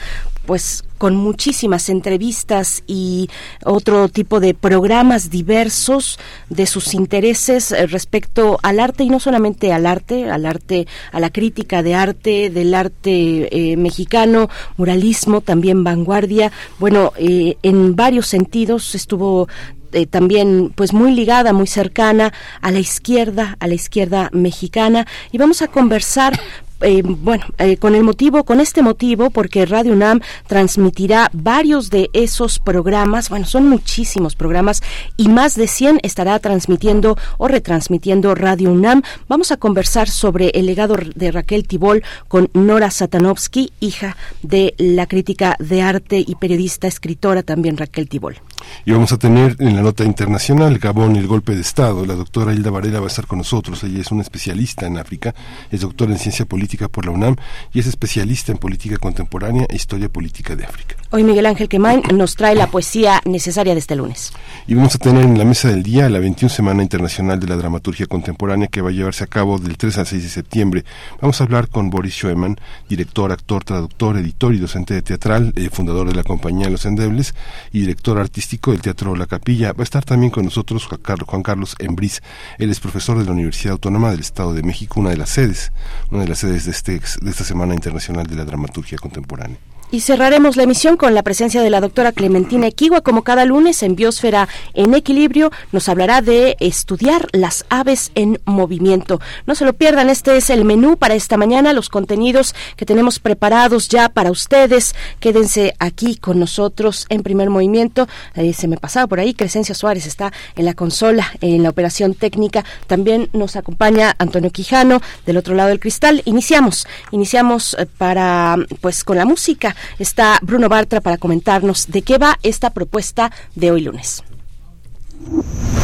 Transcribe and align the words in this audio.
pues 0.47 0.83
con 0.97 1.15
muchísimas 1.15 1.89
entrevistas 1.89 2.81
y 2.87 3.29
otro 3.63 4.09
tipo 4.09 4.39
de 4.39 4.55
programas 4.55 5.29
diversos 5.29 6.17
de 6.49 6.65
sus 6.65 6.95
intereses 6.95 7.75
respecto 7.91 8.57
al 8.63 8.79
arte 8.79 9.03
y 9.03 9.09
no 9.09 9.19
solamente 9.19 9.73
al 9.73 9.85
arte, 9.85 10.31
al 10.31 10.47
arte, 10.47 10.87
a 11.11 11.19
la 11.19 11.29
crítica 11.29 11.83
de 11.83 11.93
arte, 11.93 12.49
del 12.49 12.73
arte 12.73 13.49
eh, 13.51 13.77
mexicano, 13.77 14.49
muralismo, 14.77 15.41
también 15.41 15.83
vanguardia. 15.83 16.51
Bueno, 16.79 17.13
eh, 17.17 17.57
en 17.61 17.95
varios 17.95 18.25
sentidos 18.27 18.95
estuvo 18.95 19.47
eh, 19.91 20.05
también 20.05 20.71
pues 20.75 20.93
muy 20.93 21.13
ligada, 21.13 21.53
muy 21.53 21.67
cercana 21.67 22.33
a 22.61 22.71
la 22.71 22.79
izquierda, 22.79 23.55
a 23.59 23.67
la 23.67 23.73
izquierda 23.73 24.29
mexicana 24.33 25.07
y 25.31 25.37
vamos 25.37 25.61
a 25.61 25.67
conversar 25.67 26.39
eh, 26.81 27.01
bueno, 27.03 27.45
eh, 27.57 27.77
con 27.77 27.95
el 27.95 28.03
motivo, 28.03 28.43
con 28.43 28.59
este 28.59 28.81
motivo, 28.81 29.29
porque 29.31 29.65
Radio 29.65 29.93
UNAM 29.93 30.21
transmitirá 30.45 31.29
varios 31.33 31.89
de 31.89 32.09
esos 32.13 32.59
programas, 32.59 33.29
bueno, 33.29 33.45
son 33.45 33.67
muchísimos 33.67 34.35
programas 34.35 34.83
y 35.15 35.27
más 35.27 35.55
de 35.55 35.67
100 35.67 35.99
estará 36.03 36.37
transmitiendo 36.39 37.17
o 37.37 37.47
retransmitiendo 37.47 38.35
Radio 38.35 38.71
UNAM. 38.71 39.01
Vamos 39.27 39.51
a 39.51 39.57
conversar 39.57 40.07
sobre 40.09 40.49
el 40.49 40.67
legado 40.67 40.97
de 41.15 41.31
Raquel 41.31 41.67
Tibol 41.67 42.03
con 42.27 42.49
Nora 42.53 42.91
Satanovsky, 42.91 43.71
hija 43.79 44.15
de 44.43 44.75
la 44.77 45.07
crítica 45.07 45.55
de 45.59 45.81
arte 45.81 46.23
y 46.25 46.35
periodista, 46.35 46.87
escritora 46.87 47.41
también 47.41 47.77
Raquel 47.77 48.07
Tibol. 48.07 48.37
Y 48.85 48.91
vamos 48.91 49.11
a 49.13 49.17
tener 49.17 49.55
en 49.59 49.75
la 49.75 49.81
nota 49.81 50.03
internacional 50.03 50.77
Gabón 50.77 51.15
el 51.15 51.27
golpe 51.27 51.55
de 51.55 51.61
Estado. 51.61 52.05
La 52.05 52.15
doctora 52.15 52.53
Hilda 52.53 52.69
Varela 52.69 52.99
va 52.99 53.05
a 53.05 53.09
estar 53.09 53.25
con 53.27 53.37
nosotros. 53.37 53.83
Ella 53.83 54.01
es 54.01 54.11
una 54.11 54.21
especialista 54.21 54.85
en 54.85 54.97
África, 54.97 55.33
es 55.71 55.81
doctora 55.81 56.11
en 56.11 56.19
ciencia 56.19 56.45
política 56.45 56.66
por 56.67 57.05
la 57.05 57.11
UNAM 57.11 57.35
y 57.73 57.79
es 57.79 57.87
especialista 57.87 58.51
en 58.51 58.57
política 58.57 58.97
contemporánea 58.97 59.65
e 59.69 59.75
historia 59.75 60.09
política 60.09 60.55
de 60.55 60.65
África. 60.65 60.95
Hoy 61.09 61.23
Miguel 61.23 61.45
Ángel 61.45 61.69
Quemain 61.69 62.01
nos 62.13 62.35
trae 62.35 62.55
la 62.55 62.67
poesía 62.67 63.21
necesaria 63.25 63.73
de 63.73 63.79
este 63.79 63.95
lunes. 63.95 64.33
Y 64.67 64.73
vamos 64.75 64.93
a 64.95 64.97
tener 64.97 65.23
en 65.23 65.37
la 65.37 65.45
mesa 65.45 65.69
del 65.69 65.81
día 65.81 66.09
la 66.09 66.19
21 66.19 66.49
Semana 66.49 66.83
Internacional 66.83 67.39
de 67.39 67.47
la 67.47 67.55
Dramaturgia 67.55 68.07
Contemporánea 68.07 68.67
que 68.67 68.81
va 68.81 68.89
a 68.89 68.91
llevarse 68.91 69.23
a 69.23 69.27
cabo 69.27 69.57
del 69.57 69.77
3 69.77 69.99
al 69.99 70.07
6 70.07 70.23
de 70.23 70.29
septiembre. 70.29 70.85
Vamos 71.21 71.39
a 71.39 71.45
hablar 71.45 71.69
con 71.69 71.89
Boris 71.89 72.15
Schoeman, 72.15 72.57
director, 72.89 73.31
actor, 73.31 73.63
traductor, 73.63 74.17
editor 74.17 74.53
y 74.53 74.59
docente 74.59 74.93
de 74.93 75.01
teatral, 75.01 75.53
eh, 75.55 75.69
fundador 75.71 76.09
de 76.09 76.15
la 76.15 76.23
compañía 76.23 76.69
Los 76.69 76.85
Endebles 76.85 77.33
y 77.71 77.79
director 77.79 78.17
artístico 78.19 78.71
del 78.71 78.81
Teatro 78.81 79.15
La 79.15 79.27
Capilla. 79.27 79.71
Va 79.71 79.81
a 79.81 79.83
estar 79.83 80.03
también 80.03 80.31
con 80.31 80.43
nosotros 80.43 80.85
Juan 80.85 80.99
Carlos, 81.01 81.29
Juan 81.29 81.43
Carlos 81.43 81.75
Embriz. 81.79 82.21
Él 82.57 82.69
es 82.69 82.81
profesor 82.81 83.17
de 83.17 83.23
la 83.23 83.31
Universidad 83.31 83.73
Autónoma 83.73 84.11
del 84.11 84.19
Estado 84.19 84.53
de 84.53 84.63
México, 84.63 84.99
una 84.99 85.11
de 85.11 85.17
las 85.17 85.29
sedes, 85.29 85.71
una 86.11 86.21
de 86.21 86.27
las 86.27 86.39
sedes 86.39 86.56
de, 86.65 86.71
este, 86.71 86.99
de 87.21 87.29
esta 87.29 87.43
Semana 87.43 87.73
Internacional 87.73 88.25
de 88.25 88.35
la 88.35 88.45
Dramaturgia 88.45 88.97
Contemporánea. 88.97 89.57
Y 89.89 90.01
cerraremos 90.01 90.57
la 90.57 90.63
emisión 90.63 90.97
con 90.97 91.13
la 91.13 91.23
presencia 91.23 91.61
de 91.61 91.69
la 91.69 91.79
doctora 91.79 92.11
Clementina 92.11 92.67
Equigua, 92.67 92.99
como 92.99 93.23
cada 93.23 93.45
lunes 93.45 93.81
en 93.83 93.95
Biosfera 93.95 94.49
en 94.73 94.93
Equilibrio, 94.93 95.49
nos 95.71 95.87
hablará 95.87 96.21
de 96.21 96.57
estudiar 96.59 97.29
las 97.31 97.65
aves 97.69 98.11
en 98.13 98.41
movimiento. 98.43 99.21
No 99.45 99.55
se 99.55 99.63
lo 99.63 99.71
pierdan, 99.71 100.09
este 100.09 100.35
es 100.35 100.49
el 100.49 100.65
menú 100.65 100.97
para 100.97 101.15
esta 101.15 101.37
mañana, 101.37 101.71
los 101.71 101.87
contenidos 101.87 102.53
que 102.75 102.85
tenemos 102.85 103.19
preparados 103.19 103.87
ya 103.87 104.09
para 104.09 104.29
ustedes. 104.29 104.93
Quédense 105.21 105.73
aquí 105.79 106.17
con 106.17 106.37
nosotros 106.37 107.05
en 107.07 107.23
primer 107.23 107.49
movimiento. 107.49 108.09
se 108.53 108.67
me 108.67 108.75
pasaba 108.75 109.07
por 109.07 109.21
ahí, 109.21 109.33
Crescencia 109.33 109.73
Suárez 109.73 110.05
está 110.05 110.33
en 110.57 110.65
la 110.65 110.73
consola, 110.73 111.31
en 111.39 111.63
la 111.63 111.69
operación 111.69 112.13
técnica. 112.13 112.65
También 112.87 113.29
nos 113.31 113.55
acompaña 113.55 114.15
Antonio 114.19 114.51
Quijano 114.51 115.01
del 115.25 115.37
otro 115.37 115.55
lado 115.55 115.69
del 115.69 115.79
cristal. 115.79 116.23
Iniciamos, 116.25 116.85
iniciamos 117.11 117.73
eh, 117.79 117.85
para, 117.85 118.57
pues, 118.81 119.05
con 119.05 119.15
la 119.15 119.23
música 119.23 119.76
está 119.99 120.39
Bruno 120.41 120.69
Bartra 120.69 121.01
para 121.01 121.17
comentarnos 121.17 121.87
de 121.87 122.01
qué 122.01 122.17
va 122.17 122.39
esta 122.43 122.69
propuesta 122.71 123.31
de 123.55 123.71
hoy 123.71 123.81
lunes. 123.81 124.23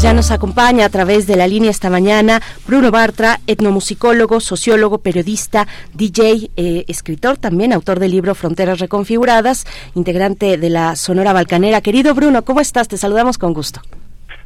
ya 0.03 0.13
nos 0.13 0.31
acompaña 0.31 0.85
a 0.85 0.89
través 0.89 1.27
de 1.27 1.37
la 1.37 1.47
línea 1.47 1.71
esta 1.71 1.89
mañana 1.89 2.41
Bruno 2.67 2.91
Bartra, 2.91 3.39
etnomusicólogo, 3.47 4.41
sociólogo, 4.41 4.97
periodista, 4.97 5.65
DJ, 5.93 6.49
eh, 6.57 6.83
escritor 6.89 7.37
también, 7.37 7.71
autor 7.71 7.99
del 7.99 8.11
libro 8.11 8.35
Fronteras 8.35 8.79
Reconfiguradas, 8.79 9.65
integrante 9.95 10.57
de 10.57 10.69
la 10.69 10.97
Sonora 10.97 11.31
Balcanera. 11.31 11.79
Querido 11.79 12.13
Bruno, 12.15 12.43
¿cómo 12.43 12.59
estás? 12.59 12.89
Te 12.89 12.97
saludamos 12.97 13.37
con 13.37 13.53
gusto. 13.53 13.79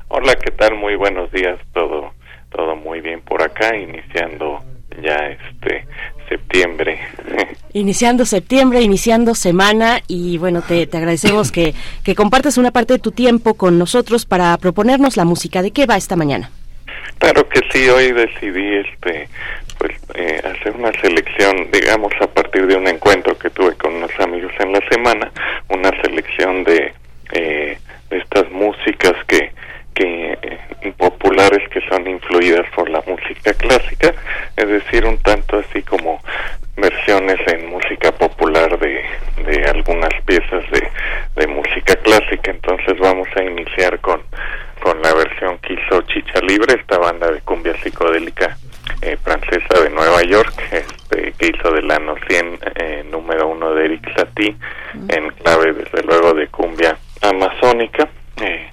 Hola, 0.09 0.35
¿qué 0.35 0.51
tal? 0.51 0.75
Muy 0.75 0.95
buenos 0.95 1.31
días. 1.31 1.59
Todo, 1.73 2.11
todo 2.51 2.75
muy 2.75 3.01
bien 3.01 3.21
por 3.21 3.41
acá, 3.41 3.75
iniciando 3.75 4.59
ya 5.01 5.15
este 5.15 5.87
septiembre. 6.29 6.99
Iniciando 7.73 8.25
septiembre, 8.25 8.81
iniciando 8.81 9.35
semana 9.35 10.01
y 10.07 10.37
bueno, 10.37 10.61
te, 10.61 10.87
te 10.87 10.97
agradecemos 10.97 11.51
que, 11.51 11.73
que 12.03 12.15
compartas 12.15 12.57
una 12.57 12.71
parte 12.71 12.93
de 12.93 12.99
tu 12.99 13.11
tiempo 13.11 13.55
con 13.55 13.77
nosotros 13.77 14.25
para 14.25 14.57
proponernos 14.57 15.17
la 15.17 15.25
música. 15.25 15.61
¿De 15.61 15.71
qué 15.71 15.85
va 15.85 15.97
esta 15.97 16.15
mañana? 16.15 16.49
Claro 17.19 17.47
que 17.49 17.61
sí, 17.71 17.87
hoy 17.89 18.11
decidí 18.11 18.75
este 18.75 19.29
pues 19.77 19.91
eh, 20.15 20.41
hacer 20.43 20.75
una 20.75 20.91
selección, 21.01 21.69
digamos, 21.71 22.11
a 22.19 22.27
partir 22.27 22.65
de 22.65 22.75
un 22.75 22.87
encuentro 22.87 23.37
que 23.37 23.49
tuve 23.51 23.75
con 23.75 23.93
unos 23.93 24.11
amigos 24.19 24.51
en 24.59 24.71
la 24.71 24.81
semana, 24.89 25.31
una 25.69 25.89
selección 26.01 26.63
de, 26.63 26.93
eh, 27.33 27.77
de 28.09 28.17
estas 28.17 28.49
músicas 28.51 29.13
que 29.27 29.51
que 29.97 30.37
eh, 30.43 30.93
populares 30.95 31.67
que 31.69 31.81
son 31.89 32.07
influidas 32.07 32.67
por 32.75 32.87
la 32.87 33.01
música 33.07 33.51
clásica, 33.55 34.13
es 34.55 34.67
decir, 34.67 35.03
un 35.05 35.17
tanto 35.17 35.57
así 35.57 35.81
como 35.81 36.21
versiones 36.77 37.39
en 37.47 37.69
música 37.69 38.11
popular 38.11 38.79
de, 38.79 39.03
de 39.43 39.65
algunas 39.65 40.13
piezas 40.25 40.63
de, 40.71 40.87
de 41.35 41.47
música 41.47 41.95
clásica. 41.95 42.51
Entonces 42.51 42.97
vamos 42.99 43.27
a 43.35 43.43
iniciar 43.43 43.99
con, 43.99 44.21
con 44.81 45.01
la 45.01 45.13
versión 45.13 45.57
que 45.59 45.73
hizo 45.73 46.01
Chicha 46.03 46.39
Libre, 46.41 46.75
esta 46.79 46.97
banda 46.97 47.31
de 47.31 47.41
cumbia 47.41 47.75
psicodélica 47.81 48.57
eh, 49.01 49.17
francesa 49.23 49.81
de 49.83 49.89
Nueva 49.89 50.23
York, 50.23 50.53
este, 50.71 51.33
que 51.33 51.47
hizo 51.47 51.71
del 51.71 51.89
año 51.91 52.15
100 52.27 52.59
eh, 52.75 53.05
número 53.11 53.47
uno 53.47 53.73
de 53.73 53.85
Eric 53.85 54.15
Satie, 54.15 54.55
en 55.09 55.29
clave 55.43 55.73
desde 55.73 56.03
luego 56.03 56.33
de 56.33 56.47
cumbia 56.47 56.97
amazónica. 57.21 58.07
Eh, 58.41 58.69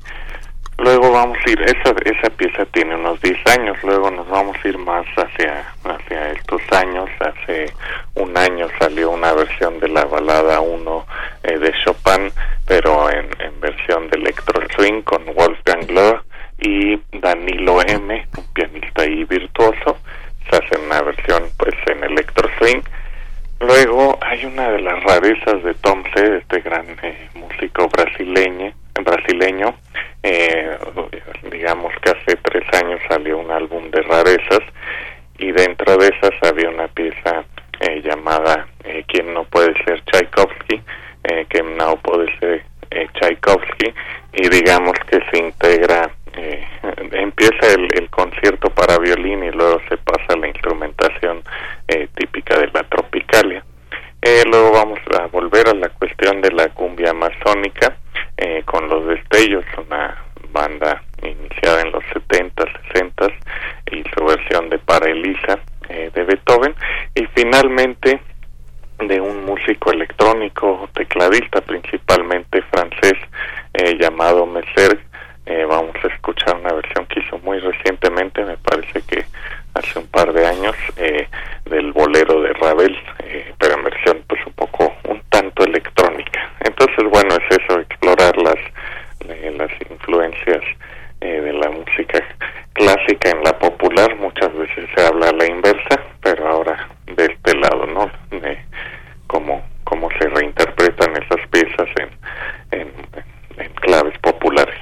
Luego 0.79 1.13
vamos 1.13 1.39
a 1.47 1.51
ir, 1.51 1.61
esa, 1.63 1.95
esa 2.05 2.31
pieza 2.31 2.67
tiene 2.67 2.97
unos 2.97 3.21
10 3.21 3.39
años, 3.59 3.77
luego 3.85 4.11
nos 4.11 4.29
vamos 4.29 4.57
a 4.63 4.69
ir 4.69 4.77
más 4.77 5.07
hacia, 5.17 5.65
hacia 5.85 6.33
estos 6.33 6.61
años. 6.73 7.09
Hace 7.21 7.73
un 8.17 8.37
año 8.37 8.69
salió 8.81 9.11
una 9.11 9.33
versión 9.35 9.79
de 9.79 9.89
la 9.89 10.05
balada 10.05 10.61
1 10.61 11.07
eh, 11.45 11.59
de 11.59 11.73
Chopin, 11.85 12.33
pero 12.67 13.09
en, 13.09 13.29
en 13.39 13.61
versión 13.61 14.11
de 14.11 14.19
electro 14.19 14.67
swing 14.75 15.03
con 15.03 15.25
Wolfgang 15.27 15.89
Lohr 15.91 16.25
y 16.59 17.01
Danilo 17.21 17.81
M, 17.87 18.27
un 18.37 18.47
pianista 18.53 19.07
y 19.07 19.23
virtuoso. 19.25 19.99
Se 20.51 20.57
hace 20.57 20.77
una 20.85 21.03
versión 21.03 21.45
pues 21.57 21.75
en 21.87 22.03
electro 22.03 22.49
swing. 22.59 22.83
Luego 23.61 24.19
hay 24.23 24.45
una 24.45 24.71
de 24.71 24.81
las 24.81 25.03
rarezas 25.05 25.63
de 25.63 25.75
Tom 25.75 26.03
C, 26.13 26.39
este 26.39 26.61
gran 26.61 26.85
eh, 27.03 27.29
músico 27.35 27.89
brasileño, 27.89 28.73
brasileño 29.03 29.77
eh, 30.25 30.79
digamos 31.51 31.93
que 32.03 32.11
hace 32.11 32.37
tres 32.43 32.65
años 32.83 33.01
salió 33.09 33.39
un 33.39 33.51
álbum 33.51 33.91
de 33.91 34.01
rarezas 34.03 34.63
y 35.39 35.53
dentro 35.53 35.97
de 35.99 36.09
esas 36.09 36.33
había 36.43 36.71
una 36.71 36.89
pieza 36.89 37.45
eh, 37.81 38.01
llamada 38.03 38.67
eh, 38.85 39.05
¿Quién 39.07 39.33
no 39.35 39.45
puede 39.45 39.75
ser 39.85 40.03
Tchaikovsky? 40.05 40.81
Eh, 41.25 41.47
que 41.49 41.63
no 41.63 41.97
puede 41.97 42.27
ser 42.39 42.65
eh, 42.91 43.07
Tchaikovsky 43.15 43.95
y 44.35 44.49
digamos 44.49 44.93
que 45.11 45.21
se 45.31 45.39
integra 45.39 46.11
eh, 46.37 46.67
empieza 47.13 47.75
el, 47.75 47.89
el, 47.95 48.11
concierto 48.11 48.69
para 48.71 48.99
violín 48.99 49.45
y 49.45 49.51
luego 49.51 49.81
se 49.89 49.97
pasa 49.99 50.35
a 50.35 50.37
la 50.37 50.49
instrumentación 50.49 51.43
típica 52.17 52.59
de 52.59 52.69
la 52.73 52.83
tropicalia. 52.85 53.65
Luego 54.51 54.73
vamos 54.73 54.99
a 55.19 55.27
volver 55.27 55.69
a 55.69 55.75
la 55.75 55.89
cuestión 55.91 56.41
de 56.41 56.51
la 56.51 56.69
cumbia 56.71 57.11
amazónica 57.11 57.97
eh, 58.45 58.63
con 58.67 58.87
los 58.89 59.07
destellos, 59.07 59.65
una 59.89 60.23
banda 60.53 61.03
iniciada 61.23 61.81
en 61.81 61.93
los 61.93 62.05
70, 62.13 62.65
60 62.93 63.27
y 63.91 64.05
su 64.15 64.23
versión 64.23 64.69
de 64.69 64.79
Para 64.81 65.11
Elisa 65.11 65.59
eh, 65.89 66.11
de 66.15 66.25
Beethoven 66.25 66.75
y 67.15 67.25
finalmente 67.35 68.21
de 68.99 69.19
un 69.19 69.47
músico 69.47 69.93
electrónico 69.93 70.91
tecladista 70.93 71.63
principalmente 71.63 72.61
francés 72.71 73.15
eh, 73.73 73.97
llamado 73.99 74.45
Messer. 74.45 75.01
Eh, 75.47 75.65
vamos 75.65 75.97
a 76.05 76.09
escuchar 76.09 76.57
una 76.57 76.75
versión 76.75 77.07
que 77.07 77.21
hizo 77.21 77.39
muy 77.39 77.59
recientemente 77.61 78.45
me 78.45 78.59
parece 78.59 79.01
que 79.09 79.25
hace 79.75 79.99
un 79.99 80.07
par 80.07 80.33
de 80.33 80.47
años 80.47 80.77
eh, 80.97 81.29
del 81.67 81.93
bolero 81.93 82.41
de 82.43 82.53
Ravel 82.55 82.97
eh, 83.25 83.53
pero 83.59 83.75
en 83.75 83.85
versión 83.85 84.25
pues 84.29 84.41
un 84.47 84.53
poco 84.53 84.93
un 85.09 85.21
tanto 85.29 85.65
electrónica. 85.65 86.51
Entonces 86.61 87.05
bueno 87.11 87.35
es 87.35 87.59
eso 87.59 87.81
explorar 87.81 88.37
las 88.39 88.59
eh, 89.29 89.55
las 89.57 89.71
influencias 89.91 90.63
eh, 91.21 91.41
de 91.41 91.53
la 91.53 91.71
música 91.71 92.23
clásica 92.75 93.31
en 93.31 93.43
la 93.43 93.59
popular. 93.59 94.15
Muchas 94.17 94.53
veces 94.55 94.89
se 94.95 95.07
habla 95.07 95.29
a 95.29 95.33
la 95.33 95.47
inversa 95.47 96.01
pero 96.23 96.49
ahora 96.49 96.89
de 97.07 97.25
este 97.25 97.57
lado 97.57 97.87
no 97.87 98.11
de 98.39 98.59
cómo 99.27 99.63
cómo 99.85 100.09
se 100.19 100.29
reinterpretan 100.29 101.13
esas 101.23 101.47
piezas 101.49 101.89
en, 102.01 102.81
en, 102.81 102.93
en 103.59 103.73
claves 103.75 104.17
populares 104.19 104.79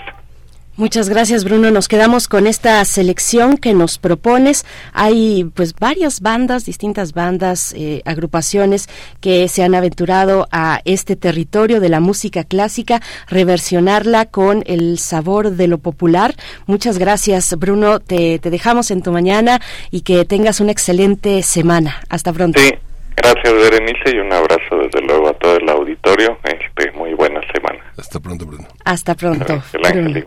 Muchas 0.83 1.09
gracias, 1.09 1.45
Bruno. 1.45 1.71
Nos 1.71 1.87
quedamos 1.87 2.27
con 2.27 2.49
esta 2.49 2.85
selección 2.85 3.57
que 3.57 3.73
nos 3.73 3.99
propones. 3.99 4.67
Hay 4.93 5.45
pues 5.55 5.77
varias 5.79 6.21
bandas, 6.21 6.65
distintas 6.65 7.13
bandas, 7.13 7.73
eh, 7.79 8.03
agrupaciones 8.05 8.89
que 9.21 9.47
se 9.47 9.63
han 9.63 9.77
aventurado 9.77 10.49
a 10.51 10.81
este 10.85 11.15
territorio 11.15 11.79
de 11.79 11.89
la 11.89 12.01
música 12.01 12.43
clásica, 12.43 13.01
reversionarla 13.29 14.27
con 14.27 14.65
el 14.67 14.99
sabor 14.99 15.53
de 15.53 15.69
lo 15.69 15.79
popular. 15.79 16.35
Muchas 16.67 16.99
gracias, 16.99 17.57
Bruno. 17.57 18.01
Te, 18.01 18.41
te 18.41 18.51
dejamos 18.51 18.91
en 18.91 19.03
tu 19.03 19.13
mañana 19.13 19.61
y 19.93 20.01
que 20.01 20.25
tengas 20.25 20.59
una 20.59 20.73
excelente 20.73 21.45
semana. 21.45 22.01
Hasta 22.09 22.33
pronto. 22.33 22.59
Sí. 22.59 22.73
Gracias, 23.15 23.53
Berenice, 23.53 24.17
y 24.17 24.19
un 24.19 24.33
abrazo 24.33 24.79
desde 24.83 25.01
luego 25.07 25.29
a 25.29 25.35
todo 25.35 25.57
el 25.59 25.69
auditorio. 25.69 26.37
Este, 26.43 26.91
muy 26.91 27.15
buena 27.15 27.41
semana. 27.53 27.79
Hasta 27.97 28.19
pronto, 28.19 28.47
Bruno. 28.47 28.67
Hasta 28.85 29.15
pronto. 29.15 29.63
El 29.75 29.87
ángel, 29.87 30.27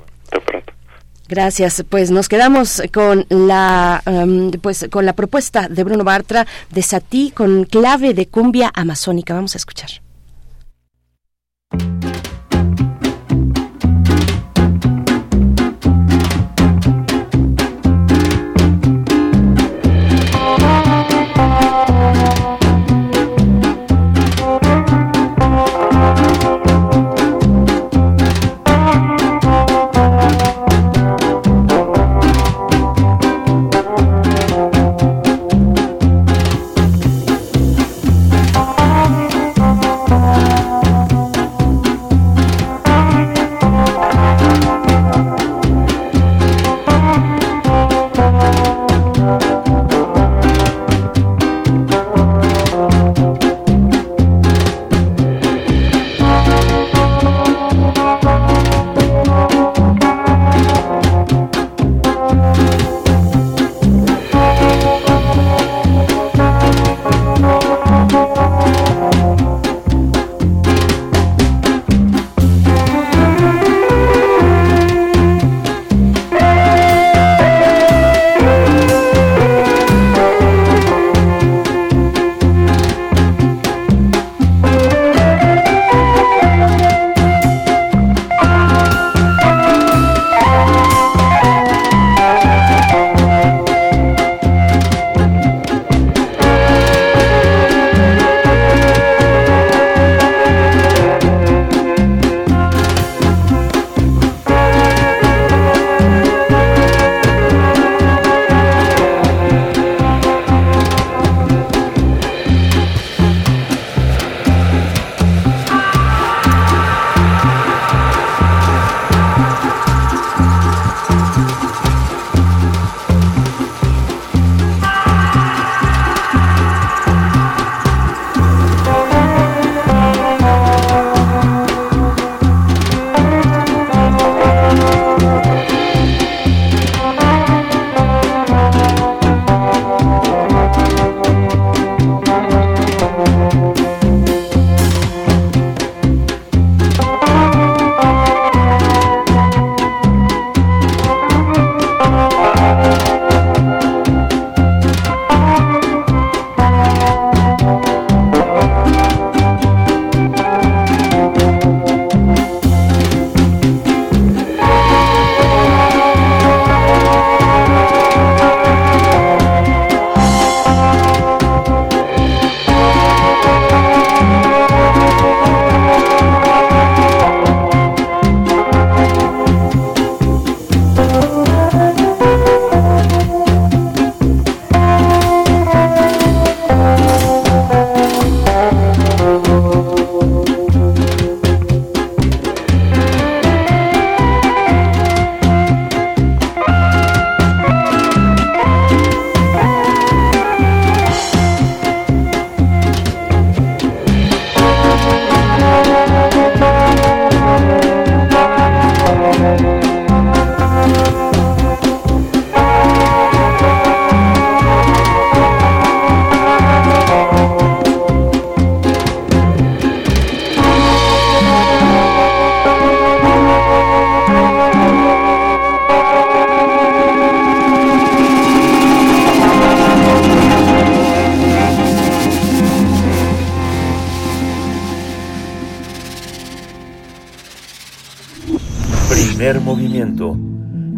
Gracias. 1.27 1.83
Pues 1.89 2.11
nos 2.11 2.29
quedamos 2.29 2.81
con 2.93 3.25
la 3.29 4.01
um, 4.05 4.51
pues 4.51 4.87
con 4.91 5.05
la 5.05 5.13
propuesta 5.13 5.67
de 5.67 5.83
Bruno 5.83 6.03
Bartra 6.03 6.45
de 6.69 6.81
Satí 6.81 7.31
con 7.31 7.65
clave 7.65 8.13
de 8.13 8.27
cumbia 8.27 8.71
amazónica. 8.73 9.33
Vamos 9.33 9.55
a 9.55 9.57
escuchar. 9.57 9.89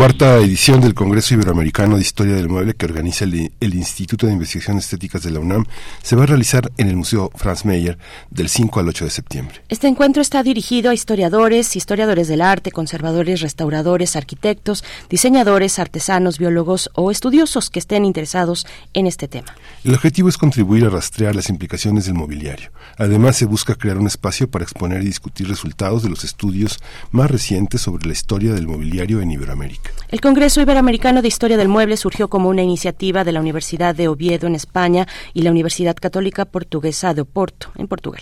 Cuarta 0.00 0.38
edición 0.38 0.80
del 0.80 0.94
Congreso 0.94 1.34
Iberoamericano 1.34 1.96
de 1.96 2.00
Historia 2.00 2.34
del 2.34 2.48
Mueble 2.48 2.72
que 2.72 2.86
organiza 2.86 3.26
el, 3.26 3.74
Instituto 3.74 4.26
de 4.26 4.32
Investigaciones 4.32 4.84
Estéticas 4.84 5.22
de 5.22 5.30
la 5.30 5.40
UNAM 5.40 5.66
se 6.02 6.16
va 6.16 6.22
a 6.22 6.26
realizar 6.26 6.72
en 6.78 6.88
el 6.88 6.96
Museo 6.96 7.30
Franz 7.34 7.66
Mayer 7.66 7.98
del 8.30 8.48
5 8.48 8.80
al 8.80 8.88
8 8.88 9.04
de 9.04 9.10
septiembre. 9.10 9.60
Este 9.68 9.88
encuentro 9.88 10.22
está 10.22 10.42
dirigido 10.42 10.90
a 10.90 10.94
historiadores, 10.94 11.76
historiadores 11.76 12.28
del 12.28 12.40
arte, 12.40 12.70
conservadores, 12.70 13.42
restauradores, 13.42 14.16
arquitectos, 14.16 14.84
diseñadores, 15.10 15.78
artesanos, 15.78 16.38
biólogos 16.38 16.88
o 16.94 17.10
estudiosos 17.10 17.68
que 17.68 17.80
estén 17.80 18.06
interesados 18.06 18.66
en 18.94 19.06
este 19.06 19.28
tema. 19.28 19.54
El 19.82 19.94
objetivo 19.94 20.28
es 20.28 20.36
contribuir 20.36 20.84
a 20.84 20.90
rastrear 20.90 21.34
las 21.34 21.48
implicaciones 21.48 22.04
del 22.04 22.12
mobiliario. 22.12 22.70
Además, 22.98 23.36
se 23.36 23.46
busca 23.46 23.76
crear 23.76 23.96
un 23.96 24.06
espacio 24.06 24.50
para 24.50 24.62
exponer 24.62 25.00
y 25.00 25.06
discutir 25.06 25.48
resultados 25.48 26.02
de 26.02 26.10
los 26.10 26.22
estudios 26.22 26.80
más 27.12 27.30
recientes 27.30 27.80
sobre 27.80 28.06
la 28.06 28.12
historia 28.12 28.52
del 28.52 28.66
mobiliario 28.66 29.22
en 29.22 29.30
Iberoamérica. 29.30 29.90
El 30.10 30.20
Congreso 30.20 30.60
Iberoamericano 30.60 31.22
de 31.22 31.28
Historia 31.28 31.56
del 31.56 31.68
Mueble 31.68 31.96
surgió 31.96 32.28
como 32.28 32.50
una 32.50 32.62
iniciativa 32.62 33.24
de 33.24 33.32
la 33.32 33.40
Universidad 33.40 33.94
de 33.94 34.08
Oviedo 34.08 34.46
en 34.46 34.54
España 34.54 35.08
y 35.32 35.42
la 35.42 35.50
Universidad 35.50 35.96
Católica 35.96 36.44
Portuguesa 36.44 37.14
de 37.14 37.22
Oporto 37.22 37.72
en 37.76 37.88
Portugal. 37.88 38.20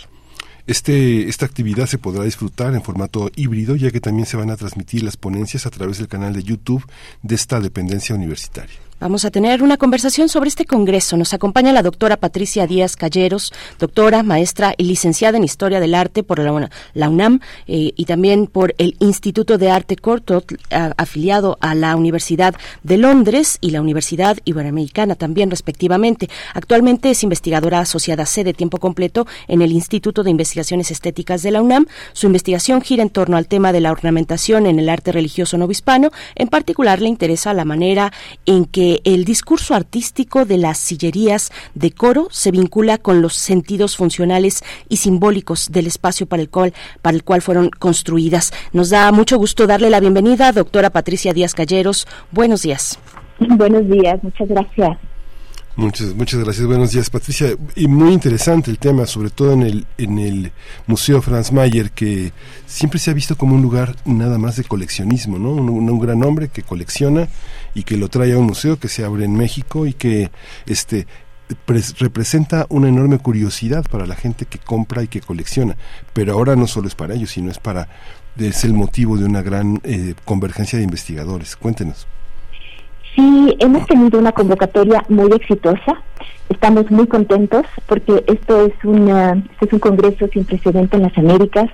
Este, 0.69 1.29
esta 1.29 1.47
actividad 1.47 1.87
se 1.87 1.99
podrá 1.99 2.23
disfrutar 2.23 2.73
en 2.73 2.83
formato 2.83 3.33
híbrido, 3.35 3.75
ya 3.75 3.91
que 3.91 4.01
también 4.01 4.27
se 4.27 4.37
van 4.37 4.51
a 4.51 4.57
transmitir 4.57 5.03
las 5.03 5.17
ponencias 5.17 5.67
a 5.67 5.71
través 5.71 5.99
del 5.99 6.07
canal 6.07 6.35
de 6.35 6.45
YouTube 6.45 6.87
de 7.23 7.35
esta 7.35 7.59
dependencia 7.59 8.15
universitaria. 8.15 8.77
Vamos 9.01 9.25
a 9.25 9.31
tener 9.31 9.63
una 9.63 9.77
conversación 9.77 10.29
sobre 10.29 10.49
este 10.49 10.65
congreso. 10.65 11.17
Nos 11.17 11.33
acompaña 11.33 11.73
la 11.73 11.85
doctora 11.85 12.17
Patricia 12.17 12.67
Díaz 12.67 12.97
Calleros, 12.97 13.53
doctora, 13.79 14.25
maestra 14.25 14.75
y 14.77 14.85
licenciada 14.85 15.39
en 15.39 15.45
Historia 15.45 15.79
del 15.79 15.95
Arte 15.95 16.25
por 16.25 16.41
la, 16.41 17.09
UNAM 17.09 17.39
eh, 17.69 17.93
y 17.95 18.05
también 18.07 18.49
por 18.49 18.75
el 18.77 18.97
Instituto 18.99 19.57
de 19.57 19.71
Arte 19.71 19.95
Cortot, 19.95 20.53
afiliado 20.71 21.59
a 21.61 21.77
la 21.77 21.95
Universidad 21.95 22.57
de 22.83 22.99
Londres 22.99 23.59
y 23.61 23.71
la 23.71 23.81
Universidad 23.81 24.39
Iberoamericana 24.45 25.15
también, 25.15 25.49
respectivamente. 25.49 26.29
Actualmente 26.53 27.11
es 27.11 27.23
investigadora 27.23 27.79
asociada 27.79 28.27
C 28.27 28.43
de 28.43 28.53
tiempo 28.53 28.79
completo 28.79 29.29
en 29.47 29.63
el 29.63 29.71
Instituto 29.71 30.25
de 30.25 30.31
Investigaciones 30.31 30.91
Estéticas 30.91 31.45
de 31.45 31.53
la 31.53 31.63
UNAM. 31.63 31.87
Su 32.15 32.27
investigación 32.27 32.83
gira 32.83 33.05
en 33.05 33.11
torno 33.11 33.37
al 33.37 33.47
tema 33.47 33.73
de 33.73 33.81
la 33.81 33.93
ornamentación 33.93 34.67
en 34.67 34.81
el 34.81 34.89
arte 34.89 35.13
religioso 35.13 35.57
novohispano. 35.57 36.11
En 36.35 36.49
particular, 36.49 37.01
le 37.01 37.09
interesa 37.09 37.55
la 37.55 37.65
manera 37.65 38.13
en 38.45 38.65
que 38.65 38.88
el 39.05 39.25
discurso 39.25 39.75
artístico 39.75 40.45
de 40.45 40.59
las 40.59 40.79
sillerías 40.79 41.51
de 41.75 41.91
coro 41.91 42.29
se 42.31 42.51
vincula 42.51 42.99
con 42.99 43.23
los 43.23 43.35
sentidos 43.35 43.97
funcionales 43.97 44.63
y 44.89 44.97
simbólicos 44.97 45.71
del 45.71 45.87
espacio 45.87 46.27
para 46.27 46.43
el 46.43 46.51
cual, 46.51 46.73
para 47.03 47.17
el 47.17 47.25
cual 47.25 47.43
fueron 47.43 47.71
construidas. 47.71 48.53
Nos 48.73 48.91
da 48.91 49.11
mucho 49.13 49.39
gusto 49.39 49.67
darle 49.67 49.91
la 49.91 50.01
bienvenida, 50.01 50.53
doctora 50.53 50.91
Patricia 50.91 51.33
Díaz 51.33 51.55
Calleros. 51.55 52.07
Buenos 52.31 52.63
días. 52.63 52.99
Buenos 53.39 53.89
días, 53.89 54.23
muchas 54.23 54.49
gracias. 54.49 54.99
Muchas, 55.79 56.13
muchas 56.17 56.41
gracias. 56.43 56.67
Buenos 56.67 56.91
días, 56.91 57.09
Patricia. 57.09 57.55
Y 57.77 57.87
muy 57.87 58.13
interesante 58.13 58.69
el 58.69 58.81
tema, 58.81 59.07
sobre 59.07 59.31
todo 59.31 59.53
en 59.53 59.63
el, 59.63 59.87
en 59.97 60.19
el 60.19 60.51
Museo 60.89 61.23
Franz 61.23 61.53
Mayer, 61.53 61.93
que 61.93 62.33
siempre 62.67 62.99
se 62.99 63.13
ha 63.13 63.15
visto 63.15 63.37
como 63.37 63.55
un 63.55 63.63
lugar 63.63 63.95
nada 64.05 64.39
más 64.39 64.57
de 64.57 64.65
coleccionismo, 64.65 65.39
¿no? 65.39 65.51
Un, 65.53 66.01
gran 66.01 66.25
hombre 66.25 66.49
que 66.49 66.65
colecciona 66.65 67.29
y 67.75 67.85
que 67.85 67.97
lo 67.97 68.09
trae 68.09 68.33
a 68.33 68.39
un 68.39 68.47
museo 68.47 68.81
que 68.81 68.89
se 68.89 69.05
abre 69.05 69.25
en 69.25 69.37
México 69.37 69.87
y 69.87 69.93
que 69.93 70.33
este 70.67 71.07
representa 72.01 72.67
una 72.71 72.89
enorme 72.89 73.21
curiosidad 73.21 73.85
para 73.89 74.05
la 74.05 74.17
gente 74.17 74.47
que 74.47 74.59
compra 74.59 75.05
y 75.05 75.07
que 75.07 75.21
colecciona. 75.21 75.77
Pero 76.13 76.33
ahora 76.33 76.57
no 76.57 76.67
solo 76.67 76.89
es 76.89 76.97
para 76.97 77.15
ellos, 77.15 77.31
sino 77.31 77.53
es 77.53 77.61
para 77.61 77.89
es 78.37 78.65
el 78.65 78.75
motivo 78.75 79.17
de 79.17 79.27
una 79.27 79.43
gran 79.43 79.81
eh, 79.85 80.17
convergencia 80.25 80.77
de 80.77 80.85
investigadores. 80.85 81.55
Cuéntenos. 81.55 82.09
Sí, 83.19 83.57
hemos 83.59 83.85
tenido 83.87 84.21
una 84.21 84.31
convocatoria 84.31 85.05
muy 85.09 85.33
exitosa. 85.33 86.01
Estamos 86.49 86.89
muy 86.89 87.09
contentos 87.09 87.67
porque 87.87 88.23
esto 88.29 88.67
es, 88.67 88.73
una, 88.85 89.43
es 89.61 89.73
un 89.73 89.81
congreso 89.81 90.29
sin 90.33 90.45
precedente 90.45 90.97
en 90.97 91.03
las 91.03 91.19
Américas 91.19 91.69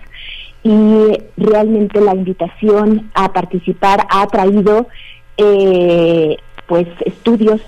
y 0.62 1.18
realmente 1.36 2.00
la 2.00 2.14
invitación 2.14 3.10
a 3.12 3.30
participar 3.34 4.06
ha 4.08 4.26
traído 4.28 4.88
eh, 5.36 6.38
pues 6.66 6.88
estudios 7.04 7.60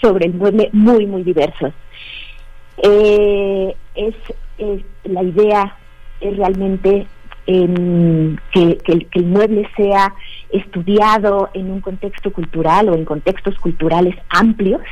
sobre 0.00 0.26
el 0.26 0.34
mueble 0.34 0.70
muy 0.72 1.06
muy 1.06 1.24
diversos. 1.24 1.72
Eh, 2.80 3.74
es, 3.96 4.14
la 5.02 5.24
idea 5.24 5.76
es 6.20 6.36
realmente 6.36 7.08
que, 7.46 8.78
el, 9.12 9.24
mueble 9.24 9.68
sea 9.76 10.12
estudiado 10.50 11.48
en 11.54 11.70
un 11.70 11.80
contexto 11.80 12.32
cultural 12.32 12.88
o 12.88 12.94
en 12.94 13.04
contextos 13.04 13.56
culturales 13.58 14.16
amplios. 14.30 14.82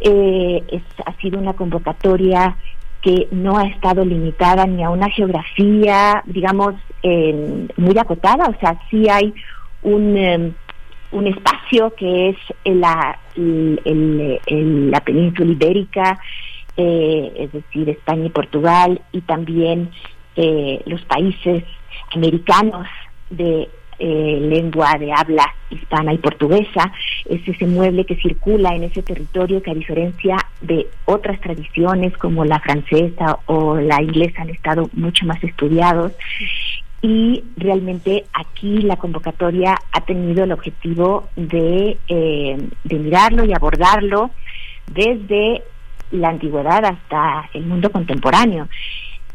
Eh, 0.00 0.62
ha 1.04 1.12
sido 1.20 1.38
una 1.38 1.52
convocatoria 1.54 2.56
que 3.02 3.28
no 3.30 3.58
ha 3.58 3.66
estado 3.66 4.04
limitada 4.04 4.66
ni 4.66 4.82
a 4.82 4.90
una 4.90 5.08
geografía, 5.10 6.22
digamos, 6.26 6.74
muy 7.76 7.98
acotada, 7.98 8.46
o 8.46 8.58
sea, 8.60 8.78
sí 8.90 9.08
hay 9.08 9.32
un, 9.82 10.16
em, 10.16 10.52
un 11.12 11.26
espacio 11.26 11.94
que 11.94 12.30
es 12.30 12.36
la, 12.64 13.18
la 13.36 15.00
península 15.00 15.52
ibérica, 15.52 16.18
eh, 16.76 17.32
es 17.36 17.52
decir, 17.52 17.88
España 17.88 18.26
y 18.26 18.30
Portugal, 18.30 19.00
y 19.12 19.20
también 19.22 19.90
eh, 20.40 20.80
los 20.86 21.02
países 21.02 21.64
americanos 22.14 22.86
de 23.28 23.68
eh, 23.98 24.38
lengua 24.40 24.96
de 24.96 25.12
habla 25.12 25.44
hispana 25.68 26.14
y 26.14 26.18
portuguesa, 26.18 26.92
es 27.24 27.46
ese 27.48 27.66
mueble 27.66 28.04
que 28.04 28.14
circula 28.14 28.72
en 28.76 28.84
ese 28.84 29.02
territorio 29.02 29.60
que 29.60 29.72
a 29.72 29.74
diferencia 29.74 30.36
de 30.60 30.86
otras 31.06 31.40
tradiciones 31.40 32.16
como 32.16 32.44
la 32.44 32.60
francesa 32.60 33.40
o 33.46 33.78
la 33.78 34.00
inglesa 34.00 34.42
han 34.42 34.50
estado 34.50 34.88
mucho 34.92 35.26
más 35.26 35.42
estudiados 35.42 36.12
y 37.02 37.42
realmente 37.56 38.24
aquí 38.32 38.82
la 38.82 38.96
convocatoria 38.96 39.74
ha 39.90 40.00
tenido 40.02 40.44
el 40.44 40.52
objetivo 40.52 41.28
de, 41.34 41.98
eh, 42.06 42.68
de 42.84 42.98
mirarlo 43.00 43.44
y 43.44 43.52
abordarlo 43.52 44.30
desde 44.86 45.64
la 46.12 46.28
antigüedad 46.28 46.84
hasta 46.84 47.50
el 47.52 47.66
mundo 47.66 47.90
contemporáneo. 47.90 48.68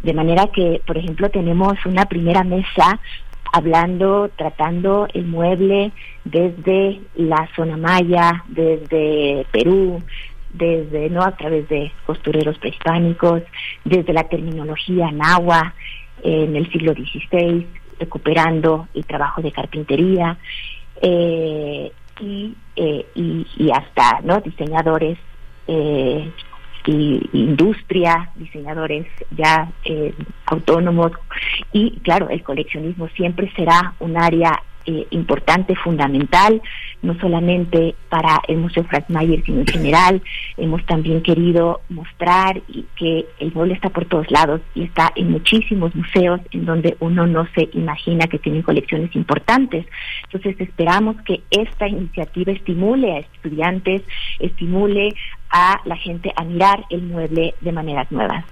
De 0.03 0.13
manera 0.13 0.47
que, 0.47 0.81
por 0.85 0.97
ejemplo, 0.97 1.29
tenemos 1.29 1.73
una 1.85 2.05
primera 2.05 2.43
mesa 2.43 2.99
hablando, 3.53 4.29
tratando 4.35 5.07
el 5.13 5.25
mueble 5.25 5.91
desde 6.25 7.01
la 7.15 7.47
zona 7.55 7.77
maya, 7.77 8.43
desde 8.47 9.45
Perú, 9.51 10.01
desde 10.53 11.09
no 11.09 11.23
a 11.23 11.31
través 11.31 11.67
de 11.69 11.91
costureros 12.05 12.57
prehispánicos, 12.59 13.43
desde 13.85 14.13
la 14.13 14.23
terminología 14.23 15.11
nahua 15.11 15.73
en 16.23 16.55
el 16.55 16.71
siglo 16.71 16.93
XVI, 16.93 17.67
recuperando 17.99 18.87
el 18.93 19.05
trabajo 19.05 19.41
de 19.41 19.51
carpintería 19.51 20.37
eh, 21.01 21.91
y, 22.19 22.55
eh, 22.75 23.05
y, 23.15 23.47
y, 23.57 23.71
hasta 23.71 24.21
no 24.21 24.39
diseñadores 24.41 25.17
eh, 25.67 26.31
industria, 26.91 28.31
diseñadores 28.35 29.07
ya 29.31 29.71
eh, 29.85 30.13
autónomos. 30.45 31.11
Y 31.71 31.99
claro, 31.99 32.29
el 32.29 32.43
coleccionismo 32.43 33.07
siempre 33.09 33.51
será 33.55 33.93
un 33.99 34.17
área 34.17 34.61
eh, 34.85 35.07
importante, 35.11 35.75
fundamental, 35.75 36.61
no 37.01 37.17
solamente 37.19 37.95
para 38.09 38.41
el 38.47 38.57
Museo 38.57 38.83
Frank 38.83 39.05
Mayer, 39.09 39.43
sino 39.45 39.61
en 39.61 39.67
general. 39.67 40.21
Hemos 40.57 40.85
también 40.85 41.21
querido 41.21 41.81
mostrar 41.89 42.61
que 42.95 43.25
el 43.39 43.53
mueble 43.53 43.73
está 43.75 43.89
por 43.89 44.05
todos 44.05 44.29
lados 44.29 44.61
y 44.75 44.83
está 44.83 45.11
en 45.15 45.31
muchísimos 45.31 45.95
museos 45.95 46.41
en 46.51 46.65
donde 46.65 46.97
uno 46.99 47.25
no 47.27 47.47
se 47.55 47.69
imagina 47.73 48.27
que 48.27 48.39
tienen 48.39 48.61
colecciones 48.61 49.15
importantes. 49.15 49.85
Entonces 50.23 50.59
esperamos 50.59 51.15
que 51.23 51.41
esta 51.49 51.87
iniciativa 51.87 52.51
estimule 52.51 53.13
a 53.13 53.19
estudiantes, 53.19 54.01
estimule 54.39 55.13
a 55.49 55.79
la 55.85 55.95
gente 55.95 56.33
a 56.35 56.43
mirar 56.43 56.83
el 56.89 57.03
mueble 57.03 57.53
de 57.61 57.71
maneras 57.71 58.11
nuevas. 58.11 58.43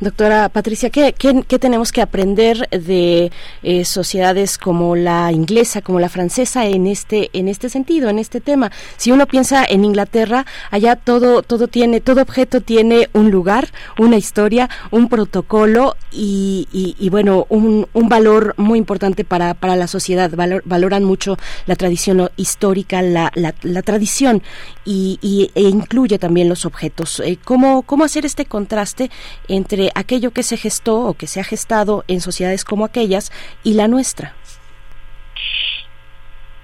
Doctora 0.00 0.48
Patricia, 0.48 0.88
¿qué, 0.88 1.12
¿qué, 1.12 1.58
tenemos 1.58 1.92
que 1.92 2.00
aprender 2.00 2.68
de 2.70 3.30
eh, 3.62 3.84
sociedades 3.84 4.56
como 4.56 4.96
la 4.96 5.30
inglesa, 5.32 5.82
como 5.82 6.00
la 6.00 6.08
francesa 6.08 6.64
en 6.64 6.86
este 6.86 7.28
en 7.34 7.48
este 7.48 7.68
sentido, 7.68 8.08
en 8.08 8.18
este 8.18 8.40
tema? 8.40 8.72
Si 8.96 9.12
uno 9.12 9.26
piensa 9.26 9.64
en 9.64 9.84
Inglaterra, 9.84 10.46
allá 10.70 10.96
todo 10.96 11.42
todo 11.42 11.68
tiene 11.68 12.00
todo 12.00 12.22
objeto 12.22 12.62
tiene 12.62 13.10
un 13.12 13.30
lugar, 13.30 13.68
una 13.98 14.16
historia, 14.16 14.70
un 14.90 15.08
protocolo 15.08 15.96
y, 16.10 16.66
y, 16.72 17.08
bueno 17.10 17.46
un, 17.50 17.86
un, 17.92 18.08
valor 18.08 18.54
muy 18.56 18.78
importante 18.78 19.24
para, 19.24 19.52
para 19.54 19.76
la 19.76 19.86
sociedad. 19.86 20.30
valoran 20.64 21.04
mucho 21.04 21.36
la 21.66 21.76
tradición 21.76 22.30
histórica, 22.36 23.02
la, 23.02 23.30
la, 23.34 23.54
la 23.62 23.82
tradición 23.82 24.42
y, 24.84 25.18
y, 25.20 25.50
e 25.54 25.62
incluye 25.62 26.18
también 26.18 26.48
los 26.48 26.64
objetos. 26.64 27.20
Eh, 27.20 27.38
¿cómo, 27.44 27.82
¿Cómo 27.82 28.04
hacer 28.04 28.24
este 28.24 28.46
contraste? 28.46 29.10
Entre 29.48 29.90
aquello 29.94 30.32
que 30.32 30.42
se 30.42 30.56
gestó 30.56 31.00
o 31.00 31.14
que 31.14 31.26
se 31.26 31.40
ha 31.40 31.44
gestado 31.44 32.04
en 32.08 32.20
sociedades 32.20 32.64
como 32.64 32.84
aquellas 32.84 33.32
y 33.64 33.74
la 33.74 33.88
nuestra? 33.88 34.34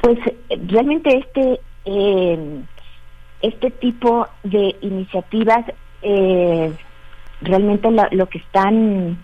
Pues 0.00 0.18
realmente 0.68 1.16
este 1.16 1.60
eh, 1.84 2.62
este 3.42 3.70
tipo 3.70 4.26
de 4.42 4.74
iniciativas 4.80 5.66
eh, 6.02 6.72
realmente 7.42 7.88
lo, 7.90 8.26
que 8.26 8.38
están 8.38 9.18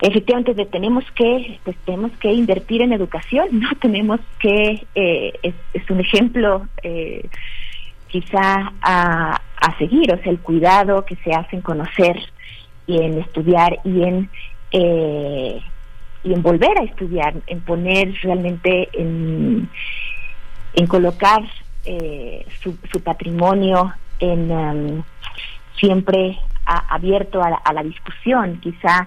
efectivamente 0.00 0.54
tenemos 0.66 1.04
que 1.12 1.58
pues 1.64 1.76
tenemos 1.84 2.12
que 2.18 2.32
invertir 2.32 2.82
en 2.82 2.92
educación 2.92 3.48
no 3.52 3.68
tenemos 3.80 4.20
que 4.38 4.86
eh, 4.94 5.32
es, 5.42 5.90
un 5.90 6.00
ejemplo 6.00 6.68
quizá 8.06 8.72
a, 8.80 9.40
a 9.60 9.78
seguir 9.78 10.12
o 10.12 10.18
sea 10.22 10.30
el 10.30 10.38
cuidado 10.38 11.04
que 11.04 11.16
se 11.16 11.32
hace 11.32 11.56
en 11.56 11.62
conocer 11.62 12.16
y 12.86 13.02
en 13.02 13.18
estudiar 13.20 13.78
y 13.84 14.02
en 14.02 14.30
eh, 14.72 15.60
y 16.24 16.32
en 16.32 16.42
volver 16.42 16.76
a 16.78 16.84
estudiar, 16.84 17.34
en 17.46 17.60
poner 17.60 18.14
realmente 18.22 18.88
en, 18.94 19.68
en 20.74 20.86
colocar 20.86 21.42
eh, 21.84 22.46
su, 22.60 22.76
su, 22.90 23.02
patrimonio 23.02 23.92
en 24.18 24.50
um, 24.50 25.02
siempre 25.78 26.38
abierto 26.64 27.42
a, 27.42 27.60
a, 27.62 27.72
la 27.74 27.82
discusión. 27.82 28.58
Quizá 28.60 29.06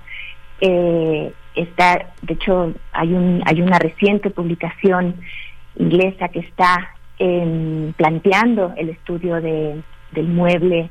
eh, 0.62 1.34
está, 1.56 2.14
de 2.22 2.34
hecho, 2.36 2.74
hay 2.94 3.14
un 3.14 3.42
hay 3.46 3.62
una 3.62 3.80
reciente 3.80 4.30
publicación 4.30 5.16
inglesa 5.76 6.28
que 6.30 6.40
está 6.40 6.96
em, 7.18 7.94
planteando 7.94 8.74
el 8.78 8.90
estudio 8.90 9.42
de, 9.42 9.82
del 10.12 10.28
mueble 10.28 10.90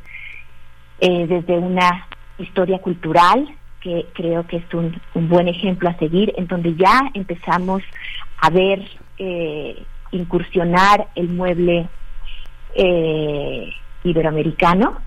eh, 1.01 1.27
desde 1.27 1.57
una 1.59 2.09
historia 2.39 2.79
cultural, 2.79 3.49
que 3.81 4.07
creo 4.15 4.47
que 4.47 4.57
es 4.59 4.75
un, 4.75 5.01
un 5.15 5.29
buen 5.29 5.49
ejemplo 5.49 5.89
a 5.89 5.99
seguir, 5.99 6.33
en 6.37 6.47
donde 6.47 6.75
ya 6.75 7.11
empezamos 7.15 7.83
a 8.39 8.51
ver 8.51 8.83
eh, 9.19 9.83
incursionar 10.13 11.09
el 11.15 11.29
mueble 11.29 11.89
eh, 12.75 13.71
iberoamericano 14.05 14.99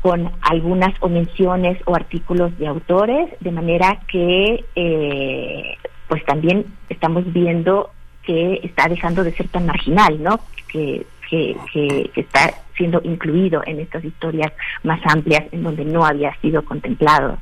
con 0.00 0.30
algunas 0.42 0.92
o 1.00 1.08
menciones 1.08 1.78
o 1.86 1.94
artículos 1.94 2.56
de 2.58 2.66
autores, 2.66 3.30
de 3.40 3.50
manera 3.50 4.00
que 4.06 4.64
eh, 4.74 5.76
pues 6.08 6.24
también 6.26 6.66
estamos 6.90 7.30
viendo 7.32 7.90
que 8.22 8.60
está 8.62 8.88
dejando 8.88 9.24
de 9.24 9.32
ser 9.32 9.48
tan 9.48 9.66
marginal, 9.66 10.22
¿no? 10.22 10.40
Que 10.68 11.06
que, 11.30 12.10
está 12.14 12.52
siendo 12.76 13.00
incluido 13.04 13.62
en 13.66 13.80
estas 13.80 14.04
historias 14.04 14.52
más 14.82 15.00
amplias 15.04 15.44
en 15.52 15.62
donde 15.62 15.84
no 15.84 16.04
había 16.04 16.34
sido 16.40 16.64
contemplado. 16.64 17.38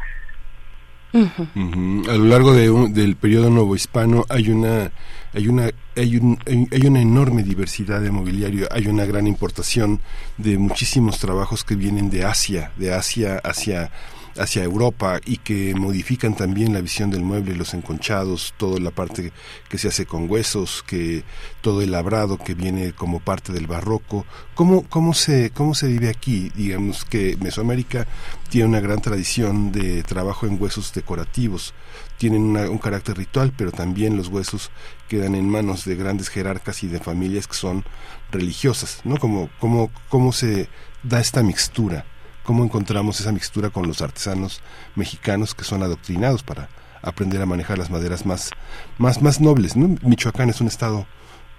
A 1.14 2.16
lo 2.16 2.24
largo 2.24 2.54
de 2.54 2.70
del 2.90 3.16
periodo 3.16 3.50
nuevo 3.50 3.76
hispano 3.76 4.24
hay 4.30 4.48
una 4.48 4.90
hay 5.34 5.46
una 5.46 5.70
hay, 5.94 6.16
un, 6.16 6.38
hay 6.46 6.86
una 6.86 7.02
enorme 7.02 7.42
diversidad 7.42 8.00
de 8.00 8.10
mobiliario, 8.10 8.66
hay 8.70 8.86
una 8.86 9.04
gran 9.04 9.26
importación 9.26 10.00
de 10.38 10.56
muchísimos 10.56 11.18
trabajos 11.18 11.64
que 11.64 11.74
vienen 11.74 12.08
de 12.08 12.24
Asia, 12.24 12.72
de 12.76 12.94
Asia 12.94 13.38
hacia 13.44 13.90
hacia 14.38 14.64
Europa 14.64 15.20
y 15.24 15.38
que 15.38 15.74
modifican 15.74 16.34
también 16.34 16.72
la 16.72 16.80
visión 16.80 17.10
del 17.10 17.22
mueble, 17.22 17.54
los 17.54 17.74
enconchados, 17.74 18.54
toda 18.56 18.80
la 18.80 18.90
parte 18.90 19.32
que 19.68 19.78
se 19.78 19.88
hace 19.88 20.06
con 20.06 20.30
huesos, 20.30 20.82
que 20.86 21.24
todo 21.60 21.82
el 21.82 21.90
labrado 21.90 22.38
que 22.38 22.54
viene 22.54 22.92
como 22.92 23.20
parte 23.20 23.52
del 23.52 23.66
barroco. 23.66 24.26
¿Cómo, 24.54 24.88
cómo, 24.88 25.14
se, 25.14 25.50
cómo 25.50 25.74
se 25.74 25.88
vive 25.88 26.08
aquí? 26.08 26.50
Digamos 26.54 27.04
que 27.04 27.36
Mesoamérica 27.40 28.06
tiene 28.48 28.68
una 28.68 28.80
gran 28.80 29.00
tradición 29.00 29.72
de 29.72 30.02
trabajo 30.02 30.46
en 30.46 30.60
huesos 30.60 30.92
decorativos, 30.92 31.74
tienen 32.18 32.56
un 32.56 32.78
carácter 32.78 33.16
ritual, 33.16 33.52
pero 33.56 33.72
también 33.72 34.16
los 34.16 34.28
huesos 34.28 34.70
quedan 35.08 35.34
en 35.34 35.48
manos 35.48 35.84
de 35.84 35.96
grandes 35.96 36.28
jerarcas 36.28 36.82
y 36.82 36.88
de 36.88 37.00
familias 37.00 37.46
que 37.46 37.54
son 37.54 37.84
religiosas, 38.30 39.00
¿no? 39.04 39.18
Como, 39.18 39.50
cómo, 39.58 39.90
cómo 40.08 40.32
se 40.32 40.68
da 41.02 41.20
esta 41.20 41.42
mixtura 41.42 42.06
cómo 42.42 42.64
encontramos 42.64 43.20
esa 43.20 43.32
mixtura 43.32 43.70
con 43.70 43.86
los 43.86 44.02
artesanos 44.02 44.62
mexicanos 44.94 45.54
que 45.54 45.64
son 45.64 45.82
adoctrinados 45.82 46.42
para 46.42 46.68
aprender 47.02 47.42
a 47.42 47.46
manejar 47.46 47.78
las 47.78 47.90
maderas 47.90 48.24
más, 48.26 48.50
más, 48.98 49.22
más 49.22 49.40
nobles. 49.40 49.76
¿no? 49.76 49.96
Michoacán 50.02 50.50
es 50.50 50.60
un 50.60 50.68
estado 50.68 51.06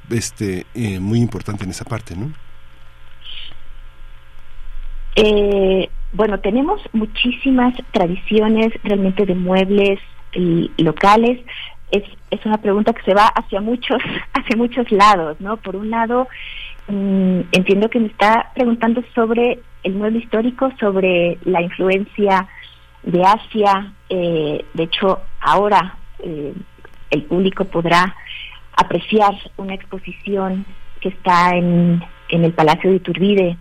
este, 0.09 0.65
eh, 0.73 0.99
muy 0.99 1.19
importante 1.19 1.63
en 1.63 1.71
esa 1.71 1.85
parte, 1.85 2.15
¿no? 2.15 2.31
Eh, 5.15 5.89
bueno, 6.13 6.39
tenemos 6.39 6.81
muchísimas 6.91 7.75
tradiciones 7.91 8.73
realmente 8.83 9.25
de 9.25 9.35
muebles 9.35 9.99
locales. 10.77 11.39
Es, 11.91 12.03
es 12.31 12.43
una 12.45 12.57
pregunta 12.57 12.93
que 12.93 13.03
se 13.03 13.13
va 13.13 13.27
hacia 13.27 13.61
muchos, 13.61 14.01
hacia 14.33 14.57
muchos 14.57 14.91
lados, 14.91 15.39
¿no? 15.39 15.57
Por 15.57 15.75
un 15.75 15.89
lado, 15.89 16.27
mm, 16.87 17.39
entiendo 17.51 17.89
que 17.89 17.99
me 17.99 18.07
está 18.07 18.51
preguntando 18.53 19.03
sobre 19.13 19.59
el 19.83 19.93
mueble 19.93 20.19
histórico 20.19 20.71
sobre 20.79 21.37
la 21.43 21.61
influencia 21.61 22.47
de 23.03 23.23
Asia. 23.23 23.93
Eh, 24.09 24.65
de 24.73 24.83
hecho, 24.83 25.21
ahora 25.41 25.97
eh, 26.19 26.53
el 27.11 27.23
público 27.23 27.65
podrá 27.65 28.15
apreciar 28.75 29.33
una 29.57 29.75
exposición 29.75 30.65
que 30.99 31.09
está 31.09 31.55
en, 31.55 32.01
en 32.29 32.45
el 32.45 32.53
Palacio 32.53 32.89
de 32.89 32.95
Iturbide, 32.97 33.57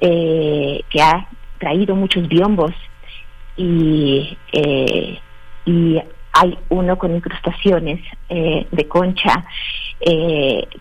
eh, 0.00 0.80
que 0.88 1.02
ha 1.02 1.28
traído 1.58 1.94
muchos 1.94 2.26
biombos 2.28 2.72
y, 3.56 4.36
y 5.64 6.00
hay 6.32 6.58
uno 6.70 6.96
con 6.98 7.14
incrustaciones 7.14 8.00
de 8.28 8.88
concha, 8.88 9.44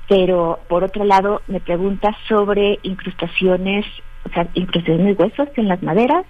pero 0.07 0.59
por 0.67 0.83
otro 0.83 1.03
lado 1.03 1.41
me 1.47 1.59
pregunta 1.59 2.15
sobre 2.27 2.79
incrustaciones 2.83 3.85
o 4.25 4.29
sea, 4.33 4.47
inclusiones 4.53 5.17
de 5.17 5.23
huesos 5.23 5.49
en 5.55 5.67
las 5.67 5.81
maderas. 5.81 6.25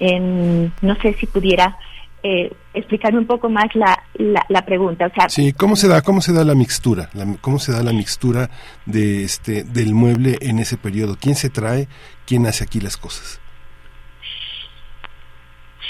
no 0.00 0.94
sé 1.02 1.14
si 1.14 1.26
pudiera 1.26 1.76
eh, 2.22 2.50
explicarme 2.72 3.18
un 3.18 3.26
poco 3.26 3.50
más 3.50 3.66
la, 3.74 4.02
la, 4.48 4.64
pregunta. 4.64 5.06
O 5.06 5.14
sea, 5.14 5.28
sí, 5.28 5.52
¿cómo 5.52 5.76
se 5.76 5.88
da, 5.88 6.00
cómo 6.00 6.22
se 6.22 6.32
da 6.32 6.42
la 6.42 6.54
mixtura? 6.54 7.10
¿Cómo 7.42 7.58
se 7.58 7.72
da 7.72 7.82
la 7.82 7.92
mixtura 7.92 8.48
de 8.86 9.24
este 9.24 9.62
del 9.62 9.94
mueble 9.94 10.38
en 10.40 10.58
ese 10.58 10.78
periodo? 10.78 11.16
¿Quién 11.20 11.34
se 11.34 11.50
trae? 11.50 11.86
¿Quién 12.26 12.46
hace 12.46 12.64
aquí 12.64 12.80
las 12.80 12.96
cosas? 12.96 13.40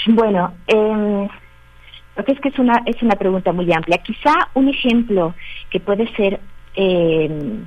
Bueno, 0.07 0.53
eh, 0.67 1.27
que 2.23 2.31
es 2.31 2.39
que 2.39 2.49
es 2.49 2.59
una 2.59 2.81
es 2.85 3.01
una 3.01 3.15
pregunta 3.15 3.51
muy 3.51 3.71
amplia. 3.73 3.97
Quizá 3.97 4.33
un 4.53 4.69
ejemplo 4.69 5.33
que 5.69 5.79
puede 5.79 6.07
ser 6.15 6.39
eh, 6.75 7.59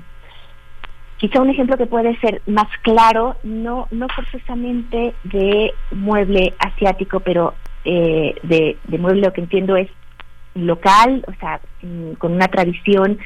Quizá 1.18 1.40
un 1.40 1.50
ejemplo 1.50 1.76
que 1.76 1.86
puede 1.86 2.16
ser 2.20 2.42
más 2.46 2.68
claro, 2.82 3.34
no, 3.42 3.88
no 3.90 4.06
forzosamente 4.08 5.14
de 5.24 5.74
mueble 5.90 6.54
asiático, 6.60 7.18
pero 7.18 7.54
eh, 7.84 8.36
de, 8.44 8.76
de 8.84 8.98
mueble 8.98 9.22
lo 9.22 9.32
que 9.32 9.40
entiendo 9.40 9.76
es 9.76 9.90
local, 10.54 11.24
o 11.26 11.32
sea, 11.40 11.60
mm, 11.82 12.12
con 12.12 12.34
una 12.34 12.46
tradición, 12.46 13.18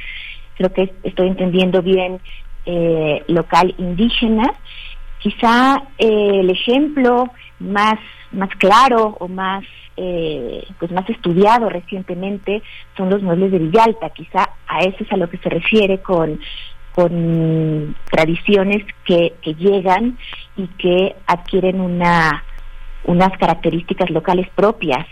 creo 0.56 0.72
que 0.72 0.90
estoy 1.02 1.28
entendiendo 1.28 1.82
bien, 1.82 2.18
eh, 2.64 3.22
local 3.28 3.74
indígena. 3.76 4.54
Quizá 5.18 5.82
eh, 5.98 6.40
el 6.40 6.48
ejemplo 6.48 7.30
más, 7.58 7.98
más 8.32 8.48
claro 8.56 9.18
o 9.20 9.28
más, 9.28 9.64
pues 9.94 10.90
más 10.92 11.08
estudiado 11.08 11.68
recientemente 11.68 12.62
son 12.96 13.10
los 13.10 13.22
muebles 13.22 13.52
de 13.52 13.58
Villalta. 13.58 14.10
Quizá 14.10 14.50
a 14.66 14.80
eso 14.80 15.04
es 15.04 15.12
a 15.12 15.16
lo 15.16 15.28
que 15.28 15.38
se 15.38 15.48
refiere 15.48 15.98
con 16.00 16.40
con 16.92 17.96
tradiciones 18.10 18.84
que, 19.04 19.34
que 19.40 19.54
llegan 19.54 20.18
y 20.56 20.66
que 20.68 21.16
adquieren 21.26 21.80
una, 21.80 22.44
unas 23.04 23.36
características 23.38 24.10
locales 24.10 24.48
propias 24.54 25.06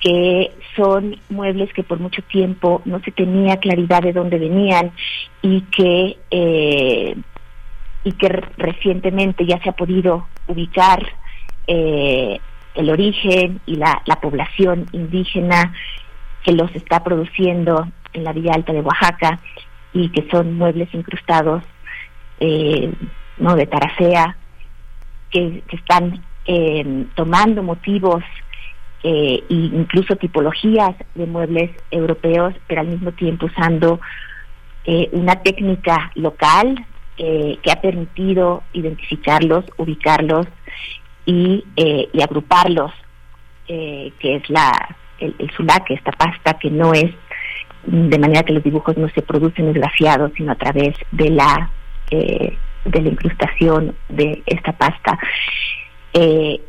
que 0.00 0.52
son 0.76 1.16
muebles 1.28 1.72
que 1.72 1.82
por 1.82 1.98
mucho 1.98 2.22
tiempo 2.22 2.82
no 2.84 3.00
se 3.00 3.10
tenía 3.10 3.56
claridad 3.56 4.02
de 4.02 4.12
dónde 4.12 4.38
venían 4.38 4.92
y 5.42 5.62
que 5.62 6.16
eh, 6.30 7.16
y 8.04 8.12
que 8.12 8.28
recientemente 8.28 9.44
ya 9.46 9.60
se 9.60 9.70
ha 9.70 9.72
podido 9.72 10.28
ubicar 10.46 11.04
eh, 11.66 12.38
el 12.76 12.90
origen 12.90 13.60
y 13.66 13.76
la, 13.76 14.02
la 14.06 14.16
población 14.16 14.86
indígena 14.92 15.72
que 16.44 16.52
los 16.52 16.74
está 16.74 17.02
produciendo 17.02 17.88
en 18.12 18.24
la 18.24 18.32
Villa 18.32 18.52
Alta 18.54 18.72
de 18.72 18.80
Oaxaca 18.80 19.40
y 19.92 20.10
que 20.10 20.28
son 20.30 20.54
muebles 20.54 20.92
incrustados 20.94 21.62
eh, 22.38 22.92
no 23.38 23.56
de 23.56 23.66
taracea 23.66 24.36
que, 25.30 25.62
están 25.72 26.22
eh, 26.46 27.06
tomando 27.14 27.62
motivos 27.62 28.22
eh, 29.02 29.42
e 29.48 29.54
incluso 29.54 30.16
tipologías 30.16 30.94
de 31.14 31.26
muebles 31.26 31.70
europeos 31.90 32.54
pero 32.66 32.80
al 32.80 32.88
mismo 32.88 33.12
tiempo 33.12 33.46
usando 33.46 34.00
eh, 34.84 35.08
una 35.12 35.36
técnica 35.42 36.10
local 36.14 36.86
que 37.18 37.72
ha 37.72 37.80
permitido 37.80 38.62
identificarlos 38.74 39.64
ubicarlos 39.78 40.46
y, 41.26 41.64
y 41.76 42.22
agruparlos 42.22 42.92
que 43.66 44.36
es 44.36 44.48
la 44.48 44.96
el, 45.18 45.34
el 45.38 45.50
esta 45.88 46.12
pasta 46.12 46.54
que 46.54 46.70
no 46.70 46.94
es 46.94 47.12
de 47.86 48.18
manera 48.18 48.42
que 48.42 48.52
los 48.52 48.64
dibujos 48.64 48.96
no 48.96 49.08
se 49.10 49.22
producen 49.22 49.68
esgrafiados, 49.68 50.32
sino 50.36 50.52
a 50.52 50.56
través 50.56 50.96
de 51.12 51.30
la 51.30 51.70
eh, 52.10 52.56
de 52.84 53.00
la 53.00 53.08
incrustación 53.08 53.96
de 54.08 54.42
esta 54.46 54.72
pasta. 54.72 55.18
Eh, 56.12 56.60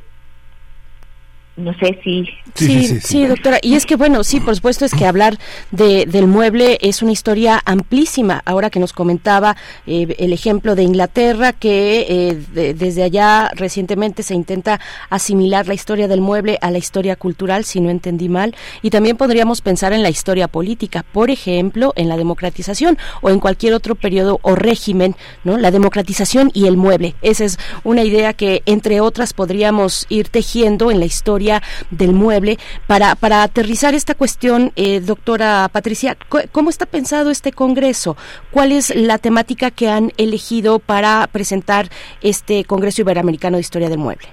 no 1.58 1.74
sé 1.80 2.00
si... 2.04 2.26
Sí 2.54 3.00
sí, 3.02 3.26
doctora. 3.26 3.60
Y 3.62 3.76
es 3.76 3.86
que, 3.86 3.96
bueno, 3.96 4.24
sí, 4.24 4.40
por 4.40 4.56
supuesto, 4.56 4.86
es 4.86 4.94
que 4.94 5.06
hablar 5.06 5.38
de, 5.72 6.06
del 6.06 6.28
mueble 6.28 6.78
es 6.82 7.02
una 7.02 7.12
historia 7.12 7.62
amplísima. 7.66 8.42
Ahora 8.46 8.70
que 8.70 8.80
nos 8.80 8.94
comentaba 8.94 9.56
eh, 9.86 10.16
el 10.18 10.34
ejemplo 10.34 10.76
de 10.76 10.84
Inglaterra, 10.84 11.54
que 11.54 12.06
eh, 12.10 12.74
desde 12.74 13.04
allá 13.04 13.52
recientemente 13.56 14.24
se 14.24 14.34
intenta 14.34 14.80
asimilar 15.10 15.68
la 15.68 15.74
historia 15.74 16.08
del 16.08 16.22
mueble 16.22 16.58
a 16.62 16.72
la 16.72 16.78
historia 16.78 17.16
cultural, 17.16 17.64
si 17.64 17.80
no 17.80 17.90
entendí 17.90 18.30
mal. 18.30 18.56
Y 18.82 18.90
también 18.90 19.18
podríamos 19.18 19.62
pensar 19.62 19.94
en 19.94 20.04
la 20.04 20.10
historia 20.10 20.48
política, 20.48 21.06
por 21.12 21.30
ejemplo, 21.30 21.94
en 21.96 22.08
la 22.08 22.18
democratización 22.18 22.98
o 23.22 23.30
en 23.30 23.40
cualquier 23.40 23.74
otro 23.74 23.96
periodo 23.96 24.40
o 24.42 24.56
régimen, 24.56 25.16
¿no? 25.44 25.58
La 25.58 25.72
democratización 25.72 26.52
y 26.54 26.68
el 26.68 26.78
mueble. 26.78 27.16
Esa 27.22 27.46
es 27.46 27.60
una 27.84 28.04
idea 28.04 28.34
que, 28.34 28.64
entre 28.66 29.02
otras, 29.02 29.34
podríamos 29.34 30.06
ir 30.10 30.30
tejiendo 30.30 30.92
en 30.92 31.00
la 31.00 31.06
historia 31.06 31.47
del 31.92 32.14
mueble. 32.14 32.58
Para, 32.88 33.16
para 33.16 33.44
aterrizar 33.44 33.94
esta 33.94 34.16
cuestión, 34.16 34.72
eh, 34.76 35.00
doctora 35.00 35.70
Patricia, 35.72 36.18
¿cómo 36.52 36.70
está 36.70 36.86
pensado 36.86 37.32
este 37.32 37.52
Congreso? 37.52 38.18
¿Cuál 38.52 38.72
es 38.72 38.96
la 38.96 39.18
temática 39.18 39.72
que 39.72 39.90
han 39.90 40.12
elegido 40.18 40.80
para 40.80 41.28
presentar 41.32 41.90
este 42.22 42.64
Congreso 42.64 43.02
Iberoamericano 43.02 43.58
de 43.58 43.62
Historia 43.62 43.90
del 43.90 44.00
Mueble? 44.00 44.28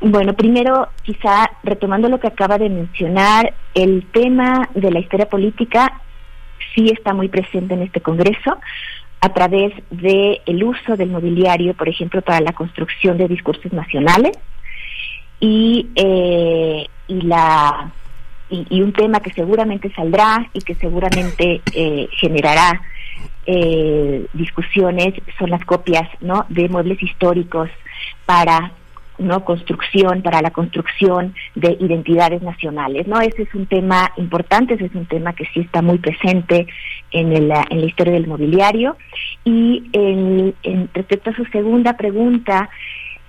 Bueno, 0.00 0.34
primero, 0.34 0.88
quizá 1.02 1.50
retomando 1.62 2.08
lo 2.08 2.20
que 2.20 2.26
acaba 2.26 2.58
de 2.58 2.68
mencionar, 2.68 3.54
el 3.74 4.06
tema 4.12 4.68
de 4.74 4.90
la 4.90 5.00
historia 5.00 5.28
política 5.28 6.00
sí 6.74 6.90
está 6.90 7.14
muy 7.14 7.28
presente 7.28 7.74
en 7.74 7.82
este 7.82 8.00
Congreso 8.00 8.58
a 9.20 9.28
través 9.30 9.72
del 9.90 10.40
el 10.44 10.62
uso 10.62 10.96
del 10.96 11.10
mobiliario, 11.10 11.72
por 11.72 11.88
ejemplo, 11.88 12.20
para 12.20 12.40
la 12.40 12.52
construcción 12.52 13.16
de 13.16 13.28
discursos 13.28 13.72
nacionales, 13.72 14.36
y, 15.40 15.88
eh, 15.96 16.86
y 17.08 17.20
la 17.22 17.92
y, 18.50 18.82
un 18.82 18.92
tema 18.92 19.20
que 19.20 19.32
seguramente 19.32 19.92
saldrá 19.94 20.48
y 20.52 20.60
que 20.60 20.74
seguramente 20.76 21.60
eh, 21.74 22.08
generará 22.18 22.80
eh, 23.46 24.26
discusiones 24.32 25.14
son 25.38 25.50
las 25.50 25.64
copias 25.64 26.08
no 26.20 26.46
de 26.48 26.68
muebles 26.68 27.02
históricos 27.02 27.68
para 28.26 28.72
no 29.18 29.44
construcción 29.44 30.22
para 30.22 30.42
la 30.42 30.50
construcción 30.50 31.34
de 31.54 31.76
identidades 31.78 32.42
nacionales 32.42 33.06
no 33.06 33.20
ese 33.20 33.42
es 33.42 33.54
un 33.54 33.66
tema 33.66 34.10
importante 34.16 34.74
ese 34.74 34.86
es 34.86 34.94
un 34.94 35.06
tema 35.06 35.34
que 35.34 35.46
sí 35.52 35.60
está 35.60 35.82
muy 35.82 35.98
presente 35.98 36.66
en, 37.14 37.32
el, 37.32 37.50
en 37.70 37.80
la 37.80 37.86
historia 37.86 38.12
del 38.12 38.26
mobiliario. 38.26 38.96
Y 39.44 39.84
en, 39.92 40.54
en 40.62 40.90
respecto 40.92 41.30
a 41.30 41.36
su 41.36 41.44
segunda 41.46 41.96
pregunta 41.96 42.68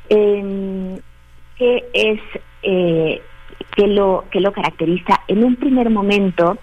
eh, 0.09 0.99
qué 1.57 1.85
es 1.93 2.19
eh, 2.63 3.21
que 3.75 3.87
lo 3.87 4.25
que 4.31 4.39
lo 4.39 4.51
caracteriza. 4.51 5.21
En 5.27 5.43
un 5.43 5.55
primer 5.55 5.89
momento, 5.89 6.57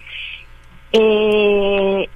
eh, 0.93 2.09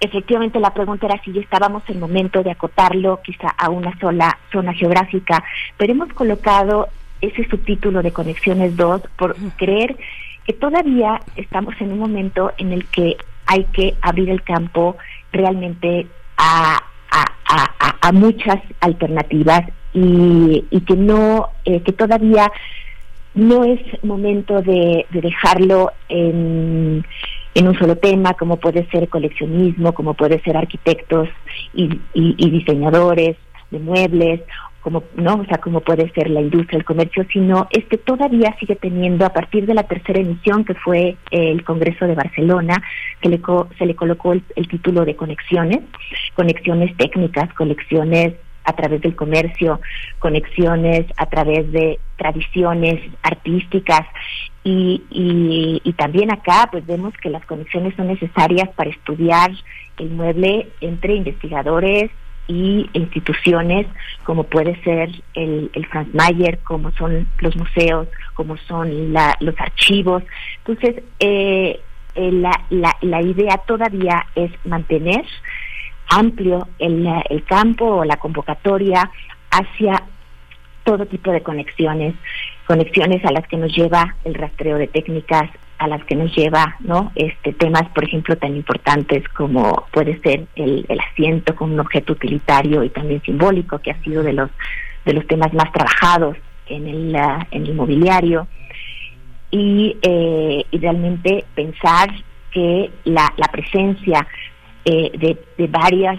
efectivamente 0.00 0.60
la 0.60 0.72
pregunta 0.72 1.06
era 1.06 1.22
si 1.22 1.32
ya 1.32 1.40
estábamos 1.40 1.82
en 1.88 2.00
momento 2.00 2.42
de 2.42 2.50
acotarlo 2.50 3.20
quizá 3.22 3.48
a 3.48 3.70
una 3.70 3.98
sola 3.98 4.38
zona 4.52 4.72
geográfica, 4.72 5.44
pero 5.76 5.92
hemos 5.92 6.12
colocado 6.12 6.88
ese 7.20 7.46
subtítulo 7.48 8.02
de 8.02 8.12
Conexiones 8.12 8.76
2 8.76 9.02
por 9.16 9.36
creer 9.56 9.96
que 10.46 10.52
todavía 10.54 11.20
estamos 11.36 11.74
en 11.80 11.92
un 11.92 11.98
momento 11.98 12.52
en 12.56 12.72
el 12.72 12.86
que 12.86 13.16
hay 13.46 13.64
que 13.72 13.94
abrir 14.00 14.30
el 14.30 14.42
campo 14.42 14.96
realmente 15.32 16.06
a, 16.36 16.80
a, 17.10 17.24
a, 17.46 18.08
a 18.08 18.12
muchas 18.12 18.58
alternativas 18.80 19.64
y, 19.92 20.64
y 20.70 20.80
que 20.82 20.96
no, 20.96 21.48
eh, 21.64 21.80
que 21.82 21.92
todavía 21.92 22.50
no 23.34 23.64
es 23.64 23.80
momento 24.02 24.60
de, 24.62 25.06
de 25.10 25.20
dejarlo 25.20 25.92
en, 26.08 27.04
en 27.54 27.68
un 27.68 27.78
solo 27.78 27.96
tema, 27.96 28.34
como 28.34 28.56
puede 28.56 28.86
ser 28.90 29.08
coleccionismo, 29.08 29.92
como 29.92 30.14
puede 30.14 30.40
ser 30.42 30.56
arquitectos 30.56 31.28
y, 31.74 32.00
y, 32.14 32.50
diseñadores 32.50 33.36
de 33.70 33.78
muebles, 33.78 34.40
como 34.80 35.04
no, 35.14 35.34
o 35.34 35.44
sea, 35.44 35.58
como 35.58 35.80
puede 35.80 36.10
ser 36.10 36.30
la 36.30 36.40
industria, 36.40 36.78
el 36.78 36.84
comercio, 36.84 37.24
sino 37.32 37.68
este 37.70 37.98
todavía 37.98 38.56
sigue 38.58 38.76
teniendo 38.76 39.26
a 39.26 39.32
partir 39.32 39.66
de 39.66 39.74
la 39.74 39.82
tercera 39.82 40.20
emisión 40.20 40.64
que 40.64 40.74
fue 40.74 41.16
el 41.30 41.62
Congreso 41.64 42.06
de 42.06 42.14
Barcelona, 42.14 42.82
que 43.20 43.28
le 43.28 43.40
se 43.78 43.86
le 43.86 43.94
colocó 43.94 44.32
el, 44.32 44.42
el 44.56 44.68
título 44.68 45.04
de 45.04 45.16
conexiones, 45.16 45.80
conexiones 46.34 46.96
técnicas, 46.96 47.52
conexiones 47.54 48.34
a 48.70 48.76
través 48.76 49.00
del 49.02 49.14
comercio, 49.14 49.80
conexiones 50.18 51.06
a 51.16 51.26
través 51.26 51.70
de 51.72 51.98
tradiciones 52.16 53.00
artísticas 53.22 54.06
y, 54.62 55.02
y, 55.84 55.92
también 55.94 56.30
acá 56.30 56.68
pues 56.70 56.86
vemos 56.86 57.14
que 57.22 57.30
las 57.30 57.44
conexiones 57.46 57.94
son 57.96 58.08
necesarias 58.08 58.68
para 58.76 58.90
estudiar 58.90 59.50
el 59.98 60.10
mueble 60.10 60.68
entre 60.80 61.14
investigadores 61.14 62.10
y 62.46 62.88
instituciones 62.92 63.86
como 64.24 64.44
puede 64.44 64.80
ser 64.82 65.10
el, 65.34 65.70
el 65.72 65.86
Franz 65.86 66.12
Mayer, 66.14 66.58
como 66.58 66.90
son 66.92 67.28
los 67.38 67.56
museos, 67.56 68.08
como 68.34 68.56
son 68.56 69.12
la, 69.12 69.36
los 69.40 69.58
archivos. 69.58 70.22
Entonces, 70.64 71.02
eh, 71.20 71.80
eh 72.14 72.32
la, 72.32 72.52
la, 72.70 72.96
la 73.00 73.22
idea 73.22 73.56
todavía 73.66 74.26
es 74.34 74.50
mantener 74.64 75.24
amplio 76.10 76.68
el, 76.78 77.06
el 77.28 77.44
campo 77.44 77.86
o 77.86 78.04
la 78.04 78.16
convocatoria 78.16 79.10
hacia 79.50 80.02
todo 80.84 81.06
tipo 81.06 81.30
de 81.30 81.42
conexiones, 81.42 82.14
conexiones 82.66 83.24
a 83.24 83.32
las 83.32 83.46
que 83.46 83.56
nos 83.56 83.74
lleva 83.74 84.16
el 84.24 84.34
rastreo 84.34 84.76
de 84.76 84.86
técnicas, 84.86 85.50
a 85.78 85.88
las 85.88 86.04
que 86.04 86.14
nos 86.14 86.34
lleva, 86.36 86.76
¿no? 86.80 87.10
Este 87.14 87.52
temas, 87.54 87.88
por 87.94 88.04
ejemplo, 88.04 88.36
tan 88.36 88.54
importantes 88.54 89.26
como 89.30 89.86
puede 89.92 90.20
ser 90.20 90.46
el, 90.56 90.84
el 90.88 91.00
asiento 91.00 91.54
con 91.54 91.72
un 91.72 91.80
objeto 91.80 92.12
utilitario 92.12 92.84
y 92.84 92.90
también 92.90 93.22
simbólico, 93.22 93.78
que 93.78 93.92
ha 93.92 94.02
sido 94.02 94.22
de 94.22 94.34
los 94.34 94.50
de 95.04 95.14
los 95.14 95.26
temas 95.26 95.52
más 95.54 95.72
trabajados 95.72 96.36
en 96.66 96.86
el 96.86 97.16
en 97.50 97.66
el 97.66 97.74
mobiliario 97.74 98.46
y, 99.50 99.96
eh, 100.02 100.64
y 100.70 100.78
realmente 100.78 101.44
pensar 101.54 102.10
que 102.52 102.90
la, 103.04 103.32
la 103.36 103.48
presencia 103.48 104.26
eh, 104.90 105.12
de, 105.16 105.38
de 105.56 105.66
varios 105.68 106.18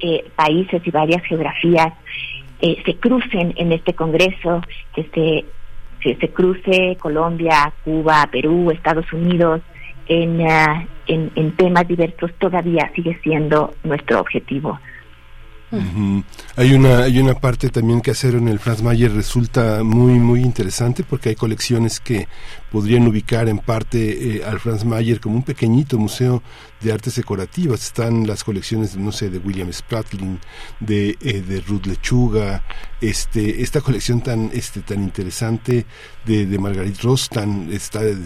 eh, 0.00 0.24
países 0.34 0.80
y 0.82 0.90
varias 0.90 1.22
geografías 1.24 1.92
eh, 2.60 2.82
se 2.84 2.96
crucen 2.96 3.52
en 3.56 3.72
este 3.72 3.92
Congreso, 3.94 4.62
que 4.94 5.04
se, 5.14 5.44
que 6.00 6.16
se 6.16 6.28
cruce 6.30 6.96
Colombia, 6.98 7.72
Cuba, 7.84 8.26
Perú, 8.32 8.70
Estados 8.70 9.12
Unidos, 9.12 9.60
en, 10.08 10.40
uh, 10.40 10.86
en, 11.06 11.30
en 11.34 11.52
temas 11.56 11.86
diversos, 11.86 12.32
todavía 12.38 12.90
sigue 12.94 13.18
siendo 13.22 13.74
nuestro 13.84 14.20
objetivo. 14.20 14.78
Hay 16.56 16.72
una 16.72 17.00
hay 17.00 17.18
una 17.18 17.34
parte 17.34 17.68
también 17.68 18.00
que 18.00 18.10
hacer 18.10 18.34
en 18.34 18.48
el 18.48 18.58
Franz 18.58 18.82
Mayer 18.82 19.12
resulta 19.12 19.84
muy 19.84 20.14
muy 20.14 20.40
interesante 20.40 21.04
porque 21.04 21.28
hay 21.28 21.34
colecciones 21.34 22.00
que 22.00 22.26
podrían 22.72 23.06
ubicar 23.06 23.48
en 23.48 23.58
parte 23.58 24.38
eh, 24.38 24.42
al 24.46 24.60
Franz 24.60 24.86
Mayer 24.86 25.20
como 25.20 25.36
un 25.36 25.42
pequeñito 25.42 25.98
museo 25.98 26.42
de 26.80 26.92
artes 26.92 27.16
decorativas. 27.16 27.82
Están 27.82 28.26
las 28.26 28.44
colecciones, 28.44 28.96
no 28.96 29.12
sé, 29.12 29.30
de 29.30 29.38
William 29.38 29.72
Spratling, 29.72 30.38
de, 30.80 31.16
eh, 31.20 31.42
de 31.42 31.60
Ruth 31.60 31.86
Lechuga, 31.86 32.62
este, 33.00 33.62
esta 33.62 33.80
colección 33.80 34.20
tan, 34.22 34.50
este, 34.52 34.80
tan 34.80 35.02
interesante 35.02 35.86
de, 36.24 36.46
de 36.46 36.58
Margarit 36.58 37.00
Ross, 37.02 37.28
tan, 37.28 37.72
está 37.72 38.02
de, 38.02 38.16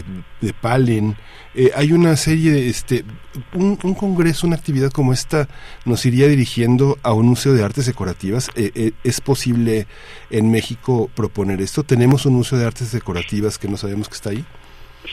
de 0.41 0.53
Palen. 0.53 1.15
Eh, 1.55 1.71
hay 1.75 1.91
una 1.91 2.15
serie, 2.15 2.69
este, 2.69 3.05
un, 3.53 3.75
congreso, 3.75 4.47
una 4.47 4.55
actividad 4.55 4.91
como 4.91 5.13
esta 5.13 5.47
nos 5.85 6.05
iría 6.05 6.27
dirigiendo 6.27 6.97
a 7.03 7.13
un 7.13 7.27
museo 7.27 7.53
de 7.53 7.63
artes 7.63 7.85
decorativas. 7.85 8.49
Eh, 8.55 8.91
¿Es 9.03 9.21
posible 9.21 9.87
en 10.29 10.51
México 10.51 11.09
proponer 11.15 11.61
esto? 11.61 11.83
¿Tenemos 11.83 12.25
un 12.25 12.33
museo 12.35 12.57
de 12.57 12.65
artes 12.65 12.91
decorativas 12.91 13.57
que 13.57 13.67
no 13.67 13.77
sabemos 13.77 14.09
que 14.09 14.15
está 14.15 14.31
ahí? 14.31 14.45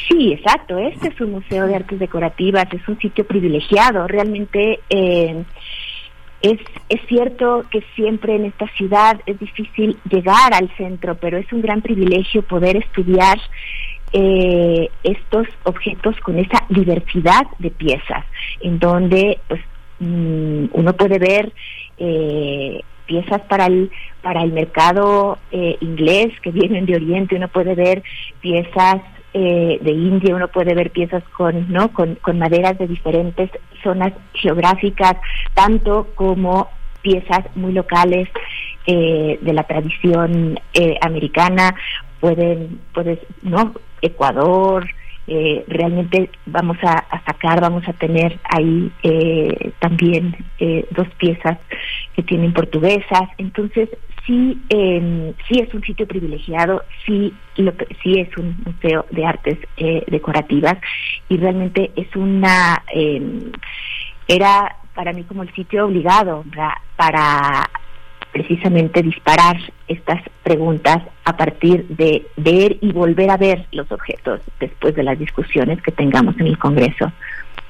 Sí, 0.09 0.33
exacto. 0.33 0.79
Este 0.79 1.09
es 1.09 1.21
un 1.21 1.33
museo 1.33 1.67
de 1.67 1.77
artes 1.77 1.99
decorativas, 1.99 2.67
es 2.73 2.87
un 2.89 2.99
sitio 2.99 3.27
privilegiado. 3.27 4.07
Realmente 4.07 4.81
eh, 4.89 5.45
es, 6.43 6.59
es 6.89 7.01
cierto 7.09 7.65
que 7.71 7.83
siempre 7.95 8.37
en 8.37 8.47
esta 8.47 8.67
ciudad 8.69 9.21
es 9.27 9.39
difícil 9.39 9.99
llegar 10.11 10.55
al 10.55 10.71
centro, 10.77 11.17
pero 11.17 11.39
es 11.39 11.53
un 11.53 11.61
gran 11.61 11.83
privilegio 11.83 12.43
poder 12.43 12.77
estudiar 12.77 13.39
eh, 14.13 14.91
estos 15.05 15.47
objetos 15.65 16.17
con 16.21 16.39
esa 16.39 16.65
diversidad 16.69 17.47
de 17.59 17.71
piezas, 17.71 18.25
en 18.61 18.79
donde 18.79 19.39
pues 19.47 19.61
mm, 19.99 20.65
uno 20.73 20.93
puede 20.95 21.19
ver 21.19 21.53
eh, 21.99 22.81
piezas 23.07 23.41
para 23.43 23.67
el 23.67 23.91
para 24.23 24.43
el 24.43 24.53
mercado 24.53 25.39
eh, 25.53 25.77
inglés 25.81 26.29
que 26.41 26.51
vienen 26.51 26.87
de 26.87 26.97
Oriente, 26.97 27.37
uno 27.37 27.49
puede 27.49 27.75
ver 27.75 28.03
piezas 28.41 29.01
eh, 29.33 29.79
de 29.81 29.91
India, 29.93 30.35
uno 30.35 30.49
puede 30.49 30.75
ver 30.75 30.91
piezas 30.91 31.23
con, 31.37 31.73
¿no? 31.73 31.93
con, 31.93 32.17
con 32.17 32.39
maderas 32.39 32.79
de 32.79 32.87
diferentes 32.87 33.51
zonas 33.83 34.13
geográficas, 34.35 35.17
tanto 35.55 36.09
como 36.15 36.69
piezas 37.03 37.45
muy 37.55 37.73
locales 37.73 38.29
eh, 38.87 39.39
de 39.41 39.53
la 39.53 39.65
tradición 39.65 40.59
eh, 40.75 40.99
americana, 41.01 41.75
pueden, 42.19 42.81
puedes, 42.93 43.19
¿no? 43.43 43.75
Ecuador, 44.03 44.87
eh, 45.33 45.65
realmente 45.69 46.29
vamos 46.45 46.77
a, 46.83 47.07
sacar, 47.25 47.61
vamos 47.61 47.87
a 47.87 47.93
tener 47.93 48.41
ahí 48.43 48.91
eh, 49.05 49.71
también 49.79 50.37
eh, 50.59 50.85
dos 50.91 51.07
piezas 51.19 51.57
que 52.17 52.25
tienen 52.25 52.53
portuguesas, 52.53 53.29
entonces 53.39 53.89
sí, 54.27 54.61
eh, 54.71 55.33
sí 55.49 55.61
es 55.61 55.73
un 55.73 55.83
sitio 55.83 56.09
privilegiado, 56.09 56.83
sí, 57.07 57.33
lo, 57.57 57.73
sí 58.03 58.19
es 58.19 58.37
un 58.37 58.61
museo 58.67 59.07
de 59.13 59.25
artes 59.25 59.59
decorativas 60.09 60.79
y 61.29 61.37
realmente 61.37 61.93
es 61.95 62.09
una, 62.17 62.83
era 64.27 64.77
para 64.97 65.13
mí 65.13 65.23
como 65.23 65.45
el 65.45 65.55
sitio 65.55 65.87
obligado 65.87 66.45
para 66.97 67.71
precisamente 68.33 69.03
disparar 69.03 69.57
estas 69.89 70.23
preguntas 70.43 71.03
a 71.25 71.37
partir 71.37 71.87
de 71.89 72.27
ver 72.37 72.79
y 72.81 72.93
volver 72.93 73.31
a 73.31 73.37
ver 73.37 73.67
los 73.73 73.91
objetos 73.93 74.41
después 74.59 74.95
de 74.95 75.03
las 75.03 75.19
discusiones 75.19 75.81
que 75.83 75.93
tengamos 75.93 76.39
en 76.39 76.47
el 76.47 76.59
Congreso. 76.59 77.13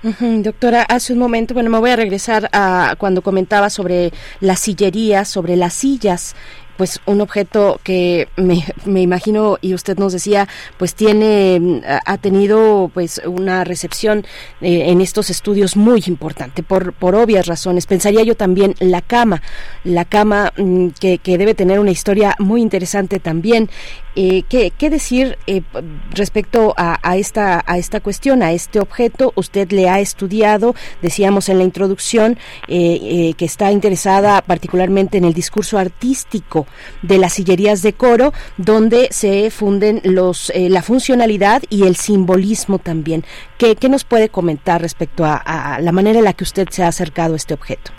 doctora, 0.03 0.83
hace 0.83 1.13
un 1.13 1.19
momento, 1.19 1.55
bueno, 1.55 1.71
me 1.71 1.79
voy 1.79 1.91
a 1.91 1.97
regresar 1.97 2.49
a 2.53 2.95
cuando 2.99 3.23
comentaba 3.23 3.71
sobre 3.71 4.13
las 4.41 4.61
sillerías, 4.61 5.29
sobre 5.29 5.57
las 5.57 5.75
sillas 5.75 6.35
pues 6.81 6.99
un 7.05 7.21
objeto 7.21 7.79
que 7.85 8.27
me, 8.37 8.65
me, 8.87 9.03
imagino 9.03 9.59
y 9.61 9.75
usted 9.75 9.99
nos 9.99 10.15
decía 10.15 10.49
pues 10.79 10.95
tiene 10.95 11.83
ha 12.07 12.17
tenido 12.17 12.91
pues 12.95 13.21
una 13.27 13.65
recepción 13.65 14.25
eh, 14.63 14.85
en 14.87 15.03
estos 15.03 15.29
estudios 15.29 15.77
muy 15.77 16.03
importante 16.07 16.63
por 16.63 16.95
por 16.95 17.17
obvias 17.17 17.45
razones. 17.45 17.85
Pensaría 17.85 18.23
yo 18.23 18.35
también 18.35 18.77
la 18.79 19.03
cama 19.03 19.43
la 19.85 20.07
cama 20.07 20.55
mm, 20.57 20.89
que, 20.99 21.19
que 21.19 21.37
debe 21.37 21.55
tener 21.55 21.81
una 21.81 21.91
historia 21.91 22.35
muy 22.39 22.63
interesante 22.63 23.21
también 23.21 23.69
eh, 24.17 24.43
¿qué, 24.49 24.73
¿qué, 24.77 24.91
decir 24.91 25.39
eh, 25.47 25.63
respecto 26.11 26.75
a, 26.77 26.99
a, 27.03 27.17
esta, 27.17 27.63
a 27.67 27.79
esta 27.79 28.01
cuestión, 28.01 28.43
a 28.43 28.53
este 28.53 28.81
objeto? 28.81 29.33
Usted 29.37 29.71
le 29.73 29.89
ha 29.89 30.01
estudiado, 30.01 30.75
decíamos 31.03 31.49
en 31.49 31.59
la 31.59 31.65
introducción, 31.65 32.39
eh, 32.69 32.99
eh 33.03 33.35
que 33.37 33.45
está 33.45 33.71
interesada 33.73 34.43
particularmente 34.43 35.19
en 35.19 35.25
el 35.25 35.35
discurso 35.35 35.79
artístico 35.79 36.67
de 37.03 37.19
las 37.19 37.35
sillerías 37.35 37.83
de 37.83 37.93
coro, 37.93 38.33
donde 38.57 39.09
se 39.11 39.51
funden 39.51 40.01
los, 40.05 40.51
eh, 40.51 40.69
la 40.69 40.83
funcionalidad 40.83 41.63
y 41.71 41.85
el 41.85 41.97
simbolismo 41.97 42.79
también. 42.79 43.25
¿Qué, 43.59 43.77
¿Qué, 43.77 43.89
nos 43.89 44.05
puede 44.05 44.29
comentar 44.29 44.81
respecto 44.81 45.25
a, 45.25 45.37
a 45.37 45.81
la 45.81 45.93
manera 45.93 46.19
en 46.19 46.25
la 46.25 46.33
que 46.33 46.45
usted 46.45 46.69
se 46.71 46.83
ha 46.83 46.89
acercado 46.89 47.35
a 47.35 47.37
este 47.37 47.55
objeto? 47.55 47.93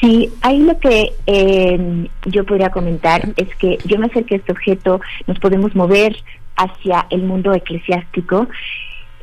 Sí, 0.00 0.30
ahí 0.42 0.60
lo 0.60 0.78
que 0.78 1.12
eh, 1.26 2.08
yo 2.26 2.44
podría 2.44 2.70
comentar 2.70 3.22
es 3.36 3.54
que 3.56 3.78
yo 3.84 3.98
me 3.98 4.06
acerqué 4.06 4.36
a 4.36 4.38
este 4.38 4.52
objeto, 4.52 5.00
nos 5.26 5.38
podemos 5.40 5.74
mover 5.74 6.16
hacia 6.56 7.06
el 7.10 7.22
mundo 7.22 7.52
eclesiástico, 7.52 8.48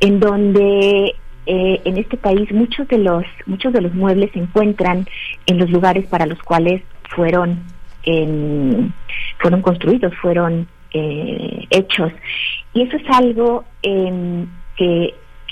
en 0.00 0.20
donde 0.20 1.14
eh, 1.46 1.80
en 1.84 1.96
este 1.96 2.16
país 2.16 2.52
muchos 2.52 2.88
de 2.88 2.98
los 2.98 3.24
muchos 3.46 3.72
de 3.72 3.80
los 3.80 3.94
muebles 3.94 4.32
se 4.32 4.40
encuentran 4.40 5.06
en 5.46 5.58
los 5.58 5.70
lugares 5.70 6.06
para 6.06 6.26
los 6.26 6.42
cuales 6.42 6.82
fueron 7.14 7.62
eh, 8.02 8.88
fueron 9.38 9.62
construidos, 9.62 10.12
fueron 10.20 10.68
eh, 10.92 11.66
hechos, 11.70 12.12
y 12.74 12.82
eso 12.82 12.96
es 12.96 13.04
algo 13.10 13.64
em, 13.82 14.46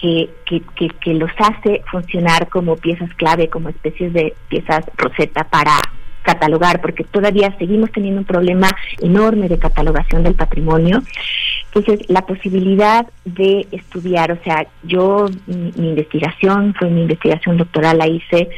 que 0.05 0.63
que, 0.77 0.89
que, 0.89 1.15
los 1.15 1.31
hace 1.39 1.83
funcionar 1.91 2.49
como 2.49 2.77
piezas 2.77 3.13
clave, 3.15 3.49
como 3.49 3.71
especies 3.71 4.13
de 4.13 4.35
piezas 4.49 4.85
roseta 4.97 5.45
para 5.45 5.81
catalogar, 6.23 6.81
porque 6.81 7.05
todavía 7.05 7.55
seguimos 7.59 7.91
teniendo 7.93 8.21
un 8.21 8.27
problema 8.27 8.69
enorme 9.01 9.49
de 9.49 9.59
catalogación 9.59 10.23
del 10.23 10.35
patrimonio. 10.35 11.03
Entonces, 11.67 12.09
la 12.09 12.23
posibilidad 12.23 13.07
de 13.25 13.67
estudiar, 13.73 14.33
o 14.33 14.39
sea, 14.43 14.67
yo, 14.83 15.27
mi, 15.47 15.89
investigación, 15.89 16.75
fue 16.79 16.89
mi 16.89 17.03
investigación 17.03 17.57
doctoral, 17.57 17.99
la 17.99 18.07
hice 18.07 18.49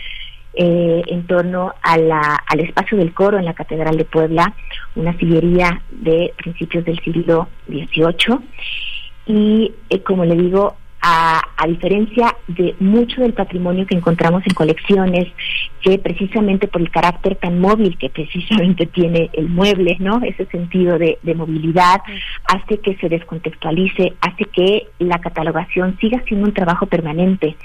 eh, 0.55 1.03
en 1.07 1.27
torno 1.27 1.75
a 1.83 1.97
la, 1.99 2.43
al 2.47 2.61
espacio 2.61 2.97
del 2.99 3.13
coro 3.13 3.39
en 3.39 3.45
la 3.45 3.55
Catedral 3.55 3.97
de 3.97 4.05
Puebla, 4.05 4.55
una 4.95 5.17
sillería 5.19 5.83
de 5.91 6.33
principios 6.37 6.85
del 6.85 7.01
siglo 7.01 7.49
XVIII. 7.69 8.39
Y, 9.27 9.75
eh, 9.91 10.03
como 10.03 10.25
le 10.25 10.37
digo, 10.37 10.77
a, 11.09 11.66
diferencia 11.69 12.37
de 12.49 12.75
mucho 12.81 13.21
del 13.21 13.33
patrimonio 13.33 13.87
que 13.87 13.97
encontramos 13.97 14.42
en 14.47 14.55
colecciones, 14.55 15.27
que 15.81 15.99
precisamente 15.99 16.69
por 16.69 16.81
el 16.81 16.90
carácter 16.90 17.37
tan 17.37 17.61
móvil 17.61 17.97
que 17.99 18.09
precisamente 18.09 18.87
tiene 18.95 19.31
el 19.33 19.49
mueble, 19.49 19.97
¿no? 20.01 20.21
Ese 20.23 20.47
sentido 20.47 20.99
de, 20.99 21.19
de 21.23 21.35
movilidad, 21.35 22.03
hace 22.49 22.79
que 22.79 22.97
se 22.97 23.09
descontextualice, 23.09 24.14
hace 24.21 24.45
que 24.47 24.88
la 24.99 25.19
catalogación 25.19 25.97
siga 26.01 26.23
siendo 26.27 26.47
un 26.47 26.55
trabajo 26.55 26.87
permanente. 26.87 27.57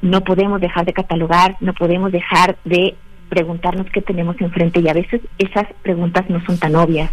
No 0.00 0.22
podemos 0.22 0.60
dejar 0.60 0.84
de 0.86 0.92
catalogar, 0.92 1.56
no 1.60 1.74
podemos 1.74 2.10
dejar 2.10 2.56
de 2.64 2.94
preguntarnos 3.28 3.86
qué 3.90 4.02
tenemos 4.02 4.38
enfrente 4.40 4.80
y 4.80 4.88
a 4.88 4.94
veces 4.94 5.22
esas 5.38 5.66
preguntas 5.82 6.28
no 6.28 6.44
son 6.44 6.58
tan 6.58 6.76
obvias 6.76 7.10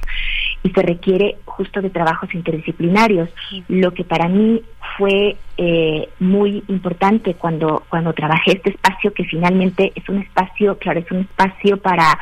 y 0.63 0.69
se 0.71 0.81
requiere 0.81 1.37
justo 1.45 1.81
de 1.81 1.89
trabajos 1.89 2.33
interdisciplinarios. 2.33 3.29
Lo 3.67 3.93
que 3.93 4.03
para 4.03 4.27
mí 4.27 4.61
fue 4.97 5.37
eh, 5.57 6.09
muy 6.19 6.63
importante 6.67 7.35
cuando, 7.35 7.83
cuando 7.89 8.13
trabajé 8.13 8.53
este 8.53 8.71
espacio, 8.71 9.13
que 9.13 9.23
finalmente 9.23 9.91
es 9.95 10.07
un 10.09 10.19
espacio, 10.19 10.77
claro, 10.77 10.99
es 10.99 11.11
un 11.11 11.19
espacio 11.19 11.77
para 11.77 12.17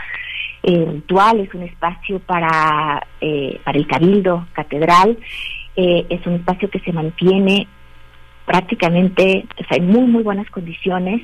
eh, 0.64 0.86
ritual, 0.92 1.40
es 1.40 1.54
un 1.54 1.64
espacio 1.64 2.20
para, 2.20 3.06
eh, 3.22 3.60
para 3.64 3.78
el 3.78 3.88
cabildo 3.88 4.48
catedral, 4.54 5.18
eh, 5.76 6.06
es 6.10 6.26
un 6.26 6.36
espacio 6.36 6.70
que 6.70 6.80
se 6.80 6.92
mantiene 6.92 7.68
prácticamente 8.46 9.46
o 9.60 9.68
sea, 9.68 9.78
en 9.78 9.88
muy, 9.88 10.08
muy 10.08 10.24
buenas 10.24 10.50
condiciones 10.50 11.22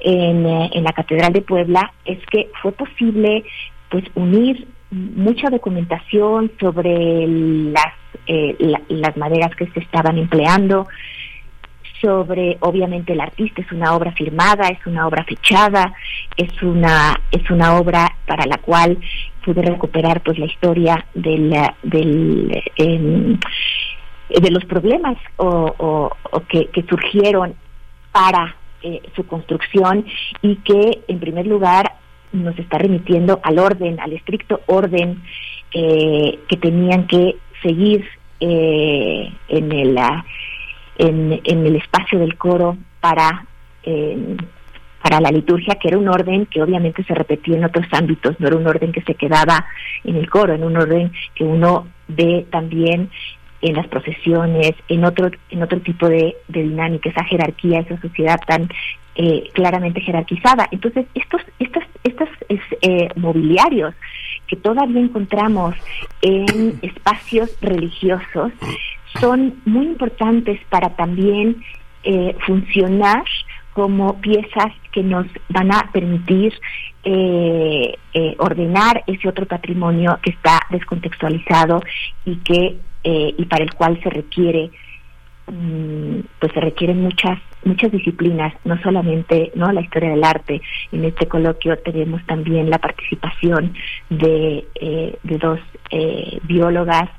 en, 0.00 0.46
eh, 0.46 0.70
en 0.72 0.84
la 0.84 0.92
Catedral 0.92 1.32
de 1.32 1.42
Puebla, 1.42 1.92
es 2.04 2.18
que 2.26 2.50
fue 2.62 2.72
posible 2.72 3.44
pues 3.90 4.04
unir 4.14 4.66
mucha 4.90 5.50
documentación 5.50 6.52
sobre 6.60 7.26
las, 7.26 7.94
eh, 8.26 8.56
las 8.88 9.16
maderas 9.16 9.54
que 9.56 9.66
se 9.68 9.80
estaban 9.80 10.18
empleando, 10.18 10.86
sobre 12.00 12.56
obviamente 12.60 13.12
el 13.12 13.20
artista 13.20 13.62
es 13.62 13.72
una 13.72 13.94
obra 13.94 14.12
firmada, 14.12 14.68
es 14.68 14.84
una 14.86 15.06
obra 15.06 15.24
fechada, 15.24 15.94
es 16.36 16.62
una 16.62 17.20
es 17.30 17.50
una 17.50 17.76
obra 17.76 18.14
para 18.26 18.46
la 18.46 18.58
cual 18.58 18.98
pude 19.44 19.62
recuperar 19.62 20.22
pues 20.22 20.38
la 20.38 20.46
historia 20.46 21.06
del 21.14 21.54
del 21.82 22.62
eh, 22.76 23.38
de 24.28 24.50
los 24.50 24.64
problemas 24.64 25.16
o, 25.36 25.74
o, 25.78 26.10
o 26.32 26.40
que, 26.46 26.66
que, 26.66 26.82
surgieron 26.82 27.54
para 28.10 28.56
eh, 28.82 29.00
su 29.14 29.24
construcción 29.26 30.04
y 30.42 30.56
que 30.56 31.02
en 31.06 31.20
primer 31.20 31.46
lugar 31.46 31.94
nos 32.42 32.58
está 32.58 32.78
remitiendo 32.78 33.40
al 33.42 33.58
orden, 33.58 33.98
al 34.00 34.12
estricto 34.12 34.60
orden 34.66 35.22
eh, 35.72 36.38
que 36.48 36.56
tenían 36.56 37.06
que 37.06 37.36
seguir 37.62 38.04
eh, 38.40 39.32
en, 39.48 39.72
el, 39.72 39.98
en, 40.98 41.40
en, 41.42 41.66
el 41.66 41.76
espacio 41.76 42.18
del 42.18 42.36
coro 42.36 42.76
para, 43.00 43.46
eh, 43.82 44.36
para 45.02 45.20
la 45.20 45.30
liturgia, 45.30 45.76
que 45.76 45.88
era 45.88 45.98
un 45.98 46.08
orden 46.08 46.46
que 46.46 46.62
obviamente 46.62 47.02
se 47.04 47.14
repetía 47.14 47.56
en 47.56 47.64
otros 47.64 47.86
ámbitos, 47.92 48.38
no 48.38 48.48
era 48.48 48.56
un 48.56 48.66
orden 48.66 48.92
que 48.92 49.02
se 49.02 49.14
quedaba 49.14 49.66
en 50.04 50.16
el 50.16 50.28
coro, 50.28 50.54
en 50.54 50.64
un 50.64 50.76
orden 50.76 51.12
que 51.34 51.44
uno 51.44 51.86
ve 52.08 52.46
también 52.50 53.10
en 53.62 53.74
las 53.74 53.88
procesiones, 53.88 54.72
en 54.88 55.04
otro, 55.04 55.30
en 55.50 55.62
otro 55.62 55.80
tipo 55.80 56.08
de, 56.08 56.36
de 56.48 56.62
dinámica, 56.62 57.08
esa 57.08 57.24
jerarquía, 57.24 57.80
esa 57.80 58.00
sociedad 58.00 58.38
tan 58.46 58.68
eh, 59.18 59.48
claramente 59.54 60.02
jerarquizada. 60.02 60.68
Entonces, 60.70 61.06
estos, 61.14 61.40
estas, 61.58 61.85
estas 62.06 62.28
eh, 62.48 63.08
mobiliarios 63.16 63.94
que 64.46 64.56
todavía 64.56 65.00
encontramos 65.00 65.74
en 66.22 66.78
espacios 66.82 67.56
religiosos 67.60 68.52
son 69.20 69.60
muy 69.64 69.86
importantes 69.86 70.60
para 70.68 70.90
también 70.90 71.62
eh, 72.04 72.36
funcionar 72.46 73.24
como 73.72 74.20
piezas 74.20 74.72
que 74.92 75.02
nos 75.02 75.26
van 75.48 75.72
a 75.72 75.90
permitir 75.92 76.54
eh, 77.04 77.94
ordenar 78.38 79.04
ese 79.06 79.28
otro 79.28 79.46
patrimonio 79.46 80.18
que 80.22 80.30
está 80.30 80.60
descontextualizado 80.70 81.82
y 82.24 82.36
que 82.36 82.76
y 83.08 83.44
para 83.44 83.62
el 83.62 83.72
cual 83.72 84.00
se 84.02 84.10
requiere 84.10 84.72
pues 85.46 86.52
se 86.52 86.60
requieren 86.60 87.02
muchas 87.02 87.38
muchas 87.66 87.90
disciplinas, 87.90 88.54
no 88.64 88.80
solamente 88.80 89.52
no 89.54 89.70
la 89.72 89.80
historia 89.80 90.10
del 90.10 90.24
arte. 90.24 90.62
En 90.92 91.04
este 91.04 91.26
coloquio 91.26 91.76
tenemos 91.78 92.24
también 92.26 92.70
la 92.70 92.78
participación 92.78 93.74
de, 94.08 94.66
eh, 94.76 95.18
de 95.22 95.38
dos 95.38 95.60
eh, 95.90 96.38
biólogas 96.44 97.10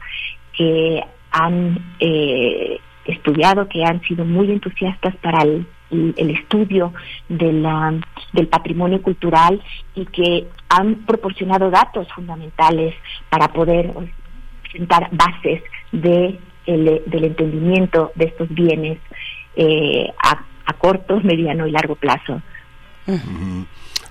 que 0.54 1.04
han 1.32 1.78
eh, 2.00 2.80
estudiado, 3.06 3.68
que 3.68 3.84
han 3.84 4.02
sido 4.04 4.26
muy 4.26 4.52
entusiastas 4.52 5.16
para 5.18 5.44
el, 5.44 5.68
el 5.92 6.30
estudio 6.32 6.94
de 7.30 7.54
la, 7.54 7.94
del 8.34 8.48
patrimonio 8.48 9.02
cultural 9.02 9.62
y 9.96 10.06
que 10.06 10.48
han 10.70 11.06
proporcionado 11.06 11.70
datos 11.70 12.08
fundamentales 12.13 12.96
para 13.30 13.50
poder 13.50 13.94
presentar 14.63 15.10
bases 15.12 15.62
de 15.92 16.40
del 16.68 17.24
entendimiento 17.24 18.12
de 18.16 18.26
estos 18.26 18.50
bienes 18.50 19.00
eh, 19.56 20.12
a, 20.24 20.44
corto, 20.74 21.20
mediano 21.22 21.66
y 21.66 21.72
largo 21.72 21.96
plazo. 21.96 22.42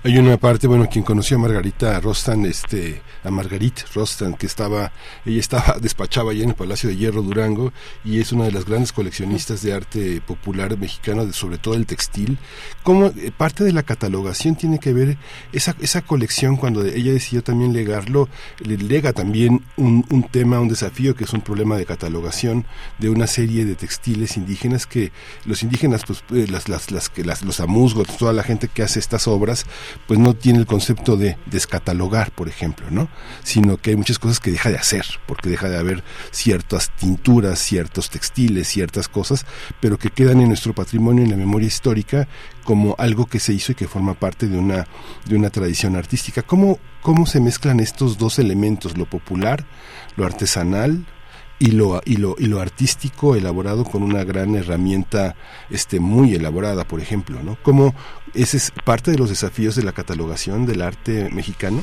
Hay 0.03 0.15
una 0.19 0.37
parte, 0.37 0.67
bueno, 0.67 0.87
quien 0.87 1.03
conoció 1.03 1.37
a 1.37 1.39
Margarita 1.39 1.99
Rostan, 1.99 2.45
este, 2.45 3.01
a 3.23 3.31
Margarit 3.31 3.81
Rostan, 3.95 4.35
que 4.35 4.45
estaba, 4.45 4.91
ella 5.25 5.39
estaba, 5.39 5.77
despachaba 5.81 6.31
allá 6.31 6.43
en 6.43 6.49
el 6.49 6.55
Palacio 6.55 6.89
de 6.89 6.95
Hierro 6.95 7.23
Durango 7.23 7.73
y 8.05 8.19
es 8.19 8.31
una 8.31 8.45
de 8.45 8.51
las 8.51 8.65
grandes 8.65 8.93
coleccionistas 8.93 9.63
de 9.63 9.73
arte 9.73 10.21
popular 10.21 10.77
mexicano, 10.77 11.33
sobre 11.33 11.57
todo 11.57 11.73
el 11.73 11.87
textil. 11.87 12.37
Como 12.83 13.07
eh, 13.07 13.31
parte 13.35 13.63
de 13.63 13.73
la 13.73 13.81
catalogación 13.81 14.55
tiene 14.55 14.79
que 14.79 14.93
ver 14.93 15.17
esa, 15.51 15.75
esa 15.81 16.03
colección 16.03 16.57
cuando 16.57 16.85
ella 16.85 17.11
decidió 17.11 17.43
también 17.43 17.73
legarlo, 17.73 18.29
le 18.59 18.77
lega 18.77 19.13
también 19.13 19.65
un, 19.77 20.05
un 20.11 20.23
tema, 20.23 20.59
un 20.59 20.67
desafío 20.67 21.15
que 21.15 21.23
es 21.23 21.33
un 21.33 21.41
problema 21.41 21.75
de 21.75 21.87
catalogación 21.87 22.65
de 22.99 23.09
una 23.09 23.25
serie 23.25 23.65
de 23.65 23.75
textiles 23.75 24.37
indígenas 24.37 24.85
que 24.85 25.11
los 25.45 25.63
indígenas, 25.63 26.03
pues, 26.05 26.23
eh, 26.31 26.45
las, 26.49 26.69
las, 26.69 26.91
las, 26.91 27.11
las, 27.17 27.41
los 27.41 27.59
amuzgos, 27.59 28.15
toda 28.15 28.31
la 28.31 28.43
gente 28.43 28.67
que 28.67 28.83
hace 28.83 28.99
estas 28.99 29.27
obras, 29.27 29.65
pues 30.05 30.19
no 30.19 30.33
tiene 30.33 30.59
el 30.59 30.65
concepto 30.65 31.17
de 31.17 31.37
descatalogar, 31.45 32.31
por 32.31 32.47
ejemplo, 32.47 32.87
¿no? 32.91 33.09
Sino 33.43 33.77
que 33.77 33.91
hay 33.91 33.95
muchas 33.95 34.19
cosas 34.19 34.39
que 34.39 34.51
deja 34.51 34.69
de 34.69 34.77
hacer, 34.77 35.05
porque 35.25 35.49
deja 35.49 35.69
de 35.69 35.77
haber 35.77 36.03
ciertas 36.31 36.91
tinturas, 36.95 37.59
ciertos 37.59 38.09
textiles, 38.09 38.67
ciertas 38.67 39.07
cosas, 39.07 39.45
pero 39.79 39.97
que 39.97 40.09
quedan 40.09 40.41
en 40.41 40.49
nuestro 40.49 40.73
patrimonio, 40.73 41.23
en 41.23 41.31
la 41.31 41.37
memoria 41.37 41.67
histórica, 41.67 42.27
como 42.63 42.95
algo 42.97 43.25
que 43.25 43.39
se 43.39 43.53
hizo 43.53 43.71
y 43.71 43.75
que 43.75 43.87
forma 43.87 44.13
parte 44.13 44.47
de 44.47 44.57
una, 44.57 44.87
de 45.25 45.35
una 45.35 45.49
tradición 45.49 45.95
artística. 45.95 46.41
¿Cómo, 46.41 46.79
cómo 47.01 47.25
se 47.25 47.39
mezclan 47.39 47.79
estos 47.79 48.17
dos 48.17 48.39
elementos, 48.39 48.97
lo 48.97 49.05
popular, 49.05 49.65
lo 50.15 50.25
artesanal, 50.25 51.05
y 51.59 51.71
lo, 51.71 52.01
y 52.05 52.17
lo, 52.17 52.35
y 52.37 52.47
lo 52.47 52.59
artístico 52.59 53.35
elaborado 53.35 53.83
con 53.83 54.03
una 54.03 54.23
gran 54.23 54.55
herramienta 54.55 55.35
este, 55.69 55.99
muy 55.99 56.35
elaborada, 56.35 56.83
por 56.83 56.99
ejemplo, 56.99 57.41
¿no? 57.43 57.57
¿Cómo 57.63 57.93
ese 58.33 58.57
es 58.57 58.71
parte 58.83 59.11
de 59.11 59.17
los 59.17 59.29
desafíos 59.29 59.75
de 59.75 59.83
la 59.83 59.91
catalogación 59.91 60.65
del 60.65 60.81
arte 60.81 61.29
mexicano? 61.31 61.81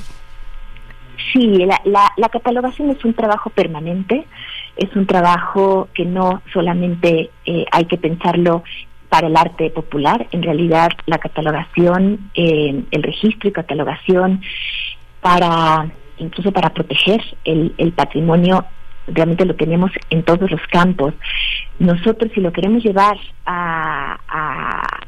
Sí, 1.33 1.47
la, 1.64 1.81
la, 1.85 2.12
la 2.16 2.29
catalogación 2.29 2.91
es 2.91 3.05
un 3.05 3.14
trabajo 3.14 3.51
permanente, 3.51 4.27
es 4.77 4.95
un 4.95 5.07
trabajo 5.07 5.89
que 5.95 6.05
no 6.05 6.43
solamente 6.53 7.31
eh, 7.45 7.64
hay 7.70 7.87
que 7.87 7.97
pensarlo 7.97 8.62
para 9.09 9.29
el 9.29 9.37
arte 9.37 9.70
popular, 9.70 10.27
en 10.33 10.43
realidad 10.43 10.91
la 11.07 11.18
catalogación, 11.18 12.31
eh, 12.35 12.85
el 12.91 13.03
registro 13.03 13.49
y 13.49 13.53
catalogación 13.53 14.43
para 15.20 15.89
incluso 16.18 16.53
para 16.53 16.70
proteger 16.70 17.20
el, 17.45 17.75
el 17.79 17.93
patrimonio 17.93 18.64
realmente 19.07 19.44
lo 19.44 19.55
tenemos 19.55 19.90
en 20.11 20.22
todos 20.22 20.50
los 20.50 20.61
campos. 20.70 21.14
Nosotros 21.78 22.30
si 22.34 22.40
lo 22.40 22.52
queremos 22.52 22.82
llevar 22.82 23.16
a, 23.46 24.18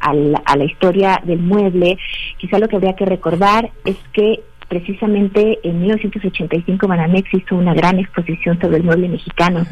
a, 0.00 0.14
la, 0.14 0.42
a 0.44 0.56
la 0.56 0.64
historia 0.64 1.20
del 1.24 1.38
mueble, 1.38 1.98
quizá 2.38 2.58
lo 2.58 2.68
que 2.68 2.76
habría 2.76 2.96
que 2.96 3.06
recordar 3.06 3.70
es 3.84 3.96
que 4.12 4.40
precisamente 4.68 5.58
en 5.62 5.80
1985 5.80 6.88
Banamex 6.88 7.32
hizo 7.34 7.56
una 7.56 7.74
gran 7.74 7.98
exposición 7.98 8.58
sobre 8.60 8.78
el 8.78 8.84
mueble 8.84 9.08
mexicano. 9.08 9.64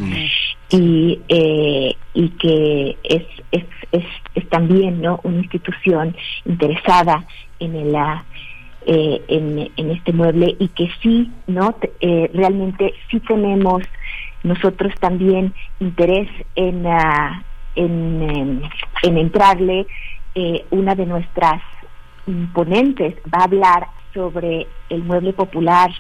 Y 0.71 1.21
eh, 1.29 1.95
y 2.15 2.29
que 2.31 2.97
es, 3.05 3.23
es, 3.53 3.65
es, 3.93 4.05
es, 4.35 4.49
también 4.49 5.03
no 5.03 5.21
una 5.25 5.39
institución 5.39 6.17
interesada 6.45 7.27
en 7.59 7.77
el 7.77 7.95
eh, 8.87 9.23
en, 9.29 9.71
en, 9.77 9.91
este 9.91 10.13
mueble 10.13 10.57
y 10.59 10.69
que 10.69 10.89
sí 11.03 11.31
no 11.47 11.77
eh, 12.01 12.31
realmente 12.33 12.95
sí 13.11 13.21
tenemos 13.21 13.83
nosotros 14.45 14.93
también 15.01 15.53
interés 15.81 16.29
en, 16.55 16.87
uh, 16.87 17.43
en, 17.75 18.63
en, 19.03 19.19
entrarle. 19.19 19.87
Eh, 20.37 20.65
una 20.71 20.95
de 20.95 21.07
nuestras 21.07 21.63
ponentes 22.53 23.15
va 23.33 23.41
a 23.41 23.45
hablar 23.45 23.87
sobre 24.13 24.67
el 24.89 25.03
mueble 25.05 25.33
popular 25.33 25.91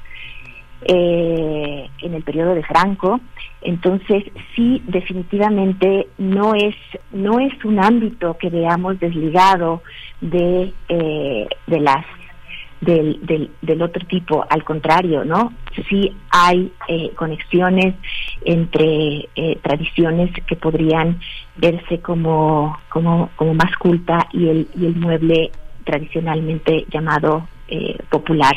eh, 0.86 1.88
en 2.00 2.14
el 2.14 2.22
periodo 2.22 2.54
de 2.54 2.62
Franco. 2.62 3.20
Entonces, 3.62 4.24
sí, 4.54 4.82
definitivamente 4.86 6.08
no 6.18 6.54
es 6.54 6.76
no 7.12 7.40
es 7.40 7.52
un 7.64 7.82
ámbito 7.82 8.36
que 8.36 8.50
veamos 8.50 9.00
desligado 9.00 9.82
de 10.20 10.72
eh, 10.88 11.48
de 11.66 11.80
las 11.80 12.04
del, 12.84 13.18
del, 13.26 13.50
del 13.62 13.82
otro 13.82 14.06
tipo, 14.06 14.44
al 14.48 14.62
contrario, 14.64 15.24
¿no? 15.24 15.52
Sí 15.88 16.14
hay 16.30 16.72
eh, 16.88 17.10
conexiones 17.14 17.94
entre 18.44 19.28
eh, 19.34 19.58
tradiciones 19.62 20.30
que 20.46 20.56
podrían 20.56 21.20
verse 21.56 22.00
como, 22.00 22.78
como, 22.88 23.30
como 23.36 23.54
más 23.54 23.74
culta 23.76 24.28
y 24.32 24.48
el, 24.48 24.68
y 24.76 24.86
el 24.86 24.96
mueble 24.96 25.50
tradicionalmente 25.84 26.86
llamado 26.90 27.46
eh, 27.68 27.96
popular. 28.10 28.56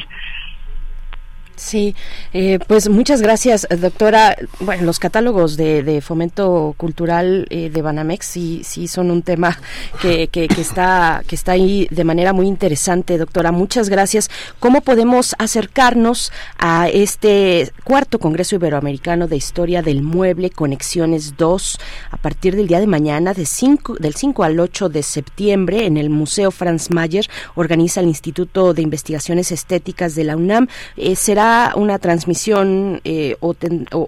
Sí, 1.58 1.96
eh, 2.34 2.60
pues 2.68 2.88
muchas 2.88 3.24
gracias, 3.24 3.68
doctora. 3.82 4.38
Bueno, 4.60 4.84
los 4.84 5.00
catálogos 5.00 5.58
de, 5.58 5.82
de 5.82 6.02
fomento 6.02 6.76
cultural 6.78 7.48
eh, 7.50 7.72
de 7.72 7.82
Banamex 7.82 8.28
sí, 8.28 8.62
sí 8.64 8.88
son 8.88 9.10
un 9.10 9.24
tema 9.24 9.58
que, 10.00 10.28
que, 10.28 10.48
que, 10.48 10.62
está, 10.62 11.24
que 11.28 11.34
está 11.34 11.54
ahí 11.54 11.88
de 11.90 12.04
manera 12.04 12.32
muy 12.32 12.48
interesante, 12.48 13.18
doctora. 13.18 13.52
Muchas 13.52 13.90
gracias. 13.90 14.30
¿Cómo 14.60 14.82
podemos 14.82 15.34
acercarnos 15.40 16.32
a 16.60 16.90
este 16.90 17.72
cuarto 17.84 18.20
Congreso 18.20 18.56
Iberoamericano 18.56 19.28
de 19.28 19.38
Historia 19.38 19.82
del 19.82 20.04
Mueble, 20.04 20.52
Conexiones 20.52 21.38
2, 21.38 21.80
a 22.12 22.18
partir 22.18 22.56
del 22.56 22.68
día 22.68 22.80
de 22.80 22.88
mañana, 22.88 23.34
de 23.34 23.48
cinco, 23.48 23.96
del 23.96 24.14
5 24.14 24.44
al 24.44 24.60
8 24.60 24.90
de 24.90 25.02
septiembre, 25.02 25.88
en 25.88 25.98
el 25.98 26.12
Museo 26.12 26.52
Franz 26.52 26.92
Mayer, 26.92 27.28
organiza 27.56 28.02
el 28.02 28.08
Instituto 28.08 28.76
de 28.76 28.84
Investigaciones 28.84 29.52
Estéticas 29.52 30.14
de 30.14 30.24
la 30.24 30.36
UNAM. 30.38 30.68
Eh, 30.98 31.16
será 31.16 31.47
una 31.76 32.00
transmisión 32.00 33.02
eh, 33.04 33.36
o, 33.40 33.56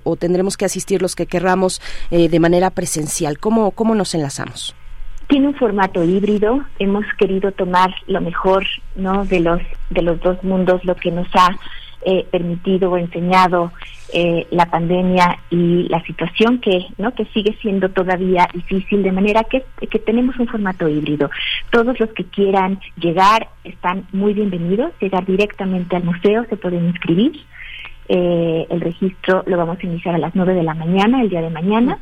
o, 0.04 0.16
tendremos 0.16 0.58
que 0.58 0.66
asistir 0.66 1.02
los 1.02 1.16
que 1.16 1.26
querramos 1.26 1.82
eh, 2.12 2.30
de 2.30 2.40
manera 2.40 2.70
presencial? 2.70 3.40
¿Cómo, 3.40 3.72
¿Cómo 3.72 3.96
nos 3.96 4.14
enlazamos? 4.16 4.76
Tiene 5.28 5.48
un 5.48 5.56
formato 5.56 6.04
híbrido. 6.04 6.62
Hemos 6.80 7.06
querido 7.18 7.52
tomar 7.52 7.94
lo 8.08 8.22
mejor 8.22 8.66
¿no? 8.96 9.26
de, 9.26 9.40
los, 9.40 9.62
de 9.90 10.02
los 10.02 10.20
dos 10.22 10.44
mundos, 10.44 10.84
lo 10.86 10.96
que 10.96 11.12
nos 11.12 11.28
ha 11.34 11.50
eh, 12.02 12.26
permitido 12.32 12.92
o 12.92 12.98
enseñado 12.98 13.72
eh, 14.14 14.48
la 14.52 14.66
pandemia 14.66 15.40
y 15.50 15.88
la 15.90 16.04
situación 16.04 16.60
que 16.60 16.88
no 16.98 17.14
que 17.14 17.26
sigue 17.26 17.56
siendo 17.62 17.90
todavía 17.90 18.48
difícil 18.54 19.04
de 19.04 19.12
manera 19.12 19.44
que, 19.44 19.64
que 19.88 20.00
tenemos 20.00 20.38
un 20.40 20.48
formato 20.48 20.88
híbrido. 20.88 21.30
Todos 21.72 22.00
los 22.00 22.10
que 22.14 22.26
quieran 22.26 22.80
llegar 22.98 23.50
están 23.64 24.08
muy 24.12 24.34
bienvenidos. 24.34 24.92
Llegar 25.00 25.26
directamente 25.26 25.96
al 25.96 26.04
museo 26.04 26.46
se 26.50 26.58
pueden 26.58 26.86
inscribir. 26.88 27.40
Eh, 28.08 28.66
el 28.70 28.82
registro 28.82 29.44
lo 29.46 29.58
vamos 29.58 29.78
a 29.80 29.86
iniciar 29.86 30.16
a 30.16 30.18
las 30.18 30.34
nueve 30.34 30.56
de 30.56 30.64
la 30.64 30.74
mañana 30.74 31.22
el 31.22 31.30
día 31.30 31.42
de 31.42 31.52
mañana. 31.52 32.00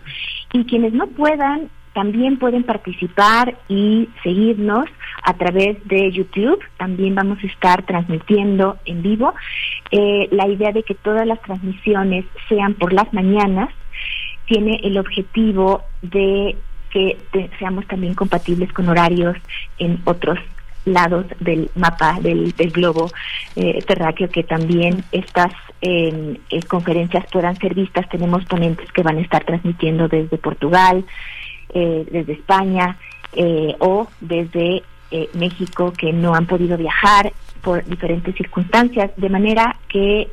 Y 0.54 0.64
quienes 0.64 0.94
no 0.94 1.08
puedan 1.08 1.70
también 1.98 2.38
pueden 2.38 2.62
participar 2.62 3.58
y 3.68 4.08
seguirnos 4.22 4.86
a 5.24 5.34
través 5.34 5.84
de 5.88 6.12
YouTube. 6.12 6.60
También 6.78 7.16
vamos 7.16 7.40
a 7.44 7.48
estar 7.48 7.88
transmitiendo 7.88 8.78
en 8.86 9.02
vivo. 9.02 9.34
Eh, 9.90 10.28
la 10.30 10.48
idea 10.48 10.72
de 10.72 10.84
que 10.84 10.94
todas 10.94 11.26
las 11.26 11.42
transmisiones 11.42 12.24
sean 12.50 12.76
por 12.76 12.94
las 12.94 13.12
mañanas 13.14 13.70
tiene 14.46 14.80
el 14.84 15.00
objetivo 15.00 15.82
de 16.04 16.56
que 16.92 17.18
seamos 17.58 17.88
también 17.88 18.14
compatibles 18.14 18.72
con 18.74 18.88
horarios 18.90 19.36
en 19.80 20.00
otros 20.06 20.38
lados 20.86 21.26
del 21.40 21.72
mapa 21.74 22.20
del, 22.22 22.54
globo 22.72 23.10
eh, 23.56 23.84
terráqueo 23.88 24.30
que 24.30 24.44
también 24.44 25.04
estas 25.12 25.52
eh, 25.82 26.40
conferencias 26.68 27.26
puedan 27.32 27.56
ser 27.58 27.74
vistas. 27.74 28.08
Tenemos 28.10 28.46
ponentes 28.46 28.92
que 28.92 29.02
van 29.02 29.18
a 29.18 29.22
estar 29.22 29.44
transmitiendo 29.44 30.08
desde 30.08 30.38
Portugal, 30.38 31.04
desde 31.74 32.34
España 32.34 32.98
o 33.80 34.08
desde 34.20 34.84
México 35.34 35.94
que 35.94 36.12
no 36.12 36.34
han 36.34 36.46
podido 36.46 36.78
viajar 36.78 37.32
por 37.62 37.84
diferentes 37.86 38.36
circunstancias, 38.36 39.12
de 39.18 39.30
manera 39.30 39.76
que 39.88 40.30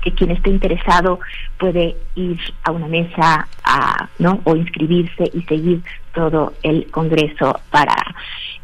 que 0.00 0.12
quien 0.12 0.30
esté 0.30 0.50
interesado 0.50 1.20
puede 1.58 1.96
ir 2.14 2.38
a 2.62 2.70
una 2.70 2.88
mesa 2.88 3.48
a, 3.64 4.08
¿no? 4.18 4.40
o 4.44 4.56
inscribirse 4.56 5.30
y 5.32 5.42
seguir 5.42 5.82
todo 6.14 6.54
el 6.62 6.90
congreso 6.90 7.58
para 7.70 7.96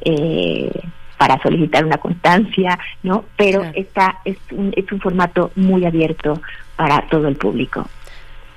eh, 0.01 0.71
para 1.19 1.41
solicitar 1.43 1.85
una 1.85 1.97
constancia, 1.97 2.79
¿no? 3.03 3.25
Pero 3.37 3.63
esta 3.75 4.19
es 4.25 4.37
un, 4.51 4.73
es 4.77 4.91
un 4.91 5.01
formato 5.01 5.53
muy 5.55 5.87
abierto 5.87 6.41
para 6.77 7.01
todo 7.09 7.29
el 7.29 7.37
público. 7.37 7.89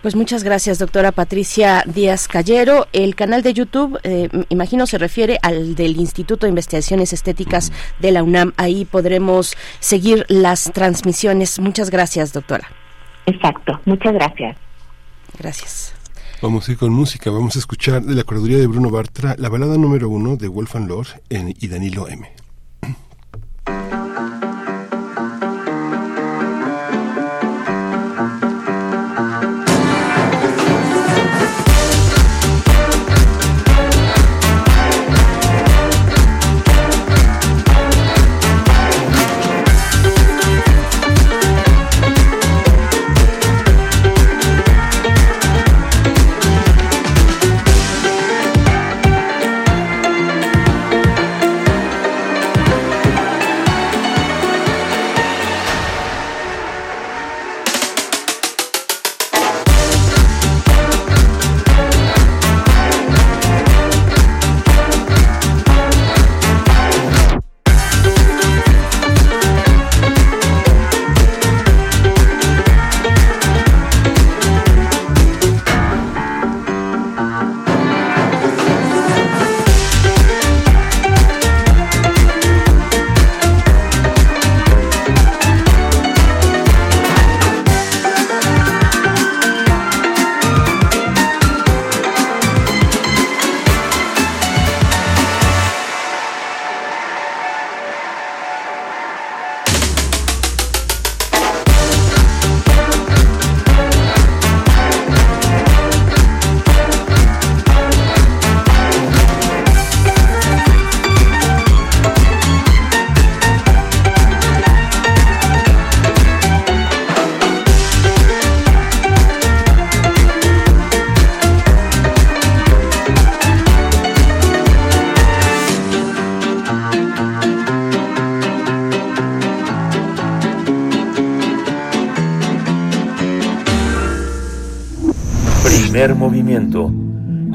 Pues 0.01 0.15
muchas 0.15 0.43
gracias, 0.43 0.77
doctora 0.77 1.11
Patricia 1.11 1.83
Díaz 1.85 2.27
Callero. 2.27 2.87
El 2.93 3.15
canal 3.15 3.41
de 3.41 3.53
YouTube, 3.53 3.99
eh, 4.03 4.29
imagino, 4.49 4.85
se 4.85 4.99
refiere 4.99 5.39
al 5.41 5.75
del 5.75 5.97
Instituto 5.97 6.45
de 6.45 6.51
Investigaciones 6.51 7.13
Estéticas 7.13 7.71
de 7.99 8.11
la 8.11 8.21
UNAM. 8.21 8.53
Ahí 8.57 8.85
podremos 8.85 9.55
seguir 9.79 10.25
las 10.29 10.71
transmisiones. 10.71 11.59
Muchas 11.59 11.89
gracias, 11.89 12.31
doctora. 12.31 12.67
Exacto, 13.25 13.81
muchas 13.85 14.13
gracias. 14.13 14.55
Gracias. 15.37 15.95
Vamos 16.41 16.69
a 16.69 16.71
ir 16.71 16.77
con 16.77 16.93
música. 16.93 17.31
Vamos 17.31 17.55
a 17.55 17.59
escuchar 17.59 18.03
de 18.03 18.13
la 18.13 18.23
curaduría 18.23 18.59
de 18.59 18.67
Bruno 18.67 18.91
Bartra 18.91 19.35
la 19.39 19.49
balada 19.49 19.77
número 19.77 20.09
uno 20.09 20.37
de 20.37 20.47
Wolfgang 20.47 20.87
Lord 20.87 21.07
y 21.29 21.67
Danilo 21.67 22.07
M. 22.07 22.36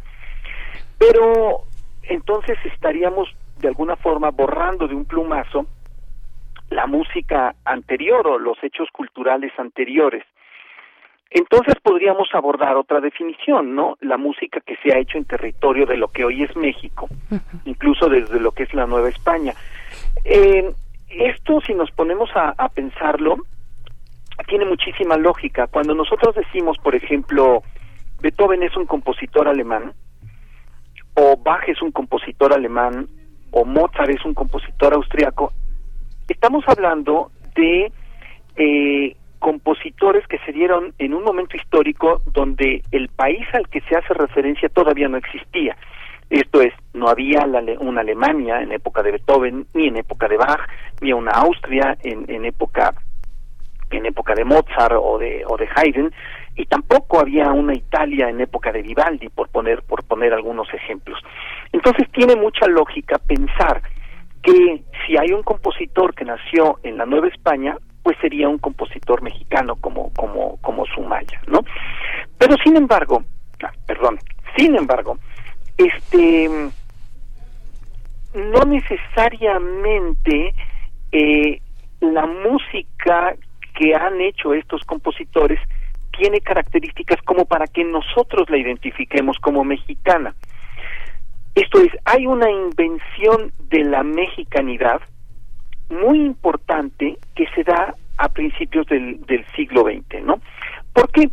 Pero 0.98 1.64
entonces 2.04 2.58
estaríamos 2.66 3.30
de 3.60 3.68
alguna 3.68 3.96
forma 3.96 4.32
borrando 4.32 4.88
de 4.88 4.96
un 4.96 5.06
plumazo 5.06 5.66
la 6.70 6.88
música 6.88 7.54
anterior 7.66 8.26
o 8.28 8.40
los 8.40 8.58
hechos 8.64 8.90
culturales 8.92 9.52
anteriores. 9.58 10.24
Entonces 11.30 11.76
podríamos 11.82 12.30
abordar 12.34 12.76
otra 12.76 13.00
definición, 13.00 13.76
¿no? 13.76 13.98
La 14.02 14.18
música 14.18 14.60
que 14.62 14.76
se 14.78 14.94
ha 14.94 15.00
hecho 15.00 15.18
en 15.18 15.26
territorio 15.26 15.86
de 15.86 15.98
lo 15.98 16.10
que 16.10 16.26
hoy 16.26 16.44
es 16.44 16.56
México, 16.56 17.08
incluso 17.66 18.10
desde 18.10 18.40
lo 18.40 18.52
que 18.52 18.64
es 18.64 18.74
la 18.74 18.86
Nueva 18.86 19.10
España. 19.10 19.54
Eh, 20.26 20.72
esto, 21.14 21.60
si 21.66 21.74
nos 21.74 21.92
ponemos 21.92 22.30
a, 22.36 22.70
pensarlo, 22.70 23.38
tiene 24.48 24.66
muchísima 24.66 25.18
lógica. 25.18 25.68
Cuando 25.68 25.94
nosotros 25.94 26.36
decimos, 26.36 26.78
por 26.80 26.96
ejemplo, 26.96 27.64
Beethoven 28.22 28.64
es 28.64 28.76
un 28.76 28.86
compositor 28.86 29.48
alemán, 29.48 29.94
o 31.16 31.38
Bach 31.38 31.68
es 31.68 31.82
un 31.82 31.92
compositor 31.92 32.54
alemán, 32.54 33.08
o 33.52 33.66
Mozart 33.66 34.10
es 34.10 34.24
un 34.26 34.34
compositor 34.34 34.94
austriaco, 34.94 35.52
estamos 36.28 36.64
hablando 36.68 37.32
de 37.56 37.92
eh, 38.56 39.16
compositores 39.40 40.26
que 40.28 40.38
se 40.40 40.52
dieron 40.52 40.94
en 41.00 41.14
un 41.14 41.24
momento 41.24 41.58
histórico 41.58 42.22
donde 42.28 42.84
el 42.92 43.10
país 43.10 43.46
al 43.54 43.68
que 43.70 43.82
se 43.82 43.96
hace 43.96 44.14
referencia 44.14 44.70
todavía 44.70 45.08
no 45.08 45.18
existía. 45.18 45.76
Esto 46.32 46.62
es, 46.62 46.74
no 46.94 47.10
había 47.10 47.46
una 47.80 48.00
Alemania 48.00 48.62
en 48.62 48.72
época 48.72 49.04
de 49.04 49.12
Beethoven, 49.12 49.68
ni 49.74 49.90
en 49.90 49.98
época 49.98 50.30
de 50.30 50.38
Bach, 50.38 50.62
ni 51.02 51.12
una 51.12 51.32
Austria 51.32 51.98
en, 52.04 52.24
en 52.30 52.46
época 52.46 52.94
en 53.90 54.06
época 54.06 54.34
de 54.34 54.46
Mozart 54.46 54.96
o 54.98 55.18
de, 55.18 55.44
o 55.46 55.58
de 55.58 55.68
Haydn, 55.76 56.10
y 56.56 56.66
tampoco 56.68 57.20
había 57.20 57.52
una 57.52 57.74
Italia 57.74 58.30
en 58.30 58.40
época 58.40 58.72
de 58.72 58.82
Vivaldi, 58.82 59.28
por 59.28 59.50
poner, 59.50 59.84
por 59.84 60.06
poner 60.06 60.34
algunos 60.34 60.74
ejemplos. 60.74 61.20
Entonces 61.74 62.10
tiene 62.14 62.38
mucha 62.38 62.66
lógica 62.68 63.18
pensar 63.18 63.82
que 64.42 64.84
si 65.06 65.18
hay 65.18 65.34
un 65.34 65.44
compositor 65.44 66.16
que 66.16 66.24
nació 66.24 66.80
en 66.84 66.98
la 66.98 67.06
Nueva 67.06 67.28
España, 67.28 67.76
pues 68.04 68.18
sería 68.22 68.48
un 68.48 68.58
compositor 68.58 69.22
mexicano 69.22 69.76
como, 69.76 70.14
como, 70.14 70.56
como 70.62 70.86
Sumaya, 70.86 71.42
¿no? 71.48 71.60
Pero 72.38 72.56
sin 72.64 72.78
embargo, 72.78 73.22
ah, 73.64 73.72
perdón, 73.86 74.18
sin 74.56 74.78
embargo, 74.78 75.18
este 75.86 76.50
no 78.34 78.66
necesariamente 78.66 80.54
eh, 81.12 81.62
la 82.00 82.26
música 82.26 83.36
que 83.78 83.94
han 83.96 84.22
hecho 84.22 84.54
estos 84.54 84.84
compositores 84.86 85.60
tiene 86.18 86.42
características 86.42 87.22
como 87.24 87.46
para 87.46 87.68
que 87.68 87.84
nosotros 87.84 88.50
la 88.50 88.58
identifiquemos 88.58 89.38
como 89.40 89.64
mexicana. 89.64 90.36
Esto 91.56 91.82
es, 91.82 91.92
hay 92.06 92.28
una 92.28 92.50
invención 92.50 93.52
de 93.70 93.84
la 93.84 94.04
mexicanidad 94.04 95.02
muy 95.90 96.20
importante 96.20 97.18
que 97.36 97.46
se 97.56 97.64
da 97.64 97.94
a 98.18 98.30
principios 98.30 98.88
del, 98.88 99.46
siglo 99.56 99.84
XX, 99.84 100.24
¿no? 100.24 100.40
¿Por 100.94 101.12
qué? 101.12 101.30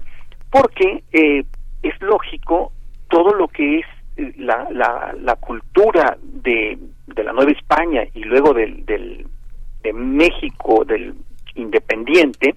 Porque 0.51 1.05
eh, 1.13 1.45
es 1.83 2.01
lógico 2.01 2.73
todo 3.09 3.35
lo 3.35 3.49
que 3.49 3.81
es 3.81 3.87
la, 4.39 4.67
la, 4.71 5.15
la 5.21 5.37
cultura 5.37 6.17
de, 6.23 6.79
la 7.17 7.33
Nueva 7.33 7.53
España 7.53 8.03
y 8.15 8.25
luego 8.25 8.53
del, 8.53 8.85
del, 8.85 9.27
de 9.83 9.93
México, 9.93 10.85
del 10.85 11.15
independiente, 11.55 12.55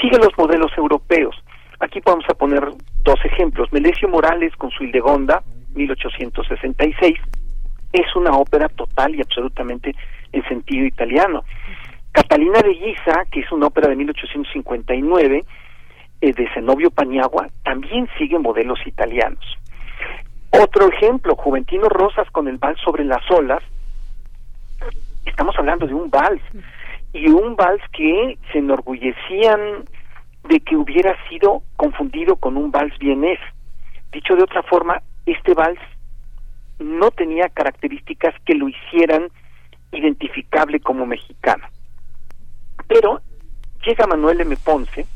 sigue 0.00 0.18
los 0.18 0.36
modelos 0.38 0.70
europeos. 0.76 1.36
Aquí 1.80 2.00
vamos 2.04 2.24
a 2.28 2.34
poner 2.34 2.62
dos 3.04 3.24
ejemplos. 3.24 3.72
Melesio 3.72 4.08
Morales 4.08 4.54
con 4.56 4.70
su 4.70 4.84
Hildegonda, 4.84 5.42
1866, 5.74 7.14
es 7.92 8.16
una 8.16 8.32
ópera 8.32 8.68
total 8.68 9.14
y 9.14 9.20
absolutamente 9.20 9.94
en 10.32 10.42
sentido 10.44 10.86
italiano. 10.86 11.44
Catalina 12.12 12.60
de 12.60 12.74
Guisa, 12.74 13.24
que 13.30 13.40
es 13.40 13.52
una 13.52 13.66
ópera 13.66 13.88
de 13.88 13.96
1859, 13.96 15.44
eh, 16.20 16.32
de 16.32 16.48
Zenobio 16.52 16.90
Paniagua, 16.90 17.48
también 17.64 18.08
sigue 18.18 18.38
modelos 18.38 18.78
italianos. 18.86 19.44
Otro 20.50 20.88
ejemplo, 20.90 21.36
Juventino 21.36 21.88
Rosas 21.88 22.28
con 22.30 22.48
el 22.48 22.58
vals 22.58 22.80
sobre 22.80 23.04
las 23.04 23.22
olas, 23.30 23.62
estamos 25.24 25.56
hablando 25.58 25.86
de 25.86 25.94
un 25.94 26.10
vals, 26.10 26.42
y 27.12 27.28
un 27.28 27.56
vals 27.56 27.82
que 27.92 28.38
se 28.52 28.58
enorgullecían 28.58 29.84
de 30.48 30.60
que 30.60 30.76
hubiera 30.76 31.16
sido 31.28 31.62
confundido 31.76 32.36
con 32.36 32.56
un 32.56 32.70
vals 32.70 32.96
vienés. 32.98 33.38
Dicho 34.12 34.34
de 34.34 34.42
otra 34.42 34.62
forma, 34.62 35.02
este 35.26 35.54
vals 35.54 35.80
no 36.78 37.10
tenía 37.10 37.48
características 37.48 38.34
que 38.44 38.54
lo 38.54 38.68
hicieran 38.68 39.28
identificable 39.92 40.80
como 40.80 41.04
mexicano. 41.04 41.66
Pero 42.88 43.20
llega 43.84 44.06
Manuel 44.06 44.40
M. 44.40 44.56
Ponce 44.56 45.06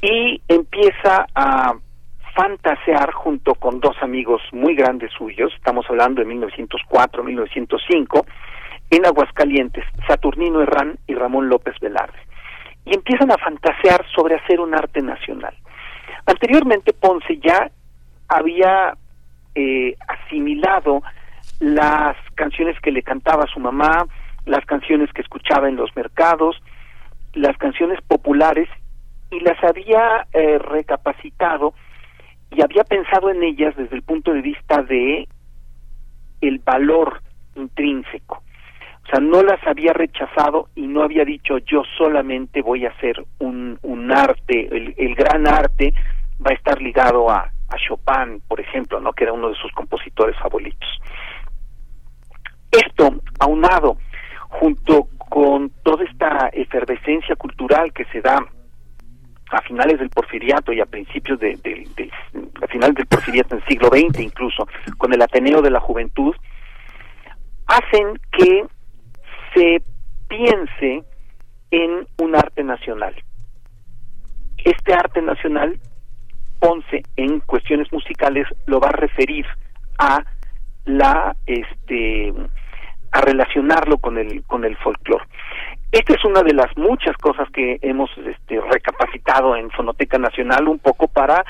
y 0.00 0.40
empieza 0.48 1.26
a 1.34 1.74
fantasear 2.34 3.12
junto 3.12 3.54
con 3.54 3.80
dos 3.80 3.96
amigos 4.00 4.42
muy 4.52 4.74
grandes 4.74 5.12
suyos, 5.12 5.52
estamos 5.54 5.86
hablando 5.88 6.20
de 6.20 6.26
1904, 6.26 7.22
1905, 7.22 8.26
en 8.90 9.06
Aguascalientes, 9.06 9.84
Saturnino 10.06 10.62
Herrán 10.62 10.98
y 11.06 11.14
Ramón 11.14 11.48
López 11.48 11.74
Velarde. 11.80 12.18
Y 12.84 12.94
empiezan 12.94 13.30
a 13.30 13.38
fantasear 13.38 14.04
sobre 14.14 14.36
hacer 14.36 14.60
un 14.60 14.74
arte 14.74 15.00
nacional. 15.00 15.54
Anteriormente 16.26 16.92
Ponce 16.92 17.38
ya 17.38 17.70
había 18.28 18.96
eh, 19.54 19.96
asimilado 20.08 21.02
las 21.60 22.16
canciones 22.34 22.78
que 22.80 22.92
le 22.92 23.02
cantaba 23.02 23.46
su 23.46 23.60
mamá, 23.60 24.06
las 24.46 24.64
canciones 24.66 25.12
que 25.12 25.22
escuchaba 25.22 25.68
en 25.68 25.76
los 25.76 25.94
mercados, 25.94 26.60
las 27.34 27.56
canciones 27.56 28.00
populares 28.02 28.68
y 29.30 29.40
las 29.40 29.62
había 29.62 30.26
eh, 30.32 30.58
recapacitado 30.58 31.74
y 32.54 32.62
había 32.62 32.84
pensado 32.84 33.30
en 33.30 33.42
ellas 33.42 33.74
desde 33.76 33.96
el 33.96 34.02
punto 34.02 34.32
de 34.32 34.42
vista 34.42 34.82
de 34.82 35.26
el 36.40 36.58
valor 36.58 37.22
intrínseco. 37.54 38.42
O 39.04 39.06
sea, 39.10 39.20
no 39.20 39.42
las 39.42 39.64
había 39.66 39.92
rechazado 39.92 40.68
y 40.74 40.86
no 40.86 41.02
había 41.02 41.24
dicho 41.24 41.58
yo 41.58 41.82
solamente 41.96 42.62
voy 42.62 42.86
a 42.86 42.90
hacer 42.90 43.24
un, 43.38 43.78
un 43.82 44.12
arte, 44.12 44.68
el, 44.70 44.94
el 44.96 45.14
gran 45.14 45.46
arte 45.46 45.92
va 46.44 46.50
a 46.50 46.54
estar 46.54 46.80
ligado 46.80 47.30
a, 47.30 47.38
a 47.40 47.76
Chopin, 47.76 48.40
por 48.46 48.60
ejemplo, 48.60 49.00
¿no? 49.00 49.12
que 49.12 49.24
era 49.24 49.32
uno 49.32 49.48
de 49.48 49.56
sus 49.56 49.72
compositores 49.72 50.36
favoritos. 50.38 50.88
Esto, 52.70 53.10
aunado 53.40 53.98
junto 54.48 55.08
con 55.30 55.70
toda 55.82 56.04
esta 56.04 56.48
efervescencia 56.52 57.36
cultural 57.36 57.92
que 57.92 58.04
se 58.06 58.20
da 58.20 58.46
a 59.52 59.62
finales 59.62 59.98
del 59.98 60.10
porfiriato 60.10 60.72
y 60.72 60.80
a 60.80 60.86
principios 60.86 61.38
de, 61.38 61.58
a 62.62 62.66
finales 62.66 62.94
del 62.96 63.06
porfiriato 63.06 63.54
en 63.54 63.60
el 63.60 63.68
siglo 63.68 63.88
XX 63.88 64.20
incluso, 64.20 64.66
con 64.98 65.12
el 65.12 65.22
Ateneo 65.22 65.60
de 65.60 65.70
la 65.70 65.80
Juventud, 65.80 66.34
hacen 67.66 68.18
que 68.32 68.64
se 69.54 69.82
piense 70.28 71.04
en 71.70 72.06
un 72.18 72.36
arte 72.36 72.64
nacional. 72.64 73.14
Este 74.64 74.94
arte 74.94 75.20
nacional 75.22 75.78
Ponce 76.62 77.02
en 77.16 77.40
cuestiones 77.40 77.92
musicales 77.92 78.46
lo 78.66 78.78
va 78.78 78.90
a 78.90 78.92
referir 78.92 79.44
a 79.98 80.24
la 80.84 81.34
este 81.46 82.32
a 83.10 83.20
relacionarlo 83.20 83.98
con 83.98 84.16
el 84.16 84.44
con 84.44 84.64
el 84.64 84.76
folclore. 84.76 85.24
Esta 85.92 86.14
es 86.14 86.24
una 86.24 86.42
de 86.42 86.54
las 86.54 86.74
muchas 86.78 87.14
cosas 87.18 87.50
que 87.50 87.78
hemos 87.82 88.10
este, 88.16 88.58
recapacitado 88.62 89.54
en 89.56 89.70
Fonoteca 89.70 90.16
Nacional 90.16 90.66
un 90.66 90.78
poco 90.78 91.06
para 91.06 91.44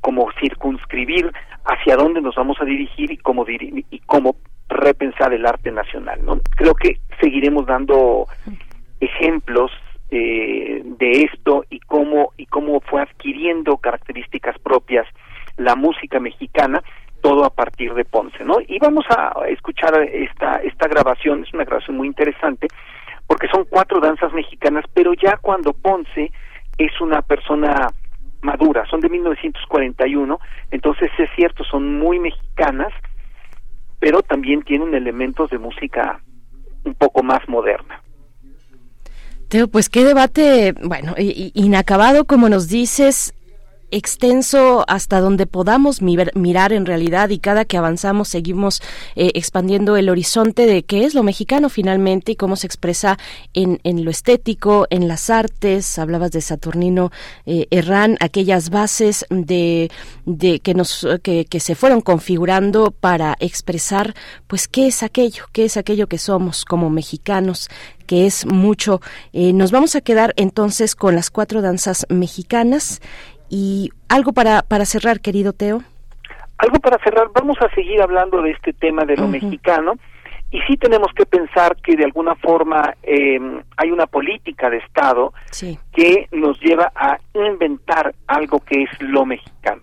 como 0.00 0.30
circunscribir 0.40 1.32
hacia 1.64 1.96
dónde 1.96 2.20
nos 2.20 2.36
vamos 2.36 2.56
a 2.60 2.64
dirigir 2.64 3.10
y 3.10 3.16
cómo 3.16 3.44
y 3.48 3.98
cómo 4.06 4.36
repensar 4.68 5.34
el 5.34 5.44
arte 5.44 5.72
nacional, 5.72 6.24
¿no? 6.24 6.40
Creo 6.56 6.74
que 6.74 7.00
seguiremos 7.20 7.66
dando 7.66 8.26
ejemplos 9.00 9.72
eh, 10.12 10.82
de 10.84 11.10
esto 11.24 11.64
y 11.68 11.80
cómo 11.80 12.32
y 12.36 12.46
cómo 12.46 12.80
fue 12.80 13.02
adquiriendo 13.02 13.76
características 13.76 14.56
propias 14.60 15.06
la 15.56 15.74
música 15.74 16.20
mexicana 16.20 16.80
todo 17.22 17.44
a 17.44 17.50
partir 17.50 17.92
de 17.94 18.04
Ponce, 18.04 18.44
¿no? 18.44 18.58
Y 18.66 18.78
vamos 18.78 19.04
a 19.10 19.32
escuchar 19.48 20.00
esta 20.12 20.60
esta 20.62 20.86
grabación, 20.86 21.42
es 21.42 21.52
una 21.52 21.64
grabación 21.64 21.96
muy 21.96 22.06
interesante 22.06 22.68
porque 23.30 23.46
son 23.46 23.64
cuatro 23.70 24.00
danzas 24.00 24.32
mexicanas, 24.32 24.84
pero 24.92 25.12
ya 25.14 25.36
cuando 25.36 25.72
Ponce 25.72 26.32
es 26.76 27.00
una 27.00 27.22
persona 27.22 27.86
madura, 28.42 28.84
son 28.90 28.98
de 28.98 29.08
1941, 29.08 30.40
entonces 30.72 31.12
es 31.16 31.28
cierto, 31.36 31.62
son 31.62 32.00
muy 32.00 32.18
mexicanas, 32.18 32.92
pero 34.00 34.22
también 34.22 34.62
tienen 34.62 34.96
elementos 34.96 35.48
de 35.48 35.58
música 35.58 36.20
un 36.84 36.94
poco 36.94 37.22
más 37.22 37.38
moderna. 37.48 38.02
Teo, 39.48 39.68
pues 39.68 39.88
qué 39.88 40.04
debate, 40.04 40.74
bueno, 40.82 41.14
inacabado, 41.16 42.24
como 42.24 42.48
nos 42.48 42.68
dices, 42.68 43.32
extenso 43.90 44.84
hasta 44.88 45.20
donde 45.20 45.46
podamos 45.46 46.02
mirar 46.02 46.72
en 46.72 46.86
realidad 46.86 47.30
y 47.30 47.38
cada 47.38 47.64
que 47.64 47.76
avanzamos 47.76 48.28
seguimos 48.28 48.82
eh, 49.16 49.30
expandiendo 49.34 49.96
el 49.96 50.08
horizonte 50.08 50.66
de 50.66 50.82
qué 50.82 51.04
es 51.04 51.14
lo 51.14 51.22
mexicano 51.22 51.68
finalmente 51.68 52.32
y 52.32 52.36
cómo 52.36 52.56
se 52.56 52.66
expresa 52.66 53.18
en, 53.54 53.80
en 53.84 54.04
lo 54.04 54.10
estético, 54.10 54.86
en 54.90 55.08
las 55.08 55.30
artes. 55.30 55.98
Hablabas 55.98 56.32
de 56.32 56.40
Saturnino 56.40 57.10
eh, 57.46 57.66
Herrán, 57.70 58.16
aquellas 58.20 58.70
bases 58.70 59.26
de, 59.30 59.90
de 60.24 60.60
que 60.60 60.74
nos 60.74 61.06
que, 61.22 61.44
que 61.44 61.60
se 61.60 61.74
fueron 61.74 62.00
configurando 62.00 62.90
para 62.90 63.36
expresar 63.40 64.14
pues 64.46 64.68
qué 64.68 64.86
es 64.86 65.02
aquello, 65.02 65.44
qué 65.52 65.64
es 65.64 65.76
aquello 65.76 66.06
que 66.06 66.18
somos 66.18 66.64
como 66.64 66.90
mexicanos, 66.90 67.68
que 68.06 68.26
es 68.26 68.46
mucho. 68.46 69.00
Eh, 69.32 69.52
nos 69.52 69.70
vamos 69.70 69.94
a 69.94 70.00
quedar 70.00 70.34
entonces 70.36 70.94
con 70.94 71.14
las 71.14 71.30
cuatro 71.30 71.62
danzas 71.62 72.06
mexicanas 72.08 73.00
y 73.50 73.90
algo 74.08 74.32
para, 74.32 74.62
para 74.62 74.86
cerrar, 74.86 75.20
querido 75.20 75.52
Teo. 75.52 75.82
Algo 76.56 76.78
para 76.78 77.02
cerrar, 77.02 77.28
vamos 77.34 77.58
a 77.60 77.74
seguir 77.74 78.00
hablando 78.00 78.40
de 78.42 78.52
este 78.52 78.72
tema 78.72 79.04
de 79.04 79.16
lo 79.16 79.28
mexicano 79.28 79.94
y 80.50 80.60
sí 80.62 80.76
tenemos 80.76 81.12
que 81.14 81.26
pensar 81.26 81.76
que 81.76 81.96
de 81.96 82.04
alguna 82.04 82.34
forma 82.34 82.94
em, 83.02 83.62
hay 83.76 83.90
una 83.90 84.06
política 84.06 84.68
de 84.68 84.78
Estado 84.78 85.32
que 85.92 86.28
nos 86.32 86.60
lleva 86.60 86.92
a 86.94 87.18
inventar 87.34 88.14
algo 88.26 88.60
que 88.60 88.82
es 88.82 88.90
lo 89.00 89.24
mexicano. 89.24 89.82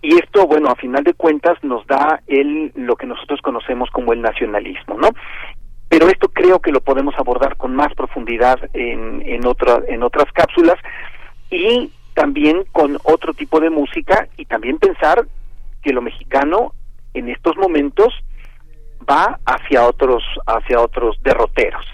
Y 0.00 0.14
esto, 0.16 0.46
bueno, 0.46 0.68
a 0.68 0.74
final 0.74 1.04
de 1.04 1.14
cuentas 1.14 1.62
nos 1.62 1.86
da 1.86 2.20
el, 2.26 2.72
lo 2.74 2.96
que 2.96 3.06
nosotros 3.06 3.40
conocemos 3.40 3.90
como 3.90 4.12
el 4.12 4.20
nacionalismo, 4.20 4.98
¿no? 4.98 5.08
Pero 5.88 6.08
esto 6.08 6.28
creo 6.28 6.60
que 6.60 6.72
lo 6.72 6.80
podemos 6.80 7.14
abordar 7.18 7.56
con 7.56 7.74
más 7.74 7.94
profundidad 7.94 8.58
en, 8.72 9.22
en, 9.26 9.46
otra, 9.46 9.80
en 9.86 10.02
otras 10.02 10.30
cápsulas 10.32 10.76
y 11.50 11.90
también 12.14 12.64
con 12.72 12.98
otro 13.04 13.34
tipo 13.34 13.60
de 13.60 13.70
música 13.70 14.28
y 14.36 14.44
también 14.46 14.78
pensar 14.78 15.26
que 15.82 15.92
lo 15.92 16.00
mexicano 16.00 16.72
en 17.12 17.28
estos 17.28 17.56
momentos 17.56 18.14
va 19.08 19.38
hacia 19.44 19.86
otros 19.86 20.22
hacia 20.46 20.80
otros 20.80 21.16
derroteros. 21.22 21.84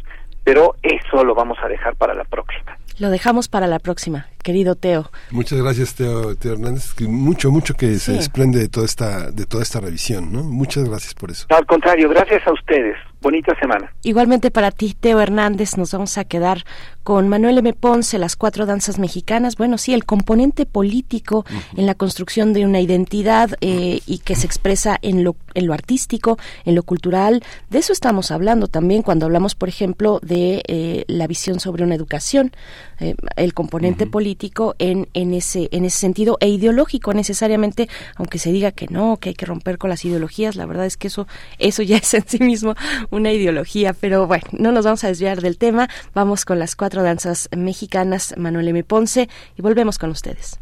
Pero 0.45 0.77
eso 0.83 1.25
lo 1.25 1.35
vamos 1.35 1.59
a 1.63 1.69
dejar 1.69 1.97
para 1.97 2.15
la 2.15 2.25
próxima. 2.25 2.77
Lo 2.99 3.11
dejamos 3.11 3.49
para 3.49 3.67
la 3.67 3.79
próxima 3.79 4.27
querido 4.43 4.75
Teo. 4.75 5.11
Muchas 5.31 5.61
gracias 5.61 5.95
Teo, 5.95 6.35
Teo 6.37 6.55
Hernández. 6.55 6.95
Mucho 7.01 7.51
mucho 7.51 7.75
que 7.75 7.99
se 7.99 8.13
desprende 8.13 8.59
de 8.59 8.69
toda 8.69 8.87
esta 8.87 9.31
de 9.31 9.47
toda 9.47 9.63
esta 9.63 9.81
revisión 9.81 10.33
no 10.33 10.43
muchas 10.43 10.89
gracias 10.89 11.15
por 11.15 11.31
eso. 11.31 11.47
Al 11.51 11.67
contrario 11.67 12.09
gracias 12.09 12.47
a 12.47 12.53
ustedes. 12.53 12.97
Bonita 13.23 13.55
semana. 13.61 13.93
Igualmente 14.03 14.51
para 14.51 14.71
ti, 14.71 14.97
Teo 14.99 15.21
Hernández, 15.21 15.77
nos 15.77 15.93
vamos 15.93 16.17
a 16.17 16.25
quedar 16.25 16.65
con 17.03 17.29
Manuel 17.29 17.59
M. 17.59 17.75
Ponce, 17.75 18.19
las 18.19 18.35
cuatro 18.35 18.65
danzas 18.65 18.99
mexicanas. 18.99 19.57
Bueno, 19.57 19.77
sí, 19.77 19.93
el 19.93 20.07
componente 20.07 20.65
político 20.65 21.45
en 21.77 21.85
la 21.85 21.95
construcción 21.95 22.55
de 22.55 22.65
una 22.65 22.81
identidad 22.81 23.51
eh, 23.61 24.01
y 24.07 24.21
que 24.21 24.37
se 24.37 24.47
expresa 24.47 24.99
en 25.03 25.23
lo, 25.23 25.37
en 25.53 25.67
lo 25.67 25.75
artístico, 25.75 26.39
en 26.65 26.75
lo 26.75 26.83
cultural. 26.83 27.43
De 27.69 27.79
eso 27.79 27.93
estamos 27.93 28.31
hablando 28.31 28.69
también 28.69 29.03
cuando 29.03 29.27
hablamos, 29.27 29.55
por 29.55 29.69
ejemplo, 29.69 30.19
de 30.23 30.63
eh, 30.67 31.05
la 31.07 31.27
visión 31.27 31.61
sobre 31.61 31.85
una 31.85 31.97
educación, 31.97 32.53
eh, 33.01 33.17
el 33.37 33.53
componente 33.53 34.07
político 34.07 34.30
en, 34.79 35.09
en, 35.15 35.35
ese, 35.35 35.69
en 35.73 35.85
ese 35.85 35.99
sentido 35.99 36.37
e 36.41 36.49
ideológico 36.49 37.13
necesariamente, 37.15 37.89
aunque 38.17 38.39
se 38.39 38.53
diga 38.53 38.73
que 38.73 38.87
no, 38.89 39.17
que 39.19 39.31
hay 39.31 39.35
que 39.35 39.47
romper 39.47 39.79
con 39.79 39.91
las 39.91 40.05
ideologías, 40.05 40.57
la 40.57 40.67
verdad 40.67 40.87
es 40.87 40.97
que 40.97 41.09
eso, 41.09 41.27
eso 41.59 41.83
ya 41.83 41.97
es 41.99 42.15
en 42.15 42.27
sí 42.27 42.39
mismo 42.39 42.75
una 43.11 43.33
ideología, 43.33 43.93
pero 43.93 44.27
bueno, 44.27 44.45
no 44.53 44.73
nos 44.73 44.85
vamos 44.85 45.05
a 45.05 45.09
desviar 45.09 45.41
del 45.41 45.59
tema, 45.59 45.89
vamos 46.15 46.45
con 46.45 46.59
las 46.59 46.77
cuatro 46.77 47.03
danzas 47.03 47.49
mexicanas, 47.57 48.35
Manuel 48.37 48.69
M. 48.69 48.85
Ponce, 48.85 49.29
y 49.57 49.63
volvemos 49.63 49.99
con 49.99 50.11
ustedes. 50.11 50.61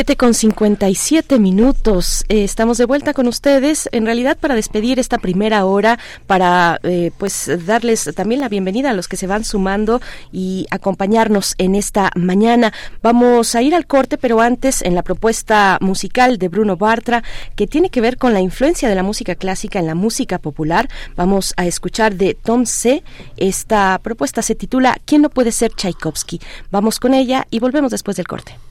7 0.00 0.16
con 0.16 0.32
57 0.32 1.38
minutos. 1.38 2.24
Eh, 2.30 2.42
estamos 2.42 2.78
de 2.78 2.86
vuelta 2.86 3.12
con 3.12 3.28
ustedes, 3.28 3.86
en 3.92 4.06
realidad 4.06 4.38
para 4.38 4.54
despedir 4.54 4.98
esta 4.98 5.18
primera 5.18 5.66
hora, 5.66 5.98
para 6.26 6.80
eh, 6.84 7.10
pues 7.18 7.50
darles 7.66 8.10
también 8.16 8.40
la 8.40 8.48
bienvenida 8.48 8.88
a 8.88 8.92
los 8.94 9.08
que 9.08 9.18
se 9.18 9.26
van 9.26 9.44
sumando 9.44 10.00
y 10.32 10.66
acompañarnos 10.70 11.54
en 11.58 11.74
esta 11.74 12.12
mañana. 12.14 12.72
Vamos 13.02 13.54
a 13.54 13.60
ir 13.60 13.74
al 13.74 13.86
corte, 13.86 14.16
pero 14.16 14.40
antes 14.40 14.80
en 14.80 14.94
la 14.94 15.02
propuesta 15.02 15.76
musical 15.82 16.38
de 16.38 16.48
Bruno 16.48 16.78
Bartra, 16.78 17.22
que 17.54 17.66
tiene 17.66 17.90
que 17.90 18.00
ver 18.00 18.16
con 18.16 18.32
la 18.32 18.40
influencia 18.40 18.88
de 18.88 18.94
la 18.94 19.02
música 19.02 19.34
clásica 19.34 19.80
en 19.80 19.86
la 19.86 19.94
música 19.94 20.38
popular, 20.38 20.88
vamos 21.14 21.52
a 21.58 21.66
escuchar 21.66 22.14
de 22.14 22.32
Tom 22.32 22.64
C. 22.64 23.02
Esta 23.36 24.00
propuesta 24.02 24.40
se 24.40 24.54
titula 24.54 24.96
¿Quién 25.04 25.20
no 25.20 25.28
puede 25.28 25.52
ser 25.52 25.72
Tchaikovsky? 25.72 26.40
Vamos 26.70 26.98
con 26.98 27.12
ella 27.12 27.46
y 27.50 27.58
volvemos 27.58 27.90
después 27.90 28.16
del 28.16 28.26
corte. 28.26 28.69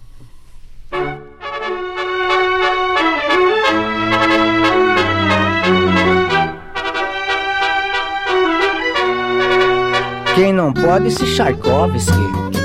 Quem 10.36 10.54
não 10.54 10.72
pode 10.72 11.12
se 11.12 11.26
Tchaikovsky 11.26 12.59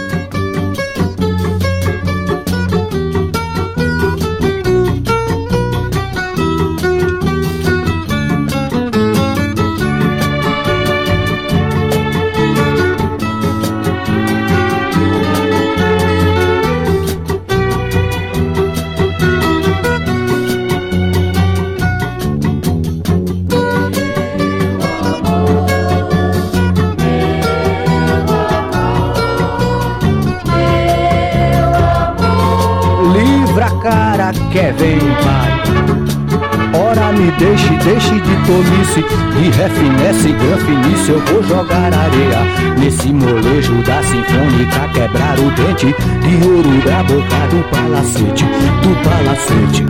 de 38.45 38.51
tolice 38.53 39.05
E 39.37 39.51
refinesse, 39.51 40.33
granfinice 40.33 41.11
Eu 41.11 41.21
vou 41.21 41.43
jogar 41.43 41.93
areia 41.93 42.41
Nesse 42.79 43.13
molejo 43.13 43.75
da 43.83 44.03
sinfônica 44.03 44.89
Quebrar 44.93 45.39
o 45.39 45.51
dente 45.53 45.87
de 45.87 46.47
ouro 46.47 46.83
da 46.85 47.03
boca 47.03 47.47
do 47.51 47.63
palacete 47.71 48.45
Do 48.83 48.95
palacete. 49.03 49.85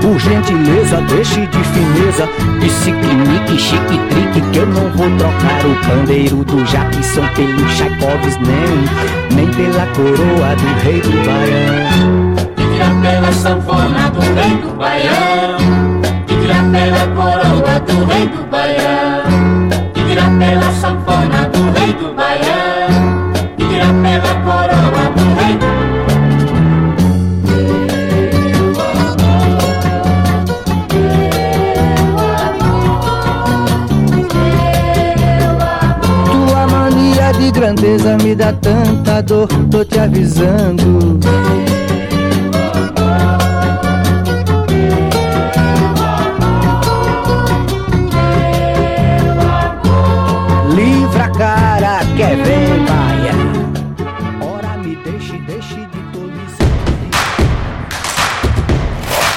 Por 0.00 0.18
gentileza, 0.18 1.00
deixe 1.08 1.46
de 1.46 1.58
fineza 1.64 2.28
Biciclinique, 2.60 3.58
chique-trique 3.58 4.40
Que 4.52 4.58
eu 4.58 4.66
não 4.66 4.90
vou 4.90 5.10
trocar 5.18 5.66
o 5.66 5.74
pandeiro 5.86 6.44
do 6.44 6.62
Jackson 6.64 7.26
Pelo 7.34 7.64
Tchaikovsky 7.66 8.44
nem 8.44 9.36
Nem 9.36 9.48
pela 9.48 9.86
coroa 9.88 10.56
do 10.56 10.84
rei 10.84 11.00
do 11.00 11.10
Baiano 11.24 12.40
tirar 12.80 13.00
pela 13.02 13.32
sanfona 13.32 14.10
do 14.10 14.20
rei 14.20 14.56
do 14.56 14.76
Baião. 14.76 15.58
E 16.28 16.72
pela 16.72 17.06
coroa 17.14 17.39
do 17.86 18.04
rei 18.04 18.28
do 18.28 18.42
Baião 18.50 19.68
E 19.94 20.02
tirar 20.08 20.30
pela 20.38 20.72
sanfona 20.72 21.48
do 21.52 21.70
rei 21.78 21.92
do 21.94 22.14
Baião 22.14 23.32
E 23.58 23.64
tirar 23.68 23.94
pela 24.02 24.34
coroa 24.42 25.10
do 25.16 25.24
rei 25.40 25.56
do 25.56 25.90
de 37.38 37.50
grandeza 37.52 38.16
me 38.18 38.34
dá 38.34 38.52
tanta 38.52 39.22
dor, 39.22 39.48
tô 39.70 39.84
te 39.84 39.98
avisando. 39.98 41.18
Quer 52.20 52.36
ver 52.36 52.80
Bahia. 52.80 53.34
Ora 54.40 54.76
me 54.76 54.94
deixe, 54.96 55.38
deixe 55.46 55.80
de 55.92 56.00
tolice. 56.12 56.64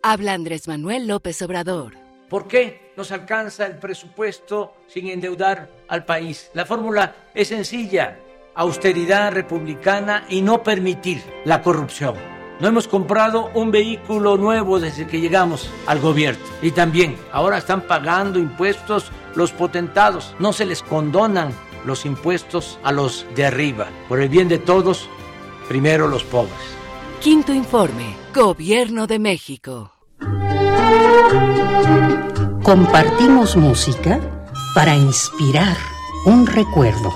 Habla 0.08 0.34
Andrés 0.34 0.68
Manuel 0.68 1.08
López 1.08 1.42
Obrador. 1.42 1.94
¿Por 2.28 2.46
qué 2.46 2.92
nos 2.96 3.10
alcanza 3.10 3.66
el 3.66 3.78
presupuesto 3.78 4.76
sin 4.86 5.08
endeudar 5.08 5.68
al 5.88 6.04
país? 6.04 6.48
La 6.54 6.64
fórmula 6.64 7.16
es 7.34 7.48
sencilla, 7.48 8.16
austeridad 8.54 9.32
republicana 9.32 10.24
y 10.28 10.42
no 10.42 10.62
permitir 10.62 11.24
la 11.44 11.60
corrupción. 11.60 12.14
No 12.60 12.68
hemos 12.68 12.86
comprado 12.86 13.50
un 13.54 13.72
vehículo 13.72 14.36
nuevo 14.36 14.78
desde 14.78 15.08
que 15.08 15.20
llegamos 15.20 15.68
al 15.88 15.98
gobierno. 15.98 16.44
Y 16.62 16.70
también 16.70 17.16
ahora 17.32 17.58
están 17.58 17.80
pagando 17.80 18.38
impuestos 18.38 19.10
los 19.34 19.50
potentados. 19.50 20.36
No 20.38 20.52
se 20.52 20.66
les 20.66 20.84
condonan 20.84 21.52
los 21.84 22.06
impuestos 22.06 22.78
a 22.84 22.92
los 22.92 23.26
de 23.34 23.46
arriba. 23.46 23.88
Por 24.08 24.20
el 24.20 24.28
bien 24.28 24.46
de 24.46 24.58
todos, 24.58 25.08
primero 25.66 26.06
los 26.06 26.22
pobres. 26.22 26.54
Quinto 27.20 27.52
informe, 27.52 28.14
Gobierno 28.32 29.08
de 29.08 29.18
México. 29.18 29.95
Compartimos 32.62 33.56
música 33.56 34.20
para 34.74 34.96
inspirar 34.96 35.76
un 36.24 36.46
recuerdo, 36.46 37.14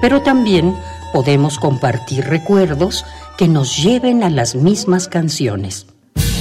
pero 0.00 0.22
también 0.22 0.74
podemos 1.12 1.58
compartir 1.58 2.24
recuerdos 2.24 3.04
que 3.38 3.48
nos 3.48 3.82
lleven 3.82 4.24
a 4.24 4.30
las 4.30 4.54
mismas 4.54 5.08
canciones. 5.08 5.86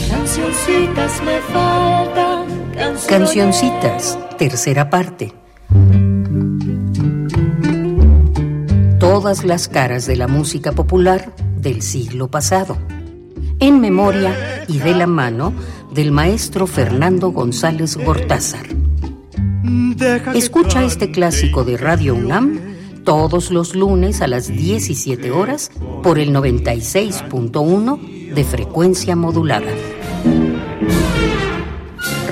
Cancioncitas 0.10 1.22
me 1.24 1.40
faltan. 1.54 2.46
Cancioncitas, 3.08 4.18
tercera 4.38 4.90
parte. 4.90 5.34
todas 9.22 9.44
las 9.44 9.68
caras 9.68 10.08
de 10.08 10.16
la 10.16 10.28
música 10.28 10.72
popular 10.72 11.36
del 11.58 11.82
siglo 11.82 12.30
pasado, 12.30 12.78
en 13.62 13.80
memoria 13.80 14.66
y 14.68 14.80
de 14.80 14.94
la 14.94 15.08
mano 15.08 15.54
del 15.94 16.12
maestro 16.12 16.68
Fernando 16.68 17.30
González 17.30 17.96
Gortázar. 17.96 18.66
Escucha 20.34 20.84
este 20.84 21.12
clásico 21.12 21.64
de 21.64 21.78
Radio 21.78 22.16
UNAM 22.16 22.60
todos 23.06 23.52
los 23.52 23.76
lunes 23.76 24.22
a 24.22 24.28
las 24.28 24.48
17 24.48 25.32
horas 25.32 25.72
por 26.02 26.18
el 26.18 26.34
96.1 26.34 28.34
de 28.34 28.44
frecuencia 28.44 29.16
modulada. 29.16 29.72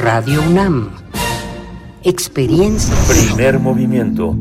Radio 0.02 0.42
UNAM. 0.42 0.90
Experiencia. 2.04 2.96
Primer 3.08 3.60
movimiento. 3.60 4.36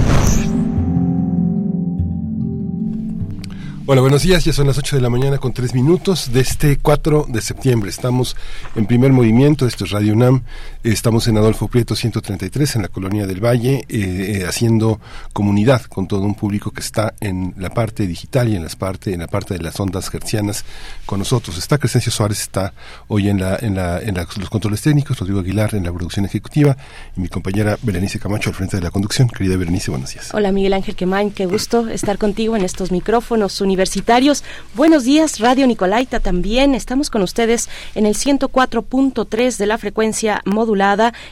Hola, 3.87 4.01
buenos 4.01 4.23
días. 4.23 4.43
Ya 4.43 4.51
son 4.51 4.65
las 4.65 4.79
8 4.79 4.95
de 4.95 5.01
la 5.03 5.11
mañana 5.11 5.37
con 5.37 5.53
3 5.53 5.75
minutos 5.75 6.33
de 6.33 6.39
este 6.39 6.77
4 6.77 7.27
de 7.29 7.39
septiembre. 7.39 7.91
Estamos 7.91 8.35
en 8.75 8.87
primer 8.87 9.13
movimiento. 9.13 9.67
Esto 9.67 9.85
es 9.85 9.91
Radio 9.91 10.13
UNAM. 10.13 10.41
Estamos 10.85 11.27
en 11.27 11.35
Adolfo 11.35 11.67
Prieto 11.67 11.95
133, 11.95 12.75
en 12.75 12.83
la 12.83 12.89
Colonia 12.89 13.25
del 13.25 13.43
Valle, 13.43 13.85
eh, 13.89 14.41
eh, 14.41 14.45
haciendo 14.47 14.99
comunidad 15.33 15.81
con 15.81 16.07
todo 16.07 16.21
un 16.21 16.35
público 16.35 16.69
que 16.69 16.81
está 16.81 17.15
en 17.21 17.55
la 17.57 17.71
parte 17.71 18.05
digital 18.05 18.49
y 18.49 18.55
en, 18.55 18.61
las 18.61 18.75
parte, 18.75 19.11
en 19.11 19.21
la 19.21 19.27
parte 19.27 19.55
de 19.55 19.63
las 19.63 19.79
ondas 19.79 20.11
gercianas 20.11 20.63
con 21.07 21.17
nosotros. 21.17 21.57
Está 21.57 21.79
Crescencio 21.79 22.11
Suárez, 22.11 22.39
está 22.39 22.71
hoy 23.07 23.29
en, 23.29 23.39
la, 23.39 23.57
en, 23.59 23.73
la, 23.73 23.99
en 23.99 24.13
los 24.13 24.49
controles 24.51 24.83
técnicos, 24.83 25.17
Rodrigo 25.17 25.39
Aguilar 25.39 25.73
en 25.73 25.85
la 25.85 25.91
producción 25.91 26.23
ejecutiva 26.25 26.77
y 27.17 27.19
mi 27.19 27.29
compañera 27.29 27.79
Berenice 27.81 28.19
Camacho 28.19 28.51
al 28.51 28.55
frente 28.55 28.77
de 28.77 28.83
la 28.83 28.91
conducción. 28.91 29.27
Querida 29.27 29.57
Berenice, 29.57 29.89
buenos 29.89 30.13
días. 30.13 30.35
Hola, 30.35 30.51
Miguel 30.51 30.73
Ángel 30.73 30.95
Quemain. 30.95 31.31
Qué 31.31 31.47
gusto 31.47 31.89
estar 31.89 32.19
contigo 32.19 32.55
en 32.55 32.63
estos 32.63 32.91
micrófonos 32.91 33.59
universitarios. 33.59 34.43
Buenos 34.75 35.03
días, 35.03 35.39
Radio 35.39 35.65
Nicolaita 35.65 36.19
también. 36.19 36.75
Estamos 36.75 37.09
con 37.09 37.23
ustedes 37.23 37.69
en 37.95 38.05
el 38.05 38.13
104.3 38.13 39.57
de 39.57 39.65
la 39.65 39.79
frecuencia 39.79 40.43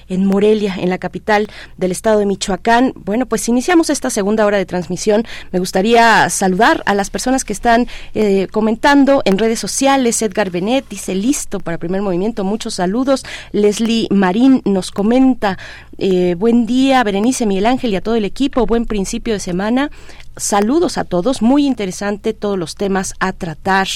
en 0.08 0.26
Morelia, 0.26 0.76
en 0.78 0.90
la 0.90 0.98
capital 0.98 1.48
del 1.78 1.92
estado 1.92 2.20
de 2.20 2.26
Michoacán. 2.26 2.94
Bueno, 2.96 3.26
pues 3.26 3.48
iniciamos 3.50 3.90
esta 3.90 4.10
segunda 4.10 4.46
hora 4.46 4.58
de 4.58 4.66
transmisión. 4.66 5.26
Me 5.52 5.60
gustaría 5.60 6.30
saludar 6.30 6.82
a 6.86 6.94
las 6.94 7.10
personas 7.10 7.44
que 7.44 7.54
están 7.54 7.88
eh, 8.14 8.48
comentando 8.52 9.22
en 9.26 9.38
redes 9.38 9.60
sociales. 9.60 10.22
Edgar 10.22 10.50
Benet 10.50 10.88
dice 10.90 11.16
listo 11.16 11.60
para 11.60 11.78
primer 11.78 12.02
movimiento. 12.02 12.44
Muchos 12.44 12.76
saludos. 12.76 13.26
Leslie 13.52 14.08
Marín 14.10 14.62
nos 14.66 14.92
comenta. 14.92 15.58
Eh, 15.98 16.36
buen 16.38 16.66
día, 16.66 17.04
Berenice, 17.04 17.46
Miguel 17.46 17.68
Ángel 17.68 17.94
y 17.94 17.96
a 17.96 18.02
todo 18.02 18.16
el 18.16 18.26
equipo. 18.26 18.66
Buen 18.66 18.86
principio 18.86 19.34
de 19.34 19.40
semana. 19.40 19.92
Saludos 20.36 20.98
a 20.98 21.04
todos, 21.04 21.44
muy 21.44 21.68
interesante 21.68 22.34
todos 22.34 22.58
los 22.58 22.74
temas 22.74 23.14
a 23.20 23.34
tratar. 23.34 23.88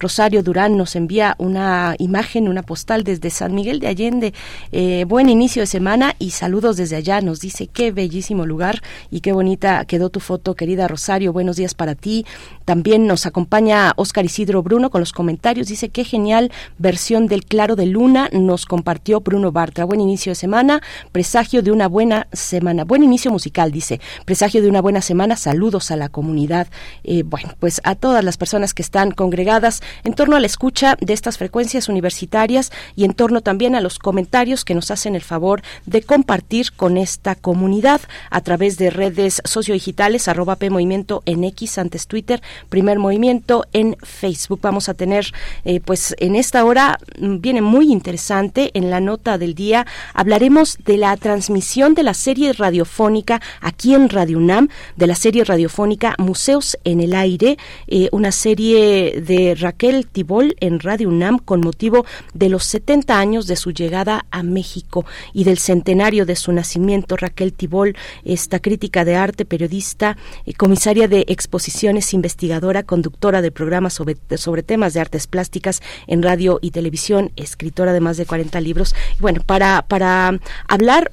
Rosario 0.00 0.42
Durán 0.42 0.76
nos 0.76 0.96
envía 0.96 1.36
una 1.38 1.94
imagen, 1.98 2.48
una 2.48 2.64
postal 2.64 3.04
desde 3.04 3.30
San 3.30 3.54
Miguel 3.54 3.78
de 3.78 3.86
Allende. 3.86 4.34
Eh, 4.72 5.04
buen 5.06 5.28
inicio 5.28 5.62
de 5.62 5.68
semana 5.68 6.16
y 6.18 6.32
saludos 6.32 6.76
desde 6.76 6.96
allá. 6.96 7.20
Nos 7.20 7.38
dice 7.38 7.68
qué 7.68 7.92
bellísimo 7.92 8.44
lugar 8.44 8.82
y 9.12 9.20
qué 9.20 9.32
bonita 9.32 9.84
quedó 9.84 10.10
tu 10.10 10.18
foto, 10.18 10.56
querida 10.56 10.88
Rosario. 10.88 11.32
Buenos 11.32 11.54
días 11.54 11.74
para 11.74 11.94
ti. 11.94 12.26
También 12.64 13.06
nos 13.06 13.24
acompaña 13.24 13.92
Oscar 13.94 14.24
Isidro 14.24 14.64
Bruno 14.64 14.90
con 14.90 15.00
los 15.00 15.12
comentarios. 15.12 15.68
Dice 15.68 15.90
qué 15.90 16.02
genial 16.02 16.50
versión 16.76 17.28
del 17.28 17.44
Claro 17.44 17.76
de 17.76 17.86
Luna 17.86 18.30
nos 18.32 18.66
compartió 18.66 19.20
Bruno 19.20 19.52
Bartra. 19.52 19.84
Buen 19.84 20.00
inicio 20.00 20.32
de 20.32 20.36
semana, 20.36 20.82
presagio 21.12 21.62
de 21.62 21.70
una 21.70 21.86
buena 21.86 22.26
semana. 22.32 22.82
Buen 22.82 23.04
inicio 23.04 23.30
musical, 23.30 23.70
dice. 23.70 24.00
Presagio 24.24 24.60
de 24.60 24.68
una 24.68 24.82
buena 24.82 25.00
semana. 25.00 25.36
Saludos 25.36 25.83
a 25.90 25.96
la 25.96 26.08
comunidad, 26.08 26.68
eh, 27.02 27.22
bueno, 27.24 27.54
pues 27.58 27.80
a 27.84 27.94
todas 27.94 28.24
las 28.24 28.36
personas 28.36 28.74
que 28.74 28.82
están 28.82 29.10
congregadas 29.10 29.82
en 30.04 30.14
torno 30.14 30.36
a 30.36 30.40
la 30.40 30.46
escucha 30.46 30.96
de 31.00 31.12
estas 31.12 31.38
frecuencias 31.38 31.88
universitarias 31.88 32.72
y 32.96 33.04
en 33.04 33.14
torno 33.14 33.40
también 33.40 33.74
a 33.74 33.80
los 33.80 33.98
comentarios 33.98 34.64
que 34.64 34.74
nos 34.74 34.90
hacen 34.90 35.14
el 35.14 35.22
favor 35.22 35.62
de 35.86 36.02
compartir 36.02 36.72
con 36.72 36.96
esta 36.96 37.34
comunidad 37.34 38.00
a 38.30 38.40
través 38.40 38.78
de 38.78 38.90
redes 38.90 39.42
sociodigitales, 39.44 40.28
arroba 40.28 40.56
P 40.56 40.70
Movimiento 40.70 41.22
en 41.26 41.44
X, 41.44 41.78
antes 41.78 42.06
Twitter, 42.06 42.42
Primer 42.68 42.98
Movimiento 42.98 43.64
en 43.72 43.96
Facebook. 44.02 44.60
Vamos 44.62 44.88
a 44.88 44.94
tener, 44.94 45.32
eh, 45.64 45.80
pues 45.80 46.14
en 46.18 46.36
esta 46.36 46.64
hora 46.64 46.98
mm, 47.18 47.38
viene 47.40 47.62
muy 47.62 47.92
interesante, 47.92 48.70
en 48.74 48.90
la 48.90 49.00
nota 49.00 49.38
del 49.38 49.54
día 49.54 49.86
hablaremos 50.12 50.78
de 50.84 50.98
la 50.98 51.16
transmisión 51.16 51.94
de 51.94 52.02
la 52.02 52.14
serie 52.14 52.52
radiofónica 52.52 53.40
aquí 53.60 53.94
en 53.94 54.08
Radio 54.08 54.38
UNAM, 54.38 54.68
de 54.96 55.06
la 55.06 55.14
serie 55.14 55.44
radiofónica 55.44 55.73
Museos 56.18 56.78
en 56.84 57.00
el 57.00 57.14
Aire, 57.14 57.58
eh, 57.88 58.08
una 58.12 58.32
serie 58.32 59.20
de 59.20 59.54
Raquel 59.54 60.06
Tibol 60.06 60.54
en 60.60 60.78
Radio 60.80 61.08
UNAM 61.08 61.38
con 61.38 61.60
motivo 61.60 62.06
de 62.32 62.48
los 62.48 62.64
70 62.64 63.18
años 63.18 63.46
de 63.46 63.56
su 63.56 63.72
llegada 63.72 64.24
a 64.30 64.42
México 64.42 65.04
y 65.32 65.44
del 65.44 65.58
centenario 65.58 66.26
de 66.26 66.36
su 66.36 66.52
nacimiento. 66.52 67.16
Raquel 67.16 67.52
Tibol, 67.52 67.96
esta 68.24 68.60
crítica 68.60 69.04
de 69.04 69.16
arte, 69.16 69.44
periodista, 69.44 70.16
eh, 70.46 70.54
comisaria 70.54 71.08
de 71.08 71.24
exposiciones, 71.28 72.14
investigadora, 72.14 72.84
conductora 72.84 73.42
de 73.42 73.50
programas 73.50 73.94
sobre, 73.94 74.16
sobre 74.36 74.62
temas 74.62 74.94
de 74.94 75.00
artes 75.00 75.26
plásticas 75.26 75.82
en 76.06 76.22
radio 76.22 76.58
y 76.62 76.70
televisión, 76.70 77.32
escritora 77.36 77.92
de 77.92 78.00
más 78.00 78.16
de 78.16 78.26
40 78.26 78.60
libros. 78.60 78.94
Bueno, 79.18 79.40
para, 79.44 79.82
para 79.82 80.38
hablar 80.68 81.10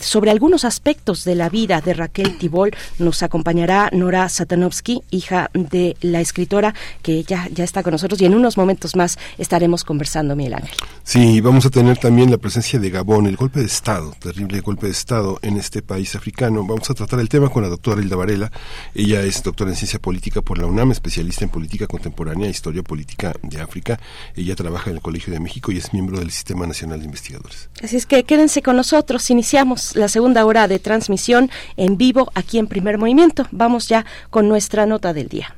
sobre 0.00 0.30
algunos 0.30 0.64
aspectos 0.64 1.24
de 1.24 1.34
la 1.34 1.48
vida 1.48 1.80
de 1.80 1.94
Raquel 1.94 2.38
Tibol 2.38 2.72
nos 2.98 3.22
acompañará 3.22 3.90
Nora 3.92 4.28
Satanovsky, 4.28 5.02
hija 5.10 5.50
de 5.54 5.96
la 6.00 6.20
escritora 6.20 6.74
que 7.02 7.22
ya, 7.24 7.48
ya 7.52 7.64
está 7.64 7.82
con 7.82 7.92
nosotros 7.92 8.20
y 8.20 8.26
en 8.26 8.34
unos 8.34 8.56
momentos 8.56 8.96
más 8.96 9.18
estaremos 9.38 9.84
conversando, 9.84 10.36
Miguel 10.36 10.54
Ángel. 10.54 10.76
Sí, 11.04 11.40
vamos 11.40 11.66
a 11.66 11.70
tener 11.70 11.98
también 11.98 12.30
la 12.30 12.38
presencia 12.38 12.78
de 12.78 12.90
Gabón, 12.90 13.26
el 13.26 13.36
golpe 13.36 13.60
de 13.60 13.66
Estado, 13.66 14.14
terrible 14.18 14.60
golpe 14.60 14.86
de 14.86 14.92
Estado 14.92 15.38
en 15.42 15.56
este 15.56 15.82
país 15.82 16.14
africano. 16.14 16.64
Vamos 16.64 16.88
a 16.90 16.94
tratar 16.94 17.20
el 17.20 17.28
tema 17.28 17.48
con 17.48 17.62
la 17.62 17.68
doctora 17.68 18.00
Hilda 18.00 18.16
Varela. 18.16 18.52
Ella 18.94 19.22
es 19.22 19.42
doctora 19.42 19.70
en 19.70 19.76
ciencia 19.76 19.98
política 19.98 20.42
por 20.42 20.58
la 20.58 20.66
UNAM, 20.66 20.92
especialista 20.92 21.44
en 21.44 21.50
política 21.50 21.86
contemporánea 21.86 22.46
e 22.46 22.50
historia 22.50 22.82
política 22.82 23.34
de 23.42 23.60
África. 23.60 24.00
Ella 24.36 24.54
trabaja 24.54 24.90
en 24.90 24.96
el 24.96 25.02
Colegio 25.02 25.32
de 25.32 25.40
México 25.40 25.72
y 25.72 25.78
es 25.78 25.92
miembro 25.92 26.18
del 26.18 26.30
Sistema 26.30 26.66
Nacional 26.66 27.00
de 27.00 27.06
Investigadores. 27.06 27.68
Así 27.82 27.96
es 27.96 28.06
que 28.06 28.24
quédense 28.24 28.62
con 28.62 28.76
nosotros, 28.76 29.28
iniciamos 29.30 29.81
la 29.94 30.08
segunda 30.08 30.44
hora 30.44 30.68
de 30.68 30.78
transmisión 30.78 31.50
en 31.76 31.96
vivo 31.96 32.30
aquí 32.34 32.58
en 32.58 32.66
Primer 32.66 32.98
Movimiento. 32.98 33.46
Vamos 33.50 33.88
ya 33.88 34.04
con 34.30 34.48
nuestra 34.48 34.86
nota 34.86 35.12
del 35.12 35.28
día. 35.28 35.54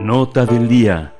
Nota 0.00 0.46
del 0.46 0.68
día. 0.68 1.14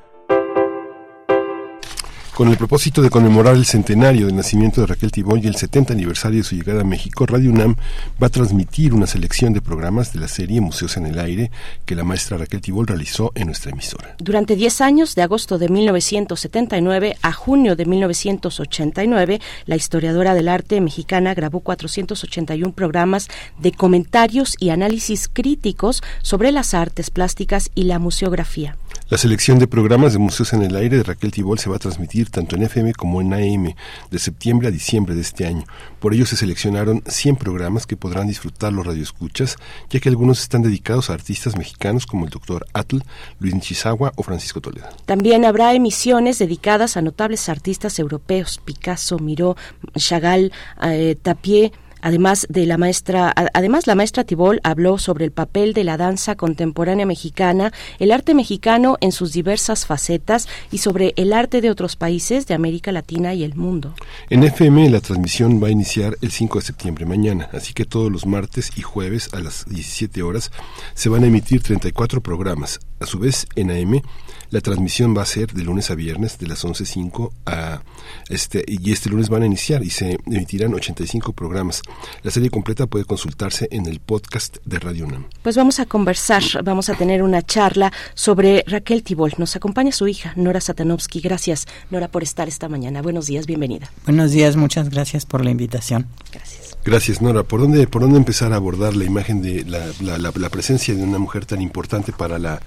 Con 2.40 2.48
el 2.48 2.56
propósito 2.56 3.02
de 3.02 3.10
conmemorar 3.10 3.54
el 3.54 3.66
centenario 3.66 4.24
del 4.24 4.34
nacimiento 4.34 4.80
de 4.80 4.86
Raquel 4.86 5.12
Tibol 5.12 5.44
y 5.44 5.46
el 5.46 5.56
70 5.56 5.92
aniversario 5.92 6.38
de 6.38 6.44
su 6.44 6.54
llegada 6.54 6.80
a 6.80 6.84
México, 6.84 7.26
Radio 7.26 7.50
UNAM 7.50 7.76
va 8.12 8.28
a 8.28 8.30
transmitir 8.30 8.94
una 8.94 9.06
selección 9.06 9.52
de 9.52 9.60
programas 9.60 10.14
de 10.14 10.20
la 10.20 10.26
serie 10.26 10.62
Museos 10.62 10.96
en 10.96 11.04
el 11.04 11.18
Aire 11.18 11.50
que 11.84 11.94
la 11.94 12.02
maestra 12.02 12.38
Raquel 12.38 12.62
Tibol 12.62 12.86
realizó 12.86 13.30
en 13.34 13.48
nuestra 13.48 13.72
emisora. 13.72 14.16
Durante 14.20 14.56
10 14.56 14.80
años, 14.80 15.14
de 15.14 15.20
agosto 15.20 15.58
de 15.58 15.68
1979 15.68 17.18
a 17.20 17.32
junio 17.34 17.76
de 17.76 17.84
1989, 17.84 19.38
la 19.66 19.76
historiadora 19.76 20.32
del 20.32 20.48
arte 20.48 20.80
mexicana 20.80 21.34
grabó 21.34 21.60
481 21.60 22.72
programas 22.72 23.28
de 23.58 23.72
comentarios 23.72 24.54
y 24.58 24.70
análisis 24.70 25.28
críticos 25.28 26.02
sobre 26.22 26.52
las 26.52 26.72
artes 26.72 27.10
plásticas 27.10 27.70
y 27.74 27.82
la 27.82 27.98
museografía. 27.98 28.78
La 29.10 29.18
selección 29.18 29.58
de 29.58 29.66
programas 29.66 30.12
de 30.12 30.20
Museos 30.20 30.52
en 30.52 30.62
el 30.62 30.76
Aire 30.76 30.98
de 30.98 31.02
Raquel 31.02 31.32
Tibol 31.32 31.58
se 31.58 31.68
va 31.68 31.74
a 31.74 31.80
transmitir 31.80 32.30
tanto 32.30 32.54
en 32.54 32.62
FM 32.62 32.92
como 32.92 33.20
en 33.20 33.34
AM 33.34 33.74
de 34.08 34.18
septiembre 34.20 34.68
a 34.68 34.70
diciembre 34.70 35.16
de 35.16 35.20
este 35.20 35.46
año. 35.46 35.64
Por 35.98 36.14
ello 36.14 36.24
se 36.26 36.36
seleccionaron 36.36 37.02
100 37.04 37.34
programas 37.34 37.88
que 37.88 37.96
podrán 37.96 38.28
disfrutar 38.28 38.72
los 38.72 38.86
radioescuchas, 38.86 39.56
ya 39.90 39.98
que 39.98 40.08
algunos 40.08 40.40
están 40.40 40.62
dedicados 40.62 41.10
a 41.10 41.14
artistas 41.14 41.58
mexicanos 41.58 42.06
como 42.06 42.24
el 42.24 42.30
doctor 42.30 42.66
Atl, 42.72 42.98
Luis 43.40 43.58
Chisagua 43.58 44.12
o 44.14 44.22
Francisco 44.22 44.60
Toledo. 44.60 44.86
También 45.06 45.44
habrá 45.44 45.74
emisiones 45.74 46.38
dedicadas 46.38 46.96
a 46.96 47.02
notables 47.02 47.48
artistas 47.48 47.98
europeos, 47.98 48.60
Picasso, 48.64 49.18
Miró, 49.18 49.56
Chagall, 49.96 50.52
eh, 50.84 51.16
Tapie, 51.20 51.72
Además 52.02 52.46
de 52.48 52.66
la 52.66 52.78
maestra, 52.78 53.32
además 53.54 53.86
la 53.86 53.94
maestra 53.94 54.24
Tibol 54.24 54.60
habló 54.64 54.98
sobre 54.98 55.24
el 55.24 55.32
papel 55.32 55.74
de 55.74 55.84
la 55.84 55.96
danza 55.96 56.36
contemporánea 56.36 57.06
mexicana, 57.06 57.72
el 57.98 58.12
arte 58.12 58.34
mexicano 58.34 58.96
en 59.00 59.12
sus 59.12 59.32
diversas 59.32 59.86
facetas 59.86 60.48
y 60.70 60.78
sobre 60.78 61.12
el 61.16 61.32
arte 61.32 61.60
de 61.60 61.70
otros 61.70 61.96
países 61.96 62.46
de 62.46 62.54
América 62.54 62.92
Latina 62.92 63.34
y 63.34 63.44
el 63.44 63.54
mundo. 63.54 63.94
En 64.28 64.42
FM 64.42 64.88
la 64.90 65.00
transmisión 65.00 65.62
va 65.62 65.68
a 65.68 65.70
iniciar 65.70 66.16
el 66.20 66.30
5 66.30 66.58
de 66.58 66.64
septiembre 66.64 67.06
mañana, 67.06 67.48
así 67.52 67.72
que 67.72 67.84
todos 67.84 68.10
los 68.10 68.26
martes 68.26 68.70
y 68.76 68.82
jueves 68.82 69.30
a 69.32 69.40
las 69.40 69.64
17 69.66 70.22
horas 70.22 70.50
se 70.94 71.08
van 71.08 71.24
a 71.24 71.26
emitir 71.26 71.62
34 71.62 72.20
programas. 72.20 72.80
A 73.00 73.06
su 73.06 73.18
vez, 73.18 73.46
en 73.56 73.70
AM 73.70 74.02
la 74.50 74.60
transmisión 74.60 75.16
va 75.16 75.22
a 75.22 75.26
ser 75.26 75.52
de 75.52 75.62
lunes 75.62 75.90
a 75.90 75.94
viernes 75.94 76.38
de 76.38 76.46
las 76.46 76.64
11.05 76.64 77.30
a 77.46 77.82
este 78.28 78.64
y 78.66 78.92
este 78.92 79.08
lunes 79.08 79.28
van 79.28 79.42
a 79.42 79.46
iniciar 79.46 79.82
y 79.82 79.90
se 79.90 80.18
emitirán 80.26 80.74
85 80.74 81.32
programas. 81.32 81.82
La 82.22 82.30
serie 82.30 82.50
completa 82.50 82.86
puede 82.86 83.04
consultarse 83.04 83.68
en 83.70 83.86
el 83.86 84.00
podcast 84.00 84.58
de 84.64 84.78
Radio 84.78 85.06
UNAM. 85.06 85.26
Pues 85.42 85.56
vamos 85.56 85.80
a 85.80 85.86
conversar, 85.86 86.42
vamos 86.64 86.88
a 86.90 86.94
tener 86.94 87.22
una 87.22 87.42
charla 87.42 87.92
sobre 88.14 88.64
Raquel 88.66 89.02
Tibol. 89.02 89.32
Nos 89.38 89.56
acompaña 89.56 89.92
su 89.92 90.08
hija, 90.08 90.32
Nora 90.36 90.60
Satanovsky. 90.60 91.20
Gracias, 91.20 91.66
Nora, 91.90 92.08
por 92.08 92.22
estar 92.22 92.48
esta 92.48 92.68
mañana. 92.68 93.02
Buenos 93.02 93.26
días, 93.26 93.46
bienvenida. 93.46 93.90
Buenos 94.04 94.32
días, 94.32 94.56
muchas 94.56 94.90
gracias 94.90 95.26
por 95.26 95.44
la 95.44 95.50
invitación. 95.50 96.06
Gracias. 96.32 96.69
Gracias, 96.84 97.20
Nora. 97.20 97.42
¿Por 97.42 97.60
dónde, 97.60 97.86
por 97.86 98.02
dónde 98.02 98.16
empezar 98.16 98.52
a 98.52 98.56
abordar 98.56 98.96
la 98.96 99.04
imagen 99.04 99.42
de 99.42 99.64
la, 99.64 99.86
la, 100.00 100.16
la, 100.16 100.32
la 100.34 100.48
presencia 100.48 100.94
de 100.94 101.02
una 101.02 101.18
mujer 101.18 101.44
tan 101.44 101.60
importante 101.60 102.12
para 102.12 102.38
la, 102.38 102.60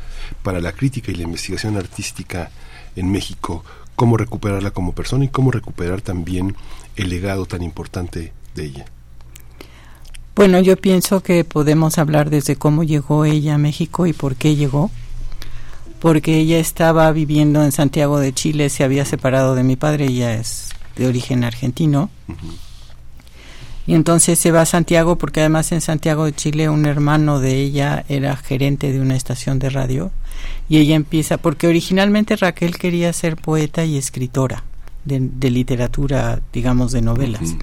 para 0.43 0.59
la 0.59 0.71
crítica 0.71 1.11
y 1.11 1.15
la 1.15 1.23
investigación 1.23 1.77
artística 1.77 2.51
en 2.95 3.11
México? 3.11 3.63
¿Cómo 3.95 4.17
recuperarla 4.17 4.71
como 4.71 4.93
persona 4.93 5.25
y 5.25 5.29
cómo 5.29 5.51
recuperar 5.51 6.01
también 6.01 6.55
el 6.95 7.09
legado 7.09 7.45
tan 7.45 7.63
importante 7.63 8.33
de 8.55 8.65
ella? 8.65 8.85
Bueno, 10.35 10.59
yo 10.61 10.77
pienso 10.77 11.21
que 11.21 11.43
podemos 11.43 11.97
hablar 11.97 12.29
desde 12.29 12.55
cómo 12.55 12.83
llegó 12.83 13.25
ella 13.25 13.55
a 13.55 13.59
México 13.59 14.07
y 14.07 14.13
por 14.13 14.35
qué 14.35 14.55
llegó. 14.55 14.91
Porque 15.99 16.37
ella 16.39 16.59
estaba 16.59 17.11
viviendo 17.11 17.63
en 17.63 17.71
Santiago 17.71 18.19
de 18.19 18.33
Chile, 18.33 18.69
se 18.69 18.83
había 18.83 19.05
separado 19.05 19.55
de 19.55 19.63
mi 19.63 19.75
padre, 19.75 20.05
ella 20.05 20.33
es 20.33 20.69
de 20.97 21.07
origen 21.07 21.43
argentino. 21.43 22.09
Uh 22.27 22.33
-huh. 22.33 22.72
Y 23.85 23.95
entonces 23.95 24.39
se 24.39 24.51
va 24.51 24.61
a 24.61 24.65
Santiago 24.65 25.17
porque 25.17 25.41
además 25.41 25.71
en 25.71 25.81
Santiago 25.81 26.25
de 26.25 26.33
Chile 26.33 26.69
un 26.69 26.85
hermano 26.85 27.39
de 27.39 27.57
ella 27.57 28.05
era 28.07 28.35
gerente 28.37 28.93
de 28.93 29.01
una 29.01 29.15
estación 29.15 29.59
de 29.59 29.69
radio 29.69 30.11
y 30.69 30.77
ella 30.77 30.95
empieza, 30.95 31.37
porque 31.37 31.67
originalmente 31.67 32.35
Raquel 32.35 32.77
quería 32.77 33.11
ser 33.11 33.35
poeta 33.35 33.83
y 33.83 33.97
escritora 33.97 34.63
de, 35.03 35.19
de 35.19 35.49
literatura, 35.51 36.39
digamos, 36.53 36.93
de 36.93 37.01
novelas. 37.01 37.41
Uh 37.41 37.45
-huh. 37.45 37.57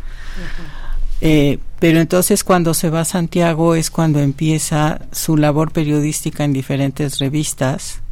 eh, 1.23 1.59
pero 1.79 2.01
entonces 2.01 2.45
cuando 2.45 2.75
se 2.75 2.91
va 2.91 3.01
a 3.01 3.05
Santiago 3.07 3.75
es 3.75 3.91
cuando 3.91 4.21
empieza 4.21 5.01
su 5.13 5.39
labor 5.39 5.73
periodística 5.73 6.45
en 6.45 6.53
diferentes 6.53 7.19
revistas 7.19 8.03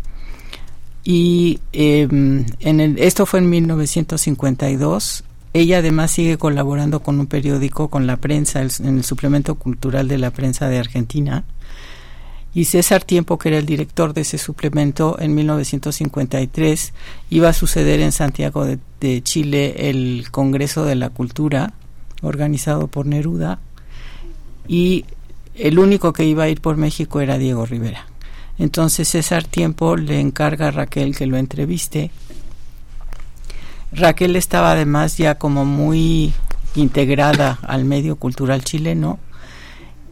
y 1.05 1.61
eh, 1.73 2.09
en 2.11 2.81
el, 2.81 2.99
esto 2.99 3.25
fue 3.27 3.41
en 3.41 3.51
1952 3.51 5.25
ella 5.59 5.79
además 5.79 6.11
sigue 6.11 6.39
colaborando 6.39 7.01
con 7.01 7.19
un 7.21 7.27
periódico, 7.27 7.89
con 7.89 8.07
la 8.07 8.17
prensa, 8.17 8.61
en 8.61 8.99
el 8.99 9.05
suplemento 9.05 9.57
cultural 9.57 10.09
de 10.09 10.19
la 10.19 10.31
prensa 10.31 10.69
de 10.69 10.79
Argentina. 10.79 11.45
Y 12.55 12.65
César 12.65 13.05
Tiempo, 13.05 13.39
que 13.39 13.51
era 13.51 13.59
el 13.59 13.67
director 13.67 14.15
de 14.15 14.23
ese 14.23 14.39
suplemento 14.39 15.17
en 15.21 15.35
1953, 15.35 16.93
iba 17.31 17.49
a 17.51 17.53
suceder 17.53 18.01
en 18.01 18.13
Santiago 18.13 18.65
de, 18.65 18.79
de 19.01 19.23
Chile 19.23 19.91
el 19.91 20.31
Congreso 20.31 20.85
de 20.85 20.95
la 20.95 21.11
Cultura, 21.11 21.75
organizado 22.23 22.89
por 22.89 23.07
Neruda, 23.07 23.59
y 24.67 25.05
el 25.55 25.79
único 25.79 26.13
que 26.13 26.25
iba 26.25 26.45
a 26.45 26.49
ir 26.49 26.61
por 26.61 26.77
México 26.77 27.21
era 27.21 27.39
Diego 27.39 27.67
Rivera. 27.67 28.07
Entonces 28.59 29.09
César 29.09 29.45
Tiempo 29.45 29.97
le 29.97 30.21
encarga 30.21 30.69
a 30.69 30.71
Raquel 30.71 31.17
que 31.17 31.27
lo 31.27 31.37
entreviste 31.37 32.11
Raquel 33.93 34.37
estaba 34.37 34.73
además 34.73 35.17
ya 35.17 35.37
como 35.37 35.65
muy 35.65 36.33
integrada 36.75 37.59
al 37.63 37.85
medio 37.85 38.17
cultural 38.17 38.63
chileno 38.63 39.19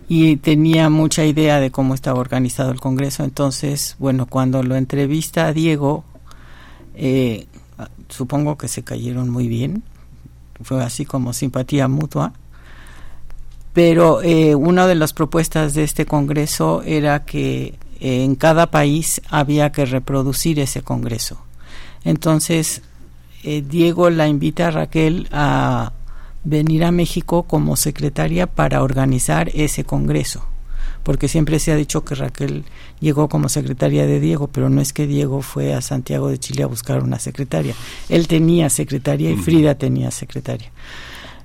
y 0.09 0.37
tenía 0.37 0.89
mucha 0.89 1.25
idea 1.25 1.61
de 1.61 1.71
cómo 1.71 1.95
estaba 1.95 2.21
organizado 2.21 2.71
el 2.71 2.81
Congreso. 2.81 3.25
Entonces, 3.25 3.97
bueno, 3.99 4.27
cuando 4.27 4.63
lo 4.63 4.77
entrevista 4.77 5.47
a 5.47 5.53
Diego, 5.53 6.05
eh, 6.95 7.47
supongo 8.09 8.57
que 8.57 8.69
se 8.69 8.83
cayeron 8.83 9.29
muy 9.29 9.49
bien, 9.49 9.83
fue 10.63 10.83
así 10.83 11.05
como 11.05 11.33
simpatía 11.33 11.89
mutua. 11.89 12.33
Pero 13.73 14.23
eh, 14.23 14.55
una 14.55 14.87
de 14.87 14.95
las 14.95 15.13
propuestas 15.13 15.75
de 15.75 15.85
este 15.85 16.07
Congreso 16.07 16.83
era 16.83 17.25
que 17.27 17.75
eh, 18.01 18.25
en 18.25 18.35
cada 18.35 18.71
país 18.71 19.21
había 19.29 19.71
que 19.71 19.85
reproducir 19.85 20.61
ese 20.61 20.81
Congreso. 20.81 21.39
Entonces, 22.05 22.83
eh, 23.47 23.63
Diego 23.63 24.11
la 24.11 24.27
invita 24.27 24.67
a 24.67 24.71
Raquel 24.73 25.29
a 25.31 25.93
venir 26.43 26.83
a 26.83 26.91
México 26.91 27.45
como 27.45 27.77
secretaria 27.77 28.49
para 28.49 28.83
organizar 28.83 29.53
ese 29.55 29.85
congreso, 29.85 30.45
porque 31.05 31.29
siempre 31.29 31.61
se 31.61 31.71
ha 31.71 31.77
dicho 31.77 32.05
que 32.05 32.17
Raquel 32.17 32.65
llegó 32.99 33.29
como 33.29 33.49
secretaria 33.49 34.05
de 34.05 34.19
Diego, 34.19 34.49
pero 34.49 34.69
no 34.69 34.81
es 34.81 34.93
que 34.93 35.07
Diego 35.07 35.43
fue 35.43 35.75
a 35.75 35.81
Santiago 35.81 36.29
de 36.29 36.41
Chile 36.41 36.65
a 36.65 36.67
buscar 36.67 37.05
una 37.05 37.21
secretaria, 37.21 37.77
él 38.09 38.27
tenía 38.27 38.69
secretaria 38.69 39.31
y 39.31 39.37
Frida 39.37 39.77
tenía 39.77 40.11
secretaria. 40.11 40.73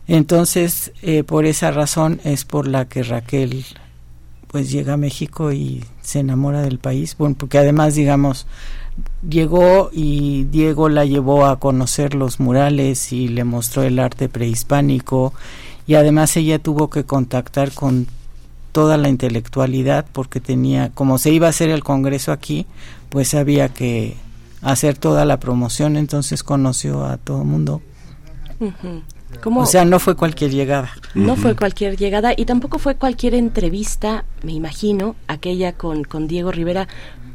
Entonces, 0.07 0.93
eh, 1.03 1.23
por 1.23 1.45
esa 1.45 1.69
razón 1.69 2.19
es 2.23 2.45
por 2.45 2.67
la 2.67 2.89
que 2.89 3.03
Raquel 3.03 3.63
pues 4.47 4.71
llega 4.71 4.93
a 4.93 4.97
México 4.97 5.51
y 5.51 5.85
se 6.01 6.19
enamora 6.19 6.63
del 6.63 6.79
país, 6.79 7.15
bueno, 7.15 7.35
porque 7.37 7.59
además, 7.59 7.93
digamos, 7.93 8.47
llegó 9.27 9.89
y 9.93 10.45
Diego 10.45 10.89
la 10.89 11.05
llevó 11.05 11.45
a 11.45 11.59
conocer 11.59 12.15
los 12.15 12.39
murales 12.39 13.13
y 13.13 13.27
le 13.27 13.43
mostró 13.43 13.83
el 13.83 13.99
arte 13.99 14.29
prehispánico 14.29 15.33
y 15.87 15.95
además 15.95 16.35
ella 16.37 16.59
tuvo 16.59 16.89
que 16.89 17.03
contactar 17.03 17.73
con 17.73 18.07
toda 18.71 18.97
la 18.97 19.09
intelectualidad 19.09 20.05
porque 20.11 20.39
tenía, 20.39 20.91
como 20.93 21.17
se 21.17 21.31
iba 21.31 21.47
a 21.47 21.49
hacer 21.49 21.69
el 21.69 21.83
congreso 21.83 22.31
aquí, 22.31 22.65
pues 23.09 23.33
había 23.33 23.69
que 23.69 24.15
hacer 24.61 24.97
toda 24.97 25.25
la 25.25 25.39
promoción, 25.39 25.97
entonces 25.97 26.43
conoció 26.43 27.05
a 27.05 27.17
todo 27.17 27.41
el 27.41 27.47
mundo. 27.47 27.81
Uh 28.59 28.67
-huh. 28.67 29.01
¿Cómo? 29.41 29.61
O 29.61 29.65
sea, 29.65 29.85
no 29.85 29.99
fue 29.99 30.15
cualquier 30.15 30.51
llegada. 30.51 30.91
No 31.15 31.33
uh 31.33 31.35
-huh. 31.35 31.39
fue 31.39 31.55
cualquier 31.55 31.97
llegada 31.97 32.33
y 32.35 32.45
tampoco 32.45 32.79
fue 32.79 32.95
cualquier 32.95 33.33
entrevista, 33.33 34.25
me 34.43 34.53
imagino, 34.53 35.15
aquella 35.27 35.73
con, 35.73 36.03
con 36.03 36.27
Diego 36.27 36.51
Rivera. 36.51 36.87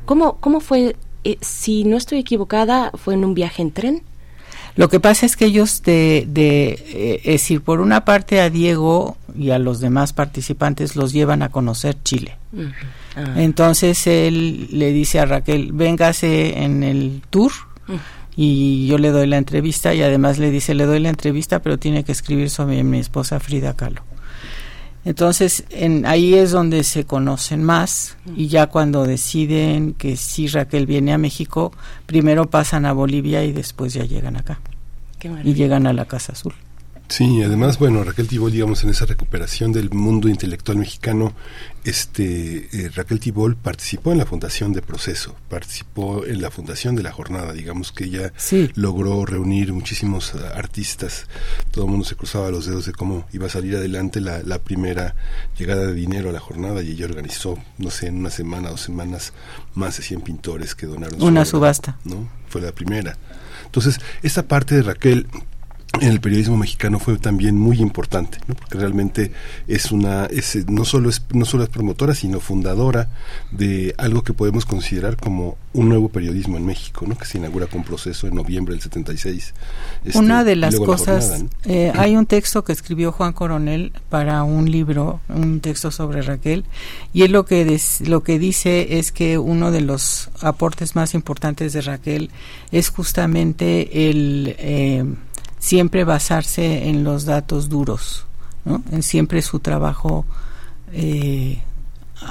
¿Cómo, 0.05 0.36
cómo 0.36 0.60
fue 0.60 0.94
eh, 1.27 1.39
si 1.40 1.85
no 1.85 1.97
estoy 1.97 2.19
equivocada, 2.19 2.90
fue 2.94 3.15
en 3.15 3.24
un 3.24 3.35
viaje 3.35 3.62
en 3.62 3.73
tren. 3.73 4.03
Lo 4.77 4.89
que 4.89 5.01
pasa 5.01 5.24
es 5.24 5.36
que 5.36 5.47
ellos, 5.47 5.82
de, 5.82 6.27
de 6.28 6.69
eh, 6.69 7.20
es 7.24 7.43
decir, 7.43 7.62
por 7.62 7.81
una 7.81 8.05
parte 8.05 8.40
a 8.40 8.51
Diego 8.51 9.16
y 9.35 9.51
a 9.51 9.59
los 9.59 9.81
demás 9.81 10.12
participantes 10.12 10.97
los 10.97 11.12
llevan 11.12 11.43
a 11.43 11.48
conocer 11.48 11.97
Chile. 12.03 12.36
Uh 12.53 12.61
-huh. 12.61 12.73
ah. 13.16 13.35
Entonces 13.39 14.07
él 14.07 14.69
le 14.70 14.93
dice 14.93 15.19
a 15.19 15.24
Raquel, 15.24 15.73
véngase 15.73 16.62
en 16.62 16.82
el 16.82 17.23
tour. 17.31 17.53
Uh 17.89 17.94
-huh. 17.94 17.98
Y 18.36 18.86
yo 18.86 18.98
le 18.98 19.11
doy 19.12 19.27
la 19.27 19.39
entrevista 19.39 19.94
y 19.94 20.03
además 20.03 20.39
le 20.39 20.51
dice, 20.51 20.74
le 20.74 20.85
doy 20.85 21.01
la 21.01 21.09
entrevista, 21.09 21.61
pero 21.61 21.78
tiene 21.78 22.05
que 22.05 22.12
escribir 22.12 22.51
sobre 22.51 22.85
mi 22.85 22.98
esposa 22.98 23.40
Frida 23.40 23.73
Kahlo. 23.74 24.03
Entonces, 25.07 25.62
en, 25.70 26.05
ahí 26.05 26.35
es 26.35 26.51
donde 26.51 26.83
se 26.83 27.05
conocen 27.05 27.62
más 27.62 28.16
y 28.35 28.49
ya 28.49 28.66
cuando 28.66 29.05
deciden 29.05 29.95
que 29.95 30.16
si 30.16 30.49
Raquel 30.49 30.85
viene 30.85 31.12
a 31.12 31.19
México, 31.19 31.73
primero 32.07 32.51
pasan 32.51 32.87
a 32.87 32.93
Bolivia 32.93 33.45
y 33.45 33.53
después 33.53 33.95
ya 33.95 34.05
llegan 34.05 34.37
acá. 34.37 34.59
y 35.45 35.55
llegan 35.55 35.87
a 35.87 35.93
la 35.93 36.07
Casa 36.07 36.33
Azul. 36.33 36.55
Sí, 37.09 37.41
además, 37.43 37.78
bueno, 37.78 38.03
Raquel 38.03 38.27
Tibol, 38.27 38.51
digamos, 38.51 38.83
en 38.83 38.91
esa 38.91 39.07
recuperación 39.07 39.73
del 39.73 39.91
mundo 39.91 40.28
intelectual 40.28 40.78
mexicano, 40.78 41.35
este 41.85 42.69
eh, 42.73 42.91
Raquel 42.93 43.20
Tibol 43.20 43.55
participó 43.55 44.11
en 44.11 44.19
la 44.19 44.27
fundación 44.27 44.73
de 44.73 44.83
Proceso, 44.83 45.37
participó 45.49 46.27
en 46.27 46.43
la 46.43 46.51
fundación 46.51 46.97
de 46.97 47.05
la 47.05 47.12
jornada, 47.12 47.53
digamos 47.53 47.93
que 47.93 48.05
ella 48.05 48.33
sí. 48.37 48.70
logró 48.74 49.24
reunir 49.24 49.73
muchísimos 49.73 50.35
uh, 50.35 50.39
artistas, 50.57 51.28
todo 51.70 51.85
el 51.85 51.93
mundo 51.93 52.05
se 52.05 52.16
cruzaba 52.16 52.51
los 52.51 52.66
dedos 52.66 52.87
de 52.87 52.93
cómo 52.93 53.27
iba 53.33 53.47
a 53.47 53.51
salir 53.51 53.77
adelante 53.77 54.20
la, 54.20 54.43
la, 54.43 54.59
primera 54.59 55.15
llegada 55.57 55.87
de 55.87 55.95
dinero 55.95 56.31
a 56.31 56.33
la 56.33 56.41
jornada 56.41 56.83
y 56.83 56.91
ella 56.91 57.07
organizó, 57.07 57.57
no 57.78 57.91
sé, 57.91 58.09
en 58.09 58.16
una 58.16 58.31
semana, 58.31 58.70
dos 58.70 58.81
semanas, 58.81 59.33
más 59.74 59.97
de 59.97 60.03
100 60.03 60.23
pintores 60.23 60.74
que 60.74 60.87
donaron 60.87 61.23
una 61.23 61.45
su 61.45 61.53
subasta. 61.53 61.99
¿no? 62.05 62.28
Fue 62.49 62.61
la 62.61 62.73
primera. 62.73 63.16
Entonces, 63.65 64.01
esta 64.23 64.49
parte 64.49 64.74
de 64.74 64.83
Raquel 64.83 65.28
en 66.00 66.08
el 66.08 66.20
periodismo 66.20 66.56
mexicano 66.56 66.98
fue 66.98 67.16
también 67.18 67.56
muy 67.56 67.78
importante, 67.78 68.38
¿no? 68.46 68.54
porque 68.54 68.78
realmente 68.78 69.32
es 69.66 69.92
una, 69.92 70.26
es, 70.26 70.68
no 70.68 70.84
solo 70.84 71.08
es, 71.08 71.22
no 71.32 71.44
solo 71.44 71.64
es 71.64 71.70
promotora, 71.70 72.14
sino 72.14 72.40
fundadora 72.40 73.08
de 73.50 73.94
algo 73.96 74.22
que 74.22 74.34
podemos 74.34 74.66
considerar 74.66 75.16
como 75.16 75.56
un 75.72 75.88
nuevo 75.88 76.08
periodismo 76.08 76.56
en 76.56 76.66
México, 76.66 77.06
¿no? 77.08 77.16
que 77.16 77.24
se 77.24 77.38
inaugura 77.38 77.66
con 77.66 77.82
proceso 77.82 78.26
en 78.26 78.34
noviembre 78.34 78.74
del 78.74 78.82
76. 78.82 79.54
Este, 80.04 80.18
una 80.18 80.44
de 80.44 80.56
las 80.56 80.76
cosas, 80.76 81.44
eh, 81.64 81.92
hay 81.94 82.16
un 82.16 82.26
texto 82.26 82.62
que 82.64 82.72
escribió 82.72 83.12
Juan 83.12 83.32
Coronel 83.32 83.92
para 84.10 84.42
un 84.42 84.70
libro, 84.70 85.20
un 85.28 85.60
texto 85.60 85.90
sobre 85.90 86.22
Raquel, 86.22 86.64
y 87.12 87.22
él 87.22 87.32
lo 87.32 87.46
que, 87.46 87.80
lo 88.04 88.22
que 88.22 88.38
dice 88.38 88.98
es 88.98 89.12
que 89.12 89.38
uno 89.38 89.70
de 89.70 89.80
los 89.80 90.28
aportes 90.40 90.94
más 90.94 91.14
importantes 91.14 91.72
de 91.72 91.80
Raquel 91.80 92.30
es 92.70 92.90
justamente 92.90 94.10
el... 94.10 94.56
Eh, 94.58 95.04
siempre 95.59 96.05
basarse 96.05 96.89
en 96.89 97.05
los 97.05 97.24
datos 97.24 97.69
duros, 97.69 98.27
en 98.91 99.03
siempre 99.03 99.43
su 99.43 99.61
trabajo 99.61 100.24
eh, 100.93 101.59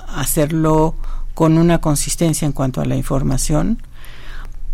hacerlo 0.08 0.96
con 1.34 1.58
una 1.58 1.80
consistencia 1.80 2.46
en 2.46 2.52
cuanto 2.52 2.82
a 2.82 2.86
la 2.86 2.96
información. 2.96 3.82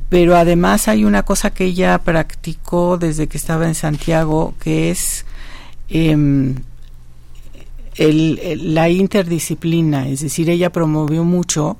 Pero 0.09 0.35
además 0.35 0.87
hay 0.87 1.05
una 1.05 1.23
cosa 1.23 1.51
que 1.51 1.65
ella 1.65 1.97
practicó 1.99 2.97
desde 2.97 3.27
que 3.27 3.37
estaba 3.37 3.67
en 3.67 3.75
Santiago, 3.75 4.53
que 4.59 4.91
es 4.91 5.25
em, 5.89 6.55
la 7.97 8.89
interdisciplina, 8.89 10.07
es 10.07 10.21
decir, 10.21 10.49
ella 10.49 10.71
promovió 10.71 11.23
mucho 11.23 11.77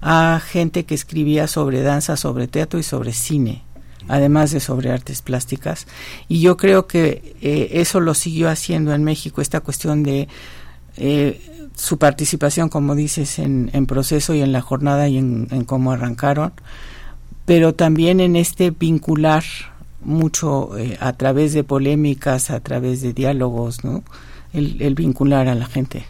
a 0.00 0.40
gente 0.44 0.84
que 0.84 0.94
escribía 0.94 1.46
sobre 1.46 1.82
danza, 1.82 2.16
sobre 2.16 2.48
teatro 2.48 2.78
y 2.78 2.82
sobre 2.82 3.12
cine 3.12 3.62
además 4.08 4.50
de 4.50 4.60
sobre 4.60 4.90
artes 4.90 5.22
plásticas. 5.22 5.86
Y 6.28 6.40
yo 6.40 6.56
creo 6.56 6.86
que 6.86 7.36
eh, 7.40 7.70
eso 7.72 8.00
lo 8.00 8.14
siguió 8.14 8.48
haciendo 8.48 8.94
en 8.94 9.04
México, 9.04 9.40
esta 9.40 9.60
cuestión 9.60 10.02
de 10.02 10.28
eh, 10.96 11.68
su 11.74 11.98
participación, 11.98 12.68
como 12.68 12.94
dices, 12.94 13.38
en, 13.38 13.70
en, 13.72 13.86
proceso 13.86 14.34
y 14.34 14.42
en 14.42 14.52
la 14.52 14.60
jornada 14.60 15.08
y 15.08 15.18
en, 15.18 15.64
cómo 15.64 15.92
arrancaron, 15.92 16.52
pero 17.44 17.74
también 17.74 18.20
en 18.20 18.36
este 18.36 18.70
vincular 18.70 19.44
mucho 20.02 20.76
eh, 20.76 20.98
a 21.00 21.12
través 21.14 21.52
de 21.52 21.64
polémicas, 21.64 22.50
a 22.50 22.60
través 22.60 23.02
de 23.02 23.12
diálogos, 23.12 23.84
¿no? 23.84 24.04
el 24.52 24.94
vincular 24.94 25.48
a 25.48 25.54
la 25.54 25.64
gente 25.64 26.04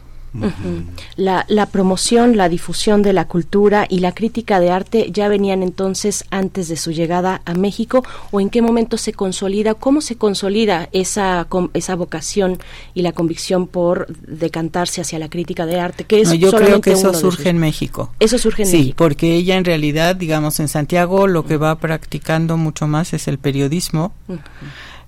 la, 1.16 1.44
la, 1.48 1.66
promoción, 1.66 2.36
la 2.36 2.48
difusión 2.48 3.02
de 3.02 3.12
la 3.12 3.26
cultura 3.26 3.86
y 3.88 4.00
la 4.00 4.12
crítica 4.12 4.60
de 4.60 4.70
arte 4.70 5.10
ya 5.12 5.28
venían 5.28 5.62
entonces 5.62 6.24
antes 6.30 6.68
de 6.68 6.76
su 6.76 6.90
llegada 6.90 7.42
a 7.44 7.54
México 7.54 8.02
o 8.30 8.40
en 8.40 8.48
qué 8.48 8.62
momento 8.62 8.96
se 8.96 9.12
consolida, 9.12 9.74
cómo 9.74 10.00
se 10.00 10.16
consolida 10.16 10.88
esa, 10.92 11.46
esa 11.74 11.94
vocación 11.96 12.58
y 12.94 13.02
la 13.02 13.12
convicción 13.12 13.66
por 13.66 14.06
decantarse 14.26 15.00
hacia 15.00 15.18
la 15.18 15.28
crítica 15.28 15.66
de 15.66 15.80
arte, 15.80 16.04
que 16.04 16.22
es 16.22 16.32
yo 16.38 16.52
creo 16.52 16.80
que 16.80 16.92
eso 16.92 17.12
surge 17.14 17.50
en 17.50 17.58
México. 17.58 18.12
Eso 18.18 18.38
surge 18.38 18.62
en 18.62 18.68
sí, 18.68 18.78
México. 18.78 18.96
porque 18.96 19.34
ella 19.34 19.56
en 19.56 19.64
realidad, 19.64 20.16
digamos, 20.16 20.58
en 20.60 20.68
Santiago 20.68 21.26
lo 21.26 21.44
que 21.44 21.56
va 21.56 21.74
practicando 21.76 22.56
mucho 22.56 22.86
más 22.86 23.12
es 23.12 23.28
el 23.28 23.38
periodismo, 23.38 24.12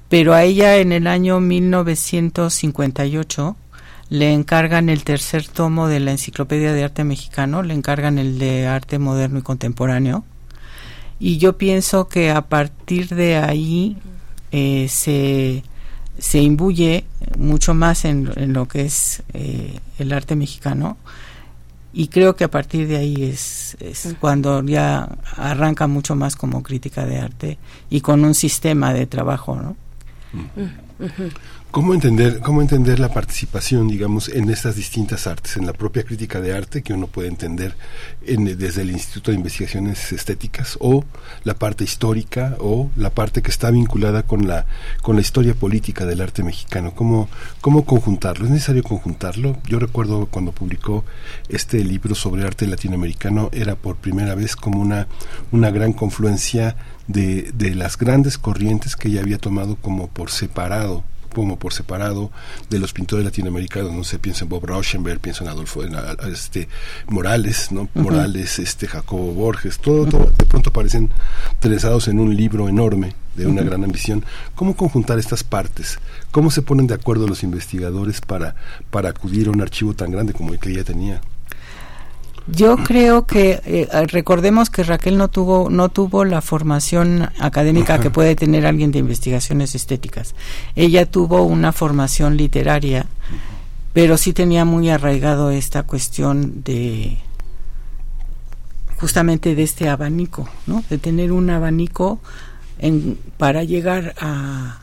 pero 0.09 0.35
a 0.35 0.45
ella 0.45 0.77
en 0.77 0.93
el 0.93 1.07
año 1.07 1.41
1958 1.41 3.57
le 4.09 4.33
encargan 4.33 4.89
el 4.89 5.05
tercer 5.05 5.49
tomo 5.49 5.89
de 5.89 6.01
la 6.01 6.13
Enciclopedia 6.13 6.73
de 6.73 6.85
Arte 6.85 7.05
Mexicano, 7.05 7.63
le 7.63 7.75
encargan 7.75 8.19
el 8.19 8.39
de 8.39 8.67
Arte 8.67 8.99
Moderno 8.99 9.39
y 9.39 9.43
Contemporáneo. 9.43 10.25
Y 11.19 11.39
yo 11.39 11.57
pienso 11.57 12.09
que 12.09 12.31
a 12.31 12.43
partir 12.43 13.09
de 13.15 13.37
ahí 13.37 13.97
eh, 14.53 14.89
se, 14.89 15.63
se 16.19 16.39
imbuye 16.41 17.05
mucho 17.39 17.75
más 17.75 18.05
en, 18.05 18.53
lo 18.53 18.69
que 18.69 18.83
es 18.83 19.23
eh, 19.33 19.81
el 19.99 20.13
arte 20.13 20.37
mexicano. 20.37 20.97
Y 21.93 22.09
creo 22.09 22.35
que 22.35 22.45
a 22.45 22.51
partir 22.51 22.89
de 22.89 22.97
ahí 22.97 23.23
es, 23.23 23.77
es 23.79 24.17
cuando 24.21 24.65
ya 24.65 25.09
arranca 25.37 25.87
mucho 25.87 26.17
más 26.17 26.35
como 26.35 26.63
crítica 26.63 27.07
de 27.07 27.19
arte 27.19 27.59
y 27.89 28.01
con 28.01 28.25
un 28.25 28.35
sistema 28.35 28.93
de 28.93 29.07
trabajo, 29.07 29.55
¿no? 29.55 29.77
¿Cómo 31.75 31.93
entender, 31.93 32.39
¿Cómo 32.39 32.63
entender 32.63 33.01
la 33.01 33.13
participación, 33.13 33.89
digamos, 33.89 34.29
en 34.29 34.49
estas 34.49 34.77
distintas 34.77 35.27
artes, 35.27 35.57
en 35.57 35.67
la 35.67 35.73
propia 35.73 36.05
crítica 36.05 36.41
de 36.41 36.57
arte 36.57 36.85
que 36.85 36.93
uno 36.93 37.09
puede 37.09 37.27
entender 37.27 37.75
desde 38.25 38.83
el 38.83 38.93
Instituto 38.93 39.33
de 39.33 39.39
Investigaciones 39.39 40.13
Estéticas 40.13 40.79
o 40.81 41.05
la 41.43 41.55
parte 41.55 41.83
histórica 41.83 42.57
o 42.61 42.93
la 42.95 43.11
parte 43.11 43.43
que 43.43 43.51
está 43.51 43.73
vinculada 43.73 44.23
con 44.23 44.47
la, 44.47 44.67
con 45.03 45.17
la 45.17 45.23
historia 45.23 45.55
política 45.55 46.07
del 46.07 46.21
arte 46.21 46.45
mexicano? 46.45 46.95
¿Cómo, 46.95 47.29
¿Cómo 47.61 47.85
conjuntarlo? 47.85 48.45
¿Es 48.45 48.53
necesario 48.53 48.85
conjuntarlo? 48.85 49.57
Yo 49.67 49.81
recuerdo 49.81 50.27
cuando 50.27 50.53
publicó 50.53 51.05
este 51.49 51.83
libro 51.83 52.15
sobre 52.15 52.45
arte 52.45 52.69
latinoamericano, 52.69 53.51
era 53.53 53.75
por 53.75 53.97
primera 53.97 54.37
vez 54.37 54.55
como 54.55 54.81
una, 54.81 55.09
una 55.51 55.73
gran 55.73 55.93
confluencia 55.93 56.77
de, 57.09 57.51
de 57.53 57.75
las 57.75 57.99
grandes 57.99 58.39
corrientes 58.39 58.95
que 58.95 59.09
ella 59.09 59.23
había 59.23 59.39
tomado 59.39 59.75
como 59.75 60.07
por 60.07 60.31
separado 60.31 61.03
como 61.35 61.59
por 61.59 61.73
separado 61.73 62.31
de 62.71 62.79
los 62.79 62.93
pintores 62.93 63.25
latinoamericanos, 63.25 63.93
no 63.93 64.05
sé, 64.05 64.19
pienso 64.19 64.45
en 64.45 64.51
Bob 64.51 64.65
Rauschenberg, 64.65 65.21
pienso 65.21 65.45
en 65.45 65.51
Adolfo, 65.51 65.85
en, 65.85 65.95
este 66.33 66.69
Morales, 67.09 67.71
¿no? 67.73 67.89
Morales, 67.95 68.59
este 68.59 68.87
Jacobo 68.87 69.33
Borges, 69.33 69.79
todo, 69.79 70.07
todo 70.07 70.31
de 70.37 70.47
pronto 70.47 70.71
aparecen 70.71 71.11
trezados 71.61 72.09
en 72.09 72.21
un 72.21 72.35
libro 72.35 72.69
enorme 72.69 73.15
de 73.35 73.47
una 73.47 73.63
gran 73.63 73.85
ambición. 73.85 74.25
¿Cómo 74.55 74.77
conjuntar 74.77 75.19
estas 75.19 75.45
partes? 75.45 75.99
¿Cómo 76.31 76.51
se 76.51 76.63
ponen 76.63 76.87
de 76.87 76.95
acuerdo 76.95 77.27
los 77.27 77.43
investigadores 77.43 78.21
para, 78.21 78.55
para 78.91 79.11
acudir 79.11 79.49
a 79.49 79.51
un 79.51 79.61
archivo 79.61 79.95
tan 79.95 80.11
grande 80.11 80.33
como 80.33 80.53
el 80.53 80.61
que 80.61 80.71
ella 80.71 80.85
tenía? 80.85 81.21
Yo 82.47 82.77
creo 82.77 83.27
que 83.27 83.61
eh, 83.65 83.89
recordemos 84.09 84.69
que 84.69 84.83
Raquel 84.83 85.17
no 85.17 85.29
tuvo 85.29 85.71
no 85.71 85.89
tuvo 85.89 86.27
la 86.27 86.43
formación 86.43 87.31
académica 87.39 87.99
que 88.01 88.11
puede 88.11 88.37
tener 88.37 88.67
alguien 88.67 88.93
de 88.93 88.99
investigaciones 88.99 89.75
estéticas. 89.75 90.35
Ella 90.77 91.07
tuvo 91.07 91.43
una 91.43 91.73
formación 91.73 92.37
literaria, 92.37 93.07
pero 93.95 94.19
sí 94.19 94.35
tenía 94.35 94.67
muy 94.67 94.91
arraigado 94.91 95.51
esta 95.51 95.85
cuestión 95.85 96.63
de 96.65 97.17
justamente 98.99 99.55
de 99.55 99.63
este 99.63 99.89
abanico, 99.89 100.49
¿no? 100.67 100.85
De 100.91 100.99
tener 100.99 101.33
un 101.33 101.49
abanico 101.49 102.21
en, 102.79 103.19
para 103.39 103.65
llegar 103.65 104.15
a 104.21 104.81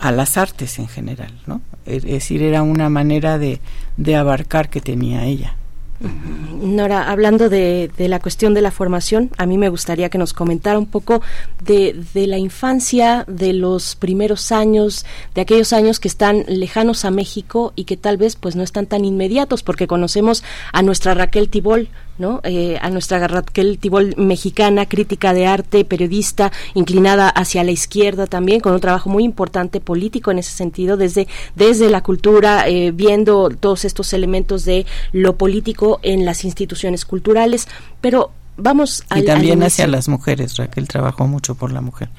a 0.00 0.12
las 0.12 0.36
artes 0.36 0.78
en 0.78 0.88
general, 0.88 1.32
¿no? 1.46 1.62
Es 1.86 2.02
decir, 2.02 2.42
era 2.42 2.62
una 2.62 2.90
manera 2.90 3.38
de, 3.38 3.60
de 3.96 4.16
abarcar 4.16 4.68
que 4.68 4.82
tenía 4.82 5.24
ella. 5.24 5.56
Nora, 6.00 7.10
hablando 7.10 7.48
de, 7.48 7.90
la 7.96 8.18
cuestión 8.18 8.52
de 8.54 8.60
la 8.60 8.70
formación, 8.70 9.30
a 9.38 9.46
mí 9.46 9.58
me 9.58 9.68
gustaría 9.68 10.08
que 10.08 10.18
nos 10.18 10.32
comentara 10.32 10.78
un 10.78 10.86
poco 10.86 11.22
de, 11.62 12.04
la 12.14 12.38
infancia, 12.38 13.24
de 13.28 13.52
los 13.52 13.96
primeros 13.96 14.50
años, 14.50 15.06
de 15.34 15.40
aquellos 15.40 15.72
años 15.72 16.00
que 16.00 16.08
están 16.08 16.44
lejanos 16.48 17.04
a 17.04 17.10
México 17.10 17.72
y 17.76 17.84
que 17.84 17.96
tal 17.96 18.16
vez 18.16 18.36
pues 18.36 18.56
no 18.56 18.62
están 18.62 18.86
tan 18.86 19.04
inmediatos, 19.04 19.62
porque 19.62 19.86
conocemos 19.86 20.42
a 20.72 20.82
nuestra 20.82 21.14
Raquel 21.14 21.48
Tibol, 21.48 21.88
¿no? 22.18 22.40
Eh, 22.44 22.78
a 22.80 22.90
nuestra 22.90 23.26
Raquel 23.26 23.78
Tibol 23.78 24.14
mexicana, 24.16 24.86
crítica 24.86 25.34
de 25.34 25.46
arte, 25.46 25.84
periodista, 25.84 26.52
inclinada 26.74 27.28
hacia 27.28 27.64
la 27.64 27.70
izquierda 27.70 28.26
también, 28.26 28.60
con 28.60 28.72
un 28.74 28.80
trabajo 28.80 29.10
muy 29.10 29.24
importante 29.24 29.80
político 29.80 30.30
en 30.30 30.38
ese 30.38 30.52
sentido, 30.52 30.96
desde, 30.96 31.26
desde 31.54 31.90
la 31.90 32.02
cultura, 32.02 32.68
eh, 32.68 32.92
viendo 32.92 33.50
todos 33.50 33.84
estos 33.84 34.12
elementos 34.12 34.64
de 34.64 34.86
lo 35.12 35.36
político 35.36 36.00
en 36.02 36.24
las 36.24 36.44
instituciones 36.44 37.04
culturales, 37.04 37.68
pero 38.00 38.30
vamos 38.56 39.04
a... 39.08 39.18
Y 39.18 39.24
también 39.24 39.62
hacia 39.62 39.86
las 39.86 40.08
mujeres, 40.08 40.56
Raquel 40.56 40.88
trabajó 40.88 41.26
mucho 41.26 41.54
por 41.54 41.72
la 41.72 41.80
mujer. 41.80 42.10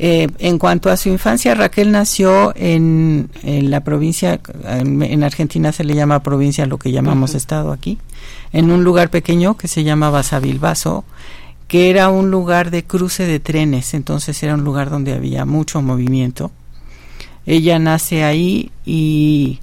Eh, 0.00 0.28
en 0.38 0.58
cuanto 0.60 0.90
a 0.90 0.96
su 0.96 1.08
infancia, 1.08 1.56
Raquel 1.56 1.90
nació 1.90 2.52
en, 2.54 3.30
la 3.42 3.82
provincia, 3.82 4.40
en, 4.64 5.24
Argentina 5.24 5.72
se 5.72 5.82
le 5.82 5.96
llama 5.96 6.22
provincia 6.22 6.66
lo 6.66 6.78
que 6.78 6.92
llamamos 6.92 7.34
estado 7.34 7.72
aquí, 7.72 7.98
en 8.52 8.70
un 8.70 8.84
lugar 8.84 9.10
pequeño 9.10 9.56
que 9.56 9.66
se 9.66 9.82
llama 9.82 10.10
Basavilbaso, 10.10 11.04
que 11.66 11.90
era 11.90 12.10
un 12.10 12.30
lugar 12.30 12.70
de 12.70 12.84
cruce 12.84 13.26
de 13.26 13.40
trenes, 13.40 13.92
entonces 13.92 14.40
era 14.40 14.54
un 14.54 14.62
lugar 14.62 14.88
donde 14.88 15.14
había 15.14 15.44
mucho 15.44 15.82
movimiento. 15.82 16.52
Ella 17.44 17.80
nace 17.80 18.22
ahí 18.22 18.70
y 18.86 19.58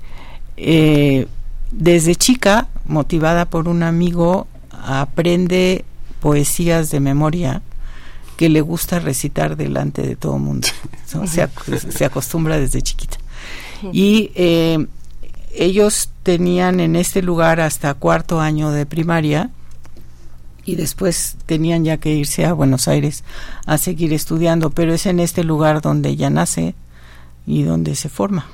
eh, 0.57 1.27
desde 1.71 2.13
chica, 2.15 2.67
motivada 2.85 3.45
por 3.45 3.69
un 3.69 3.83
amigo, 3.83 4.47
aprende 4.69 5.85
poesías 6.19 6.91
de 6.91 6.99
memoria 6.99 7.61
que 8.37 8.49
le 8.49 8.61
gusta 8.61 8.99
recitar 8.99 9.55
delante 9.55 10.01
de 10.01 10.15
todo 10.15 10.37
mundo. 10.37 10.67
Se, 11.25 12.05
acostumbra 12.05 12.59
desde 12.59 12.81
chiquita. 12.81 13.17
Y 13.91 14.31
eh, 14.35 14.87
ellos 15.53 16.09
tenían 16.23 16.79
en 16.79 16.95
este 16.95 17.21
lugar 17.21 17.59
hasta 17.59 17.93
cuarto 17.93 18.41
año 18.41 18.71
de 18.71 18.85
primaria 18.85 19.51
y 20.65 20.75
después 20.75 21.37
tenían 21.45 21.85
ya 21.85 21.97
que 21.97 22.13
irse 22.13 22.45
a 22.45 22.53
Buenos 22.53 22.87
Aires 22.87 23.23
a 23.65 23.77
seguir 23.77 24.13
estudiando, 24.13 24.71
pero 24.71 24.93
es 24.93 25.05
en 25.05 25.19
este 25.19 25.43
lugar 25.43 25.81
donde 25.81 26.09
ella 26.09 26.29
nace 26.29 26.75
y 27.45 27.63
donde 27.63 27.95
se 27.95 28.09
forma. 28.09 28.47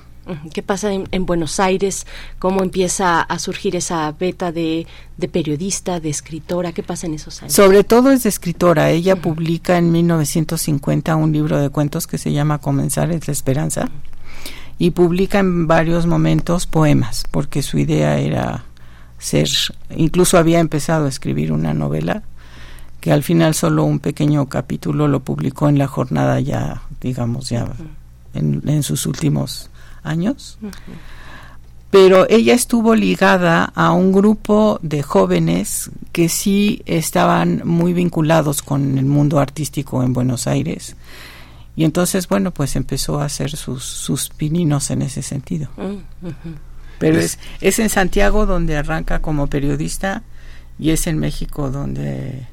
¿Qué 0.53 0.63
pasa 0.63 0.91
en, 0.93 1.25
Buenos 1.25 1.59
Aires? 1.59 2.05
¿Cómo 2.39 2.63
empieza 2.63 3.21
a 3.21 3.39
surgir 3.39 3.75
esa 3.75 4.11
beta 4.11 4.51
de, 4.51 4.87
periodista, 5.31 5.99
de 5.99 6.09
escritora? 6.09 6.71
¿Qué 6.71 6.83
pasa 6.83 7.07
en 7.07 7.15
esos 7.15 7.41
años? 7.41 7.53
Sobre 7.53 7.83
todo 7.83 8.11
es 8.11 8.23
de 8.23 8.29
escritora. 8.29 8.89
Ella 8.89 9.15
publica 9.15 9.77
en 9.77 9.91
1950 9.91 11.15
un 11.15 11.31
libro 11.31 11.59
de 11.59 11.69
cuentos 11.69 12.07
que 12.07 12.17
se 12.17 12.31
llama 12.31 12.59
Comenzar 12.59 13.11
es 13.11 13.27
la 13.27 13.33
esperanza 13.33 13.89
y 14.77 14.91
publica 14.91 15.39
en 15.39 15.67
varios 15.67 16.07
momentos 16.07 16.65
poemas, 16.65 17.25
porque 17.29 17.61
su 17.61 17.77
idea 17.77 18.17
era 18.17 18.63
ser, 19.19 19.47
incluso 19.95 20.37
había 20.37 20.59
empezado 20.59 21.05
a 21.05 21.09
escribir 21.09 21.51
una 21.51 21.73
novela 21.73 22.23
que 22.99 23.11
al 23.11 23.23
final 23.23 23.53
solo 23.53 23.83
un 23.83 23.99
pequeño 23.99 24.47
capítulo 24.47 25.07
lo 25.07 25.21
publicó 25.21 25.69
en 25.69 25.77
la 25.77 25.87
jornada 25.87 26.39
ya, 26.39 26.83
digamos, 26.99 27.49
ya 27.49 27.67
en 28.33 28.83
sus 28.83 29.05
últimos 29.05 29.71
años. 30.03 30.57
Pero 31.89 32.25
ella 32.29 32.53
estuvo 32.53 32.95
ligada 32.95 33.65
a 33.75 33.91
un 33.91 34.13
grupo 34.13 34.79
de 34.81 35.03
jóvenes 35.03 35.91
que 36.13 36.29
sí 36.29 36.81
estaban 36.85 37.63
muy 37.65 37.91
vinculados 37.91 38.61
con 38.61 38.97
el 38.97 39.05
mundo 39.05 39.39
artístico 39.39 40.01
en 40.01 40.13
Buenos 40.13 40.47
Aires. 40.47 40.95
Y 41.75 41.83
entonces, 41.83 42.27
bueno, 42.27 42.51
pues 42.51 42.75
empezó 42.75 43.19
a 43.19 43.25
hacer 43.25 43.51
sus, 43.57 43.83
sus 43.83 44.29
pininos 44.29 44.89
en 44.89 45.01
ese 45.01 45.21
sentido. 45.21 45.69
Pero 46.97 47.19
es, 47.19 47.39
es 47.59 47.79
en 47.79 47.89
Santiago 47.89 48.45
donde 48.45 48.77
arranca 48.77 49.19
como 49.19 49.47
periodista 49.47 50.23
y 50.79 50.91
es 50.91 51.07
en 51.07 51.19
México 51.19 51.71
donde 51.71 52.47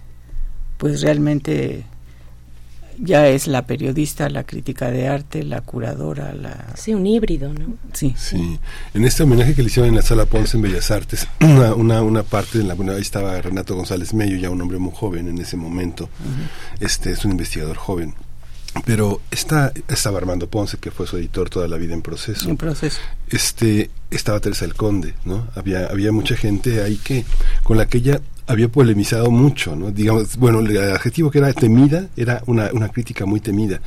pues 0.78 1.02
realmente 1.02 1.84
ya 3.00 3.28
es 3.28 3.46
la 3.46 3.66
periodista, 3.66 4.28
la 4.28 4.44
crítica 4.44 4.90
de 4.90 5.08
arte, 5.08 5.42
la 5.42 5.60
curadora, 5.60 6.34
la... 6.34 6.74
Sí, 6.76 6.94
un 6.94 7.06
híbrido, 7.06 7.52
¿no? 7.52 7.76
Sí. 7.92 8.14
Sí. 8.16 8.58
En 8.94 9.04
este 9.04 9.22
homenaje 9.22 9.54
que 9.54 9.62
le 9.62 9.68
hicieron 9.68 9.88
en 9.88 9.96
la 9.96 10.02
Sala 10.02 10.26
Ponce 10.26 10.56
en 10.56 10.62
Bellas 10.62 10.90
Artes, 10.90 11.26
una, 11.40 11.74
una, 11.74 12.02
una 12.02 12.22
parte, 12.22 12.58
de 12.58 12.64
la, 12.64 12.74
bueno, 12.74 12.92
ahí 12.92 13.00
estaba 13.00 13.40
Renato 13.40 13.74
González 13.74 14.14
Mello, 14.14 14.36
ya 14.36 14.50
un 14.50 14.60
hombre 14.60 14.78
muy 14.78 14.92
joven 14.94 15.28
en 15.28 15.38
ese 15.38 15.56
momento, 15.56 16.08
este 16.80 17.12
es 17.12 17.24
un 17.24 17.32
investigador 17.32 17.76
joven. 17.76 18.14
Pero 18.84 19.20
está, 19.30 19.72
estaba 19.88 20.18
Armando 20.18 20.48
Ponce, 20.48 20.76
que 20.76 20.90
fue 20.90 21.06
su 21.06 21.16
editor 21.16 21.48
toda 21.50 21.68
la 21.68 21.78
vida 21.78 21.94
en 21.94 22.02
proceso. 22.02 22.48
En 22.48 22.56
proceso. 22.56 23.00
Este, 23.28 23.90
estaba 24.10 24.40
Teresa 24.40 24.64
el 24.64 24.74
Conde, 24.74 25.14
¿no? 25.24 25.48
Había, 25.54 25.86
había 25.86 26.12
mucha 26.12 26.36
gente 26.36 26.82
ahí 26.82 26.96
que, 26.96 27.24
con 27.64 27.76
la 27.76 27.86
que 27.86 27.98
ella 27.98 28.20
había 28.48 28.68
polemizado 28.68 29.30
mucho, 29.30 29.76
¿no? 29.76 29.90
Digamos, 29.90 30.36
bueno, 30.38 30.60
el 30.60 30.76
adjetivo 30.92 31.30
que 31.30 31.38
era 31.38 31.52
temida 31.52 32.08
era 32.16 32.42
una, 32.46 32.70
una 32.72 32.88
crítica 32.88 33.26
muy 33.26 33.40
temida. 33.40 33.80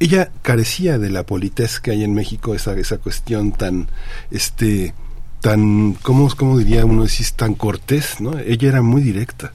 Ella 0.00 0.32
carecía 0.42 0.98
de 0.98 1.08
la 1.08 1.24
politez 1.24 1.78
que 1.78 1.92
hay 1.92 2.02
en 2.02 2.12
México, 2.12 2.54
esa, 2.54 2.74
esa 2.74 2.98
cuestión 2.98 3.52
tan, 3.52 3.88
este, 4.32 4.92
tan, 5.40 5.94
¿cómo, 6.02 6.28
cómo 6.36 6.58
diría 6.58 6.84
uno 6.84 7.04
decís, 7.04 7.34
tan 7.34 7.54
cortés, 7.54 8.20
¿no? 8.20 8.38
Ella 8.38 8.68
era 8.68 8.82
muy 8.82 9.02
directa 9.02 9.52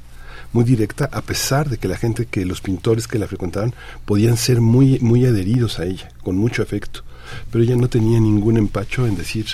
muy 0.53 0.63
directa 0.63 1.09
a 1.11 1.21
pesar 1.21 1.69
de 1.69 1.77
que 1.77 1.89
la 1.89 1.97
gente 1.97 2.25
que 2.25 2.45
los 2.45 2.61
pintores 2.61 3.07
que 3.07 3.19
la 3.19 3.27
frecuentaban 3.27 3.75
podían 4.05 4.37
ser 4.37 4.61
muy 4.61 4.97
muy 4.99 5.25
adheridos 5.25 5.77
a 5.77 5.85
ella 5.85 6.09
con 6.23 6.37
mucho 6.37 6.63
afecto 6.63 7.03
pero 7.51 7.65
ella 7.65 7.75
no 7.75 7.89
tenía 7.89 8.17
ningún 8.21 8.55
empacho 8.55 9.05
en 9.05 9.17
decir 9.17 9.45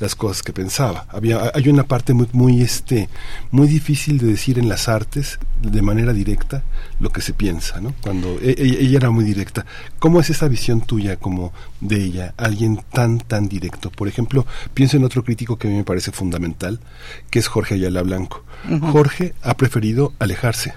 las 0.00 0.14
cosas 0.14 0.42
que 0.42 0.52
pensaba. 0.52 1.06
Había, 1.08 1.50
hay 1.54 1.68
una 1.68 1.84
parte 1.84 2.12
muy, 2.12 2.28
muy, 2.32 2.62
este, 2.62 3.08
muy 3.50 3.68
difícil 3.68 4.18
de 4.18 4.26
decir 4.26 4.58
en 4.58 4.68
las 4.68 4.88
artes 4.88 5.38
de 5.62 5.82
manera 5.82 6.12
directa 6.12 6.62
lo 7.00 7.10
que 7.10 7.20
se 7.20 7.32
piensa, 7.32 7.80
¿no? 7.80 7.94
Cuando 8.00 8.38
e, 8.40 8.50
e, 8.50 8.82
ella, 8.82 8.98
era 8.98 9.10
muy 9.10 9.24
directa. 9.24 9.66
¿Cómo 9.98 10.20
es 10.20 10.30
esa 10.30 10.48
visión 10.48 10.80
tuya 10.80 11.16
como 11.16 11.52
de 11.80 12.02
ella, 12.02 12.34
alguien 12.36 12.80
tan, 12.92 13.18
tan 13.18 13.48
directo? 13.48 13.90
Por 13.90 14.08
ejemplo, 14.08 14.46
pienso 14.74 14.96
en 14.96 15.04
otro 15.04 15.24
crítico 15.24 15.56
que 15.56 15.68
a 15.68 15.70
mí 15.70 15.76
me 15.76 15.84
parece 15.84 16.12
fundamental, 16.12 16.80
que 17.30 17.38
es 17.38 17.46
Jorge 17.48 17.74
Ayala 17.74 18.02
Blanco. 18.02 18.44
Jorge 18.92 19.34
ha 19.42 19.56
preferido 19.56 20.12
alejarse 20.18 20.74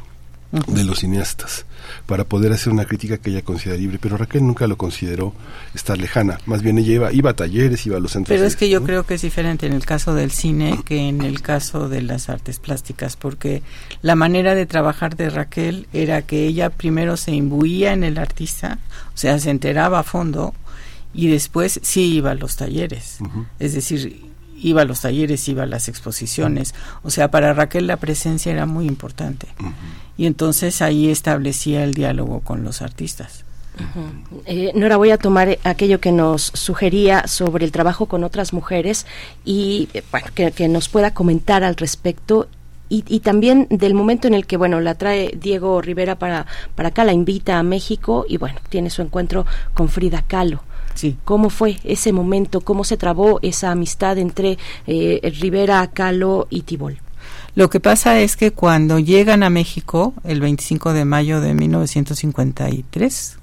de 0.51 0.83
los 0.83 0.99
cineastas 0.99 1.65
para 2.05 2.23
poder 2.23 2.51
hacer 2.51 2.71
una 2.71 2.85
crítica 2.85 3.17
que 3.17 3.31
ella 3.31 3.41
considera 3.41 3.79
libre, 3.79 3.99
pero 3.99 4.17
Raquel 4.17 4.45
nunca 4.45 4.67
lo 4.67 4.77
consideró 4.77 5.33
estar 5.73 5.97
lejana, 5.97 6.39
más 6.45 6.61
bien 6.61 6.77
ella 6.77 6.93
iba, 6.93 7.13
iba 7.13 7.31
a 7.31 7.35
talleres, 7.35 7.85
iba 7.85 7.97
a 7.97 7.99
los 7.99 8.11
centros. 8.11 8.35
Pero 8.35 8.47
es 8.47 8.55
que 8.55 8.69
yo 8.69 8.83
creo 8.83 9.05
que 9.05 9.15
es 9.15 9.21
diferente 9.21 9.67
en 9.67 9.73
el 9.73 9.85
caso 9.85 10.13
del 10.13 10.31
cine 10.31 10.79
que 10.85 11.07
en 11.07 11.21
el 11.21 11.41
caso 11.41 11.89
de 11.89 12.01
las 12.01 12.29
artes 12.29 12.59
plásticas, 12.59 13.15
porque 13.15 13.61
la 14.01 14.15
manera 14.15 14.55
de 14.55 14.65
trabajar 14.65 15.15
de 15.15 15.29
Raquel 15.29 15.87
era 15.93 16.21
que 16.21 16.45
ella 16.45 16.69
primero 16.69 17.17
se 17.17 17.31
imbuía 17.31 17.93
en 17.93 18.03
el 18.03 18.17
artista, 18.17 18.79
o 19.13 19.17
sea, 19.17 19.39
se 19.39 19.49
enteraba 19.49 19.99
a 19.99 20.03
fondo 20.03 20.53
y 21.13 21.27
después 21.29 21.79
sí 21.83 22.15
iba 22.15 22.31
a 22.31 22.35
los 22.35 22.55
talleres, 22.55 23.19
es 23.59 23.73
decir, 23.73 24.28
iba 24.61 24.81
a 24.81 24.85
los 24.85 25.01
talleres, 25.01 25.47
iba 25.47 25.63
a 25.63 25.67
las 25.67 25.87
exposiciones. 25.87 26.73
O 27.03 27.09
sea, 27.09 27.31
para 27.31 27.53
Raquel 27.53 27.87
la 27.87 27.97
presencia 27.97 28.51
era 28.51 28.65
muy 28.65 28.85
importante. 28.85 29.47
Y 30.17 30.25
entonces 30.25 30.81
ahí 30.81 31.09
establecía 31.09 31.83
el 31.83 31.93
diálogo 31.93 32.41
con 32.41 32.63
los 32.63 32.81
artistas. 32.81 33.45
Eh, 34.45 34.71
Nora, 34.75 34.97
voy 34.97 35.11
a 35.11 35.17
tomar 35.17 35.57
aquello 35.63 35.99
que 35.99 36.11
nos 36.11 36.51
sugería 36.53 37.27
sobre 37.27 37.65
el 37.65 37.71
trabajo 37.71 38.07
con 38.07 38.23
otras 38.23 38.51
mujeres 38.51 39.05
y 39.45 39.87
eh, 39.93 40.03
que, 40.33 40.67
nos 40.67 40.89
pueda 40.89 41.13
comentar 41.13 41.63
al 41.63 41.75
respecto 41.75 42.47
y, 42.89 43.05
y, 43.07 43.19
también 43.19 43.67
del 43.69 43.93
momento 43.93 44.27
en 44.27 44.33
el 44.33 44.47
que, 44.47 44.57
bueno, 44.57 44.81
la 44.81 44.95
trae 44.95 45.37
Diego 45.39 45.79
Rivera 45.79 46.17
para, 46.17 46.47
para 46.75 46.89
acá, 46.89 47.03
la 47.03 47.13
invita 47.13 47.59
a 47.59 47.63
México 47.63 48.25
y, 48.27 48.37
bueno, 48.37 48.59
tiene 48.69 48.89
su 48.89 49.03
encuentro 49.03 49.45
con 49.75 49.89
Frida 49.89 50.23
Kahlo. 50.27 50.63
¿Cómo 51.23 51.49
fue 51.49 51.79
ese 51.83 52.11
momento? 52.11 52.61
¿Cómo 52.61 52.83
se 52.83 52.97
trabó 52.97 53.39
esa 53.41 53.71
amistad 53.71 54.17
entre 54.17 54.57
eh, 54.87 55.33
Rivera, 55.39 55.87
Calo 55.87 56.47
y 56.49 56.61
Tibol? 56.61 56.99
Lo 57.55 57.69
que 57.69 57.79
pasa 57.79 58.19
es 58.19 58.37
que 58.37 58.51
cuando 58.51 58.99
llegan 58.99 59.43
a 59.43 59.49
México, 59.49 60.13
el 60.23 60.39
25 60.39 60.93
de 60.93 61.05
mayo 61.05 61.41
de 61.41 61.53
1953, 61.53 63.37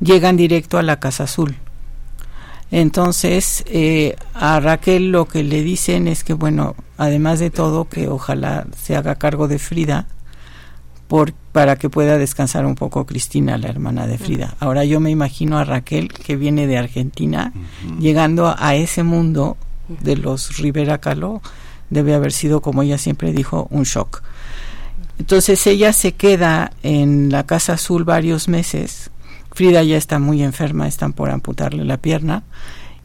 llegan 0.00 0.36
directo 0.36 0.78
a 0.78 0.82
la 0.82 1.00
Casa 1.00 1.24
Azul. 1.24 1.56
Entonces, 2.70 3.64
eh, 3.68 4.16
a 4.32 4.58
Raquel 4.60 5.10
lo 5.10 5.26
que 5.26 5.42
le 5.44 5.62
dicen 5.62 6.08
es 6.08 6.24
que, 6.24 6.32
bueno, 6.32 6.74
además 6.96 7.38
de 7.38 7.50
todo, 7.50 7.88
que 7.88 8.08
ojalá 8.08 8.66
se 8.82 8.96
haga 8.96 9.16
cargo 9.16 9.48
de 9.48 9.58
Frida, 9.58 10.06
para 11.52 11.76
que 11.76 11.88
pueda 11.88 12.18
descansar 12.18 12.66
un 12.66 12.74
poco 12.74 13.06
Cristina, 13.06 13.56
la 13.58 13.68
hermana 13.68 14.06
de 14.06 14.18
Frida. 14.18 14.56
Ahora 14.58 14.84
yo 14.84 14.98
me 15.00 15.10
imagino 15.10 15.58
a 15.58 15.64
Raquel, 15.64 16.08
que 16.12 16.36
viene 16.36 16.66
de 16.66 16.78
Argentina, 16.78 17.52
llegando 18.00 18.54
a 18.58 18.74
ese 18.74 19.02
mundo 19.04 19.56
de 19.88 20.16
los 20.16 20.58
Rivera 20.58 20.98
Caló, 20.98 21.42
debe 21.90 22.14
haber 22.14 22.32
sido, 22.32 22.60
como 22.60 22.82
ella 22.82 22.98
siempre 22.98 23.32
dijo, 23.32 23.68
un 23.70 23.84
shock. 23.84 24.22
Entonces 25.18 25.64
ella 25.68 25.92
se 25.92 26.12
queda 26.12 26.72
en 26.82 27.30
la 27.30 27.46
Casa 27.46 27.74
Azul 27.74 28.04
varios 28.04 28.48
meses. 28.48 29.10
Frida 29.52 29.84
ya 29.84 29.96
está 29.96 30.18
muy 30.18 30.42
enferma, 30.42 30.88
están 30.88 31.12
por 31.12 31.30
amputarle 31.30 31.84
la 31.84 31.98
pierna. 31.98 32.42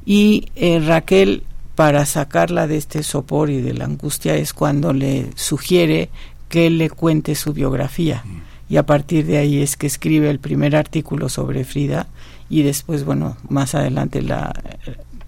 Y 0.05 0.47
eh, 0.55 0.79
Raquel, 0.79 1.43
para 1.75 2.07
sacarla 2.07 2.65
de 2.65 2.77
este 2.77 3.03
sopor 3.03 3.51
y 3.51 3.61
de 3.61 3.75
la 3.75 3.85
angustia, 3.85 4.35
es 4.35 4.53
cuando 4.53 4.93
le 4.93 5.29
sugiere 5.35 6.09
que 6.49 6.67
él 6.67 6.77
le 6.77 6.89
cuente 6.89 7.35
su 7.35 7.53
biografía. 7.53 8.23
Y 8.67 8.77
a 8.77 8.85
partir 8.85 9.25
de 9.25 9.37
ahí 9.37 9.61
es 9.61 9.77
que 9.77 9.87
escribe 9.87 10.29
el 10.29 10.39
primer 10.39 10.75
artículo 10.75 11.29
sobre 11.29 11.63
Frida 11.63 12.07
y 12.49 12.63
después, 12.63 13.05
bueno, 13.05 13.37
más 13.47 13.73
adelante 13.73 14.21
la 14.21 14.53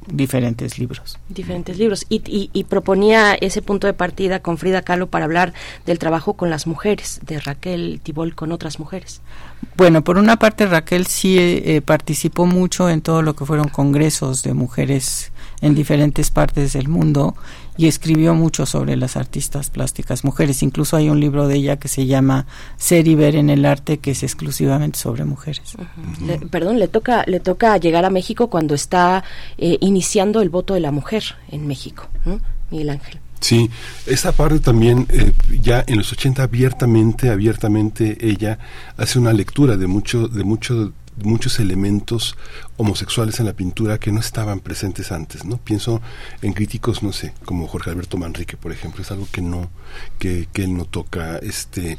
diferentes 0.08 0.80
libros. 0.80 1.18
Diferentes 1.30 1.78
libros. 1.78 2.06
Y, 2.10 2.50
y, 2.52 2.64
proponía 2.66 3.34
ese 3.36 3.62
punto 3.62 3.88
de 3.88 3.94
partida 3.94 4.40
con 4.40 4.58
Frida 4.58 4.82
Kahlo 4.82 5.08
para 5.08 5.26
hablar 5.26 5.54
del 5.86 6.00
trabajo 6.00 6.34
con 6.34 6.50
las 6.50 6.68
mujeres, 6.68 7.20
de 7.26 7.40
Raquel 7.40 8.00
Tibol 8.02 8.36
con 8.36 8.52
otras 8.52 8.80
mujeres. 8.80 9.22
Bueno, 9.78 10.04
por 10.04 10.18
una 10.18 10.38
parte 10.38 10.66
Raquel 10.66 11.06
sí 11.06 11.38
eh, 11.40 11.82
participó 11.82 12.46
mucho 12.46 12.90
en 12.90 13.02
todo 13.02 13.22
lo 13.22 13.36
que 13.36 13.46
fueron 13.46 13.70
congresos 13.70 14.44
de 14.44 14.54
mujeres 14.54 15.32
en 15.62 15.76
diferentes 15.76 16.32
partes 16.32 16.74
del 16.74 16.88
mundo 16.88 17.36
y 17.78 17.88
escribió 17.88 18.36
mucho 18.36 18.66
sobre 18.66 18.96
las 18.96 19.18
artistas 19.18 19.70
plásticas 19.70 20.24
mujeres. 20.24 20.64
Incluso 20.64 20.98
hay 20.98 21.10
un 21.10 21.20
libro 21.20 21.48
de 21.48 21.56
ella 21.56 21.78
que 21.78 21.88
se 21.88 22.06
llama 22.06 22.46
Ser 22.78 23.08
y 23.08 23.16
ver 23.16 23.36
en 23.36 23.50
el 23.50 23.66
arte 23.66 24.00
que 24.00 24.12
es 24.12 24.24
exclusivamente 24.24 25.00
sobre 25.00 25.26
mujeres. 25.26 25.62
perdón, 26.50 26.80
le 26.80 26.88
toca 26.88 27.24
le 27.28 27.40
toca 27.40 27.78
llegar 27.78 28.06
a 28.06 28.10
México 28.10 28.50
cuando 28.50 28.76
está 28.76 29.24
eh, 29.58 29.78
iniciando 29.82 30.42
el 30.42 30.50
voto 30.50 30.74
de 30.74 30.80
la 30.80 30.92
mujer 30.92 31.24
en 31.50 31.68
México, 31.68 32.08
¿no? 32.26 32.40
Miguel 32.70 32.90
Ángel. 32.90 33.20
Sí, 33.40 33.72
esa 34.06 34.34
parte 34.34 34.60
también, 34.60 35.08
eh, 35.10 35.34
ya 35.62 35.84
en 35.88 35.98
los 35.98 36.12
80 36.12 36.44
abiertamente, 36.44 37.32
abiertamente 37.32 38.18
ella 38.22 38.60
hace 38.98 39.18
una 39.18 39.34
lectura 39.34 39.78
de 39.78 39.88
mucho, 39.88 40.28
de 40.28 40.44
mucho 40.44 40.94
muchos 41.24 41.60
elementos 41.60 42.38
homosexuales 42.82 43.40
en 43.40 43.46
la 43.46 43.54
pintura 43.54 44.00
que 44.00 44.12
no 44.12 44.20
estaban 44.20 44.60
presentes 44.60 45.12
antes, 45.12 45.46
¿no? 45.46 45.58
Pienso 45.58 46.02
en 46.42 46.54
críticos, 46.54 47.04
no 47.04 47.14
sé, 47.14 47.34
como 47.46 47.68
Jorge 47.68 47.92
Alberto 47.92 48.18
Manrique, 48.18 48.58
por 48.58 48.72
ejemplo, 48.72 49.04
es 49.04 49.12
algo 49.12 49.28
que 49.32 49.42
no, 49.42 49.70
que, 50.18 50.48
que 50.52 50.64
él 50.64 50.76
no 50.76 50.86
toca, 50.86 51.38
este, 51.38 51.98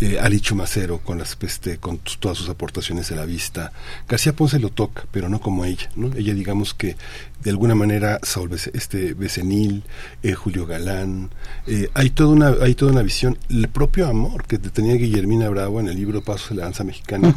eh, 0.00 0.18
Alicho 0.20 0.54
Macero 0.54 0.98
con 0.98 1.18
las, 1.18 1.36
este, 1.40 1.78
con 1.78 1.98
todas 2.20 2.36
sus 2.36 2.48
aportaciones 2.50 3.08
de 3.08 3.16
la 3.16 3.24
vista. 3.24 3.72
García 4.06 4.34
Ponce 4.34 4.58
lo 4.58 4.68
toca, 4.68 5.06
pero 5.10 5.28
no 5.30 5.40
como 5.40 5.64
ella, 5.64 5.90
¿no? 5.96 6.14
Ella 6.14 6.34
digamos 6.34 6.74
que 6.74 6.96
de 7.42 7.50
alguna 7.50 7.74
manera 7.74 8.18
Saúl 8.22 8.52
este 8.52 9.14
Becenil, 9.14 9.84
eh, 10.22 10.34
Julio 10.34 10.66
Galán, 10.66 11.30
eh, 11.66 11.88
hay 11.94 12.10
toda 12.10 12.30
una, 12.30 12.48
hay 12.62 12.74
toda 12.74 12.92
una 12.92 13.02
visión, 13.02 13.38
el 13.48 13.68
propio 13.68 14.08
amor 14.08 14.46
que 14.46 14.58
tenía 14.58 14.94
Guillermina 14.94 15.48
Bravo 15.48 15.80
en 15.80 15.88
el 15.88 15.96
libro 15.96 16.22
Pasos 16.22 16.50
de 16.50 16.56
la 16.56 16.64
danza 16.64 16.84
mexicana. 16.84 17.32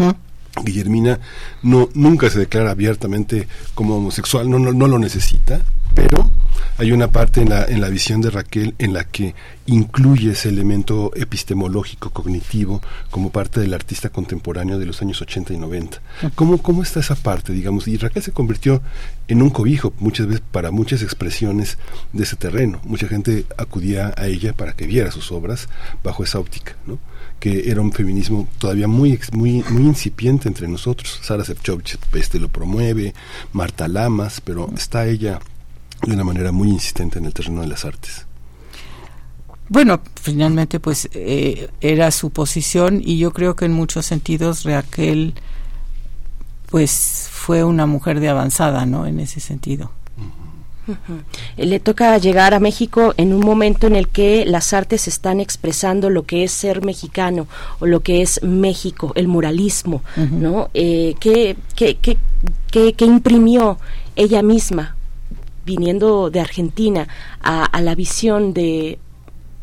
Guillermina 0.64 1.20
no 1.64 1.90
nunca 1.94 2.30
se 2.30 2.40
declara 2.40 2.72
abiertamente 2.72 3.48
como 3.74 3.98
homosexual, 3.98 4.50
no, 4.50 4.60
no, 4.60 4.74
no 4.74 4.88
lo 4.88 5.00
necesita, 5.00 5.62
pero 5.94 6.30
hay 6.78 6.92
una 6.92 7.12
parte 7.12 7.42
en 7.42 7.50
la, 7.50 7.66
en 7.66 7.82
la 7.82 7.90
visión 7.90 8.22
de 8.22 8.30
Raquel 8.30 8.76
en 8.80 8.94
la 8.94 9.04
que 9.04 9.36
incluye 9.68 10.32
ese 10.32 10.50
elemento 10.50 11.12
epistemológico, 11.16 12.10
cognitivo, 12.10 12.82
como 13.10 13.30
parte 13.30 13.60
del 13.60 13.74
artista 13.74 14.10
contemporáneo 14.10 14.80
de 14.80 14.86
los 14.86 15.02
años 15.02 15.22
80 15.22 15.54
y 15.54 15.58
90. 15.58 16.02
¿Cómo, 16.36 16.58
cómo 16.62 16.82
está 16.82 17.02
esa 17.02 17.16
parte, 17.16 17.54
digamos? 17.54 17.88
Y 17.88 17.98
Raquel 17.98 18.24
se 18.24 18.32
convirtió 18.32 18.82
en 19.28 19.42
un 19.42 19.50
cobijo 19.50 19.94
muchas 20.00 20.28
veces 20.28 20.42
para 20.52 20.72
muchas 20.72 21.02
expresiones 21.04 21.78
de 22.14 22.24
ese 22.24 22.36
terreno. 22.36 22.82
Mucha 22.84 23.08
gente 23.08 23.46
acudía 23.58 24.14
a 24.18 24.28
ella 24.28 24.54
para 24.54 24.74
que 24.74 24.88
viera 24.88 25.12
sus 25.12 25.32
obras 25.32 25.70
bajo 26.04 26.24
esa 26.24 26.40
óptica, 26.40 26.76
¿no? 26.86 27.00
Que 27.42 27.72
era 27.72 27.82
un 27.82 27.92
feminismo 27.92 28.48
todavía 28.60 28.88
muy 28.88 29.20
muy 29.34 29.64
muy 29.72 29.82
incipiente 29.82 30.48
entre 30.48 30.68
nosotros. 30.68 31.20
Sara 31.24 31.44
Sefcovic 31.44 31.98
este 32.14 32.40
lo 32.40 32.50
promueve, 32.50 33.16
Marta 33.52 33.88
Lamas, 33.88 34.40
pero 34.42 34.70
está 34.78 35.08
ella 35.08 35.40
de 36.06 36.14
una 36.14 36.24
manera 36.24 36.52
muy 36.52 36.70
insistente 36.70 37.18
en 37.18 37.26
el 37.26 37.34
terreno 37.34 37.62
de 37.62 37.68
las 37.68 37.84
artes. 37.84 38.28
Bueno, 39.70 40.02
finalmente 40.22 40.80
pues 40.80 41.10
eh, 41.14 41.70
era 41.82 42.12
su 42.12 42.30
posición 42.30 43.02
y 43.04 43.18
yo 43.18 43.32
creo 43.32 43.56
que 43.56 43.66
en 43.66 43.74
muchos 43.74 44.06
sentidos 44.06 44.64
Raquel 44.64 45.34
pues 46.70 47.28
fue 47.32 47.64
una 47.64 47.88
mujer 47.88 48.20
de 48.20 48.30
avanzada, 48.30 48.86
¿no? 48.86 49.08
En 49.08 49.20
ese 49.20 49.40
sentido. 49.40 49.92
Le 51.58 51.80
toca 51.80 52.18
llegar 52.18 52.54
a 52.54 52.60
México 52.60 53.14
en 53.18 53.34
un 53.34 53.42
momento 53.42 53.88
en 53.88 53.96
el 53.96 54.08
que 54.08 54.46
las 54.46 54.74
artes 54.74 55.08
están 55.08 55.40
expresando 55.40 56.10
lo 56.10 56.24
que 56.24 56.44
es 56.44 56.52
ser 56.52 56.84
mexicano 56.84 57.48
o 57.80 57.86
lo 57.86 58.02
que 58.02 58.22
es 58.22 58.42
México, 58.44 59.12
el 59.16 59.28
muralismo, 59.28 60.04
¿no? 60.16 60.70
Eh, 60.74 61.16
que, 61.20 61.56
que, 61.76 63.06
imprimió 63.06 63.78
ella 64.16 64.42
misma 64.42 64.96
viniendo 65.66 66.30
de 66.30 66.40
Argentina 66.40 67.08
a, 67.42 67.82
la 67.82 67.96
visión 67.96 68.54
de 68.54 69.00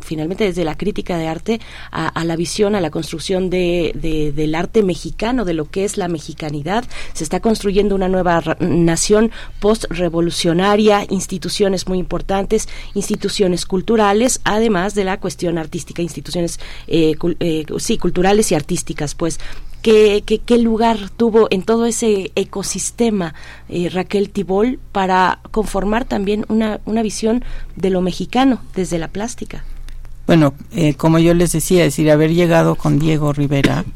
finalmente 0.08 0.44
desde 0.44 0.64
la 0.64 0.76
crítica 0.76 1.18
de 1.18 1.28
arte 1.28 1.60
a, 1.90 2.24
la 2.24 2.34
visión, 2.34 2.74
a 2.74 2.80
la 2.80 2.90
construcción 2.90 3.50
de, 3.50 4.32
del 4.34 4.54
arte 4.54 4.82
mexicano, 4.82 5.44
de 5.44 5.54
lo 5.54 5.70
que 5.70 5.84
es 5.84 5.98
la 5.98 6.08
mexicanidad. 6.08 6.84
Se 7.12 7.24
está 7.24 7.40
construyendo 7.40 7.94
una 7.94 8.08
nueva 8.08 8.42
nación 8.58 9.30
post-revolucionaria, 9.60 11.06
instituciones 11.10 11.86
muy 11.86 11.98
importantes, 11.98 12.68
instituciones 12.94 13.66
culturales, 13.66 14.40
además 14.44 14.94
de 14.94 15.04
la 15.04 15.20
cuestión 15.20 15.58
artística, 15.58 16.02
instituciones 16.02 16.58
eh, 16.86 17.14
eh, 17.40 17.66
sí, 17.78 17.98
culturales 17.98 18.50
y 18.50 18.54
artísticas, 18.54 19.14
pues 19.14 19.38
¿Qué, 19.82 20.24
qué, 20.44 20.58
lugar 20.58 21.08
tuvo 21.16 21.46
en 21.50 21.62
todo 21.62 21.86
ese 21.86 22.32
ecosistema 22.34 23.34
eh, 23.68 23.88
Raquel 23.88 24.30
Tibol 24.30 24.80
para 24.90 25.38
conformar 25.52 26.04
también 26.04 26.44
una, 26.48 26.80
una 26.84 27.00
visión 27.00 27.44
de 27.76 27.90
lo 27.90 28.00
mexicano 28.00 28.60
desde 28.74 28.98
la 28.98 29.06
plástica? 29.06 29.64
Bueno, 30.28 30.52
eh, 30.72 30.92
como 30.92 31.18
yo 31.18 31.32
les 31.32 31.52
decía, 31.52 31.86
es 31.86 31.94
decir, 31.94 32.10
haber 32.10 32.34
llegado 32.34 32.74
con 32.74 32.98
Diego 32.98 33.32
Rivera 33.32 33.86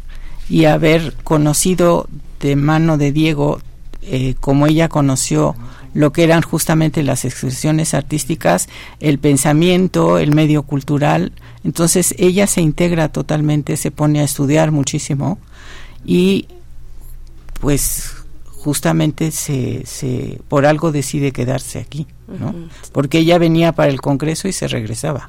y 0.48 0.64
haber 0.64 1.12
conocido 1.24 2.08
de 2.40 2.56
mano 2.56 2.96
de 2.96 3.12
Diego, 3.12 3.60
eh, 4.00 4.34
como 4.40 4.66
ella 4.66 4.88
conoció 4.88 5.54
lo 5.92 6.10
que 6.10 6.24
eran 6.24 6.40
justamente 6.40 7.02
las 7.02 7.26
expresiones 7.26 7.92
artísticas, 7.92 8.70
el 8.98 9.18
pensamiento, 9.18 10.16
el 10.16 10.34
medio 10.34 10.62
cultural. 10.62 11.32
Entonces 11.64 12.14
ella 12.16 12.46
se 12.46 12.62
integra 12.62 13.10
totalmente, 13.10 13.76
se 13.76 13.90
pone 13.90 14.20
a 14.20 14.24
estudiar 14.24 14.70
muchísimo 14.70 15.38
y 16.02 16.46
pues 17.60 18.10
justamente 18.46 19.32
se, 19.32 19.84
se 19.84 20.40
por 20.48 20.64
algo 20.64 20.92
decide 20.92 21.30
quedarse 21.30 21.78
aquí, 21.78 22.06
¿no? 22.26 22.54
Porque 22.90 23.18
ella 23.18 23.36
venía 23.36 23.72
para 23.72 23.90
el 23.90 24.00
Congreso 24.00 24.48
y 24.48 24.54
se 24.54 24.66
regresaba 24.66 25.28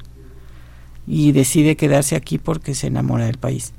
y 1.06 1.32
decide 1.32 1.76
quedarse 1.76 2.16
aquí 2.16 2.38
porque 2.38 2.74
se 2.74 2.86
enamora 2.86 3.26
del 3.26 3.38
país. 3.38 3.72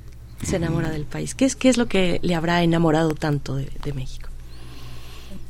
Se 0.44 0.58
enamora 0.58 0.90
del 0.90 1.06
país. 1.06 1.34
¿Qué 1.34 1.46
es, 1.46 1.56
qué 1.56 1.70
es 1.70 1.78
lo 1.78 1.88
que 1.88 2.20
le 2.22 2.36
habrá 2.36 2.62
enamorado 2.64 3.16
tanto 3.16 3.56
de, 3.56 3.94
México? 3.94 4.30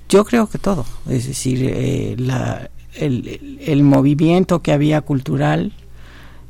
Yo 0.08 0.24
creo 0.24 0.48
que 0.48 0.58
todo, 0.58 0.86
es 1.10 1.28
decir, 1.28 1.60
eh, 1.64 2.16
la, 2.18 2.70
el, 2.94 3.60
el, 3.62 3.84
movimiento 3.84 4.62
que 4.62 4.72
había 4.72 5.02
cultural, 5.02 5.74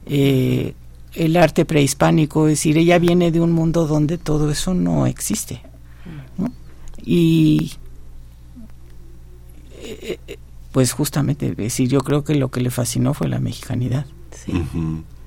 eh, 0.06 0.74
el 1.14 1.38
arte 1.38 1.66
prehispánico, 1.66 2.48
es 2.48 2.54
decir, 2.54 2.78
ella 2.78 3.00
viene 3.00 3.32
de 3.32 3.40
un 3.40 3.52
mundo 3.52 3.88
donde 3.88 4.18
todo 4.18 4.52
eso 4.52 4.74
no 4.74 5.08
existe. 5.08 5.62
Y 7.08 7.74
eh, 9.82 10.20
pues 10.72 10.92
justamente, 10.92 11.50
es 11.50 11.58
decir, 11.58 11.88
yo 11.88 12.02
creo 12.02 12.24
que 12.24 12.36
lo 12.36 12.50
que 12.52 12.60
le 12.60 12.72
fascinó 12.72 13.14
fue 13.14 13.30
la 13.30 13.40
mexicanidad. 13.40 14.06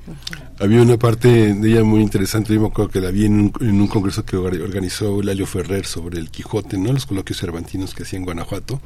Mm-hmm. 0.09 0.48
Había 0.61 0.83
una 0.83 0.97
parte 0.97 1.55
de 1.55 1.71
ella 1.71 1.85
muy 1.85 2.01
interesante, 2.01 2.53
yo 2.53 2.61
me 2.61 2.67
acuerdo 2.67 2.91
que 2.91 3.01
la 3.01 3.13
vi 3.13 3.27
en 3.27 3.53
un, 3.61 3.87
congreso 3.87 4.25
que 4.25 4.37
organizó 4.37 5.23
Lalio 5.23 5.47
Ferrer 5.47 5.87
sobre 5.87 6.19
el 6.19 6.31
Quijote, 6.31 6.77
¿no? 6.79 6.93
Los 6.93 7.07
coloquios 7.07 7.39
cervantinos 7.39 7.95
que 7.95 8.03
hacía 8.03 8.19
en 8.19 8.25
Guanajuato, 8.25 8.81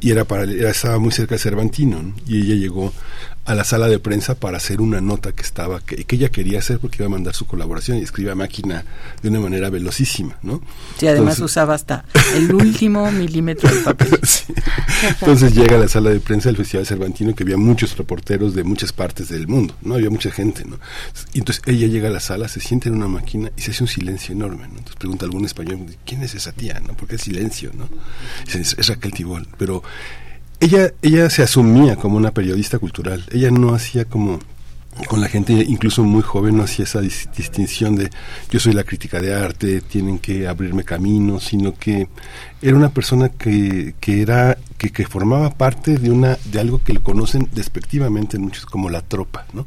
y 0.00 0.10
era 0.10 0.24
para 0.24 0.44
estaba 0.44 0.98
muy 0.98 1.10
cerca 1.10 1.34
de 1.34 1.38
Cervantino, 1.38 2.12
y 2.26 2.42
ella 2.42 2.54
llegó 2.56 2.92
a 3.48 3.54
la 3.54 3.64
sala 3.64 3.88
de 3.88 3.98
prensa 3.98 4.34
para 4.34 4.58
hacer 4.58 4.82
una 4.82 5.00
nota 5.00 5.32
que 5.32 5.40
estaba 5.40 5.80
que, 5.80 6.04
ella 6.06 6.28
quería 6.28 6.58
hacer 6.58 6.78
porque 6.80 6.98
iba 6.98 7.06
a 7.06 7.08
mandar 7.08 7.34
su 7.34 7.46
colaboración 7.46 7.96
y 7.96 8.02
escribía 8.02 8.34
máquina 8.34 8.84
de 9.22 9.30
una 9.30 9.40
manera 9.40 9.70
velocísima, 9.70 10.36
¿no? 10.42 10.60
Sí, 10.98 11.06
además 11.06 11.40
usaba 11.40 11.72
hasta 11.72 12.04
el 12.34 12.54
último 12.54 13.10
milímetro 13.12 13.74
de 13.74 13.80
papel. 13.80 14.20
Entonces 15.20 15.54
llega 15.54 15.76
a 15.76 15.78
la 15.78 15.88
sala 15.88 16.10
de 16.10 16.20
prensa 16.20 16.50
del 16.50 16.56
Festival 16.58 16.84
Cervantino 16.84 17.34
que 17.34 17.44
había 17.44 17.56
muchos 17.56 17.96
reporteros 17.96 18.54
de 18.54 18.64
muchas 18.64 18.92
partes 18.92 19.30
del 19.30 19.48
mundo, 19.48 19.74
¿no? 19.80 19.94
Había 19.94 20.10
mucha 20.10 20.30
gente, 20.30 20.66
¿no? 20.66 20.78
Y 21.32 21.38
entonces 21.38 21.62
ella 21.66 21.86
llega 21.86 22.08
a 22.08 22.12
la 22.12 22.20
sala, 22.20 22.48
se 22.48 22.60
siente 22.60 22.88
en 22.88 22.96
una 22.96 23.08
máquina 23.08 23.50
y 23.56 23.62
se 23.62 23.70
hace 23.72 23.84
un 23.84 23.88
silencio 23.88 24.34
enorme, 24.34 24.68
¿no? 24.68 24.78
Entonces 24.78 24.96
pregunta 24.96 25.24
algún 25.24 25.44
español, 25.44 25.86
¿quién 26.04 26.22
es 26.22 26.34
esa 26.34 26.52
tía, 26.52 26.80
no? 26.80 26.94
¿Por 26.94 27.08
qué 27.08 27.18
silencio, 27.18 27.70
no? 27.74 27.88
dice, 28.46 28.76
es 28.78 28.88
Raquel 28.88 29.12
Tibol, 29.12 29.46
pero 29.58 29.82
ella, 30.60 30.92
ella 31.02 31.30
se 31.30 31.42
asumía 31.42 31.96
como 31.96 32.16
una 32.16 32.32
periodista 32.32 32.78
cultural. 32.78 33.24
Ella 33.30 33.50
no 33.50 33.74
hacía 33.74 34.04
como 34.04 34.40
con 35.06 35.20
la 35.20 35.28
gente 35.28 35.52
incluso 35.52 36.02
muy 36.02 36.22
joven 36.22 36.56
no 36.56 36.64
hacía 36.64 36.84
esa 36.84 37.00
distinción 37.00 37.94
de 37.94 38.10
yo 38.50 38.58
soy 38.58 38.72
la 38.72 38.84
crítica 38.84 39.20
de 39.20 39.34
arte, 39.34 39.80
tienen 39.80 40.18
que 40.18 40.48
abrirme 40.48 40.82
camino, 40.82 41.38
sino 41.38 41.74
que 41.74 42.08
era 42.60 42.76
una 42.76 42.88
persona 42.88 43.28
que, 43.28 43.94
que 44.00 44.22
era 44.22 44.58
que, 44.76 44.90
que 44.90 45.06
formaba 45.06 45.50
parte 45.50 45.98
de 45.98 46.10
una 46.10 46.36
de 46.46 46.60
algo 46.60 46.82
que 46.82 46.94
le 46.94 47.00
conocen 47.00 47.48
despectivamente 47.52 48.38
muchos 48.38 48.66
como 48.66 48.90
la 48.90 49.02
tropa, 49.02 49.46
¿no? 49.52 49.66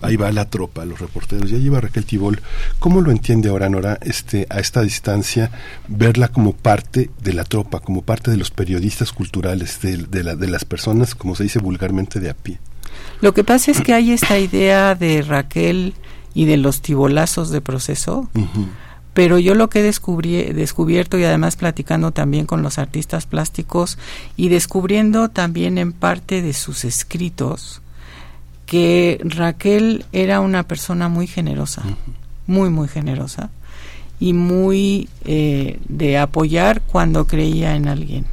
Ahí 0.00 0.16
va 0.16 0.32
la 0.32 0.48
tropa, 0.48 0.84
los 0.84 1.00
reporteros. 1.00 1.50
Ya 1.50 1.58
lleva 1.58 1.80
Raquel 1.80 2.04
Tibol. 2.04 2.40
¿Cómo 2.78 3.00
lo 3.00 3.10
entiende 3.10 3.48
ahora 3.48 3.68
Nora 3.68 3.98
este, 4.02 4.46
a 4.50 4.60
esta 4.60 4.82
distancia, 4.82 5.50
verla 5.88 6.28
como 6.28 6.52
parte 6.52 7.10
de 7.20 7.32
la 7.32 7.44
tropa, 7.44 7.80
como 7.80 8.02
parte 8.02 8.30
de 8.30 8.36
los 8.36 8.50
periodistas 8.50 9.12
culturales, 9.12 9.80
de, 9.80 9.98
de, 9.98 10.36
de 10.36 10.48
las 10.48 10.64
personas, 10.64 11.14
como 11.14 11.34
se 11.34 11.44
dice 11.44 11.58
vulgarmente, 11.58 12.20
de 12.20 12.30
a 12.30 12.34
pie? 12.34 12.58
Lo 13.20 13.34
que 13.34 13.44
pasa 13.44 13.70
es 13.70 13.80
que 13.80 13.94
hay 13.94 14.12
esta 14.12 14.38
idea 14.38 14.94
de 14.94 15.22
Raquel 15.22 15.94
y 16.34 16.46
de 16.46 16.56
los 16.56 16.82
tibolazos 16.82 17.50
de 17.50 17.60
proceso. 17.60 18.28
Pero 19.14 19.38
yo 19.38 19.54
lo 19.54 19.68
que 19.68 19.80
he 19.80 20.52
descubierto 20.54 21.18
y 21.18 21.24
además 21.24 21.56
platicando 21.56 22.12
también 22.12 22.46
con 22.46 22.62
los 22.62 22.78
artistas 22.78 23.26
plásticos 23.26 23.98
y 24.36 24.48
descubriendo 24.48 25.28
también 25.28 25.76
en 25.76 25.92
parte 25.92 26.40
de 26.40 26.54
sus 26.54 26.84
escritos, 26.84 27.81
que 28.72 29.20
Raquel 29.22 30.06
era 30.12 30.40
una 30.40 30.62
persona 30.62 31.10
muy 31.10 31.26
generosa, 31.26 31.82
muy, 32.46 32.70
muy 32.70 32.88
generosa 32.88 33.50
y 34.18 34.32
muy 34.32 35.10
eh, 35.26 35.78
de 35.90 36.16
apoyar 36.16 36.80
cuando 36.80 37.26
creía 37.26 37.76
en 37.76 37.86
alguien. 37.86 38.24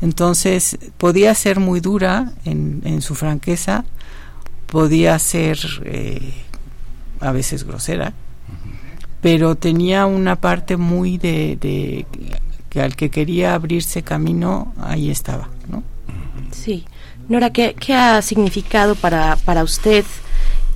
Entonces 0.00 0.78
podía 0.96 1.34
ser 1.34 1.60
muy 1.60 1.80
dura 1.80 2.32
en, 2.46 2.80
en 2.86 3.02
su 3.02 3.14
franqueza, 3.14 3.84
podía 4.68 5.18
ser 5.18 5.58
eh, 5.84 6.32
a 7.20 7.30
veces 7.32 7.64
grosera, 7.64 8.14
pero 9.20 9.54
tenía 9.54 10.06
una 10.06 10.36
parte 10.36 10.78
muy 10.78 11.18
de, 11.18 11.58
de 11.60 12.06
que 12.70 12.80
al 12.80 12.96
que 12.96 13.10
quería 13.10 13.52
abrirse 13.52 14.02
camino, 14.02 14.72
ahí 14.80 15.10
estaba, 15.10 15.50
¿no? 15.68 15.82
Sí. 16.52 16.86
Nora, 17.28 17.50
¿qué, 17.52 17.74
ha 17.94 18.22
significado 18.22 18.94
para, 18.94 19.36
para 19.36 19.62
usted 19.62 20.04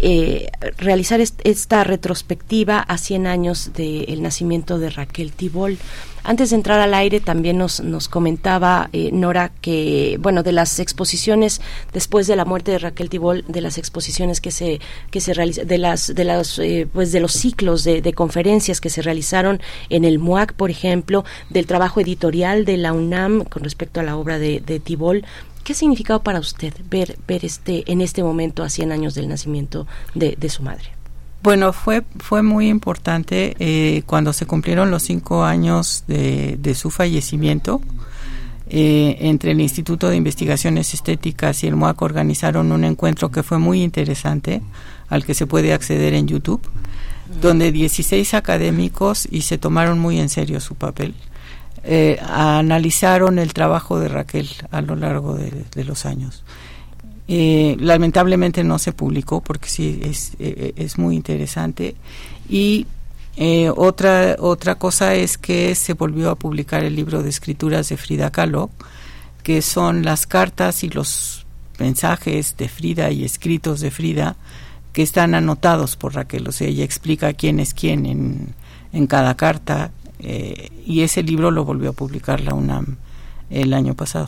eh, 0.05 0.49
realizar 0.79 1.21
esta 1.21 1.85
retrospectiva 1.85 2.81
a 2.81 2.99
100 2.99 3.29
años 3.29 3.71
del 3.73 4.21
nacimiento 4.21 4.81
de 4.81 4.91
Raquel 4.91 5.31
Tibol. 5.31 5.79
Antes 6.25 6.51
de 6.51 6.57
entrar 6.57 6.81
al 6.81 6.93
aire 6.95 7.21
también 7.21 7.57
nos, 7.57 7.81
nos 7.81 8.09
comentaba 8.09 8.91
eh, 8.93 9.11
Nora 9.13 9.53
que, 9.61 10.19
bueno, 10.21 10.43
de 10.43 10.51
las 10.51 10.81
exposiciones 10.81 11.61
después 11.93 12.27
de 12.27 12.35
la 12.35 12.45
muerte 12.45 12.73
de 12.73 12.81
Raquel 12.81 13.11
Tibol, 13.11 13.45
de 13.47 13.61
las 13.61 13.79
exposiciones 13.79 14.41
que 14.41 14.51
se, 14.51 14.81
que 15.13 15.21
se 15.21 15.35
realizaron, 15.35 15.69
de 15.69 15.79
las, 15.79 16.13
de 16.13 16.25
las, 16.25 16.59
eh, 16.59 16.89
pues 16.93 17.13
de 17.13 17.21
los 17.21 17.33
ciclos 17.33 17.85
de, 17.85 18.13
conferencias 18.13 18.81
que 18.81 18.91
se 18.91 19.03
realizaron 19.03 19.61
en 19.89 20.05
el 20.05 20.19
MUAC, 20.19 20.55
por 20.55 20.71
ejemplo, 20.71 21.25
del 21.49 21.67
trabajo 21.67 22.01
editorial 22.01 22.65
de 22.65 22.77
la 22.77 22.93
UNAM 22.93 23.45
con 23.45 23.63
respecto 23.63 24.01
a 24.01 24.03
la 24.03 24.17
obra 24.17 24.41
de, 24.41 24.61
de 24.61 24.81
Tibol, 24.81 25.25
¿Qué 25.65 25.75
ha 25.75 25.77
significado 25.77 26.23
para 26.23 26.41
usted 26.41 26.75
ver, 26.91 27.19
ver 27.29 27.45
este, 27.45 27.85
en 27.91 28.01
este 28.01 28.23
momento 28.25 28.65
a 28.65 28.69
100 28.69 28.91
años 28.91 29.15
del 29.15 29.29
nacimiento 29.29 29.87
de, 30.15 30.37
su 30.49 30.63
madre? 30.63 30.85
Bueno, 31.43 31.73
fue, 31.73 32.03
fue 32.19 32.43
muy 32.43 32.69
importante 32.69 33.55
eh, 33.59 34.03
cuando 34.07 34.33
se 34.33 34.47
cumplieron 34.47 34.91
los 34.91 35.05
cinco 35.05 35.45
años 35.45 36.05
de, 36.09 36.75
su 36.75 36.91
fallecimiento. 36.91 37.81
Eh, 38.75 39.19
entre 39.21 39.53
el 39.53 39.61
Instituto 39.61 40.09
de 40.09 40.17
Investigaciones 40.17 40.95
Estéticas 40.95 41.63
y 41.63 41.67
el 41.67 41.77
MOAC 41.77 42.01
organizaron 42.01 42.73
un 42.73 42.85
encuentro 42.85 43.31
que 43.31 43.43
fue 43.43 43.59
muy 43.59 43.83
interesante, 43.83 44.63
al 45.09 45.25
que 45.25 45.35
se 45.35 45.47
puede 45.47 45.75
acceder 45.75 46.15
en 46.15 46.27
YouTube, 46.27 46.63
donde 47.41 47.71
16 47.71 48.35
académicos 48.35 49.29
y 49.31 49.43
se 49.43 49.59
tomaron 49.59 49.99
muy 49.99 50.19
en 50.19 50.29
serio 50.29 50.59
su 50.59 50.75
papel 50.75 51.15
eh, 51.85 52.21
analizaron 52.23 53.41
el 53.41 53.53
trabajo 53.53 53.99
de 53.99 54.07
Raquel 54.07 54.49
a 54.71 54.83
lo 54.83 54.95
largo 54.95 55.35
de, 55.35 55.85
los 55.85 56.07
años. 56.07 56.45
Eh, 57.27 57.77
lamentablemente 57.81 58.63
no 58.63 58.79
se 58.79 58.93
publicó 58.93 59.41
porque 59.41 59.69
sí 59.69 60.01
es, 60.05 60.33
eh, 60.39 60.75
es 60.77 60.99
muy 60.99 61.17
interesante 61.17 61.97
y 62.49 62.87
otra 63.77 64.37
otra 64.39 64.75
cosa 64.75 65.15
es 65.15 65.39
que 65.39 65.75
se 65.75 65.95
volvió 65.95 66.31
a 66.31 66.35
publicar 66.35 66.85
el 66.85 66.95
libro 66.95 67.23
de 67.23 67.31
escrituras 67.31 67.89
de 67.89 67.97
Frida 67.97 68.31
Kahlo 68.31 68.71
que 69.43 69.63
son 69.63 70.05
las 70.05 70.27
cartas 70.27 70.85
y 70.85 70.91
los 70.91 71.47
mensajes 71.79 72.57
de 72.59 72.69
Frida 72.69 73.11
y 73.11 73.25
escritos 73.25 73.81
de 73.81 73.91
Frida 73.91 74.37
que 74.93 75.03
están 75.03 75.35
anotados 75.35 75.97
por 75.97 76.15
Raquel 76.15 76.47
o 76.47 76.53
sea 76.53 76.69
ella 76.69 76.85
explica 76.85 77.33
quién 77.33 77.59
es 77.59 77.73
quién 77.73 78.05
en, 78.05 78.55
en 78.93 79.07
cada 79.07 79.35
carta 79.35 79.93
eh, 80.23 80.71
y 80.87 81.03
ese 81.03 81.23
libro 81.23 81.51
lo 81.51 81.65
volvió 81.65 81.91
a 81.91 81.93
publicar 81.93 82.41
la 82.41 82.55
UNAM 82.55 82.97
el 83.51 83.75
año 83.75 83.95
pasado. 83.95 84.27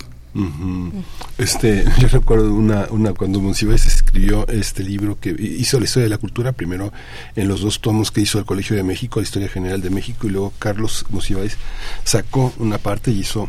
Este, 1.38 1.84
yo 2.00 2.08
recuerdo 2.08 2.52
una, 2.52 2.86
una 2.90 3.12
cuando 3.12 3.40
Monsiváis 3.40 3.86
escribió 3.86 4.46
este 4.48 4.82
libro 4.82 5.18
que 5.18 5.30
hizo 5.30 5.78
la 5.78 5.84
historia 5.84 6.04
de 6.04 6.10
la 6.10 6.18
cultura, 6.18 6.52
primero 6.52 6.92
en 7.36 7.46
los 7.46 7.60
dos 7.60 7.80
tomos 7.80 8.10
que 8.10 8.20
hizo 8.20 8.38
el 8.38 8.44
Colegio 8.44 8.74
de 8.74 8.82
México, 8.82 9.20
la 9.20 9.24
historia 9.24 9.48
general 9.48 9.80
de 9.80 9.90
México, 9.90 10.26
y 10.26 10.30
luego 10.30 10.52
Carlos 10.58 11.06
Monsiváis 11.10 11.56
sacó 12.02 12.52
una 12.58 12.78
parte 12.78 13.12
y 13.12 13.20
hizo 13.20 13.48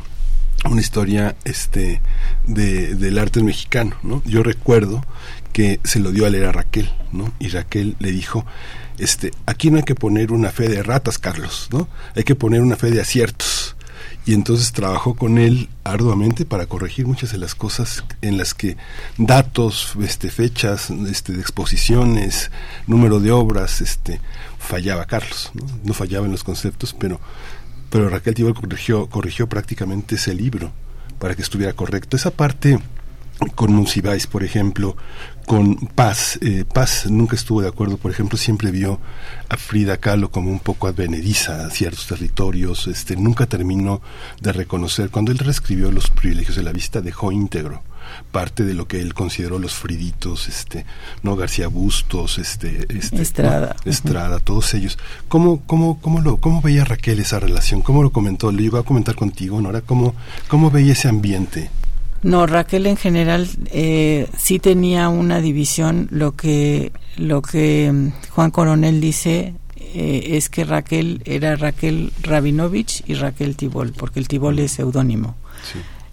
una 0.69 0.81
historia 0.81 1.35
este 1.43 2.01
de, 2.47 2.95
del 2.95 3.17
arte 3.17 3.41
mexicano, 3.43 3.95
¿no? 4.03 4.21
Yo 4.25 4.43
recuerdo 4.43 5.03
que 5.53 5.79
se 5.83 5.99
lo 5.99 6.11
dio 6.11 6.25
a 6.25 6.29
leer 6.29 6.45
a 6.45 6.51
Raquel, 6.51 6.89
¿no? 7.11 7.31
Y 7.39 7.49
Raquel 7.49 7.95
le 7.99 8.11
dijo, 8.11 8.45
este, 8.97 9.31
aquí 9.45 9.71
no 9.71 9.77
hay 9.77 9.83
que 9.83 9.95
poner 9.95 10.31
una 10.31 10.51
fe 10.51 10.69
de 10.69 10.83
ratas, 10.83 11.17
Carlos, 11.17 11.67
¿no? 11.71 11.87
Hay 12.15 12.23
que 12.23 12.35
poner 12.35 12.61
una 12.61 12.75
fe 12.75 12.91
de 12.91 13.01
aciertos. 13.01 13.75
Y 14.27 14.33
entonces 14.33 14.71
trabajó 14.71 15.13
con 15.13 15.37
él 15.37 15.69
arduamente 15.83 16.45
para 16.45 16.65
corregir 16.65 17.05
muchas 17.05 17.31
de 17.31 17.37
las 17.37 17.53
cosas 17.53 18.03
en 18.21 18.37
las 18.37 18.55
que 18.55 18.75
datos, 19.17 19.93
este, 20.01 20.31
fechas, 20.31 20.89
este, 20.89 21.33
de 21.33 21.41
exposiciones, 21.41 22.49
número 22.87 23.19
de 23.19 23.31
obras, 23.31 23.81
este, 23.81 24.19
fallaba 24.57 25.05
Carlos, 25.05 25.51
¿no? 25.83 25.93
fallaba 25.93 26.25
en 26.25 26.31
los 26.31 26.43
conceptos, 26.43 26.95
pero, 26.99 27.19
pero 27.91 28.09
Raquel 28.09 28.33
Tibol 28.33 28.55
corrigió, 28.55 29.07
corrigió 29.09 29.47
prácticamente 29.47 30.15
ese 30.15 30.33
libro 30.33 30.71
para 31.19 31.35
que 31.35 31.43
estuviera 31.43 31.73
correcto. 31.73 32.17
Esa 32.17 32.31
parte 32.31 32.79
con 33.53 33.73
Monsiváis, 33.73 34.27
por 34.27 34.43
ejemplo, 34.43 34.95
con 35.45 35.75
Paz. 35.75 36.39
Eh, 36.41 36.65
Paz 36.71 37.05
nunca 37.09 37.35
estuvo 37.35 37.61
de 37.61 37.67
acuerdo, 37.67 37.97
por 37.97 38.11
ejemplo, 38.11 38.37
siempre 38.37 38.71
vio 38.71 38.99
a 39.49 39.57
Frida 39.57 39.97
Kahlo 39.97 40.31
como 40.31 40.49
un 40.49 40.59
poco 40.59 40.87
advenediza 40.87 41.65
a 41.65 41.69
ciertos 41.69 42.07
territorios, 42.07 42.87
este, 42.87 43.15
nunca 43.15 43.45
terminó 43.45 44.01
de 44.41 44.51
reconocer. 44.51 45.09
Cuando 45.09 45.31
él 45.31 45.37
reescribió 45.37 45.91
Los 45.91 46.09
privilegios 46.09 46.55
de 46.55 46.63
la 46.63 46.71
vista, 46.71 47.01
dejó 47.01 47.31
íntegro 47.31 47.81
parte 48.31 48.63
de 48.63 48.73
lo 48.73 48.87
que 48.87 49.01
él 49.01 49.13
consideró 49.13 49.59
los 49.59 49.73
friditos, 49.73 50.47
este, 50.47 50.85
no 51.23 51.35
García 51.35 51.67
Bustos, 51.67 52.37
este, 52.37 52.85
este 52.95 53.21
Estrada, 53.21 53.75
Estrada, 53.85 54.39
todos 54.39 54.73
ellos. 54.73 54.97
¿Cómo, 55.27 55.61
cómo, 55.65 55.99
cómo 55.99 56.21
lo, 56.21 56.37
cómo 56.37 56.61
veía 56.61 56.85
Raquel 56.85 57.19
esa 57.19 57.39
relación? 57.39 57.81
¿Cómo 57.81 58.03
lo 58.03 58.11
comentó? 58.11 58.51
Le 58.51 58.61
llegó 58.61 58.77
a 58.77 58.85
comentar 58.85 59.15
contigo, 59.15 59.59
Nora, 59.61 59.81
¿cómo, 59.81 60.15
cómo 60.47 60.69
veía 60.69 60.93
ese 60.93 61.07
ambiente? 61.07 61.69
No, 62.25 62.47
Raquel 62.47 62.87
en 62.87 62.97
general 62.97 63.47
eh, 63.67 64.27
sí 64.35 64.57
tenía 64.57 65.09
una 65.09 65.41
división. 65.41 66.07
Lo 66.09 66.35
que, 66.35 66.91
lo 67.17 67.43
que 67.43 67.91
mm, 67.93 68.31
Juan 68.31 68.49
Coronel 68.49 68.99
dice 68.99 69.53
eh, 69.77 70.29
es 70.31 70.49
que 70.49 70.63
Raquel 70.63 71.21
era 71.25 71.55
Raquel 71.55 72.11
Rabinovich 72.23 73.03
y 73.05 73.13
Raquel 73.13 73.55
Tibol, 73.55 73.93
porque 73.93 74.19
el 74.19 74.27
Tibol 74.27 74.57
es 74.57 74.71
seudónimo. 74.71 75.35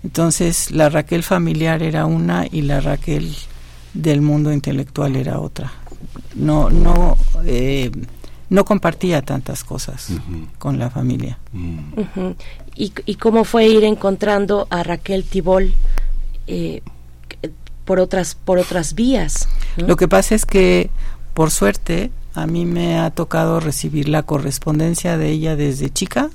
Entonces, 0.05 0.70
la 0.70 0.90
Raquel 0.90 1.22
familiar 1.22 1.82
era 1.82 2.05
una 2.05 2.47
y 2.47 2.60
la 2.60 2.80
Raquel 2.82 3.34
del 3.94 4.20
mundo 4.20 4.52
intelectual 4.52 5.16
era 5.16 5.40
otra. 5.40 5.72
No, 6.34 6.68
no, 6.68 7.16
eh, 7.47 7.90
no 8.51 8.66
compartía 8.66 9.22
tantas 9.22 9.64
cosas 9.64 10.09
con 10.59 10.78
la 10.78 10.90
familia. 10.90 11.39
Mm. 11.52 12.32
¿Y, 12.74 12.93
¿Y, 13.06 13.14
cómo 13.14 13.44
fue 13.44 13.66
ir 13.66 13.84
encontrando 13.84 14.66
a 14.68 14.82
Raquel 14.82 15.24
Tibol 15.24 15.72
eh, 16.52 16.82
por 17.86 17.98
otras 17.98 18.34
por 18.34 18.58
otras 18.58 18.94
vías. 18.94 19.48
Lo 19.76 19.96
que 19.96 20.06
pasa 20.06 20.34
es 20.34 20.44
que 20.44 20.90
por 21.32 21.50
suerte 21.50 22.10
a 22.34 22.46
mí 22.46 22.66
me 22.66 22.98
ha 22.98 23.10
tocado 23.10 23.58
recibir 23.58 24.08
la 24.08 24.22
correspondencia 24.22 25.16
de 25.16 25.30
ella 25.30 25.56
desde 25.56 25.90
chica, 25.90 26.30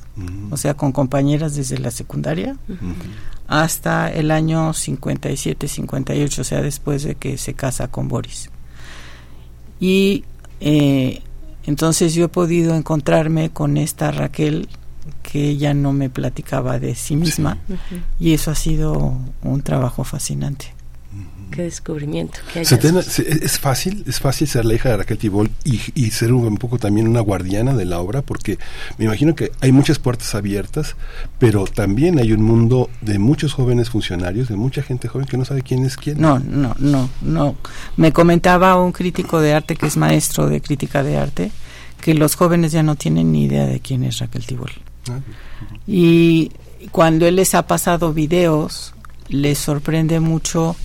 o 0.52 0.57
sea, 0.57 0.76
con 0.76 0.91
compañeras 0.91 1.56
desde 1.56 1.77
la 1.77 1.91
secundaria, 1.91 2.56
hasta 3.48 4.11
el 4.11 4.31
año 4.31 4.73
57, 4.73 5.68
58, 5.68 6.41
o 6.41 6.44
sea, 6.44 6.61
después 6.61 7.03
de 7.03 7.15
que 7.15 7.38
se 7.38 7.53
casa 7.53 7.88
con 7.88 8.07
Boris. 8.07 8.49
Y 9.80 10.23
eh, 10.60 11.22
entonces 11.64 12.14
yo 12.14 12.26
he 12.26 12.30
podido 12.30 12.76
encontrarme 12.76 13.52
con 13.52 13.77
esta 13.77 14.11
Raquel 14.11 14.69
que 15.24 15.50
ella 15.50 15.74
no 15.74 15.94
me 15.94 16.10
platicaba 16.10 16.80
de 16.80 16.96
sí 16.96 17.16
misma 17.16 17.58
y 18.20 18.34
eso 18.34 18.52
ha 18.52 18.56
sido 18.56 19.18
un 19.42 19.62
trabajo 19.62 20.04
fascinante. 20.04 20.78
Qué 21.52 21.64
descubrimiento. 21.64 22.40
es 22.56 23.60
fácil, 23.60 24.04
es 24.06 24.20
fácil 24.20 24.48
ser 24.48 24.66
la 24.66 24.74
hija 24.74 24.90
de 24.90 24.98
Raquel 24.98 25.18
Tibol 25.18 25.50
y, 25.64 25.80
y, 25.96 26.12
ser 26.12 26.34
un, 26.34 26.58
poco 26.58 26.78
también 26.78 27.08
una 27.08 27.22
guardiana 27.22 27.74
de 27.74 27.86
la 27.86 28.00
obra, 28.00 28.22
porque 28.22 28.60
me 28.98 29.06
imagino 29.06 29.34
que 29.34 29.52
hay 29.62 29.72
muchas 29.72 29.98
puertas 29.98 30.36
abiertas, 30.36 30.96
pero 31.40 31.66
también 31.66 32.20
hay 32.20 32.34
un 32.34 32.44
mundo 32.44 32.90
de 33.02 33.18
muchos 33.18 33.54
jóvenes 33.54 33.90
funcionarios, 33.90 34.50
de 34.50 34.58
mucha 34.58 34.84
gente 34.84 35.08
joven 35.08 35.26
que 35.26 35.38
no 35.38 35.46
sabe 35.46 35.62
quién 35.62 35.86
es 35.86 35.96
quién. 35.96 36.20
No, 36.20 36.38
no, 36.40 36.76
no, 36.80 37.10
no. 37.22 37.56
Me 37.96 38.12
comentaba 38.12 38.80
un 38.82 38.92
crítico 38.92 39.40
de 39.40 39.54
arte 39.54 39.76
que 39.78 39.88
es 39.88 39.96
maestro 39.96 40.50
de 40.50 40.62
crítica 40.62 41.02
de 41.02 41.18
arte 41.18 41.52
que 42.02 42.14
los 42.14 42.36
jóvenes 42.36 42.72
ya 42.72 42.84
no 42.84 42.96
tienen 42.96 43.32
ni 43.32 43.46
idea 43.46 43.66
de 43.66 43.80
quién 43.80 44.04
es 44.04 44.20
Raquel 44.20 44.46
Tibol. 44.46 44.72
Y 45.86 46.52
cuando 46.92 47.26
él 47.28 47.36
les 47.38 47.56
ha 47.56 47.68
pasado 47.68 48.14
videos, 48.14 48.94
les 49.30 49.58
sorprende 49.58 50.20
mucho 50.20 50.76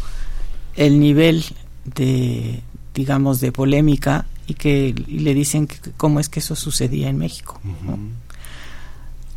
el 0.76 1.00
nivel 1.00 1.44
de, 1.84 2.62
digamos, 2.94 3.40
de 3.40 3.52
polémica 3.52 4.26
y 4.46 4.54
que 4.54 4.94
le 5.06 5.34
dicen 5.34 5.68
cómo 5.96 6.20
es 6.20 6.28
que 6.28 6.40
eso 6.40 6.56
sucedía 6.56 7.08
en 7.08 7.18
México. 7.18 7.60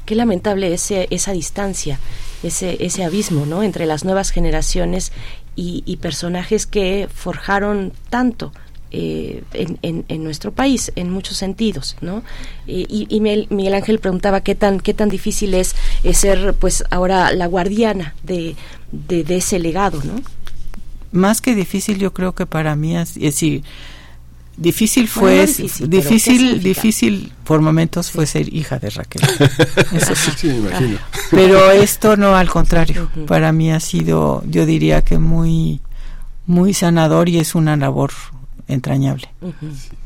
Qué 0.06 0.16
lamentable 0.16 0.74
ese, 0.74 1.08
esa 1.10 1.32
distancia, 1.32 2.00
ese, 2.44 2.84
ese 2.86 3.04
abismo, 3.04 3.46
¿no? 3.46 3.64
Entre 3.64 3.86
las 3.86 4.06
nuevas 4.06 4.30
generaciones 4.30 5.12
y, 5.56 5.84
y 5.86 5.98
personajes 5.98 6.66
que 6.68 7.10
forjaron 7.14 7.94
tanto 8.10 8.52
eh, 8.98 9.44
en, 9.82 10.06
en, 10.08 10.24
nuestro 10.24 10.54
país 10.54 10.92
en 10.96 11.10
muchos 11.10 11.36
sentidos 11.36 11.98
no 12.00 12.24
y, 12.66 13.08
y, 13.10 13.20
Miguel 13.20 13.74
Ángel 13.74 14.00
preguntaba 14.00 14.40
qué 14.40 14.56
tan 14.56 14.80
qué 14.80 14.94
tan 14.94 15.10
difícil 15.10 15.54
es, 15.54 15.76
ser 16.14 16.54
pues 16.54 16.84
ahora 16.92 17.34
la 17.34 17.48
guardiana 17.48 18.16
de, 18.24 18.56
de, 18.92 19.36
ese 19.36 19.60
legado 19.60 20.02
no 20.04 20.22
más 21.12 21.42
que 21.42 21.56
difícil 21.56 21.98
yo 21.98 22.14
creo 22.14 22.34
que 22.36 22.46
para 22.46 22.76
mí 22.78 22.96
es, 22.96 23.16
decir 23.16 23.64
Difícil 24.58 25.10
fue, 25.10 25.46
difícil, 25.46 26.64
difícil, 26.64 27.34
por 27.44 27.60
momentos 27.60 28.10
fue 28.10 28.26
ser 28.26 28.54
hija 28.54 28.80
de 28.80 28.90
Raquel. 28.90 29.22
Eso 29.92 30.16
sí. 30.16 30.48
me 30.48 30.56
imagino. 30.56 30.98
Pero 31.30 31.72
esto 31.72 32.16
no, 32.16 32.38
al 32.38 32.50
contrario, 32.50 33.10
para 33.28 33.52
mí 33.52 33.70
ha 33.74 33.82
sido, 33.82 34.44
yo 34.48 34.66
diría 34.66 35.04
que 35.04 35.20
muy, 35.20 35.82
muy 36.46 36.74
sanador 36.74 37.28
y 37.28 37.40
es 37.40 37.54
una 37.54 37.76
labor 37.76 38.12
entrañable. 38.68 39.30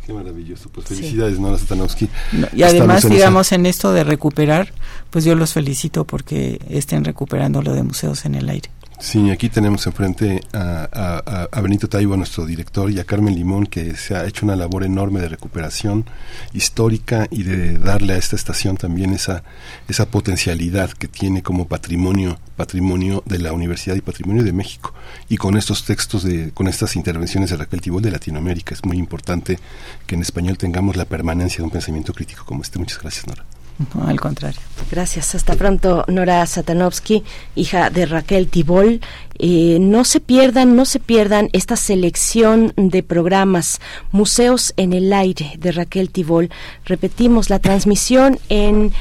qué 0.05 0.13
maravilloso. 0.13 0.69
Pues 0.69 0.87
felicidades, 0.87 1.39
Nora 1.39 1.57
Satanowski. 1.57 2.09
y 2.53 2.63
además, 2.63 3.07
digamos, 3.09 3.51
en 3.51 3.65
esto 3.65 3.91
de 3.93 4.03
recuperar, 4.03 4.73
pues 5.09 5.25
yo 5.25 5.35
los 5.35 5.53
felicito 5.53 6.05
porque 6.05 6.59
estén 6.69 7.03
recuperando 7.03 7.61
lo 7.61 7.73
de 7.73 7.83
museos 7.83 8.25
en 8.25 8.35
el 8.35 8.49
aire. 8.49 8.69
Sí, 9.01 9.31
aquí 9.31 9.47
tenemos 9.47 9.87
enfrente 9.87 10.41
a, 10.51 11.47
a, 11.51 11.61
Benito 11.61 11.87
Taibo, 11.87 12.17
nuestro 12.17 12.45
director, 12.45 12.91
y 12.91 12.99
a 12.99 13.05
Carmen 13.05 13.33
Limón, 13.33 13.65
que 13.65 13.95
se 13.95 14.13
ha 14.13 14.25
hecho 14.25 14.45
una 14.45 14.57
labor 14.57 14.83
enorme 14.83 15.21
de 15.21 15.29
recuperación 15.29 16.05
histórica 16.51 17.25
y 17.31 17.43
de 17.43 17.77
darle 17.77 18.13
a 18.13 18.17
esta 18.17 18.35
estación 18.35 18.75
también 18.75 19.13
esa, 19.13 19.43
esa 19.87 20.05
potencialidad 20.07 20.91
que 20.91 21.07
tiene 21.07 21.41
como 21.41 21.65
patrimonio, 21.65 22.39
patrimonio 22.57 23.23
de 23.25 23.39
la 23.39 23.53
Universidad 23.53 23.95
y 23.95 24.01
patrimonio 24.01 24.43
de 24.43 24.51
México. 24.51 24.93
Y 25.29 25.37
con 25.37 25.55
estos 25.55 25.85
textos, 25.85 26.23
de, 26.23 26.51
con 26.51 26.67
estas 26.67 26.97
intervenciones 26.97 27.51
de 27.51 27.55
Raquel 27.55 27.79
Tibol 27.79 28.01
de 28.01 28.11
Latinoamérica, 28.11 28.75
es 28.75 28.83
muy 28.83 28.97
importante 28.97 29.59
que 30.07 30.15
en 30.15 30.21
español 30.21 30.57
tengamos 30.57 30.97
la 30.97 31.05
permanencia 31.05 31.59
de 31.59 31.63
un 31.63 31.71
pensamiento 31.71 32.13
crítico 32.13 32.43
como 32.43 32.63
este. 32.63 32.79
Muchas 32.79 32.99
gracias, 33.01 33.27
Nora. 33.27 33.45
No, 33.79 34.05
al 34.07 34.19
contrario. 34.19 34.59
Gracias. 34.91 35.35
Hasta 35.35 35.55
pronto, 35.55 36.03
Nora 36.07 36.45
Satanovsky, 36.45 37.23
hija 37.55 37.89
de 37.89 38.05
Raquel 38.05 38.47
Tibol. 38.47 38.99
Eh, 39.37 39.77
no 39.79 40.03
se 40.03 40.19
pierdan, 40.19 40.75
no 40.75 40.83
se 40.83 40.99
pierdan 40.99 41.49
esta 41.53 41.77
selección 41.77 42.73
de 42.75 43.03
programas 43.03 43.79
Museos 44.11 44.73
en 44.75 44.91
el 44.91 45.13
Aire 45.13 45.53
de 45.57 45.71
Raquel 45.71 46.09
Tibol. 46.09 46.49
Repetimos, 46.85 47.49
la 47.49 47.59
transmisión 47.59 48.37
en, 48.49 48.91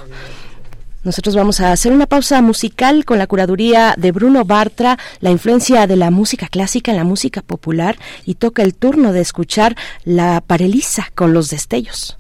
Nosotros 1.03 1.33
vamos 1.33 1.61
a 1.61 1.71
hacer 1.71 1.93
una 1.93 2.07
pausa 2.07 2.41
musical 2.41 3.05
con 3.05 3.19
la 3.19 3.27
curaduría 3.27 3.95
de 3.97 4.11
Bruno 4.11 4.43
Bartra, 4.43 4.99
la 5.21 5.31
influencia 5.31 5.87
de 5.87 5.95
la 5.95 6.11
música 6.11 6.47
clásica 6.49 6.91
en 6.91 6.97
la 6.97 7.05
música 7.05 7.41
popular 7.41 7.97
y 8.25 8.35
toca 8.35 8.63
el 8.63 8.75
turno 8.75 9.13
de 9.13 9.21
escuchar 9.21 9.77
la 10.03 10.41
parelisa 10.45 11.09
con 11.15 11.33
los 11.33 11.49
destellos. 11.49 12.18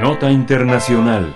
Nota 0.00 0.30
Internacional 0.30 1.34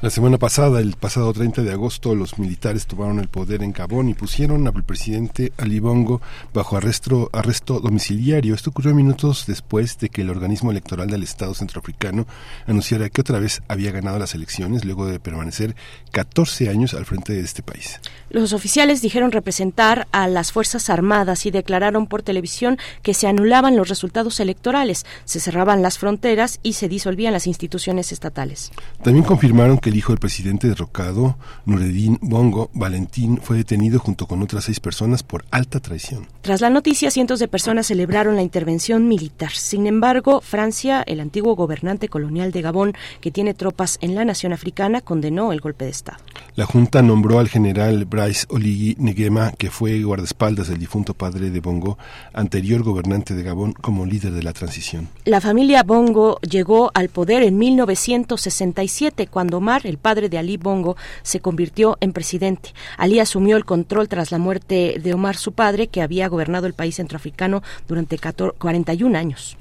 la 0.00 0.10
semana 0.10 0.38
pasada, 0.38 0.80
el 0.80 0.94
pasado 0.94 1.32
30 1.32 1.62
de 1.62 1.72
agosto, 1.72 2.14
los 2.14 2.38
militares 2.38 2.86
tomaron 2.86 3.18
el 3.18 3.26
poder 3.26 3.64
en 3.64 3.72
Gabón 3.72 4.08
y 4.08 4.14
pusieron 4.14 4.64
al 4.68 4.84
presidente 4.84 5.52
Ali 5.56 5.80
Bongo 5.80 6.20
bajo 6.54 6.76
arresto, 6.76 7.30
arresto 7.32 7.80
domiciliario. 7.80 8.54
Esto 8.54 8.70
ocurrió 8.70 8.94
minutos 8.94 9.44
después 9.48 9.98
de 9.98 10.08
que 10.08 10.22
el 10.22 10.30
organismo 10.30 10.70
electoral 10.70 11.10
del 11.10 11.24
Estado 11.24 11.52
centroafricano 11.52 12.26
anunciara 12.68 13.08
que 13.08 13.22
otra 13.22 13.40
vez 13.40 13.60
había 13.66 13.90
ganado 13.90 14.20
las 14.20 14.36
elecciones 14.36 14.84
luego 14.84 15.06
de 15.06 15.18
permanecer 15.18 15.74
14 16.12 16.68
años 16.68 16.94
al 16.94 17.04
frente 17.04 17.32
de 17.32 17.40
este 17.40 17.64
país. 17.64 18.00
Los 18.30 18.52
oficiales 18.52 19.02
dijeron 19.02 19.32
representar 19.32 20.06
a 20.12 20.28
las 20.28 20.52
Fuerzas 20.52 20.90
Armadas 20.90 21.44
y 21.44 21.50
declararon 21.50 22.06
por 22.06 22.22
televisión 22.22 22.78
que 23.02 23.14
se 23.14 23.26
anulaban 23.26 23.76
los 23.76 23.88
resultados 23.88 24.38
electorales, 24.38 25.06
se 25.24 25.40
cerraban 25.40 25.82
las 25.82 25.98
fronteras 25.98 26.60
y 26.62 26.74
se 26.74 26.88
disolvían 26.88 27.32
las 27.32 27.48
instituciones 27.48 28.12
estatales. 28.12 28.70
También 29.02 29.24
confirmaron 29.24 29.78
que 29.78 29.87
el 29.88 29.96
hijo 29.96 30.12
del 30.12 30.20
presidente 30.20 30.68
derrocado, 30.68 31.36
Nureddin 31.64 32.18
Bongo 32.20 32.70
Valentín, 32.72 33.38
fue 33.42 33.56
detenido 33.56 33.98
junto 33.98 34.26
con 34.26 34.42
otras 34.42 34.64
seis 34.64 34.80
personas 34.80 35.22
por 35.22 35.44
alta 35.50 35.80
traición. 35.80 36.26
Tras 36.42 36.60
la 36.60 36.70
noticia, 36.70 37.10
cientos 37.10 37.40
de 37.40 37.48
personas 37.48 37.86
celebraron 37.86 38.36
la 38.36 38.42
intervención 38.42 39.08
militar. 39.08 39.50
Sin 39.52 39.86
embargo, 39.86 40.40
Francia, 40.40 41.02
el 41.06 41.20
antiguo 41.20 41.56
gobernante 41.56 42.08
colonial 42.08 42.52
de 42.52 42.62
Gabón, 42.62 42.94
que 43.20 43.30
tiene 43.30 43.54
tropas 43.54 43.98
en 44.00 44.14
la 44.14 44.24
nación 44.24 44.52
africana, 44.52 45.00
condenó 45.00 45.52
el 45.52 45.60
golpe 45.60 45.84
de 45.84 45.90
Estado. 45.90 46.18
La 46.54 46.66
Junta 46.66 47.02
nombró 47.02 47.38
al 47.38 47.48
general 47.48 48.04
Bryce 48.04 48.46
Oligui 48.48 48.96
Nguema, 48.98 49.52
que 49.52 49.70
fue 49.70 50.02
guardaespaldas 50.02 50.68
del 50.68 50.78
difunto 50.78 51.14
padre 51.14 51.50
de 51.50 51.60
Bongo, 51.60 51.98
anterior 52.32 52.82
gobernante 52.82 53.34
de 53.34 53.42
Gabón, 53.42 53.72
como 53.72 54.06
líder 54.06 54.32
de 54.32 54.42
la 54.42 54.52
transición. 54.52 55.08
La 55.24 55.40
familia 55.40 55.82
Bongo 55.82 56.38
llegó 56.40 56.90
al 56.94 57.08
poder 57.08 57.42
en 57.42 57.58
1967, 57.58 59.28
cuando 59.28 59.60
El 59.86 59.98
padre 59.98 60.28
de 60.28 60.38
Ali 60.38 60.56
Bongo, 60.56 60.96
se 61.22 61.40
convirtió 61.40 61.96
en 62.00 62.12
presidente. 62.12 62.72
Ali 62.96 63.20
asumió 63.20 63.56
el 63.56 63.64
control 63.64 64.08
tras 64.08 64.30
la 64.30 64.38
muerte 64.38 65.00
de 65.02 65.14
Omar, 65.14 65.36
su 65.36 65.52
padre, 65.52 65.88
que 65.88 66.02
había 66.02 66.28
gobernado 66.28 66.66
el 66.66 66.74
país 66.74 66.96
centroafricano 66.96 67.62
durante 67.86 68.18
41 68.18 69.18
años. 69.18 69.56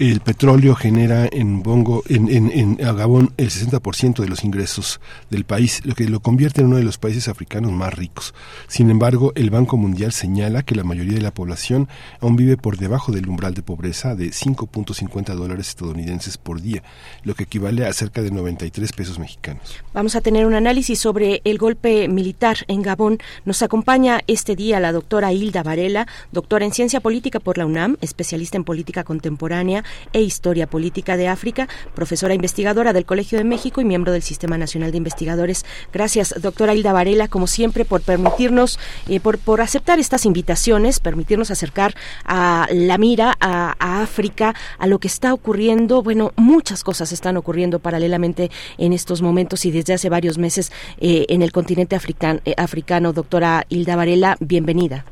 El 0.00 0.20
petróleo 0.20 0.74
genera 0.76 1.28
en 1.30 1.62
Bongo, 1.62 2.02
en, 2.08 2.76
Gabón, 2.76 3.34
el 3.36 3.50
60% 3.50 4.22
de 4.22 4.28
los 4.28 4.44
ingresos 4.44 4.98
del 5.28 5.44
país, 5.44 5.82
lo 5.84 5.94
que 5.94 6.08
lo 6.08 6.20
convierte 6.20 6.62
en 6.62 6.68
uno 6.68 6.78
de 6.78 6.84
los 6.84 6.96
países 6.96 7.28
africanos 7.28 7.70
más 7.72 7.92
ricos. 7.92 8.32
Sin 8.66 8.88
embargo, 8.88 9.32
el 9.34 9.50
Banco 9.50 9.76
Mundial 9.76 10.12
señala 10.12 10.62
que 10.62 10.74
la 10.74 10.84
mayoría 10.84 11.16
de 11.16 11.20
la 11.20 11.34
población 11.34 11.86
aún 12.20 12.36
vive 12.36 12.56
por 12.56 12.78
debajo 12.78 13.12
del 13.12 13.28
umbral 13.28 13.52
de 13.52 13.60
pobreza 13.60 14.14
de 14.14 14.28
5.50 14.30 15.34
dólares 15.34 15.68
estadounidenses 15.68 16.38
por 16.38 16.62
día, 16.62 16.82
lo 17.22 17.34
que 17.34 17.42
equivale 17.42 17.84
a 17.84 17.92
cerca 17.92 18.22
de 18.22 18.30
93 18.30 18.92
pesos 18.92 19.18
mexicanos. 19.18 19.76
Vamos 19.92 20.16
a 20.16 20.22
tener 20.22 20.46
un 20.46 20.54
análisis 20.54 20.98
sobre 20.98 21.42
el 21.44 21.58
golpe 21.58 22.08
militar 22.08 22.56
en 22.68 22.80
Gabón. 22.80 23.18
Nos 23.44 23.60
acompaña 23.60 24.22
este 24.28 24.56
día 24.56 24.80
la 24.80 24.92
doctora 24.92 25.34
Hilda 25.34 25.62
Varela, 25.62 26.06
doctora 26.32 26.64
en 26.64 26.72
Ciencia 26.72 27.00
Política 27.00 27.38
por 27.38 27.58
la 27.58 27.66
UNAM, 27.66 27.98
especialista 28.00 28.56
en 28.56 28.64
política 28.64 29.04
contemporánea 29.04 29.84
e 30.12 30.20
Historia 30.20 30.66
Política 30.66 31.16
de 31.16 31.28
África, 31.28 31.68
profesora 31.94 32.34
investigadora 32.34 32.92
del 32.92 33.04
Colegio 33.04 33.38
de 33.38 33.44
México 33.44 33.80
y 33.80 33.84
miembro 33.84 34.12
del 34.12 34.22
Sistema 34.22 34.58
Nacional 34.58 34.90
de 34.90 34.98
Investigadores. 34.98 35.64
Gracias, 35.92 36.34
doctora 36.40 36.74
Hilda 36.74 36.92
Varela, 36.92 37.28
como 37.28 37.46
siempre, 37.46 37.84
por 37.84 38.02
permitirnos, 38.02 38.78
eh, 39.08 39.20
por, 39.20 39.38
por 39.38 39.60
aceptar 39.60 39.98
estas 39.98 40.26
invitaciones, 40.26 41.00
permitirnos 41.00 41.50
acercar 41.50 41.94
a 42.24 42.66
la 42.70 42.98
mira 42.98 43.34
a, 43.40 44.02
África, 44.02 44.54
a 44.78 44.86
lo 44.86 44.98
que 44.98 45.08
está 45.08 45.32
ocurriendo. 45.34 46.02
Bueno, 46.02 46.32
muchas 46.36 46.84
cosas 46.84 47.12
están 47.12 47.36
ocurriendo 47.36 47.78
paralelamente 47.78 48.50
en 48.78 48.92
estos 48.92 49.22
momentos 49.22 49.64
y 49.66 49.70
desde 49.70 49.94
hace 49.94 50.08
varios 50.08 50.38
meses 50.38 50.72
eh, 51.00 51.26
en 51.28 51.42
el 51.42 51.52
continente 51.52 51.96
africano, 51.96 52.40
eh, 52.44 52.54
africano. 52.56 53.12
Doctora 53.12 53.64
Hilda 53.68 53.96
Varela, 53.96 54.36
bienvenida. 54.40 55.04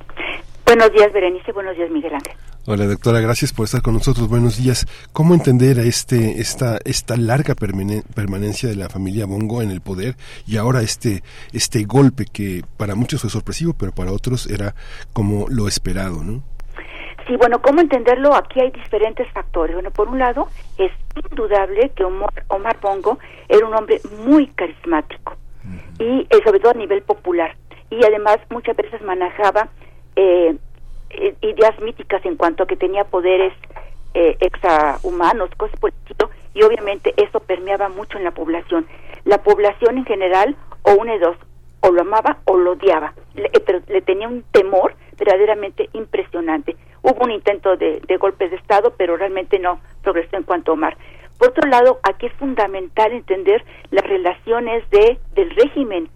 Buenos 0.67 0.93
días, 0.93 1.13
Berenice. 1.13 1.53
Buenos 1.53 1.77
días, 1.77 1.91
Miguel 1.91 2.15
Ángel. 2.15 2.48
Hola 2.71 2.85
doctora, 2.85 3.21
gracias 3.21 3.55
por 3.55 3.65
estar 3.65 3.81
con 3.81 3.95
nosotros. 3.95 4.29
Buenos 4.29 4.63
días. 4.63 4.85
¿Cómo 5.15 5.33
entender 5.33 5.79
este, 5.79 6.39
esta, 6.39 6.77
esta 6.85 7.17
larga 7.17 7.55
permanencia 7.55 8.69
de 8.69 8.77
la 8.77 8.91
familia 8.91 9.25
Bongo 9.25 9.63
en 9.63 9.71
el 9.71 9.81
poder 9.81 10.17
y 10.47 10.59
ahora 10.59 10.83
este, 10.83 11.23
este 11.55 11.85
golpe 11.85 12.27
que 12.31 12.61
para 12.77 12.95
muchos 12.95 13.23
fue 13.23 13.31
sorpresivo, 13.31 13.73
pero 13.73 13.93
para 13.93 14.13
otros 14.13 14.47
era 14.51 14.75
como 15.15 15.47
lo 15.49 15.67
esperado, 15.67 16.23
¿no? 16.23 16.43
Sí, 17.27 17.37
bueno, 17.37 17.63
¿cómo 17.63 17.81
entenderlo? 17.81 18.35
Aquí 18.35 18.61
hay 18.61 18.71
diferentes 18.71 19.27
factores. 19.33 19.75
Bueno, 19.75 19.91
por 19.91 20.09
un 20.09 20.19
lado, 20.19 20.49
es 20.77 20.93
indudable 21.31 21.91
que 21.97 22.05
Omar, 22.05 22.77
Bongo 22.83 23.19
era 23.49 23.67
un 23.67 23.73
hombre 23.73 23.99
muy 24.27 24.47
carismático 24.49 25.39
y 25.99 26.27
eh, 26.29 26.41
sobre 26.45 26.61
todo 26.61 26.73
a 26.73 26.75
nivel 26.75 27.01
popular. 27.01 27.57
Y 27.89 28.05
además 28.05 28.37
muchas 28.51 28.77
veces 28.77 29.01
manejaba 29.01 29.71
eh, 30.17 30.55
ideas 31.11 31.79
míticas 31.81 32.25
en 32.25 32.37
cuanto 32.37 32.63
a 32.63 32.67
que 32.67 32.77
tenía 32.77 33.05
poderes 33.05 33.53
eh, 34.15 34.37
extrahumanos, 34.41 35.51
cosas 35.57 35.79
por 35.81 35.93
y 36.55 36.63
obviamente 36.63 37.15
eso 37.17 37.39
permeaba 37.41 37.89
mucho 37.89 38.19
en 38.19 38.25
la 38.25 38.33
población. 38.33 38.87
La 39.25 39.43
población 39.43 39.99
en 39.99 40.05
general, 40.05 40.57
o 40.83 40.95
una 40.95 41.13
de 41.13 41.21
dos, 41.21 41.37
o 41.81 41.93
lo 41.93 42.01
amaba 42.01 42.39
o 42.47 42.57
lo 42.57 42.73
odiaba, 42.73 43.15
le, 43.35 43.47
eh, 43.47 43.63
pero 43.65 43.81
le 43.87 44.03
tenía 44.03 44.27
un 44.27 44.43
temor 44.51 44.95
verdaderamente 45.17 45.89
impresionante. 45.93 46.77
Hubo 47.03 47.25
un 47.25 47.31
intento 47.31 47.77
de, 47.77 48.01
de 48.01 48.17
golpe 48.17 48.49
de 48.49 48.57
Estado, 48.57 48.93
pero 48.97 49.17
realmente 49.17 49.61
no 49.61 49.81
progresó 50.03 50.37
en 50.37 50.43
cuanto 50.43 50.73
a 50.73 50.75
Omar. 50.75 50.97
Por 51.39 51.51
otro 51.51 51.69
lado, 51.69 52.01
aquí 52.03 52.27
es 52.27 52.33
fundamental 52.33 53.13
entender 53.13 53.65
las 53.91 54.05
relaciones 54.05 54.89
de, 54.91 55.19
del 55.35 55.51
régimen 55.51 56.09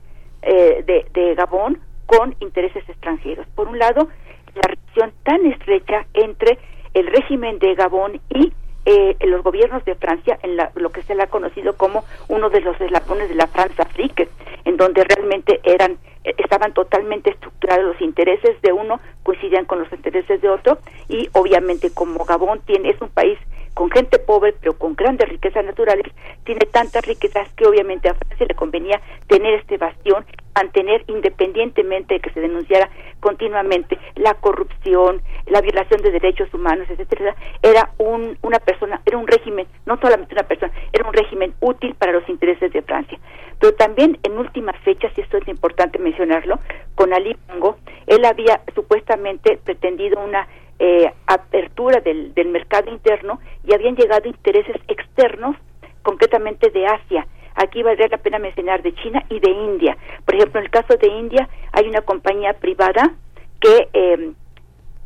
eh, 0.43 0.83
de, 0.85 1.07
de 1.13 1.35
Gabón 1.37 1.79
con 2.07 2.35
intereses 2.41 2.83
extranjeros. 2.89 3.47
Por 3.55 3.69
un 3.69 3.79
lado, 3.79 4.09
la 4.55 4.63
relación 4.63 5.13
tan 5.23 5.47
estrecha 5.47 6.07
entre 6.15 6.59
el 6.95 7.07
régimen 7.07 7.59
de 7.59 7.75
Gabón 7.75 8.21
y 8.31 8.53
eh, 8.85 9.17
los 9.27 9.43
gobiernos 9.43 9.85
de 9.85 9.95
Francia 9.95 10.39
en 10.43 10.57
lo 10.75 10.91
que 10.91 11.03
se 11.03 11.15
le 11.15 11.23
ha 11.23 11.29
conocido 11.29 11.77
como 11.77 12.05
uno 12.29 12.51
de 12.51 12.61
los 12.61 12.81
eslabones 12.81 13.29
de 13.29 13.37
la 13.37 13.47
Francia 13.47 13.85
Afrique, 13.85 14.29
en 14.65 14.77
donde 14.77 15.05
realmente 15.05 15.61
eran 15.63 15.99
eh, 16.25 16.35
estaban 16.39 16.73
totalmente 16.73 17.31
estructurados 17.31 17.85
los 17.85 18.01
intereses 18.01 18.61
de 18.63 18.73
uno 18.73 19.01
coincidían 19.23 19.65
con 19.65 19.81
los 19.81 19.93
intereses 19.93 20.41
de 20.41 20.49
otro 20.49 20.79
y 21.09 21.29
obviamente 21.33 21.93
como 21.93 22.25
Gabón 22.25 22.61
tiene 22.67 22.91
es 22.91 23.01
un 23.01 23.09
país 23.09 23.39
con 23.83 23.91
gente 23.91 24.21
pobre 24.21 24.55
pero 24.61 24.79
con 24.79 24.95
grandes 24.95 25.29
riquezas 25.29 25.65
naturales 25.65 26.07
tiene 26.45 26.61
tantas 26.71 27.05
riquezas 27.05 27.53
que 27.55 27.67
obviamente 27.67 28.09
a 28.09 28.15
Francia 28.15 28.47
le 28.47 28.55
convenía 28.55 29.01
tener 29.27 29.55
este 29.55 29.77
bastión 29.77 30.25
mantener 30.55 31.03
independientemente 31.09 32.15
de 32.15 32.21
que 32.21 32.31
se 32.31 32.41
denunciara 32.41 32.89
continuamente 33.19 33.99
la 34.15 34.35
corrupción, 34.35 35.21
la 35.47 35.61
violación 35.61 36.01
de 36.01 36.13
derechos 36.13 36.53
humanos, 36.55 36.87
etcétera, 36.91 37.35
era 37.61 37.91
un, 37.99 38.39
una 38.43 38.61
persona, 38.61 39.01
era 39.05 39.19
un 39.19 39.27
régimen, 39.27 39.67
no 39.87 39.97
solamente 39.97 40.35
una 40.35 40.45
persona, 40.45 40.73
era 40.93 41.09
un 41.09 41.13
régimen 41.13 41.53
útil 41.61 41.97
para 41.97 42.13
los 42.13 42.29
intereses 42.29 42.73
de 42.73 42.83
Francia. 42.83 43.19
Pero 43.59 43.75
también 43.75 44.19
en 44.23 44.39
últimas 44.39 44.77
fechas, 44.83 45.13
y 45.17 45.23
esto 45.23 45.39
es 45.39 45.49
importante 45.49 45.99
mencionarlo, 45.99 46.61
con 46.95 47.13
Ali 47.13 47.37
Bongo, 47.49 47.79
él 48.07 48.25
había 48.25 48.61
supuestamente 48.75 49.59
pretendido 49.65 50.21
una 50.21 50.47
eh, 50.85 51.13
apertura 51.29 52.01
del, 52.01 52.35
del 52.35 52.49
mercado 52.49 52.91
interno 52.91 53.39
y 53.65 53.73
habían 53.73 53.95
llegado 53.95 54.29
intereses 54.29 54.75
externos, 54.89 55.55
concretamente 56.03 56.71
de 56.71 56.87
Asia, 56.87 57.25
Aquí 57.55 57.83
valdría 57.83 58.09
la 58.09 58.19
pena 58.19 58.39
mencionar 58.39 58.83
de 58.83 58.95
China 58.95 59.23
y 59.29 59.39
de 59.39 59.51
India. 59.51 59.97
Por 60.25 60.35
ejemplo, 60.35 60.61
en 60.61 60.65
el 60.65 60.71
caso 60.71 60.97
de 60.97 61.07
India 61.07 61.49
hay 61.73 61.87
una 61.87 62.01
compañía 62.01 62.55
privada 62.55 63.15
que 63.61 63.89
eh, 63.93 64.33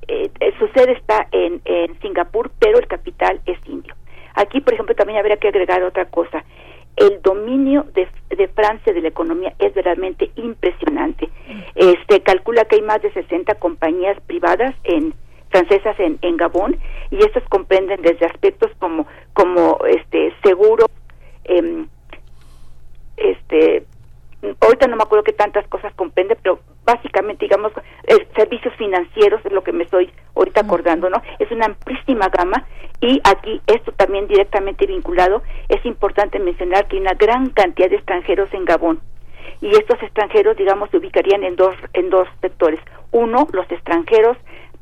eh, 0.08 0.30
su 0.58 0.68
sede 0.68 0.92
está 0.92 1.26
en, 1.32 1.60
en 1.64 1.98
Singapur, 2.00 2.50
pero 2.58 2.78
el 2.78 2.86
capital 2.86 3.40
es 3.46 3.58
indio. 3.66 3.94
Aquí, 4.34 4.60
por 4.60 4.74
ejemplo, 4.74 4.94
también 4.94 5.18
habría 5.18 5.38
que 5.38 5.48
agregar 5.48 5.82
otra 5.82 6.06
cosa. 6.06 6.44
El 6.94 7.20
dominio 7.20 7.84
de, 7.94 8.08
de 8.30 8.48
Francia 8.48 8.92
de 8.92 9.00
la 9.00 9.08
economía 9.08 9.54
es 9.58 9.74
realmente 9.74 10.30
impresionante. 10.36 11.28
Este 11.74 12.22
calcula 12.22 12.64
que 12.64 12.76
hay 12.76 12.82
más 12.82 13.02
de 13.02 13.12
60 13.12 13.56
compañías 13.56 14.18
privadas 14.26 14.74
en 14.84 15.14
francesas 15.56 15.98
en, 16.00 16.18
en 16.22 16.36
Gabón 16.36 16.76
y 17.10 17.16
estas 17.24 17.44
comprenden 17.48 18.02
desde 18.02 18.26
aspectos 18.26 18.70
como 18.78 19.06
como 19.32 19.78
este 19.86 20.32
seguro 20.42 20.86
eh, 21.44 21.86
este 23.16 23.86
ahorita 24.60 24.86
no 24.86 24.96
me 24.96 25.02
acuerdo 25.02 25.24
qué 25.24 25.32
tantas 25.32 25.66
cosas 25.68 25.92
comprende, 25.94 26.36
pero 26.36 26.60
básicamente, 26.84 27.46
digamos, 27.46 27.72
servicios 28.36 28.74
financieros 28.76 29.40
es 29.44 29.52
lo 29.52 29.62
que 29.62 29.72
me 29.72 29.84
estoy 29.84 30.12
ahorita 30.36 30.60
acordando, 30.60 31.10
¿no? 31.10 31.20
Es 31.38 31.50
una 31.50 31.66
amplísima 31.66 32.28
gama 32.28 32.64
y 33.00 33.20
aquí 33.24 33.60
esto 33.66 33.92
también 33.92 34.28
directamente 34.28 34.86
vinculado, 34.86 35.42
es 35.68 35.84
importante 35.84 36.38
mencionar 36.38 36.86
que 36.86 36.96
hay 36.96 37.02
una 37.02 37.14
gran 37.14 37.50
cantidad 37.50 37.90
de 37.90 37.96
extranjeros 37.96 38.52
en 38.52 38.64
Gabón 38.64 39.00
y 39.60 39.70
estos 39.70 40.00
extranjeros, 40.02 40.56
digamos, 40.56 40.90
se 40.90 40.98
ubicarían 40.98 41.42
en 41.42 41.56
dos, 41.56 41.74
en 41.94 42.10
dos 42.10 42.28
sectores. 42.40 42.80
Uno, 43.10 43.48
los 43.52 43.70
extranjeros 43.70 44.36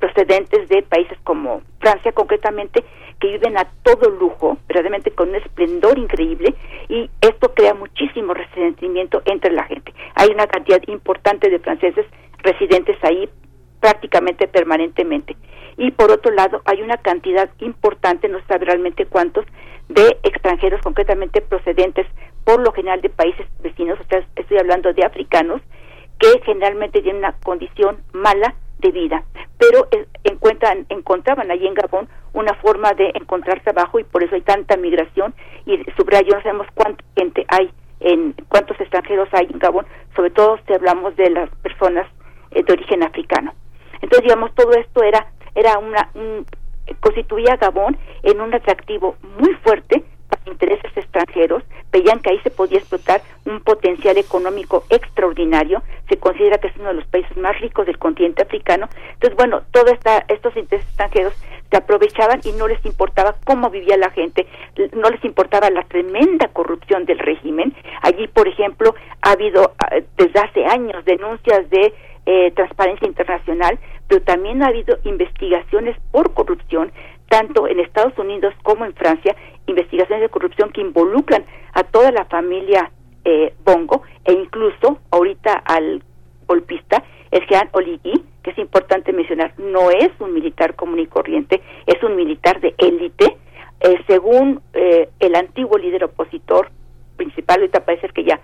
procedentes 0.05 0.69
de 0.69 0.83
países 0.83 1.17
como 1.25 1.63
Francia 1.81 2.13
concretamente, 2.13 2.85
que 3.19 3.29
viven 3.29 3.57
a 3.57 3.67
todo 3.83 4.11
lujo, 4.11 4.59
verdaderamente 4.69 5.11
con 5.13 5.31
un 5.31 5.37
esplendor 5.37 5.99
increíble, 5.99 6.55
y 6.91 7.09
esto 7.23 7.55
crea 7.55 7.73
muchísimo 7.73 8.35
resentimiento 8.35 9.23
entre 9.25 9.53
la 9.53 9.65
gente. 9.65 9.95
Hay 10.15 10.29
una 10.29 10.47
cantidad 10.47 10.83
importante 10.89 11.49
de 11.49 11.59
franceses 11.59 12.05
residentes 12.43 12.99
ahí 13.03 13.31
prácticamente 13.81 14.47
permanentemente. 14.47 15.37
Y 15.79 15.91
por 15.93 16.11
otro 16.11 16.33
lado, 16.33 16.61
hay 16.67 16.83
una 16.83 16.99
cantidad 16.99 17.49
importante, 17.61 18.29
no 18.29 18.41
sabe 18.47 18.67
realmente 18.67 19.07
cuántos, 19.07 19.47
de 19.89 20.19
extranjeros 20.23 20.83
concretamente 20.83 21.41
procedentes 21.41 22.07
por 22.45 22.61
lo 22.61 22.73
general 22.73 23.01
de 23.01 23.09
países 23.09 23.47
vecinos, 23.63 23.99
o 24.01 24.05
sea, 24.05 24.23
estoy 24.37 24.59
hablando 24.59 24.93
de 24.93 25.03
africanos, 25.03 25.63
que 26.19 26.29
generalmente 26.45 27.01
tienen 27.01 27.25
una 27.25 27.33
condición 27.43 27.97
mala 28.13 28.55
de 28.85 28.91
vida, 28.93 29.25
pero 29.59 29.89
encuentran, 30.25 30.85
encontraban 30.91 31.51
allí 31.51 31.67
en 31.67 31.75
Gabón 31.75 32.07
una 32.35 32.53
forma 32.55 32.93
de 32.93 33.13
encontrar 33.15 33.63
trabajo 33.63 33.99
y 33.99 34.05
por 34.05 34.23
eso 34.23 34.35
hay 34.35 34.43
tanta 34.43 34.77
migración 34.77 35.35
y 35.65 35.79
subrayo 35.97 36.35
no 36.35 36.43
sabemos 36.43 36.67
cuánta 36.75 37.03
gente 37.17 37.47
hay 37.49 37.71
en 38.01 38.35
cuántos 38.49 38.79
extranjeros 38.79 39.29
hay 39.33 39.49
en 39.51 39.59
Gabón, 39.59 39.87
sobre 40.15 40.31
todo 40.31 40.59
si 40.67 40.75
hablamos 40.75 41.17
de 41.17 41.31
las 41.31 41.49
personas 41.57 42.07
eh, 42.51 42.63
de 42.63 42.73
origen 42.73 43.03
africano. 43.03 43.55
Entonces, 44.03 44.25
digamos, 44.25 44.55
todo 44.55 44.73
esto 44.73 45.03
era 45.03 45.27
era 45.55 45.79
una 45.79 46.11
un, 46.15 46.45
constituía 47.01 47.57
Gabón 47.57 47.97
en 48.23 48.41
un 48.41 48.53
atractivo 48.53 49.17
muy 49.39 49.55
fuerte 49.65 50.05
intereses 50.47 50.97
extranjeros, 50.97 51.63
veían 51.93 52.21
que 52.21 52.31
ahí 52.31 52.41
se 52.41 52.51
podía 52.51 52.79
explotar 52.79 53.23
un 53.47 53.61
potencial 53.61 54.17
económico 54.19 54.85
extraordinario, 54.91 55.83
se 56.09 56.17
considera 56.17 56.59
que 56.59 56.69
es 56.69 56.77
uno 56.77 56.89
de 56.89 56.95
los 56.95 57.07
países 57.07 57.37
más 57.37 57.59
ricos 57.61 57.87
del 57.87 57.99
continente 57.99 58.43
africano, 58.43 58.89
entonces 59.15 59.37
bueno, 59.37 59.63
todos 59.71 59.93
estos 60.29 60.57
intereses 60.57 60.89
extranjeros 60.89 61.35
se 61.71 61.77
aprovechaban 61.77 62.41
y 62.45 62.53
no 62.53 62.69
les 62.69 62.85
importaba 62.85 63.35
cómo 63.45 63.71
vivía 63.71 63.97
la 63.97 64.11
gente, 64.11 64.47
no 64.93 65.09
les 65.11 65.25
importaba 65.25 65.71
la 65.71 65.83
tremenda 65.83 66.49
corrupción 66.49 67.05
del 67.05 67.19
régimen, 67.19 67.75
allí 68.03 68.29
por 68.29 68.49
ejemplo 68.49 68.95
ha 69.23 69.33
habido 69.33 69.73
ah, 69.79 69.97
desde 70.17 70.41
hace 70.41 70.65
años 70.67 71.05
denuncias 71.05 71.69
de 71.71 71.93
eh, 72.27 72.53
transparencia 72.53 73.07
internacional, 73.07 73.79
pero 74.09 74.23
también 74.23 74.63
ha 74.63 74.69
habido 74.69 74.99
investigaciones 75.05 75.97
por 76.11 76.33
corrupción 76.33 76.91
tanto 77.35 77.67
en 77.67 77.81
Estados 77.81 78.17
Unidos 78.17 78.55
como 78.63 78.85
en 78.85 78.95
Francia, 78.95 79.35
investigaciones 79.67 80.23
de 80.23 80.29
corrupción 80.29 80.71
que 80.71 80.81
involucran 80.81 81.45
a 81.73 81.83
toda 81.83 82.13
la 82.13 82.27
familia 82.27 82.93
eh, 83.25 83.53
Bongo 83.65 84.05
e 84.25 84.33
incluso 84.35 85.01
ahorita 85.11 85.53
al 85.53 86.05
golpista, 86.47 87.03
el 87.33 87.45
Jean 87.49 87.71
Oligui, 87.73 88.23
que 88.45 88.51
es 88.53 88.59
importante 88.59 89.13
mencionar, 89.13 89.53
no 89.59 89.91
es 89.91 90.11
un 90.21 90.33
militar 90.33 90.77
común 90.77 91.01
y 91.01 91.09
corriente, 91.09 91.61
es 91.87 92.01
un 92.05 92.15
militar 92.15 92.61
de 92.61 92.73
élite. 92.79 93.37
Eh, 93.81 93.97
según 94.07 94.61
eh, 94.73 95.09
el 95.19 95.35
antiguo 95.35 95.77
líder 95.77 96.05
opositor 96.05 96.71
principal, 97.17 97.59
ahorita 97.59 97.85
parece 97.85 98.11
que 98.11 98.23
ya 98.23 98.39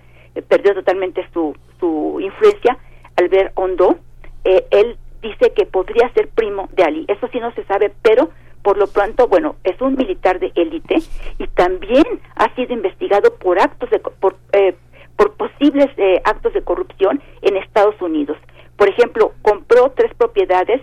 perdió 0.49 0.75
totalmente 0.75 1.25
su, 1.33 1.57
su 1.79 2.19
influencia, 2.21 2.77
Albert 3.15 3.53
Hondo, 3.55 4.01
él 4.43 4.97
dice 5.23 5.53
que 5.55 5.67
podría 5.67 6.12
ser 6.15 6.29
primo 6.29 6.69
de 6.73 6.83
Ali. 6.83 7.05
Eso 7.07 7.29
sí 7.31 7.39
no 7.39 7.53
se 7.53 7.62
sabe, 7.65 7.93
pero 8.03 8.31
por 8.62 8.77
lo 8.77 8.87
pronto, 8.87 9.27
bueno, 9.28 9.57
es 9.65 9.81
un 9.81 9.97
militar 9.97 10.39
de 10.39 10.53
élite 10.55 10.99
y 11.39 11.47
también 11.49 12.05
ha 12.35 12.55
sido 12.55 12.74
investigado 12.74 13.35
por 13.37 13.59
actos 13.61 13.89
de 13.91 13.99
por, 13.99 14.37
eh, 14.53 14.74
por 15.16 15.35
posibles 15.35 15.87
eh, 15.97 16.20
actos 16.24 16.53
de 16.53 16.62
corrupción 16.62 17.23
en 17.43 17.57
Estados 17.57 18.01
Unidos. 18.01 18.37
Por 18.77 18.89
ejemplo, 18.89 19.32
compró 19.43 19.93
tres 19.97 20.12
propiedades 20.15 20.81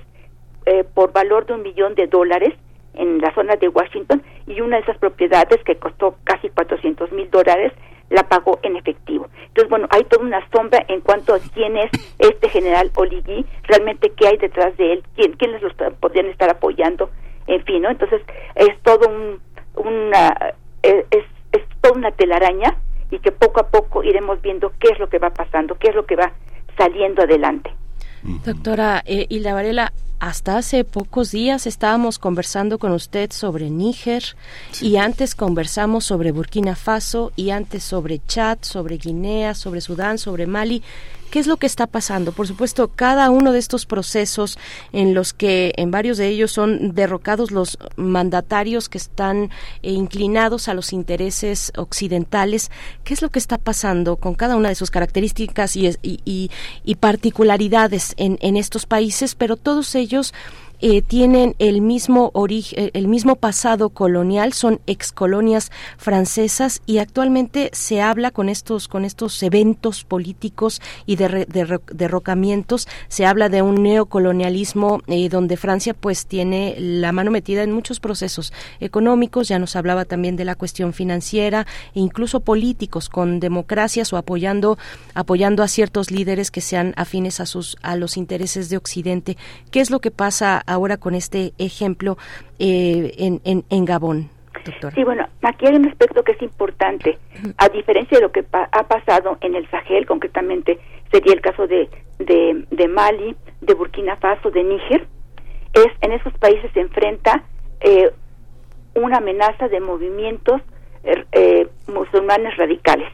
eh, 0.66 0.84
por 0.94 1.12
valor 1.14 1.46
de 1.46 1.54
un 1.54 1.62
millón 1.62 1.96
de 1.96 2.08
dólares 2.08 2.54
en 2.94 3.20
la 3.20 3.34
zona 3.34 3.56
de 3.56 3.70
Washington 3.70 4.24
y 4.48 4.62
una 4.62 4.78
de 4.78 4.84
esas 4.84 4.98
propiedades 4.98 5.64
que 5.64 5.76
costó 5.76 6.16
casi 6.24 6.50
400 6.50 7.12
mil 7.12 7.30
dólares 7.30 7.74
la 8.10 8.24
pagó 8.24 8.60
en 8.64 8.76
efectivo. 8.76 9.28
Entonces, 9.48 9.70
bueno, 9.70 9.88
hay 9.92 10.04
toda 10.06 10.24
una 10.24 10.48
sombra 10.50 10.84
en 10.88 11.02
cuanto 11.02 11.34
a 11.34 11.40
quién 11.40 11.78
es 11.78 11.92
este 12.20 12.50
general 12.50 12.92
Oligui, 12.96 13.46
realmente 13.64 14.12
qué 14.12 14.28
hay 14.28 14.38
detrás 14.38 14.76
de 14.78 14.94
él, 14.94 15.04
quién, 15.16 15.34
quiénes 15.34 15.62
los 15.62 15.74
podrían 16.00 16.28
estar 16.28 16.50
apoyando 16.50 17.10
en 17.48 17.64
fin, 17.64 17.82
¿no? 17.82 17.90
Entonces 17.90 18.22
es 18.56 18.80
todo 18.84 19.08
un, 19.08 19.40
una, 19.76 20.54
es, 20.84 21.06
es 21.52 21.62
toda 21.82 21.98
una 21.98 22.12
telaraña 22.12 22.78
y 23.10 23.20
que 23.20 23.32
poco 23.32 23.62
a 23.62 23.68
poco 23.70 24.04
iremos 24.04 24.42
viendo 24.42 24.72
qué 24.80 24.90
es 24.92 25.00
lo 25.00 25.10
que 25.10 25.20
va 25.20 25.30
pasando, 25.30 25.76
qué 25.76 25.90
es 25.90 25.96
lo 25.96 26.06
que 26.06 26.16
va 26.16 26.32
saliendo 26.78 27.24
adelante. 27.24 27.72
Doctora 28.46 29.02
eh, 29.06 29.26
Hilda 29.30 29.54
Varela, 29.54 29.92
hasta 30.20 30.58
hace 30.58 30.84
pocos 30.84 31.32
días 31.32 31.68
estábamos 31.68 32.18
conversando 32.18 32.80
con 32.80 32.92
usted 32.92 33.32
sobre 33.32 33.70
Níger 33.70 34.24
y 34.82 34.98
antes 34.98 35.36
conversamos 35.36 36.06
sobre 36.06 36.32
Burkina 36.32 36.76
Faso 36.76 37.32
y 37.36 37.52
antes 37.52 37.84
sobre 37.84 38.20
Chad, 38.26 38.60
sobre 38.62 38.98
Guinea, 38.98 39.54
sobre 39.54 39.82
Sudán, 39.82 40.18
sobre 40.18 40.48
Mali. 40.48 40.82
¿Qué 41.30 41.40
es 41.40 41.48
lo 41.48 41.58
que 41.58 41.68
está 41.68 41.88
pasando? 41.88 42.32
Por 42.32 42.48
supuesto, 42.48 42.90
cada 42.96 43.30
uno 43.30 43.52
de 43.52 43.60
estos 43.60 43.86
procesos 43.86 44.58
en 44.94 45.14
los 45.14 45.34
que 45.34 45.74
en 45.76 45.92
varios 45.92 46.18
de 46.18 46.30
ellos 46.30 46.54
son 46.54 46.96
derrocados 46.96 47.52
los 47.52 47.78
mandatarios 47.98 48.88
que 48.88 48.98
están 48.98 49.52
eh, 49.84 49.92
inclinados 49.92 50.70
a 50.70 50.74
los 50.74 50.94
intereses 50.94 51.74
occidentales, 51.76 52.72
¿qué 53.04 53.14
es 53.14 53.22
lo 53.22 53.30
que 53.30 53.40
está 53.40 53.58
pasando 53.58 54.16
con 54.16 54.36
cada 54.36 54.56
una 54.56 54.70
de 54.70 54.76
sus 54.76 54.90
características 54.90 55.76
y, 55.76 55.98
y, 56.02 56.50
y 56.86 56.96
particularidades 56.96 58.14
en, 58.16 58.38
en 58.42 58.56
estos 58.56 58.86
países? 58.86 59.36
Pero 59.36 59.58
todos 59.58 59.96
ellos 59.96 60.07
ellos 60.08 60.34
eh, 60.80 61.02
tienen 61.02 61.56
el 61.58 61.82
mismo 61.82 62.30
origen, 62.34 62.86
eh, 62.86 62.92
el 62.94 63.08
mismo 63.08 63.36
pasado 63.36 63.90
colonial, 63.90 64.54
son 64.54 64.80
excolonias 64.86 65.72
francesas 65.98 66.82
y 66.86 67.00
actualmente 67.00 67.72
se 67.74 68.02
habla 68.02 68.30
con 68.30 68.48
estos 68.48 68.88
con 68.88 69.04
estos 69.04 69.42
eventos 69.42 70.04
políticos 70.04 70.82
y 71.08 71.16
de, 71.16 71.48
derrocamientos, 71.92 72.88
se 73.08 73.26
habla 73.26 73.50
de 73.50 73.64
un 73.64 73.82
neocolonialismo 73.82 75.02
eh, 75.08 75.30
donde 75.30 75.58
Francia 75.58 75.96
pues 75.96 76.28
tiene 76.28 76.76
la 76.78 77.12
mano 77.12 77.32
metida 77.32 77.64
en 77.64 77.72
muchos 77.72 78.00
procesos 78.00 78.54
económicos, 78.80 79.48
ya 79.48 79.58
nos 79.58 79.76
hablaba 79.76 80.06
también 80.06 80.36
de 80.36 80.46
la 80.46 80.54
cuestión 80.56 80.94
financiera 80.94 81.66
e 81.96 82.02
incluso 82.02 82.42
políticos 82.42 83.10
con 83.10 83.40
democracias 83.40 84.14
o 84.14 84.18
apoyando 84.18 84.78
apoyando 85.16 85.64
a 85.64 85.68
ciertos 85.68 86.12
líderes 86.12 86.52
que 86.52 86.62
sean 86.62 86.94
afines 86.98 87.40
a 87.40 87.48
sus 87.48 87.78
a 87.82 87.96
los 87.96 88.16
intereses 88.16 88.70
de 88.70 88.78
Occidente. 88.78 89.38
¿Qué 89.72 89.80
es 89.80 89.90
lo 89.90 90.00
que 90.00 90.12
pasa 90.12 90.64
ahora 90.68 90.98
con 90.98 91.16
este 91.16 91.54
ejemplo 91.58 92.18
eh, 92.60 93.14
en, 93.18 93.64
en, 93.70 93.86
Gabón. 93.86 94.30
Doctora. 94.66 94.94
Sí, 94.94 95.04
bueno, 95.04 95.26
aquí 95.44 95.66
hay 95.66 95.76
un 95.76 95.88
aspecto 95.88 96.24
que 96.24 96.34
es 96.34 96.42
importante. 96.42 97.18
A 97.58 97.70
diferencia 97.70 98.18
de 98.18 98.24
lo 98.24 98.32
que 98.32 98.46
ha 98.52 98.84
pasado 98.84 99.38
en 99.42 99.56
el 99.56 99.70
Sahel, 99.70 100.06
concretamente 100.06 100.80
sería 101.12 101.34
el 101.34 101.42
caso 101.42 101.68
de, 101.68 101.90
de, 102.20 102.88
Mali, 102.88 103.36
de 103.62 103.74
Burkina 103.74 104.18
Faso, 104.18 104.52
de 104.52 104.64
Níger, 104.64 105.08
es 105.74 105.88
en 106.02 106.12
esos 106.12 106.34
países 106.34 106.72
se 106.74 106.82
enfrenta 106.82 107.44
eh, 107.80 108.12
una 108.96 109.18
amenaza 109.18 109.68
de 109.68 109.80
movimientos 109.80 110.62
eh, 111.04 111.68
musulmanes 111.88 112.58
radicales 112.58 113.10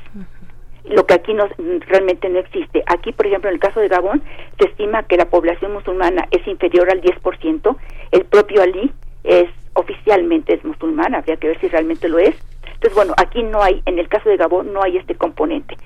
lo 0.85 1.05
que 1.05 1.13
aquí 1.13 1.33
no, 1.33 1.47
realmente 1.87 2.29
no 2.29 2.39
existe. 2.39 2.83
Aquí, 2.87 3.11
por 3.11 3.27
ejemplo, 3.27 3.49
en 3.49 3.55
el 3.55 3.61
caso 3.61 3.79
de 3.79 3.87
Gabón, 3.87 4.21
se 4.59 4.67
estima 4.67 5.03
que 5.03 5.17
la 5.17 5.29
población 5.29 5.73
musulmana 5.73 6.27
es 6.31 6.45
inferior 6.47 6.89
al 6.91 7.01
10%. 7.01 7.77
El 8.11 8.25
propio 8.25 8.61
Ali 8.61 8.91
es 9.23 9.49
oficialmente 9.73 10.53
es 10.53 10.63
musulmán, 10.63 11.15
habría 11.15 11.37
que 11.37 11.47
ver 11.47 11.59
si 11.59 11.67
realmente 11.67 12.07
lo 12.09 12.19
es. 12.19 12.35
Entonces, 12.65 12.95
bueno, 12.95 13.13
aquí 13.17 13.43
no 13.43 13.61
hay, 13.61 13.81
en 13.85 13.97
el 13.97 14.09
caso 14.09 14.29
de 14.29 14.37
Gabón, 14.37 14.73
no 14.73 14.83
hay 14.83 14.97
este 14.97 15.15
componente. 15.15 15.77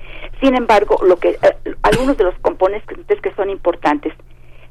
Sin 0.41 0.55
embargo, 0.55 0.97
lo 1.05 1.17
que 1.17 1.29
eh, 1.29 1.75
algunos 1.83 2.17
de 2.17 2.23
los 2.23 2.35
componentes 2.39 3.21
que 3.21 3.33
son 3.35 3.49
importantes, 3.49 4.13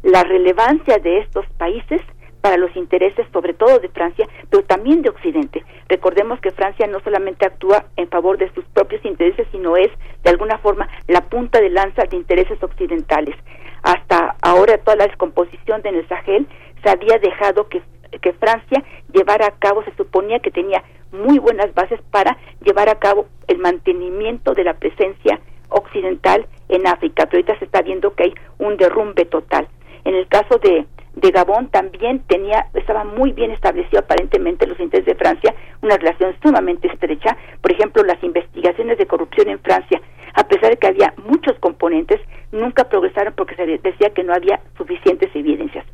la 0.02 0.24
relevancia 0.24 0.98
de 0.98 1.18
estos 1.18 1.46
países 1.56 2.00
para 2.46 2.58
los 2.58 2.76
intereses 2.76 3.26
sobre 3.32 3.54
todo 3.54 3.80
de 3.80 3.88
Francia, 3.88 4.28
pero 4.50 4.62
también 4.62 5.02
de 5.02 5.08
Occidente. 5.08 5.64
Recordemos 5.88 6.38
que 6.38 6.52
Francia 6.52 6.86
no 6.86 7.00
solamente 7.00 7.44
actúa 7.44 7.86
en 7.96 8.08
favor 8.08 8.38
de 8.38 8.54
sus 8.54 8.64
propios 8.66 9.04
intereses, 9.04 9.48
sino 9.50 9.76
es 9.76 9.90
de 10.22 10.30
alguna 10.30 10.56
forma 10.58 10.88
la 11.08 11.22
punta 11.22 11.60
de 11.60 11.70
lanza 11.70 12.04
de 12.04 12.16
intereses 12.16 12.62
occidentales. 12.62 13.34
Hasta 13.82 14.36
ahora 14.42 14.78
toda 14.78 14.96
la 14.96 15.08
descomposición 15.08 15.82
de 15.82 15.88
el 15.88 16.06
Sahel 16.06 16.46
se 16.84 16.88
había 16.88 17.18
dejado 17.18 17.68
que, 17.68 17.82
que 18.22 18.32
Francia 18.34 18.84
llevara 19.12 19.48
a 19.48 19.58
cabo, 19.58 19.82
se 19.82 19.96
suponía 19.96 20.38
que 20.38 20.52
tenía 20.52 20.84
muy 21.10 21.40
buenas 21.40 21.74
bases 21.74 22.00
para 22.12 22.36
llevar 22.62 22.88
a 22.88 23.00
cabo 23.00 23.26
el 23.48 23.58
mantenimiento 23.58 24.54
de 24.54 24.62
la 24.62 24.74
presencia 24.74 25.40
occidental 25.70 26.46
en 26.68 26.86
África, 26.86 27.26
pero 27.26 27.38
ahorita 27.38 27.58
se 27.58 27.64
está 27.64 27.82
viendo 27.82 28.14
que 28.14 28.22
hay 28.22 28.34
un 28.58 28.76
derrumbe 28.76 29.24
total. 29.24 29.66
En 30.04 30.14
el 30.14 30.28
caso 30.28 30.58
de 30.58 30.86
de 31.16 31.30
Gabón 31.30 31.68
también 31.68 32.20
tenía, 32.28 32.66
estaba 32.74 33.04
muy 33.04 33.32
bien 33.32 33.50
establecido 33.50 34.00
aparentemente 34.00 34.66
los 34.66 34.78
intereses 34.78 35.06
de 35.06 35.18
Francia, 35.18 35.54
una 35.82 35.96
relación 35.96 36.36
sumamente 36.42 36.88
estrecha. 36.88 37.36
Por 37.60 37.72
ejemplo, 37.72 38.02
las 38.04 38.22
investigaciones 38.22 38.98
de 38.98 39.06
corrupción 39.06 39.48
en 39.48 39.58
Francia 39.58 40.00
a 40.36 40.46
pesar 40.46 40.70
de 40.70 40.76
que 40.76 40.86
había 40.86 41.14
muchos 41.26 41.58
componentes, 41.58 42.20
nunca 42.52 42.84
progresaron 42.84 43.32
porque 43.34 43.56
se 43.56 43.66
decía 43.66 44.10
que 44.10 44.22
no 44.22 44.34
había 44.34 44.60
suficientes 44.76 45.34
evidencias. 45.34 45.84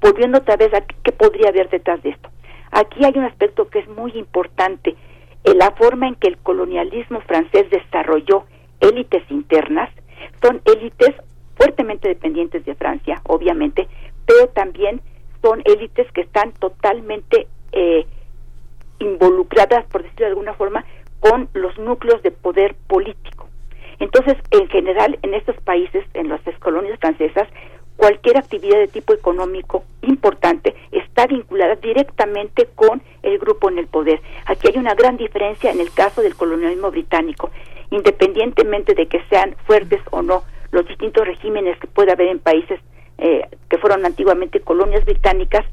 Volviendo 0.00 0.38
otra 0.38 0.56
vez 0.56 0.74
a 0.74 0.80
qué 0.80 1.12
podría 1.12 1.50
haber 1.50 1.70
detrás 1.70 2.02
de 2.02 2.10
esto. 2.10 2.28
Aquí 2.72 3.04
hay 3.04 3.12
un 3.16 3.24
aspecto 3.24 3.68
que 3.68 3.78
es 3.78 3.88
muy 3.88 4.10
importante, 4.12 4.96
en 5.44 5.58
la 5.58 5.70
forma 5.72 6.08
en 6.08 6.16
que 6.16 6.28
el 6.28 6.38
colonialismo 6.38 7.20
francés 7.20 7.70
desarrolló 7.70 8.44
élites 8.80 9.22
internas, 9.30 9.88
son 10.42 10.60
élites 10.64 11.14
fuertemente 11.56 12.08
dependientes 12.08 12.64
de 12.64 12.74
Francia, 12.74 13.20
obviamente, 13.24 13.86
pero 14.26 14.48
también 14.48 15.00
son 15.40 15.62
élites 15.64 16.10
que 16.12 16.22
están 16.22 16.52
totalmente 16.52 17.46
eh, 17.72 18.06
involucradas, 18.98 19.84
por 19.86 20.02
decirlo 20.02 20.26
de 20.26 20.30
alguna 20.32 20.54
forma, 20.54 20.84
con 21.20 21.48
los 21.54 21.76
núcleos 21.78 22.22
de 22.22 22.30
poder 22.30 22.74
político. 22.86 23.48
Entonces, 23.98 24.36
en 24.50 24.68
general, 24.68 25.18
en 25.22 25.34
estos 25.34 25.56
países, 25.62 26.04
en 26.14 26.28
las 26.28 26.40
colonias 26.58 26.98
francesas, 26.98 27.48
cualquier 27.96 28.36
actividad 28.36 28.78
de 28.78 28.88
tipo 28.88 29.12
económico 29.12 29.84
importante 30.02 30.74
está 30.90 31.26
vinculada 31.26 31.76
directamente 31.76 32.66
con 32.74 33.00
el 33.22 33.38
grupo 33.38 33.68
en 33.70 33.78
el 33.78 33.86
poder. 33.86 34.20
Aquí 34.46 34.68
hay 34.68 34.78
una 34.78 34.94
gran 34.94 35.16
diferencia 35.16 35.70
en 35.70 35.80
el 35.80 35.92
caso 35.92 36.22
del 36.22 36.34
colonialismo 36.34 36.90
británico. 36.90 37.50
Independientemente 37.90 38.94
de 38.94 39.06
que 39.06 39.22
sean 39.30 39.54
fuertes 39.66 40.00
o 40.10 40.22
no 40.22 40.42
los 40.72 40.86
distintos 40.88 41.26
regímenes 41.26 41.78
que 41.78 41.86
puede 41.86 42.10
haber 42.10 42.28
en 42.28 42.40
países 42.40 42.80
eh, 43.22 43.48
que 43.68 43.78
fueron 43.78 44.04
antiguamente 44.04 44.60
colonias 44.60 45.04
británicas, 45.04 45.64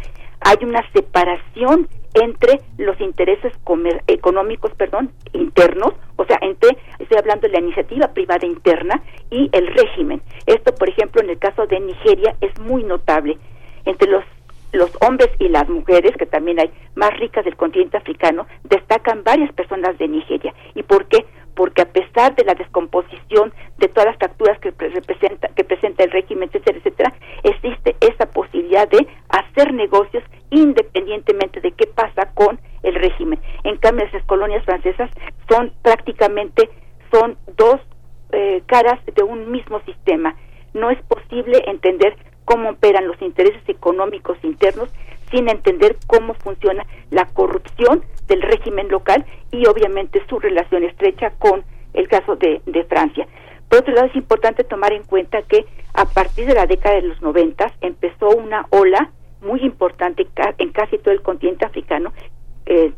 hay 0.42 0.58
una 0.62 0.84
separación 0.94 1.88
entre 2.14 2.62
los 2.78 3.00
intereses 3.02 3.54
económicos, 4.08 4.72
perdón, 4.76 5.12
internos, 5.34 5.94
o 6.16 6.26
sea, 6.26 6.38
entre, 6.42 6.78
estoy 7.00 7.18
hablando 7.18 7.48
de 7.48 7.54
la 7.54 7.60
iniciativa 7.60 8.08
privada 8.10 8.46
interna 8.46 9.02
y 9.32 9.50
el 9.52 9.68
régimen. 9.68 10.22
Esto, 10.46 10.74
por 10.76 10.90
ejemplo, 10.90 11.22
en 11.22 11.32
el 11.32 11.40
caso 11.40 11.66
de 11.66 11.80
Nigeria 11.80 12.36
es 12.40 12.58
muy 12.60 12.84
notable. 12.84 13.38
Entre 13.86 14.10
los 14.10 14.24
los 14.72 14.92
hombres 15.02 15.30
y 15.40 15.50
las 15.50 15.68
mujeres, 15.68 16.16
que 16.16 16.28
también 16.28 16.60
hay 16.60 16.72
más 16.94 17.18
ricas 17.18 17.44
del 17.44 17.56
continente 17.56 17.98
africano, 17.98 18.46
destacan 18.64 19.24
varias 19.24 19.52
personas 19.54 19.98
de 19.98 20.08
Nigeria. 20.08 20.54
¿Y 20.76 20.84
por 20.84 21.08
qué? 21.08 21.26
Porque 21.60 21.82
a 21.82 21.92
pesar 21.92 22.34
de 22.38 22.46
la 22.46 22.54
descomposición 22.54 23.52
de 23.80 23.90
todas 23.90 24.06
las 24.06 24.18
fracturas 24.18 24.58
que 24.62 24.72
presenta 24.72 26.04
el 26.06 26.12
régimen, 26.12 26.48
etcétera, 26.48 26.78
etcétera, 26.78 27.14
existe 27.44 27.98
esa 28.00 28.28
posibilidad 28.28 28.88
de 28.88 29.06
hacer 29.28 29.74
negocios 29.74 30.24
independientemente 30.52 31.60
de 31.60 31.74
qué 31.74 31.86
pasa 31.88 32.32
con 32.34 32.62
el 32.82 32.96
régimen. 32.96 33.42
En 33.66 33.76
cambio, 33.76 34.06
esas 34.06 34.24
colonias 34.24 34.64
francesas 34.64 35.10
son 35.50 35.74
prácticamente 35.82 36.70
son 37.12 37.38
dos 37.58 37.82
eh, 38.32 38.64
caras 38.66 38.98
de 39.14 39.24
un 39.24 39.52
mismo 39.52 39.82
sistema. 39.82 40.38
No 40.74 40.90
es 40.92 41.02
posible 41.10 41.62
entender 41.68 42.16
cómo 42.46 42.70
operan 42.70 43.06
los 43.06 43.22
intereses 43.22 43.68
económicos 43.68 44.38
internos 44.44 44.90
sin 45.32 45.50
entender 45.50 45.98
cómo 46.08 46.34
funciona 46.36 46.86
la 47.12 47.26
corrupción 47.26 48.04
del 48.28 48.42
régimen 48.42 48.90
local 48.90 49.26
y 49.52 49.66
obviamente 49.68 50.22
su 50.30 50.40
relación 50.40 50.84
estrecha 50.84 51.32
con 51.40 51.64
el 51.94 52.08
caso 52.08 52.36
de, 52.36 52.62
Francia. 52.88 53.28
Por 53.68 53.80
otro 53.80 53.94
lado, 53.94 54.08
es 54.08 54.16
importante 54.16 54.64
tomar 54.64 54.94
en 54.94 55.04
cuenta 55.04 55.42
que 55.44 55.66
a 55.94 56.06
partir 56.06 56.48
de 56.48 56.56
la 56.56 56.66
década 56.66 56.96
de 56.96 57.04
los 57.04 57.22
noventas 57.22 57.72
empezó 57.82 58.30
una 58.30 58.66
ola 58.70 59.12
muy 59.42 59.62
importante 59.62 60.28
en 60.58 60.72
casi 60.72 60.98
todo 60.98 61.14
el 61.14 61.22
continente 61.22 61.66
africano 61.66 62.12
eh, 62.66 62.92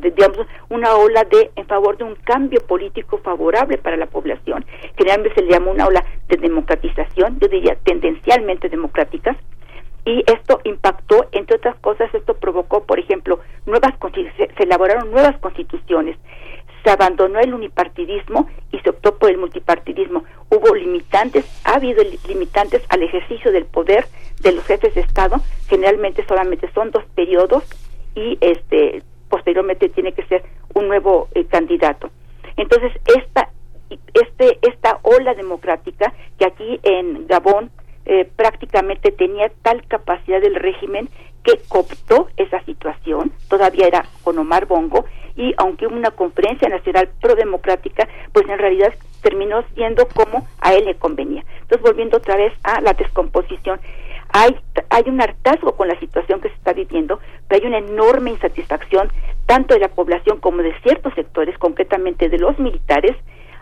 digamos, 0.00 0.46
una 0.68 0.94
ola 0.96 1.24
de 1.24 1.50
en 1.56 1.66
favor 1.66 1.96
de 1.96 2.04
un 2.04 2.14
cambio 2.16 2.60
político 2.66 3.18
favorable 3.18 3.78
para 3.78 3.96
la 3.96 4.06
población. 4.06 4.64
Generalmente 4.96 5.34
se 5.34 5.42
le 5.42 5.52
llama 5.52 5.70
una 5.70 5.86
ola 5.86 6.04
de 6.28 6.36
democratización, 6.36 7.38
yo 7.40 7.48
diría 7.48 7.76
tendencialmente 7.84 8.68
democráticas, 8.68 9.36
y 10.08 10.24
esto 10.26 10.58
impactó, 10.64 11.26
entre 11.32 11.56
otras 11.56 11.76
cosas, 11.80 12.08
esto 12.14 12.32
provocó, 12.32 12.84
por 12.84 12.98
ejemplo, 12.98 13.40
nuevas 13.66 13.92
se, 14.38 14.62
elaboraron 14.62 15.10
nuevas 15.10 15.36
constituciones, 15.36 16.16
se 16.82 16.90
abandonó 16.90 17.38
el 17.40 17.52
unipartidismo 17.52 18.48
y 18.72 18.78
se 18.78 18.88
optó 18.88 19.18
por 19.18 19.30
el 19.30 19.36
multipartidismo. 19.36 20.24
Hubo 20.48 20.74
limitantes, 20.74 21.44
ha 21.62 21.74
habido 21.74 22.02
limitantes 22.26 22.82
al 22.88 23.02
ejercicio 23.02 23.52
del 23.52 23.66
poder 23.66 24.06
de 24.40 24.52
los 24.52 24.64
jefes 24.64 24.94
de 24.94 25.02
Estado, 25.02 25.42
generalmente 25.68 26.24
solamente 26.26 26.70
son 26.72 26.90
dos 26.90 27.04
periodos 27.14 27.64
y 28.14 28.38
este 28.40 29.02
posteriormente 29.28 29.90
tiene 29.90 30.12
que 30.12 30.24
ser 30.24 30.42
un 30.72 30.88
nuevo 30.88 31.28
eh, 31.34 31.44
candidato. 31.44 32.08
Entonces, 32.56 32.92
esta, 33.14 33.50
este, 33.90 34.58
esta 34.62 35.00
ola 35.02 35.34
democrática 35.34 36.14
que 36.38 36.46
aquí 36.46 36.80
en 36.82 37.26
Gabón 37.26 37.70
eh, 38.08 38.24
prácticamente 38.36 39.12
tenía 39.12 39.52
tal 39.60 39.86
capacidad 39.86 40.40
del 40.40 40.54
régimen 40.54 41.10
que 41.44 41.60
cooptó 41.68 42.28
esa 42.38 42.62
situación, 42.64 43.32
todavía 43.48 43.86
era 43.86 44.04
con 44.24 44.38
Omar 44.38 44.64
Bongo, 44.64 45.04
y 45.36 45.54
aunque 45.58 45.86
hubo 45.86 45.94
una 45.94 46.10
conferencia 46.10 46.70
nacional 46.70 47.10
pro-democrática, 47.20 48.08
pues 48.32 48.48
en 48.48 48.58
realidad 48.58 48.94
terminó 49.22 49.62
siendo 49.74 50.08
como 50.08 50.48
a 50.60 50.72
él 50.72 50.86
le 50.86 50.96
convenía. 50.96 51.44
Entonces, 51.60 51.82
volviendo 51.82 52.16
otra 52.16 52.36
vez 52.36 52.52
a 52.64 52.80
la 52.80 52.94
descomposición, 52.94 53.78
hay, 54.30 54.56
hay 54.88 55.04
un 55.06 55.20
hartazgo 55.20 55.76
con 55.76 55.88
la 55.88 55.98
situación 56.00 56.40
que 56.40 56.48
se 56.48 56.54
está 56.54 56.72
viviendo, 56.72 57.20
pero 57.46 57.62
hay 57.62 57.68
una 57.68 57.78
enorme 57.78 58.30
insatisfacción 58.30 59.12
tanto 59.44 59.74
de 59.74 59.80
la 59.80 59.88
población 59.88 60.40
como 60.40 60.62
de 60.62 60.72
ciertos 60.80 61.12
sectores, 61.14 61.56
concretamente 61.58 62.30
de 62.30 62.38
los 62.38 62.58
militares, 62.58 63.16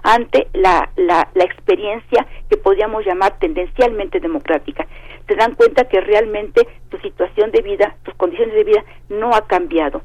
ante 0.06 0.46
la, 0.52 0.88
la, 0.94 1.28
la 1.34 1.44
experiencia 1.44 2.26
que 2.48 2.56
podríamos 2.56 3.04
llamar 3.04 3.38
tendencialmente 3.40 4.20
democrática. 4.20 4.86
Se 5.26 5.34
dan 5.34 5.56
cuenta 5.56 5.88
que 5.88 6.00
realmente 6.00 6.66
su 6.92 6.98
situación 6.98 7.50
de 7.50 7.60
vida, 7.60 7.96
sus 8.04 8.14
condiciones 8.14 8.54
de 8.54 8.62
vida 8.62 8.84
no 9.08 9.34
ha 9.34 9.46
cambiado. 9.48 10.02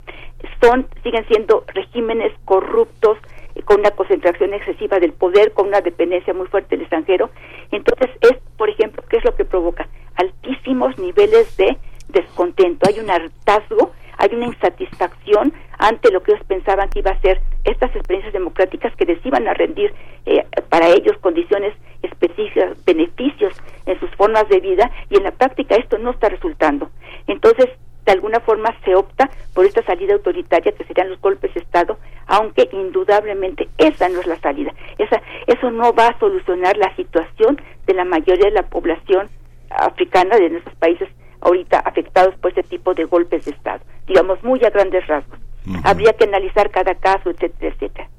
Son, 0.59 0.87
siguen 1.03 1.27
siendo 1.27 1.63
regímenes 1.67 2.33
corruptos, 2.45 3.19
con 3.65 3.81
una 3.81 3.91
concentración 3.91 4.53
excesiva 4.53 4.97
del 4.97 5.13
poder, 5.13 5.51
con 5.51 5.67
una 5.67 5.81
dependencia 5.81 6.33
muy 6.33 6.47
fuerte 6.47 6.69
del 6.75 6.81
extranjero. 6.81 7.29
Entonces, 7.71 8.09
es, 8.21 8.37
por 8.57 8.69
ejemplo, 8.69 9.03
¿qué 9.07 9.17
es 9.17 9.23
lo 9.23 9.35
que 9.35 9.45
provoca? 9.45 9.87
Altísimos 10.15 10.97
niveles 10.97 11.55
de 11.57 11.77
descontento. 12.09 12.89
Hay 12.89 12.99
un 12.99 13.11
hartazgo, 13.11 13.91
hay 14.21 14.35
una 14.35 14.45
insatisfacción 14.45 15.51
ante 15.79 16.11
lo 16.11 16.21
que 16.21 16.33
ellos 16.33 16.45
pensaban 16.45 16.89
que 16.89 16.99
iba 16.99 17.09
a 17.09 17.21
ser 17.21 17.41
estas 17.63 17.93
experiencias 17.95 18.33
democráticas 18.33 18.95
que 18.95 19.05
les 19.05 19.25
iban 19.25 19.47
a 19.47 19.53
rendir 19.55 19.93
eh, 20.27 20.45
para 20.69 20.89
ellos 20.89 21.17
condiciones 21.21 21.73
específicas, 22.03 22.77
beneficios 22.85 23.53
en 23.87 23.99
sus 23.99 24.11
formas 24.11 24.47
de 24.49 24.59
vida 24.59 24.91
y 25.09 25.17
en 25.17 25.23
la 25.23 25.31
práctica 25.31 25.75
esto 25.75 25.97
no 25.97 26.11
está 26.11 26.29
resultando. 26.29 26.91
Entonces, 27.25 27.67
de 28.05 28.11
alguna 28.11 28.39
forma 28.41 28.75
se 28.85 28.93
opta 28.93 29.29
por 29.55 29.65
esta 29.65 29.83
salida 29.83 30.13
autoritaria 30.13 30.71
que 30.71 30.83
serían 30.83 31.09
los 31.09 31.19
golpes 31.19 31.51
de 31.55 31.61
Estado, 31.61 31.97
aunque 32.27 32.69
indudablemente 32.71 33.69
esa 33.79 34.07
no 34.09 34.19
es 34.19 34.27
la 34.27 34.39
salida. 34.39 34.71
Esa, 34.99 35.19
eso 35.47 35.71
no 35.71 35.93
va 35.93 36.09
a 36.09 36.19
solucionar 36.19 36.77
la 36.77 36.95
situación 36.95 37.59
de 37.87 37.93
la 37.95 38.05
mayoría 38.05 38.45
de 38.45 38.51
la 38.51 38.69
población 38.69 39.29
africana 39.71 40.37
de 40.37 40.49
nuestros 40.51 40.75
países 40.75 41.09
ahorita 41.41 41.79
afectados 41.79 42.35
por 42.35 42.51
ese 42.51 42.63
tipo 42.63 42.93
de 42.93 43.05
golpes 43.05 43.45
de 43.45 43.51
Estado, 43.51 43.81
digamos 44.07 44.43
muy 44.43 44.59
a 44.63 44.69
grandes 44.69 45.05
rasgos. 45.07 45.39
Habría 45.83 46.13
que 46.13 46.23
analizar 46.23 46.71
cada 46.71 46.95
caso, 46.95 47.29
etcétera, 47.29 47.73
etcétera. 47.73 48.09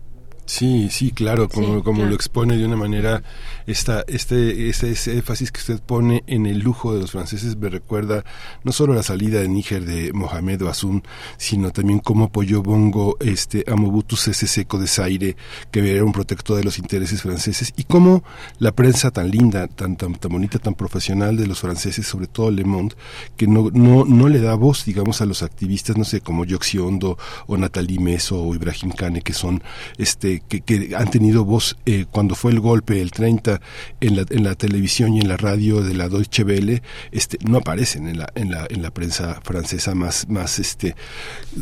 Sí, 0.44 0.88
sí, 0.90 1.12
claro, 1.12 1.48
como, 1.48 1.84
como 1.84 2.04
lo 2.04 2.14
expone 2.14 2.56
de 2.56 2.66
una 2.66 2.76
manera, 2.76 3.22
esta, 3.66 4.04
este, 4.08 4.68
ese, 4.68 4.88
énfasis 5.12 5.52
que 5.52 5.60
usted 5.60 5.80
pone 5.80 6.24
en 6.26 6.46
el 6.46 6.58
lujo 6.58 6.92
de 6.92 7.00
los 7.00 7.12
franceses 7.12 7.56
me 7.56 7.68
recuerda 7.68 8.24
no 8.64 8.72
solo 8.72 8.92
la 8.92 9.04
salida 9.04 9.40
de 9.40 9.48
Níger 9.48 9.84
de 9.84 10.12
Mohamed 10.12 10.62
Bazoum, 10.62 11.02
sino 11.36 11.70
también 11.70 12.00
cómo 12.00 12.24
apoyó 12.24 12.60
Bongo 12.60 13.16
este, 13.20 13.64
a 13.68 13.76
Mobutu 13.76 14.16
Sese 14.16 14.48
Seco 14.48 14.78
de 14.78 14.88
Zaire, 14.88 15.36
que 15.70 15.94
era 15.94 16.04
un 16.04 16.12
protector 16.12 16.56
de 16.56 16.64
los 16.64 16.78
intereses 16.78 17.22
franceses, 17.22 17.72
y 17.76 17.84
cómo 17.84 18.24
la 18.58 18.72
prensa 18.72 19.12
tan 19.12 19.30
linda, 19.30 19.68
tan, 19.68 19.96
tan, 19.96 20.16
tan 20.16 20.32
bonita, 20.32 20.58
tan 20.58 20.74
profesional 20.74 21.36
de 21.36 21.46
los 21.46 21.60
franceses, 21.60 22.06
sobre 22.06 22.26
todo 22.26 22.50
Le 22.50 22.64
Monde, 22.64 22.96
que 23.36 23.46
no, 23.46 23.70
no, 23.72 24.04
no 24.04 24.28
le 24.28 24.40
da 24.40 24.54
voz, 24.56 24.84
digamos, 24.84 25.20
a 25.20 25.26
los 25.26 25.42
activistas, 25.44 25.96
no 25.96 26.04
sé, 26.04 26.20
como 26.20 26.44
Yoxi 26.44 26.78
Ondo 26.78 27.16
o 27.46 27.56
Natalie 27.56 28.00
Meso 28.00 28.42
o 28.42 28.54
Ibrahim 28.54 28.90
Kane, 28.90 29.22
que 29.22 29.32
son 29.32 29.62
este 29.98 30.41
que, 30.48 30.94
han 30.96 31.10
tenido 31.10 31.44
voz 31.44 31.76
eh, 31.86 32.06
cuando 32.10 32.34
fue 32.34 32.52
el 32.52 32.60
golpe 32.60 33.00
el 33.00 33.10
30 33.10 33.60
en 34.00 34.16
la, 34.16 34.24
en 34.28 34.44
la 34.44 34.54
televisión 34.54 35.14
y 35.14 35.20
en 35.20 35.28
la 35.28 35.36
radio 35.36 35.82
de 35.82 35.94
la 35.94 36.08
Deutsche 36.08 36.44
Welle, 36.44 36.82
este, 37.10 37.38
no 37.42 37.58
aparecen 37.58 38.08
en 38.08 38.18
la, 38.18 38.30
en 38.34 38.50
la, 38.50 38.66
en 38.68 38.82
la 38.82 38.90
prensa 38.92 39.40
francesa 39.42 39.94
más, 39.94 40.28
más 40.28 40.58
este, 40.58 40.94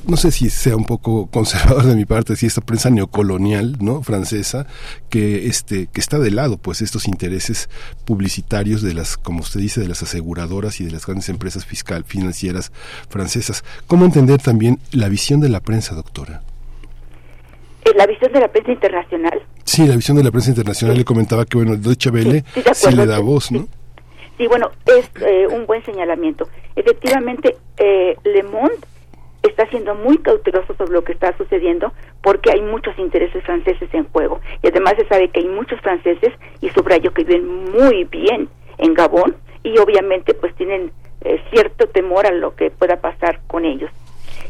no 0.07 0.17
sé 0.17 0.31
si 0.31 0.51
sea 0.51 0.77
un 0.77 0.85
poco 0.85 1.27
conservador 1.33 1.85
de 1.85 1.95
mi 1.95 2.05
parte, 2.05 2.37
si 2.37 2.47
esta 2.47 2.61
prensa 2.61 2.91
neocolonial, 2.91 3.77
¿no? 3.81 4.03
francesa, 4.03 4.67
que 5.09 5.47
este, 5.47 5.87
que 5.87 6.01
está 6.01 6.19
de 6.19 6.31
lado, 6.31 6.57
pues 6.59 6.83
estos 6.83 7.09
intereses 7.09 7.69
publicitarios 8.05 8.83
de 8.83 8.95
las, 8.95 9.17
como 9.17 9.41
usted 9.41 9.61
dice, 9.61 9.81
de 9.81 9.89
las 9.89 10.03
aseguradoras 10.03 10.81
y 10.81 10.85
de 10.85 10.91
las 10.91 11.07
grandes 11.07 11.29
empresas 11.29 11.65
fiscal, 11.65 12.05
financieras 12.05 12.73
francesas. 13.09 13.65
¿Cómo 13.87 14.05
entender 14.05 14.41
también 14.41 14.79
la 14.91 15.09
visión 15.09 15.41
de 15.41 15.49
la 15.49 15.61
prensa, 15.61 15.95
doctora? 15.95 16.43
La 17.97 18.07
visión 18.07 18.33
de 18.33 18.41
la 18.41 18.49
prensa 18.49 18.73
internacional 18.73 19.43
Sí, 19.71 19.87
la 19.87 19.95
visión 19.95 20.17
de 20.17 20.25
la 20.25 20.33
prensa 20.33 20.51
internacional 20.51 20.97
le 20.97 21.05
comentaba 21.05 21.45
que, 21.45 21.57
bueno, 21.57 21.75
el 21.75 21.81
Deutsche 21.81 22.11
Welle 22.11 22.43
sí, 22.73 22.93
le 22.93 23.07
da 23.07 23.21
voz, 23.21 23.53
¿no? 23.53 23.69
Sí, 24.37 24.49
bueno, 24.49 24.73
es 24.85 25.09
eh, 25.25 25.47
un 25.47 25.65
buen 25.65 25.85
señalamiento. 25.85 26.49
Efectivamente, 26.75 27.57
eh, 27.77 28.17
Le 28.25 28.43
Monde 28.43 28.75
está 29.45 29.69
siendo 29.69 29.95
muy 29.95 30.19
cauteloso 30.19 30.75
sobre 30.75 30.93
lo 30.93 31.05
que 31.05 31.13
está 31.13 31.37
sucediendo 31.37 31.93
porque 32.21 32.51
hay 32.51 32.63
muchos 32.63 32.99
intereses 32.99 33.45
franceses 33.45 33.89
en 33.93 34.09
juego. 34.09 34.41
Y 34.61 34.67
además 34.67 34.95
se 34.99 35.07
sabe 35.07 35.29
que 35.29 35.39
hay 35.39 35.47
muchos 35.47 35.81
franceses, 35.83 36.33
y 36.61 36.71
subrayo 36.71 37.15
que 37.15 37.23
viven 37.23 37.71
muy 37.71 38.03
bien 38.11 38.49
en 38.79 38.95
Gabón, 38.95 39.37
y 39.63 39.79
obviamente 39.79 40.35
pues 40.35 40.53
tienen 40.57 40.91
eh, 41.21 41.41
cierto 41.53 41.87
temor 41.87 42.27
a 42.27 42.33
lo 42.33 42.57
que 42.57 42.73
pueda 42.73 43.01
pasar 43.01 43.39
con 43.47 43.65
ellos. 43.65 43.93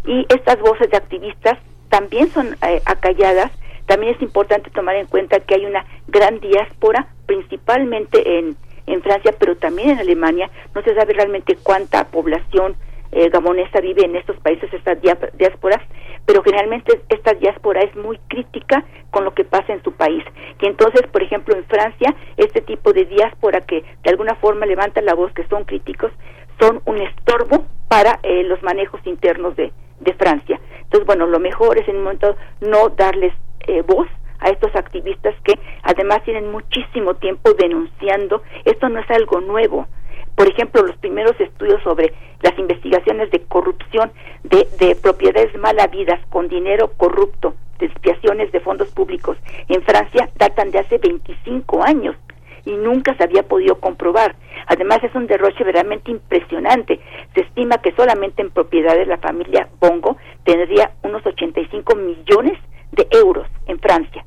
Y 0.07 0.25
estas 0.31 0.59
voces 0.61 0.91
de 0.91 0.97
activistas 0.97 1.59
también 1.91 2.31
son 2.33 2.57
eh, 2.67 2.81
acalladas. 2.87 3.53
También 3.87 4.15
es 4.15 4.23
importante 4.23 4.71
tomar 4.71 4.95
en 4.97 5.07
cuenta 5.07 5.41
que 5.41 5.57
hay 5.57 5.67
una 5.67 5.85
gran 6.09 6.41
diáspora, 6.41 7.09
principalmente 7.27 8.39
en, 8.39 8.57
en 8.87 9.03
Francia, 9.03 9.35
pero 9.39 9.57
también 9.57 9.91
en 9.91 9.99
Alemania. 9.99 10.49
No 10.75 10.83
se 10.83 10.95
sabe 10.95 11.13
realmente 11.13 11.59
cuánta 11.63 12.05
población 12.07 12.77
eh, 13.13 13.29
gabonesa 13.29 13.81
vive 13.81 14.05
en 14.05 14.15
estos 14.15 14.37
países, 14.39 14.73
esta 14.73 14.95
diáspora, 14.95 15.83
pero 16.25 16.45
generalmente 16.45 17.01
esta 17.09 17.35
diáspora 17.35 17.81
es 17.81 17.95
muy 17.97 18.19
crítica 18.29 18.85
con 19.11 19.25
lo 19.25 19.35
que 19.35 19.45
pasa 19.45 19.73
en 19.73 19.83
su 19.83 19.93
país. 19.93 20.23
Y 20.61 20.67
entonces, 20.67 21.03
por 21.11 21.23
ejemplo, 21.23 21.57
en 21.57 21.65
Francia, 21.65 22.15
este 22.37 22.61
tipo 22.61 22.93
de 22.93 23.07
diáspora 23.07 23.63
que 23.63 23.83
de 24.05 24.11
alguna 24.11 24.37
forma 24.37 24.65
levanta 24.67 25.01
la 25.03 25.15
voz, 25.15 25.33
que 25.33 25.47
son 25.49 25.65
críticos, 25.65 26.13
son 26.61 26.81
un 26.85 26.99
estorbo 26.99 27.67
para 27.89 28.21
eh, 28.23 28.45
los 28.45 28.63
manejos 28.63 29.01
internos 29.05 29.57
de, 29.57 29.73
de 30.01 30.13
Francia. 30.15 30.61
Entonces, 30.83 31.07
bueno, 31.07 31.27
lo 31.27 31.39
mejor 31.39 31.79
es 31.79 31.89
en 31.89 31.97
un 31.97 32.05
momento 32.05 32.37
no 32.61 32.89
darles 32.91 33.33
eh, 33.61 33.83
voz 33.83 34.09
a 34.41 34.49
estos 34.49 34.75
activistas 34.75 35.35
que 35.45 35.59
además 35.83 36.25
tienen 36.25 36.51
muchísimo 36.51 37.15
tiempo 37.15 37.53
denunciando. 37.55 38.43
Esto 38.65 38.89
no 38.89 39.01
es 39.01 39.11
algo 39.11 39.41
nuevo. 39.41 39.87
Por 40.35 40.49
ejemplo, 40.49 40.83
los 40.83 40.97
primeros 40.97 41.39
estudios 41.39 41.83
sobre 41.83 42.13
las 42.43 42.59
investigaciones 42.59 43.31
de 43.31 43.43
corrupción 43.43 44.11
de, 44.43 44.67
de 44.79 44.97
propiedades 44.97 45.55
mal 45.59 45.79
habidas 45.79 46.19
con 46.31 46.49
dinero 46.49 46.93
corrupto, 46.97 47.55
desviaciones 47.79 48.51
de 48.53 48.61
fondos 48.61 48.89
públicos 48.93 49.37
en 49.69 49.83
Francia 49.83 50.29
datan 50.37 50.71
de 50.71 50.79
hace 50.79 50.99
25 50.99 51.83
años 51.83 52.17
y 52.71 52.77
nunca 52.77 53.15
se 53.17 53.25
había 53.25 53.43
podido 53.43 53.81
comprobar. 53.81 54.37
Además 54.67 55.03
es 55.03 55.15
un 55.15 55.27
derroche 55.27 55.65
verdaderamente 55.65 56.11
impresionante. 56.11 57.01
Se 57.35 57.41
estima 57.41 57.79
que 57.79 57.93
solamente 57.93 58.43
en 58.43 58.51
propiedades 58.51 59.09
la 59.09 59.19
familia 59.19 59.69
Bongo 59.81 60.17
tendría 60.45 60.93
unos 61.03 61.25
85 61.27 61.97
millones 61.97 62.59
de 62.93 63.09
euros 63.11 63.49
en 63.67 63.79
Francia 63.81 64.25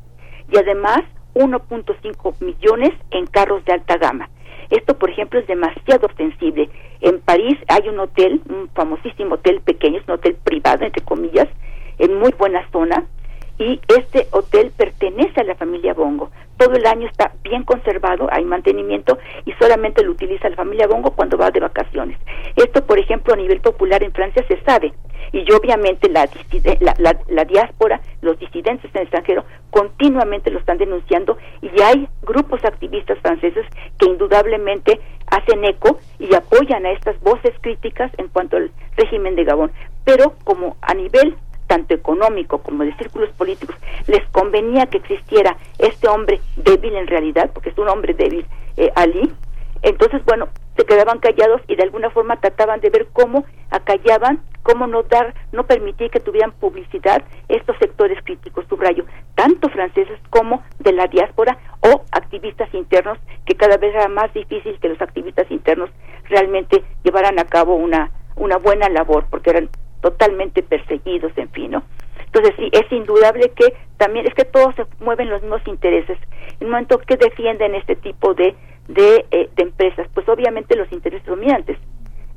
y 0.52 0.58
además 0.58 1.04
1.5 1.36 2.42
millones 2.42 2.92
en 3.12 3.26
carros 3.28 3.64
de 3.66 3.74
alta 3.74 3.98
gama. 3.98 4.30
Esto, 4.70 4.98
por 4.98 5.10
ejemplo, 5.10 5.40
es 5.40 5.48
demasiado 5.48 6.08
sensible. 6.18 6.70
En 7.02 7.20
París 7.22 7.58
hay 7.68 7.88
un 7.90 8.00
hotel, 8.00 8.42
un 8.50 8.70
famosísimo 8.70 9.36
hotel 9.36 9.62
pequeño, 9.62 10.00
es 10.00 10.08
un 10.08 10.16
hotel 10.16 10.36
privado, 10.44 10.86
entre 10.86 11.04
comillas, 11.04 11.48
en 12.00 12.18
muy 12.18 12.32
buena 12.38 12.68
zona, 12.72 13.06
y 13.58 13.80
este 13.88 14.28
hotel 14.32 14.72
pertenece 14.76 15.42
a 15.42 15.44
la 15.44 15.56
familia 15.56 15.94
Bongo. 15.94 16.32
Todo 16.58 16.76
el 16.76 16.86
año 16.86 17.08
está 17.08 17.34
bien 17.44 17.64
conservado, 17.64 18.28
hay 18.32 18.46
mantenimiento 18.46 19.18
y 19.46 19.54
solamente 19.54 20.04
lo 20.04 20.12
utiliza 20.12 20.50
la 20.50 20.56
familia 20.56 20.88
Bongo 20.88 21.12
cuando 21.12 21.38
va 21.38 21.52
de 21.52 21.60
vacaciones. 21.60 22.18
Esto, 22.56 22.86
por 22.86 23.00
ejemplo, 23.00 23.34
a 23.34 23.38
nivel 23.38 23.60
popular 23.62 24.04
en 24.04 24.12
Francia 24.12 24.44
se 24.48 24.62
sabe 24.64 24.94
y 25.32 25.52
obviamente 25.52 26.10
la, 26.10 27.46
diáspora, 27.46 28.02
los 28.22 28.38
disidentes 28.40 28.92
en 28.94 29.02
el 29.02 29.04
extranjero 29.04 29.46
continuamente 29.72 30.52
lo 30.52 30.60
están 30.60 30.78
denunciando 30.78 31.38
y 31.62 31.82
hay 31.82 32.08
grupos 32.22 32.64
activistas 32.64 33.18
franceses 33.20 33.66
que 33.98 34.06
indudablemente 34.06 35.00
hacen 35.28 35.66
eco 35.66 36.00
y 36.20 36.34
apoyan 36.36 36.86
a 36.86 36.92
estas 36.92 37.20
voces 37.22 37.54
críticas 37.62 38.12
en 38.18 38.28
cuanto 38.28 38.58
al 38.58 38.72
régimen 38.96 39.36
de 39.36 39.44
Gabón. 39.44 39.72
Pero 40.06 40.36
como 40.44 40.78
a 40.82 40.94
nivel 40.94 41.36
tanto 41.74 41.96
económico 41.96 42.60
como 42.60 42.84
de 42.84 42.96
círculos 42.98 43.32
políticos, 43.32 43.76
les 44.06 44.24
convenía 44.30 44.86
que 44.86 45.00
existiera 45.00 45.58
este 45.80 46.08
hombre 46.08 46.40
débil 46.56 46.96
en 46.96 47.08
realidad, 47.08 47.50
porque 47.52 47.70
es 47.70 47.78
un 47.80 47.90
hombre 47.90 48.14
débil, 48.14 48.46
eh, 48.78 48.92
Ali, 48.96 49.34
entonces, 49.82 50.24
bueno, 50.24 50.50
se 50.78 50.86
quedaban 50.86 51.18
callados 51.18 51.62
y 51.68 51.76
de 51.76 51.82
alguna 51.82 52.12
forma 52.12 52.40
trataban 52.40 52.80
de 52.80 52.92
ver 52.92 53.08
cómo 53.12 53.44
acallaban, 53.72 54.40
cómo 54.62 54.86
no 54.86 55.02
dar, 55.02 55.34
no 55.52 55.64
permitir 55.64 56.12
que 56.12 56.20
tuvieran 56.20 56.52
publicidad 56.52 57.24
estos 57.50 57.76
sectores 57.80 58.20
críticos, 58.24 58.66
subrayo, 58.70 59.06
tanto 59.34 59.68
franceses 59.70 60.20
como 60.30 60.62
de 60.78 60.94
la 60.94 61.08
diáspora 61.08 61.58
o 61.82 62.04
activistas 62.12 62.72
internos, 62.76 63.18
que 63.48 63.56
cada 63.56 63.78
vez 63.78 63.96
era 63.96 64.10
más 64.10 64.32
difícil 64.32 64.80
que 64.80 64.90
los 64.90 65.02
activistas 65.02 65.50
internos 65.50 65.90
realmente 66.30 66.84
llevaran 67.04 67.40
a 67.40 67.46
cabo 67.46 67.74
una, 67.76 68.12
una 68.36 68.58
buena 68.58 68.90
labor, 68.90 69.26
porque 69.32 69.50
eran 69.50 69.70
totalmente 70.04 70.62
perseguidos, 70.62 71.32
en 71.38 71.50
fin, 71.50 71.72
¿no? 71.72 71.84
Entonces 72.26 72.54
sí, 72.58 72.70
es 72.72 72.92
indudable 72.92 73.52
que 73.56 73.74
también 73.98 74.28
es 74.28 74.34
que 74.34 74.44
todos 74.44 74.76
se 74.76 74.86
mueven 75.00 75.30
los 75.30 75.42
mismos 75.42 75.62
intereses. 75.66 76.18
En 76.60 76.68
el 76.68 76.68
momento 76.68 77.00
que 77.00 77.16
defienden 77.16 77.74
este 77.74 77.96
tipo 77.96 78.34
de, 78.34 78.54
de, 78.90 79.26
eh, 79.32 79.50
de 79.56 79.64
empresas, 79.64 80.08
pues 80.14 80.28
obviamente 80.28 80.76
los 80.76 80.92
intereses 80.92 81.26
dominantes. 81.26 81.78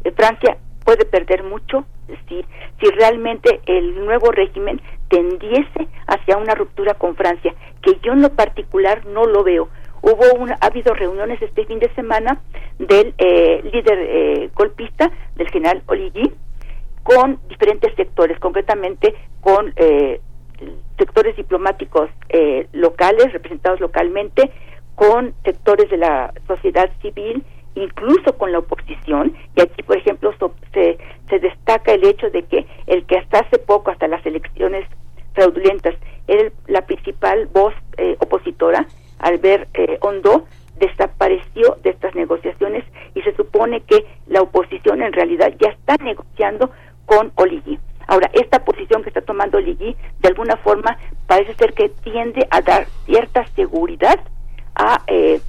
Eh, 0.05 0.13
Francia 0.13 0.57
puede 0.85 1.05
perder 1.07 1.43
mucho 1.43 1.85
si, 2.29 2.45
si 2.81 2.91
realmente 2.93 3.61
el 3.67 4.05
nuevo 4.05 4.31
régimen 4.31 4.81
tendiese 5.09 5.89
hacia 6.07 6.37
una 6.37 6.55
ruptura 6.55 6.95
con 6.95 7.17
Francia, 7.17 7.53
que 7.83 7.99
yo 8.03 8.13
en 8.13 8.23
lo 8.23 8.31
particular 8.31 9.05
no 9.07 9.25
lo 9.25 9.43
veo. 9.43 9.69
Hubo 10.03 10.35
una, 10.39 10.57
ha 10.61 10.67
habido 10.67 10.95
reuniones 10.95 11.43
este 11.43 11.65
fin 11.65 11.81
de 11.81 11.93
semana 11.95 12.41
del 12.79 13.15
eh, 13.19 13.63
líder 13.73 13.99
eh, 13.99 14.51
golpista, 14.55 15.11
del 15.35 15.51
general 15.51 15.83
Oligui, 15.87 16.33
con 17.07 17.39
diferentes 17.49 17.95
sectores, 17.95 18.37
concretamente 18.41 19.15
con 19.41 19.73
eh, 19.77 20.21
sectores 20.99 21.37
diplomáticos 21.37 22.11
eh, 22.31 22.67
locales, 22.73 23.33
representados 23.33 23.79
localmente, 23.79 24.51
con 24.97 25.33
sectores 25.45 25.89
de 25.89 25.99
la 25.99 26.35
sociedad 26.49 26.91
civil, 27.01 27.45
incluso 27.77 28.37
con 28.37 28.51
la 28.51 28.59
oposición. 28.59 29.37
Y 29.55 29.61
aquí, 29.61 29.85
por 29.85 29.99
ejemplo, 29.99 30.35
se, 30.75 30.99
se 31.29 31.39
destaca 31.39 31.93
el 31.93 32.05
hecho 32.05 32.29
de 32.31 32.43
que 32.43 32.67
el 32.89 33.07
que 33.07 33.19
hasta 33.19 33.39
hace 33.39 33.59
poco, 33.59 33.93
hasta 33.93 34.09
las 34.09 34.27
elecciones 34.27 34.85
fraudulentas, 35.33 35.95
era 36.27 36.51
la 36.67 36.87
principal 36.87 37.47
voz 37.53 37.75
eh, 37.99 38.17
opositora, 38.19 38.85
Albert 39.21 39.69
eh, 39.75 39.99
Hondo, 40.01 40.45
desapareció 40.79 41.77
de 41.83 41.91
estas 41.91 42.15
negociaciones 42.15 42.85
y 43.15 43.23
se 43.23 43.35
supone 43.35 43.81
que 43.81 44.05
la 44.27 44.43
oposición 44.43 45.03
en 45.03 45.13
realidad 45.13 45.55
ya 45.59 45.71
está 45.71 45.97
negociando 46.03 46.71
con 47.07 47.33
Oligui. 47.37 47.79
Ahora, 48.09 48.31
esta 48.35 48.65
posición 48.65 49.03
que 49.03 49.09
está 49.09 49.21
tomando 49.21 49.59
Oligui, 49.59 49.97
de 50.21 50.29
alguna 50.29 50.57
forma, 50.59 50.97
parece 51.27 51.55
ser 51.55 51.73
que 51.73 51.89
tiende 51.89 52.47
a 52.51 52.61
dar 52.61 52.87
cierta 53.05 53.47
seguridad 53.57 54.21
a, 54.75 55.03
eh, 55.07 55.41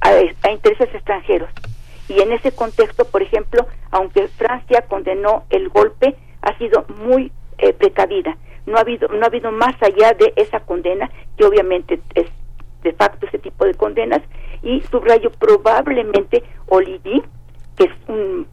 a, 0.00 0.50
intereses 0.50 0.94
extranjeros. 0.94 1.50
Y 2.08 2.20
en 2.20 2.32
ese 2.32 2.52
contexto, 2.52 3.04
por 3.06 3.22
ejemplo, 3.22 3.66
aunque 3.90 4.28
Francia 4.28 4.82
condenó 4.88 5.44
el 5.50 5.68
golpe, 5.68 6.16
ha 6.40 6.56
sido 6.56 6.86
muy 7.04 7.32
eh, 7.58 7.72
precavida. 7.72 8.36
No 8.64 8.78
ha 8.78 8.80
habido 8.80 9.08
no 9.08 9.22
ha 9.22 9.26
habido 9.26 9.52
más 9.52 9.74
allá 9.82 10.12
de 10.12 10.32
esa 10.36 10.60
condena, 10.60 11.10
que 11.36 11.44
obviamente 11.44 12.00
es 12.14 12.26
de 12.82 12.92
facto 12.92 13.26
ese 13.26 13.38
tipo 13.38 13.64
de 13.64 13.74
condenas, 13.74 14.22
y 14.62 14.80
subrayo 14.82 15.30
probablemente 15.32 16.42
Oligui, 16.68 17.22
que 17.76 17.84
es 17.84 17.92
un 18.08 18.46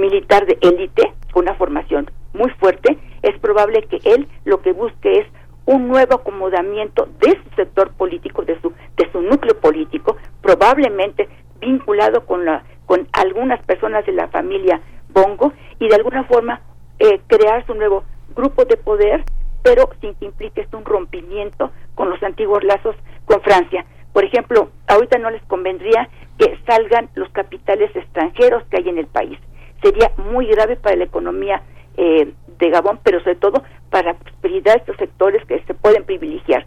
militar 0.00 0.46
de 0.46 0.56
élite 0.60 1.12
una 1.34 1.54
formación 1.54 2.10
muy 2.32 2.50
fuerte, 2.52 2.98
es 3.22 3.38
probable 3.40 3.82
que 3.82 4.00
él 4.04 4.28
lo 4.44 4.60
que 4.60 4.72
busque 4.72 5.20
es 5.20 5.26
un 5.66 5.88
nuevo 5.88 6.16
acomodamiento 6.16 7.08
de 7.20 7.30
su 7.30 7.54
sector 7.56 7.92
político, 7.92 8.42
de 8.42 8.60
su 8.60 8.72
de 8.96 9.10
su 9.12 9.20
núcleo 9.20 9.58
político, 9.60 10.16
probablemente 10.40 11.28
vinculado 11.60 12.24
con 12.24 12.44
la 12.44 12.64
con 12.86 13.06
algunas 13.12 13.62
personas 13.64 14.06
de 14.06 14.12
la 14.12 14.28
familia 14.28 14.80
Bongo 15.10 15.52
y 15.78 15.88
de 15.88 15.94
alguna 15.94 16.24
forma 16.24 16.60
eh, 16.98 17.20
crear 17.26 17.66
su 17.66 17.74
nuevo 17.74 18.04
grupo 18.34 18.64
de 18.64 18.76
poder, 18.76 19.24
pero 19.62 19.90
sin 20.00 20.14
que 20.14 20.26
implique 20.26 20.66
un 20.72 20.84
rompimiento 20.84 21.70
con 21.94 22.08
los 22.10 22.22
antiguos 22.22 22.62
lazos 22.64 22.96
con 23.26 23.40
Francia. 23.42 23.84
Por 24.12 24.24
ejemplo, 24.24 24.70
ahorita 24.86 25.18
no 25.18 25.30
les 25.30 25.42
convendría 25.44 26.08
que 26.38 26.58
salgan 26.66 27.10
los 27.14 27.28
capitales 27.30 27.94
extranjeros 27.94 28.64
que 28.70 28.78
hay 28.78 28.88
en 28.88 28.98
el 28.98 29.06
país 29.06 29.38
sería 29.82 30.12
muy 30.16 30.46
grave 30.46 30.76
para 30.76 30.96
la 30.96 31.04
economía 31.04 31.62
eh, 31.96 32.32
de 32.58 32.70
Gabón, 32.70 33.00
pero 33.02 33.20
sobre 33.20 33.36
todo 33.36 33.62
para 33.90 34.16
de 34.42 34.72
estos 34.76 34.96
sectores 34.96 35.44
que 35.46 35.60
se 35.64 35.74
pueden 35.74 36.04
privilegiar. 36.04 36.66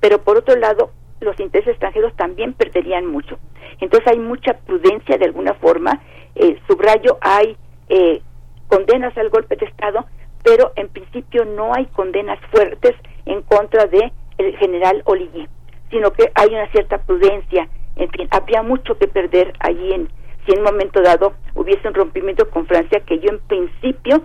Pero 0.00 0.22
por 0.22 0.36
otro 0.36 0.56
lado, 0.56 0.90
los 1.20 1.38
intereses 1.40 1.70
extranjeros 1.70 2.14
también 2.16 2.52
perderían 2.52 3.06
mucho. 3.06 3.38
Entonces 3.80 4.06
hay 4.08 4.18
mucha 4.18 4.54
prudencia 4.54 5.16
de 5.16 5.24
alguna 5.24 5.54
forma. 5.54 6.00
Eh, 6.34 6.58
subrayo, 6.66 7.18
hay 7.20 7.56
eh, 7.88 8.20
condenas 8.68 9.16
al 9.16 9.30
golpe 9.30 9.56
de 9.56 9.66
Estado, 9.66 10.04
pero 10.42 10.72
en 10.76 10.88
principio 10.88 11.44
no 11.44 11.72
hay 11.74 11.86
condenas 11.86 12.38
fuertes 12.50 12.94
en 13.26 13.42
contra 13.42 13.86
de 13.86 14.12
el 14.38 14.56
general 14.56 15.02
Oligui. 15.04 15.48
sino 15.90 16.10
que 16.10 16.30
hay 16.34 16.48
una 16.48 16.68
cierta 16.70 16.98
prudencia. 16.98 17.68
En 17.96 18.10
fin, 18.10 18.26
habría 18.30 18.62
mucho 18.62 18.96
que 18.98 19.06
perder 19.06 19.52
allí 19.60 19.92
en 19.92 20.08
si 20.44 20.52
en 20.52 20.58
un 20.58 20.64
momento 20.64 21.00
dado 21.02 21.34
hubiese 21.54 21.86
un 21.88 21.94
rompimiento 21.94 22.48
con 22.50 22.66
Francia, 22.66 23.00
que 23.00 23.18
yo 23.18 23.30
en 23.30 23.40
principio 23.40 24.22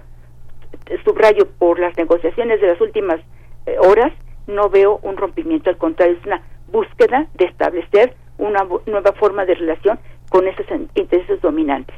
subrayo 1.03 1.47
por 1.57 1.79
las 1.79 1.95
negociaciones 1.97 2.61
de 2.61 2.67
las 2.67 2.81
últimas 2.81 3.19
eh, 3.65 3.77
horas, 3.79 4.11
no 4.47 4.69
veo 4.69 4.99
un 5.03 5.17
rompimiento, 5.17 5.69
al 5.69 5.77
contrario, 5.77 6.17
es 6.19 6.25
una 6.25 6.41
búsqueda 6.71 7.27
de 7.33 7.45
establecer 7.45 8.15
una 8.37 8.65
nueva 8.85 9.11
forma 9.13 9.45
de 9.45 9.55
relación 9.55 9.99
con 10.29 10.47
esos 10.47 10.65
intereses 10.95 11.41
dominantes. 11.41 11.95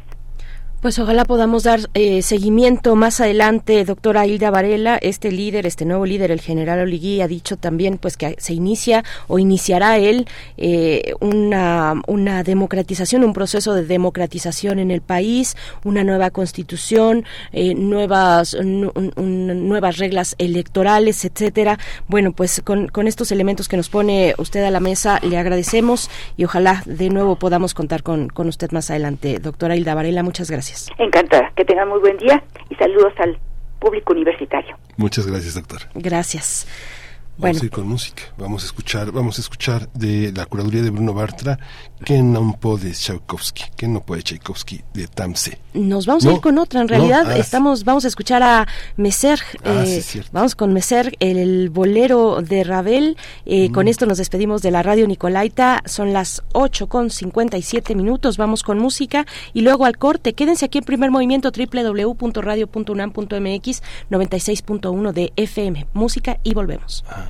Pues 0.82 0.98
ojalá 0.98 1.26
podamos 1.26 1.64
dar 1.64 1.82
eh, 1.94 2.22
seguimiento 2.22 2.96
más 2.96 3.20
adelante, 3.20 3.84
doctora 3.84 4.26
Hilda 4.26 4.50
Varela, 4.50 4.98
este 5.02 5.30
líder, 5.30 5.68
este 5.68 5.84
nuevo 5.84 6.06
líder, 6.06 6.32
el 6.32 6.40
general 6.40 6.80
Oligui, 6.80 7.20
ha 7.20 7.28
dicho 7.28 7.58
también 7.58 7.98
pues 7.98 8.16
que 8.16 8.38
se 8.40 8.54
inicia 8.54 9.04
o 9.28 9.40
iniciará 9.40 9.98
él 9.98 10.26
eh, 10.56 11.16
una, 11.20 12.02
una 12.08 12.44
democratización, 12.44 13.26
un 13.26 13.34
proceso 13.34 13.74
de 13.74 13.84
democratización 13.84 14.80
en 14.80 14.90
el 14.90 15.02
país, 15.02 15.58
una 15.84 16.06
nueva 16.06 16.30
constitución, 16.30 17.26
eh, 17.52 17.76
nuevas, 17.76 18.56
nuevas 18.64 19.98
reglas 19.98 20.36
electorales, 20.38 21.26
etcétera. 21.26 21.78
Bueno, 22.08 22.32
pues 22.32 22.62
con, 22.64 22.88
con 22.88 23.06
estos 23.06 23.34
elementos 23.34 23.68
que 23.68 23.76
nos 23.76 23.90
pone 23.90 24.34
usted 24.38 24.64
a 24.64 24.72
la 24.72 24.80
mesa, 24.80 25.20
le 25.24 25.38
agradecemos 25.38 26.10
y 26.38 26.46
ojalá 26.46 26.84
de 26.86 27.10
nuevo 27.10 27.36
podamos 27.36 27.74
contar 27.74 28.02
con, 28.02 28.30
con 28.30 28.48
usted 28.48 28.72
más 28.72 28.90
adelante. 28.90 29.40
Doctora 29.40 29.76
Hilda 29.76 29.94
Varela, 29.94 30.24
muchas 30.24 30.50
gracias. 30.50 30.69
Encantada. 30.98 31.52
Que 31.56 31.66
tengan 31.66 31.90
muy 31.90 32.00
buen 32.00 32.18
día 32.18 32.44
y 32.70 32.76
saludos 32.76 33.14
al 33.18 33.38
público 33.80 34.14
universitario. 34.14 34.78
Muchas 34.98 35.26
gracias, 35.26 35.56
doctor. 35.56 35.82
Gracias. 35.96 36.68
Vamos 37.40 37.62
a 37.62 37.66
ir 37.66 37.72
con 37.72 37.88
música. 37.88 38.24
Vamos 38.38 38.64
a 38.64 38.66
escuchar, 38.66 39.14
vamos 39.14 39.38
a 39.38 39.42
escuchar 39.42 39.90
de 39.94 40.34
la 40.36 40.46
curaduría 40.46 40.82
de 40.82 40.90
Bruno 40.90 41.14
Bartra, 41.14 41.58
que 42.04 42.22
no 42.22 42.58
puede 42.60 42.92
Tchaikovsky, 42.92 43.64
que 43.78 43.88
no 43.88 44.02
puede 44.02 44.24
Tchaikovsky 44.24 44.82
de 44.94 45.08
Tamse. 45.08 45.58
Nos 45.74 46.06
vamos 46.06 46.26
a 46.26 46.34
ir 46.34 46.42
con 46.42 46.58
otra. 46.58 46.82
En 46.82 46.90
realidad, 46.90 47.30
ah, 47.30 47.38
estamos, 47.38 47.86
vamos 47.86 48.04
a 48.04 48.10
escuchar 48.10 48.44
a 48.44 48.68
Messer. 48.98 49.40
Ah, 49.64 49.86
eh, 49.86 50.04
vamos 50.34 50.56
con 50.56 50.74
Messer, 50.74 51.16
el, 51.22 51.70
bolero 51.70 52.42
de 52.42 52.66
Ravel. 52.66 53.16
Eh, 53.46 53.72
con 53.72 53.86
mm. 53.86 53.90
esto 53.90 54.06
nos 54.06 54.18
despedimos 54.18 54.62
de 54.62 54.72
la 54.72 54.84
radio 54.84 55.08
Nicolaita. 55.08 55.82
Son 55.86 56.12
las 56.12 56.44
8 56.52 56.88
con 56.88 57.10
57 57.10 57.96
minutos. 57.96 58.36
Vamos 58.36 58.64
con 58.64 58.80
música 58.80 59.26
y 59.54 59.62
luego 59.62 59.86
al 59.86 59.98
corte. 59.98 60.34
Quédense 60.34 60.66
aquí 60.66 60.80
en 60.80 60.84
primer 60.84 61.10
movimiento 61.10 61.52
www.radio.unam.mx 61.52 63.82
96.1 64.10 65.14
de 65.14 65.32
FM. 65.38 65.88
Música 65.94 66.38
y 66.44 66.54
volvemos. 66.54 67.06
Ah. 67.08 67.29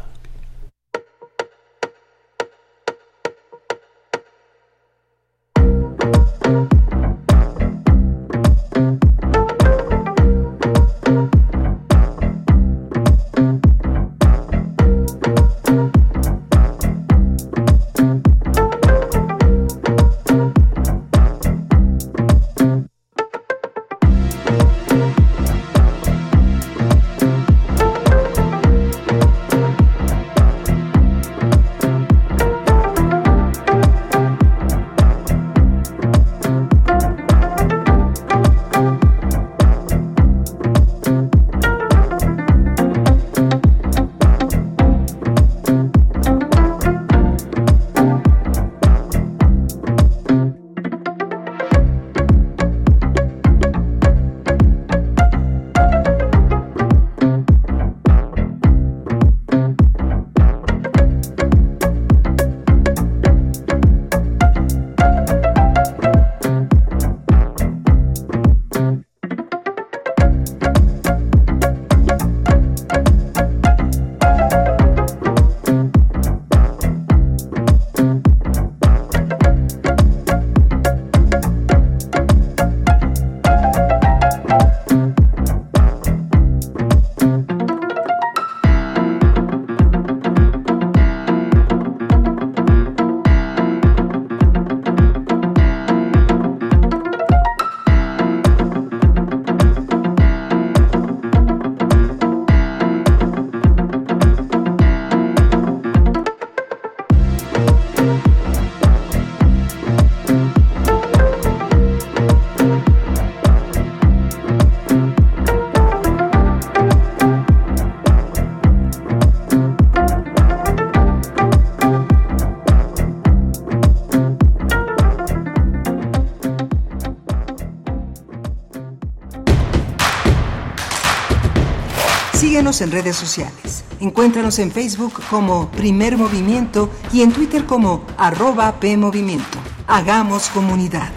En 132.82 132.92
redes 132.92 133.16
sociales. 133.16 133.84
Encuéntranos 134.00 134.60
en 134.60 134.72
Facebook 134.72 135.22
como 135.30 135.70
Primer 135.72 136.18
Movimiento 136.18 136.90
y 137.12 137.22
en 137.22 137.32
Twitter 137.32 137.66
como 137.66 138.06
arroba 138.18 138.80
PMovimiento. 138.80 139.58
Hagamos 139.88 140.50
comunidad. 140.50 141.12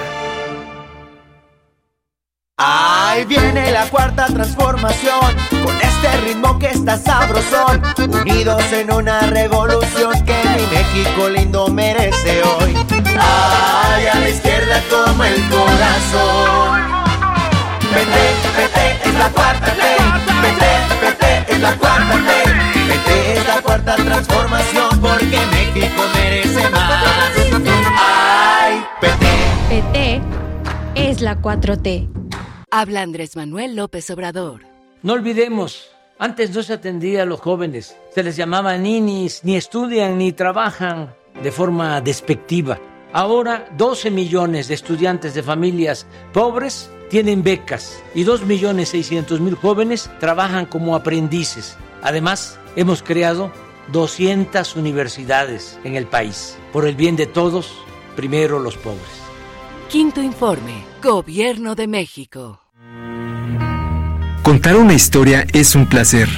Ahí 2.56 3.24
viene 3.24 3.72
la 3.72 3.86
cuarta 3.90 4.26
transformación, 4.26 5.36
con 5.50 5.76
este 5.80 6.16
ritmo 6.24 6.58
que 6.60 6.68
está 6.68 6.96
sabrosón, 6.96 7.82
unidos 7.98 8.62
en 8.72 8.92
una 8.92 9.20
revolución 9.22 10.12
que 10.24 10.36
mi 10.44 10.66
México 10.76 11.28
lindo 11.28 11.68
merece 11.68 12.42
hoy. 12.42 12.74
Ay, 13.18 14.06
a 14.06 14.14
la 14.20 14.28
izquierda 14.28 14.80
toma 14.88 15.28
el 15.28 15.48
corazón. 15.48 16.82
Vete, 17.92 18.36
vete, 18.56 19.08
es 19.08 19.14
la 19.14 19.28
cuarta 19.30 19.66
T. 19.66 19.82
Vete, 20.42 21.06
vete 21.06 21.27
es 21.58 23.46
la 23.46 23.60
cuarta 23.62 23.96
transformación 23.96 25.00
porque 25.00 25.38
México 25.50 26.02
merece 26.14 26.70
más. 26.70 27.04
¡Ay, 27.98 28.84
PT! 29.00 29.26
PT 29.68 30.20
es 30.94 31.20
la 31.20 31.40
4T. 31.40 32.08
Habla 32.70 33.02
Andrés 33.02 33.34
Manuel 33.36 33.74
López 33.76 34.08
Obrador. 34.10 34.62
No 35.02 35.14
olvidemos, 35.14 35.90
antes 36.18 36.54
no 36.54 36.62
se 36.62 36.74
atendía 36.74 37.22
a 37.22 37.26
los 37.26 37.40
jóvenes, 37.40 37.96
se 38.14 38.22
les 38.22 38.36
llamaba 38.36 38.76
ninis, 38.76 39.40
ni 39.44 39.56
estudian 39.56 40.18
ni 40.18 40.32
trabajan 40.32 41.14
de 41.42 41.52
forma 41.52 42.00
despectiva. 42.00 42.78
Ahora 43.12 43.68
12 43.76 44.10
millones 44.10 44.68
de 44.68 44.74
estudiantes 44.74 45.34
de 45.34 45.42
familias 45.42 46.06
pobres 46.32 46.90
tienen 47.08 47.42
becas 47.42 48.02
y 48.14 48.24
2 48.24 48.44
millones 48.44 48.90
600 48.90 49.40
mil 49.40 49.54
jóvenes 49.54 50.10
trabajan 50.20 50.66
como 50.66 50.94
aprendices. 50.94 51.76
Además, 52.02 52.58
hemos 52.76 53.02
creado 53.02 53.50
200 53.92 54.76
universidades 54.76 55.78
en 55.84 55.96
el 55.96 56.06
país. 56.06 56.58
Por 56.72 56.86
el 56.86 56.96
bien 56.96 57.16
de 57.16 57.26
todos, 57.26 57.72
primero 58.14 58.58
los 58.58 58.76
pobres. 58.76 59.00
Quinto 59.88 60.22
informe, 60.22 60.84
Gobierno 61.02 61.74
de 61.74 61.86
México. 61.86 62.60
Contar 64.42 64.76
una 64.76 64.92
historia 64.94 65.46
es 65.54 65.74
un 65.74 65.86
placer, 65.86 66.28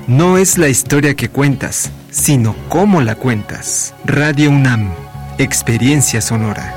No 0.09 0.39
es 0.39 0.57
la 0.57 0.69
historia 0.69 1.13
que 1.13 1.29
cuentas, 1.29 1.91
sino 2.09 2.55
cómo 2.67 2.99
la 2.99 3.13
cuentas. 3.13 3.93
Radio 4.03 4.49
UNAM, 4.49 4.91
experiencia 5.37 6.19
sonora. 6.19 6.73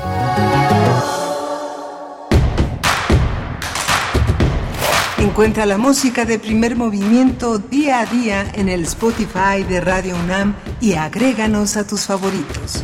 Encuentra 5.17 5.65
la 5.65 5.79
música 5.79 6.25
de 6.25 6.37
primer 6.37 6.75
movimiento 6.75 7.57
día 7.57 8.01
a 8.01 8.05
día 8.05 8.45
en 8.53 8.69
el 8.69 8.83
Spotify 8.83 9.63
de 9.67 9.81
Radio 9.81 10.15
UNAM 10.15 10.53
y 10.79 10.93
agréganos 10.93 11.75
a 11.75 11.87
tus 11.87 12.01
favoritos. 12.01 12.83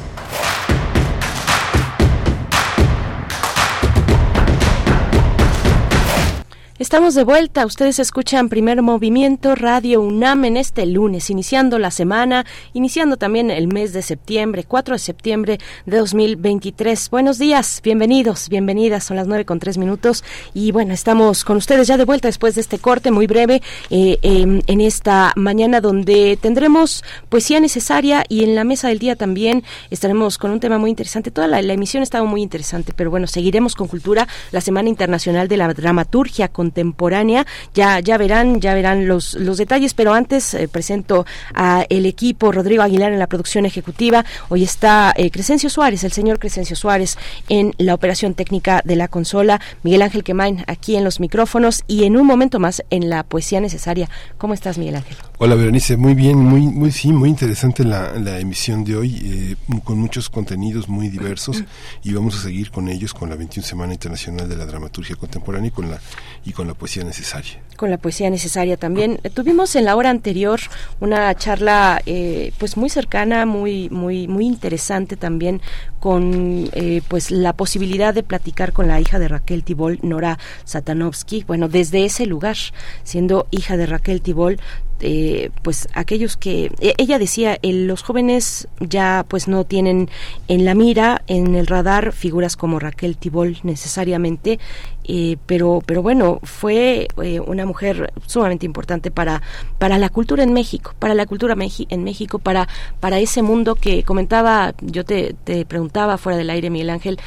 Estamos 6.79 7.13
de 7.13 7.25
vuelta, 7.25 7.65
ustedes 7.65 7.99
escuchan 7.99 8.47
Primer 8.47 8.81
Movimiento 8.81 9.53
Radio 9.53 9.99
UNAM 9.99 10.45
en 10.45 10.55
este 10.55 10.85
lunes, 10.85 11.29
iniciando 11.29 11.77
la 11.77 11.91
semana, 11.91 12.45
iniciando 12.71 13.17
también 13.17 13.51
el 13.51 13.67
mes 13.67 13.91
de 13.91 14.01
septiembre, 14.01 14.63
4 14.63 14.95
de 14.95 14.99
septiembre 14.99 15.59
de 15.85 15.97
2023. 15.97 17.09
Buenos 17.09 17.37
días, 17.37 17.81
bienvenidos, 17.83 18.47
bienvenidas, 18.47 19.03
son 19.03 19.17
las 19.17 19.27
9 19.27 19.43
con 19.43 19.59
3 19.59 19.77
minutos 19.77 20.23
y 20.53 20.71
bueno, 20.71 20.93
estamos 20.93 21.43
con 21.43 21.57
ustedes 21.57 21.85
ya 21.85 21.97
de 21.97 22.05
vuelta 22.05 22.29
después 22.29 22.55
de 22.55 22.61
este 22.61 22.79
corte 22.79 23.11
muy 23.11 23.27
breve 23.27 23.61
eh, 23.89 24.17
eh, 24.21 24.61
en 24.65 24.79
esta 24.79 25.33
mañana 25.35 25.81
donde 25.81 26.39
tendremos 26.41 27.03
poesía 27.27 27.59
necesaria 27.59 28.23
y 28.29 28.45
en 28.45 28.55
la 28.55 28.63
mesa 28.63 28.87
del 28.87 28.99
día 28.99 29.17
también 29.17 29.65
estaremos 29.89 30.37
con 30.37 30.51
un 30.51 30.61
tema 30.61 30.77
muy 30.77 30.91
interesante. 30.91 31.29
Toda 31.29 31.49
la, 31.49 31.61
la 31.61 31.73
emisión 31.73 32.03
estaba 32.03 32.23
muy 32.23 32.41
interesante, 32.41 32.93
pero 32.95 33.11
bueno, 33.11 33.27
seguiremos 33.27 33.75
con 33.75 33.89
cultura, 33.89 34.29
la 34.51 34.61
Semana 34.61 34.87
Internacional 34.87 35.49
de 35.49 35.57
la 35.57 35.73
Dramaturgia 35.73 36.47
Contemporánea. 36.69 37.47
Ya, 37.73 37.99
ya 37.99 38.17
verán, 38.17 38.61
ya 38.61 38.75
verán 38.75 39.07
los, 39.07 39.33
los 39.33 39.57
detalles, 39.57 39.95
pero 39.95 40.13
antes 40.13 40.53
eh, 40.53 40.67
presento 40.67 41.25
a 41.55 41.83
el 41.89 42.05
equipo 42.05 42.51
Rodrigo 42.51 42.83
Aguilar 42.83 43.11
en 43.11 43.17
la 43.17 43.25
producción 43.25 43.65
ejecutiva. 43.65 44.23
Hoy 44.49 44.63
está 44.63 45.11
eh, 45.17 45.31
Crescencio 45.31 45.71
Suárez, 45.71 46.03
el 46.03 46.11
señor 46.11 46.37
Crescencio 46.37 46.75
Suárez 46.75 47.17
en 47.47 47.73
la 47.79 47.95
operación 47.95 48.35
técnica 48.35 48.81
de 48.85 48.95
la 48.95 49.07
consola, 49.07 49.59
Miguel 49.81 50.03
Ángel 50.03 50.23
Quemain 50.23 50.63
aquí 50.67 50.95
en 50.95 51.03
los 51.03 51.19
micrófonos 51.19 51.83
y 51.87 52.03
en 52.03 52.17
un 52.17 52.27
momento 52.27 52.59
más 52.59 52.83
en 52.91 53.09
la 53.09 53.23
poesía 53.23 53.59
necesaria. 53.61 54.09
¿Cómo 54.37 54.53
estás, 54.53 54.77
Miguel 54.77 54.97
Ángel? 54.97 55.17
Hola 55.41 55.55
Berenice, 55.55 55.95
muy 55.95 56.15
bien, 56.15 56.37
muy, 56.37 56.63
muy 56.63 56.91
sí, 56.91 57.13
muy 57.13 57.29
interesante 57.29 57.85
la, 57.85 58.11
la 58.19 58.39
emisión 58.39 58.83
de 58.83 58.97
hoy, 58.97 59.21
eh, 59.23 59.55
con 59.85 59.97
muchos 59.97 60.29
contenidos 60.29 60.89
muy 60.89 61.07
diversos 61.07 61.63
y 62.03 62.11
vamos 62.11 62.37
a 62.37 62.41
seguir 62.41 62.71
con 62.71 62.89
ellos 62.89 63.13
con 63.13 63.29
la 63.29 63.37
21 63.37 63.65
Semana 63.65 63.93
Internacional 63.93 64.49
de 64.49 64.57
la 64.57 64.65
Dramaturgia 64.65 65.15
Contemporánea 65.15 65.69
y 65.69 65.71
con 65.71 65.89
la 65.89 66.01
y 66.43 66.51
con 66.51 66.67
la 66.67 66.73
poesía 66.73 67.05
necesaria. 67.05 67.61
con 67.77 67.89
la 67.89 67.97
poesía 67.97 68.29
necesaria 68.29 68.75
también. 68.75 69.21
Eh, 69.23 69.29
Tuvimos 69.29 69.77
en 69.77 69.85
la 69.85 69.95
hora 69.95 70.09
anterior 70.09 70.59
una 70.99 71.33
charla 71.35 72.01
eh, 72.05 72.51
pues 72.57 72.75
muy 72.75 72.89
cercana, 72.89 73.45
muy 73.45 73.89
muy 73.89 74.27
muy 74.27 74.45
interesante 74.45 75.15
también 75.15 75.61
con 76.01 76.69
eh, 76.73 77.01
pues 77.07 77.31
la 77.31 77.53
posibilidad 77.53 78.13
de 78.13 78.23
platicar 78.23 78.73
con 78.73 78.89
la 78.89 78.99
hija 78.99 79.19
de 79.19 79.29
Raquel 79.29 79.63
Tibol, 79.63 79.99
Nora 80.01 80.37
Satanovsky. 80.65 81.45
Bueno, 81.47 81.69
desde 81.69 82.03
ese 82.03 82.25
lugar, 82.25 82.57
siendo 83.03 83.47
hija 83.51 83.77
de 83.77 83.85
Raquel 83.85 84.21
Tibol, 84.21 84.59
eh, 85.01 85.49
pues 85.63 85.87
aquellos 85.93 86.37
que 86.37 86.71
e- 86.79 86.93
ella 86.97 87.19
decía 87.19 87.57
eh, 87.61 87.73
los 87.73 88.03
jóvenes 88.03 88.67
ya 88.79 89.25
pues 89.27 89.47
no 89.47 89.63
tienen 89.63 90.09
en 90.47 90.65
la 90.65 90.75
mira 90.75 91.21
en 91.27 91.55
el 91.55 91.67
radar 91.67 92.11
figuras 92.11 92.55
como 92.55 92.79
Raquel 92.79 93.17
Tibol 93.17 93.57
necesariamente 93.63 94.59
eh, 95.05 95.37
pero 95.45 95.81
pero 95.85 96.01
bueno 96.01 96.39
fue 96.43 97.07
eh, 97.23 97.39
una 97.39 97.65
mujer 97.65 98.13
sumamente 98.25 98.65
importante 98.65 99.11
para 99.11 99.41
para 99.77 99.97
la 99.97 100.09
cultura 100.09 100.43
en 100.43 100.53
México 100.53 100.93
para 100.99 101.13
la 101.13 101.25
cultura 101.25 101.55
en 101.89 102.03
México 102.03 102.39
para 102.39 102.67
para 102.99 103.19
ese 103.19 103.41
mundo 103.41 103.75
que 103.75 104.03
comentaba 104.03 104.73
yo 104.81 105.05
te, 105.05 105.35
te 105.43 105.65
preguntaba 105.65 106.17
fuera 106.17 106.37
del 106.37 106.49
aire 106.49 106.69
Miguel 106.69 106.89
Ángel 106.89 107.19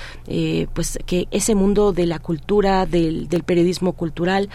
pues 0.74 0.98
que 1.06 1.26
ese 1.30 1.54
mundo 1.54 1.92
de 1.92 2.06
la 2.06 2.18
cultura 2.18 2.86
del, 2.86 3.28
del 3.28 3.42
periodismo 3.42 3.92
cultural 3.92 4.48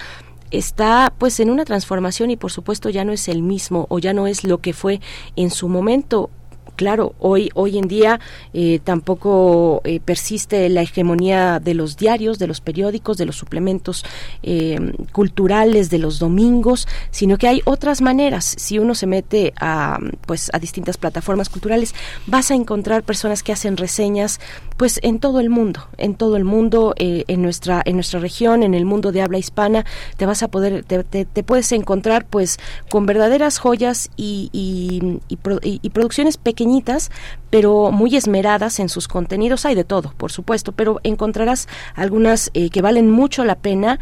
está 0.52 1.14
pues 1.18 1.40
en 1.40 1.50
una 1.50 1.66
transformación 1.66 2.32
y 2.32 2.38
por 2.38 2.52
supuesto 2.52 2.90
ya 2.90 3.04
no 3.04 3.12
es 3.12 3.28
el 3.28 3.42
mismo 3.42 3.86
o 3.90 4.00
ya 4.00 4.14
no 4.14 4.28
es 4.28 4.44
lo 4.44 4.60
que 4.60 4.74
fue 4.74 5.02
en 5.36 5.50
su 5.50 5.68
momento 5.68 6.30
claro, 6.78 7.14
hoy, 7.20 7.50
hoy 7.56 7.78
en 7.78 7.90
día 7.90 8.22
eh, 8.54 8.80
tampoco 8.84 9.82
eh, 9.84 10.00
persiste 10.00 10.70
la 10.70 10.82
hegemonía 10.84 11.60
de 11.60 11.74
los 11.74 11.98
diarios, 11.98 12.40
de 12.40 12.48
los 12.48 12.62
periódicos, 12.62 13.18
de 13.18 13.26
los 13.26 13.36
suplementos 13.36 14.06
eh, 14.44 14.94
culturales 15.12 15.90
de 15.90 15.98
los 15.98 16.20
domingos, 16.20 16.88
sino 17.12 17.38
que 17.38 17.48
hay 17.50 17.62
otras 17.66 18.00
maneras. 18.02 18.56
Si 18.58 18.80
uno 18.80 18.96
se 18.96 19.08
mete 19.08 19.54
a, 19.60 20.00
pues, 20.26 20.50
a 20.54 20.60
distintas 20.60 20.98
plataformas 20.98 21.50
culturales, 21.50 21.94
vas 22.28 22.52
a 22.52 22.56
encontrar 22.56 23.04
personas 23.04 23.44
que 23.44 23.52
hacen 23.52 23.76
reseñas 23.76 24.40
pues 24.78 25.00
en 25.02 25.18
todo 25.20 25.40
el 25.40 25.50
mundo, 25.50 25.88
en 25.98 26.14
todo 26.14 26.38
el 26.38 26.44
mundo, 26.44 26.94
en 26.98 27.42
nuestra, 27.42 27.82
en 27.84 27.96
nuestra 27.96 28.20
región, 28.20 28.62
en 28.62 28.76
el 28.76 28.86
mundo 28.86 29.12
de 29.12 29.24
habla 29.24 29.40
hispana, 29.40 29.86
te 30.18 30.28
vas 30.28 30.44
a 30.44 30.50
poder, 30.50 30.84
te, 30.84 31.04
te- 31.04 31.26
te 31.26 31.42
puedes 31.44 31.72
encontrar 31.72 32.28
pues 32.28 32.60
con 32.92 33.08
verdaderas 33.08 33.58
joyas 33.58 34.12
y, 34.16 34.50
y, 34.54 35.20
y 35.30 35.38
y- 35.82 35.90
producciones 35.90 36.38
pequeñitas, 36.68 37.12
pero 37.50 37.92
muy 37.92 38.16
esmeradas 38.16 38.80
en 38.80 38.90
sus 38.90 39.08
contenidos. 39.08 39.66
Hay 39.66 39.76
de 39.76 39.84
todo, 39.84 40.14
por 40.18 40.32
supuesto, 40.32 40.74
pero 40.74 41.00
encontrarás 41.04 41.68
algunas 41.96 42.52
eh, 42.54 42.70
que 42.70 42.82
valen 42.82 43.10
mucho 43.10 43.46
la 43.46 43.56
pena 43.56 44.00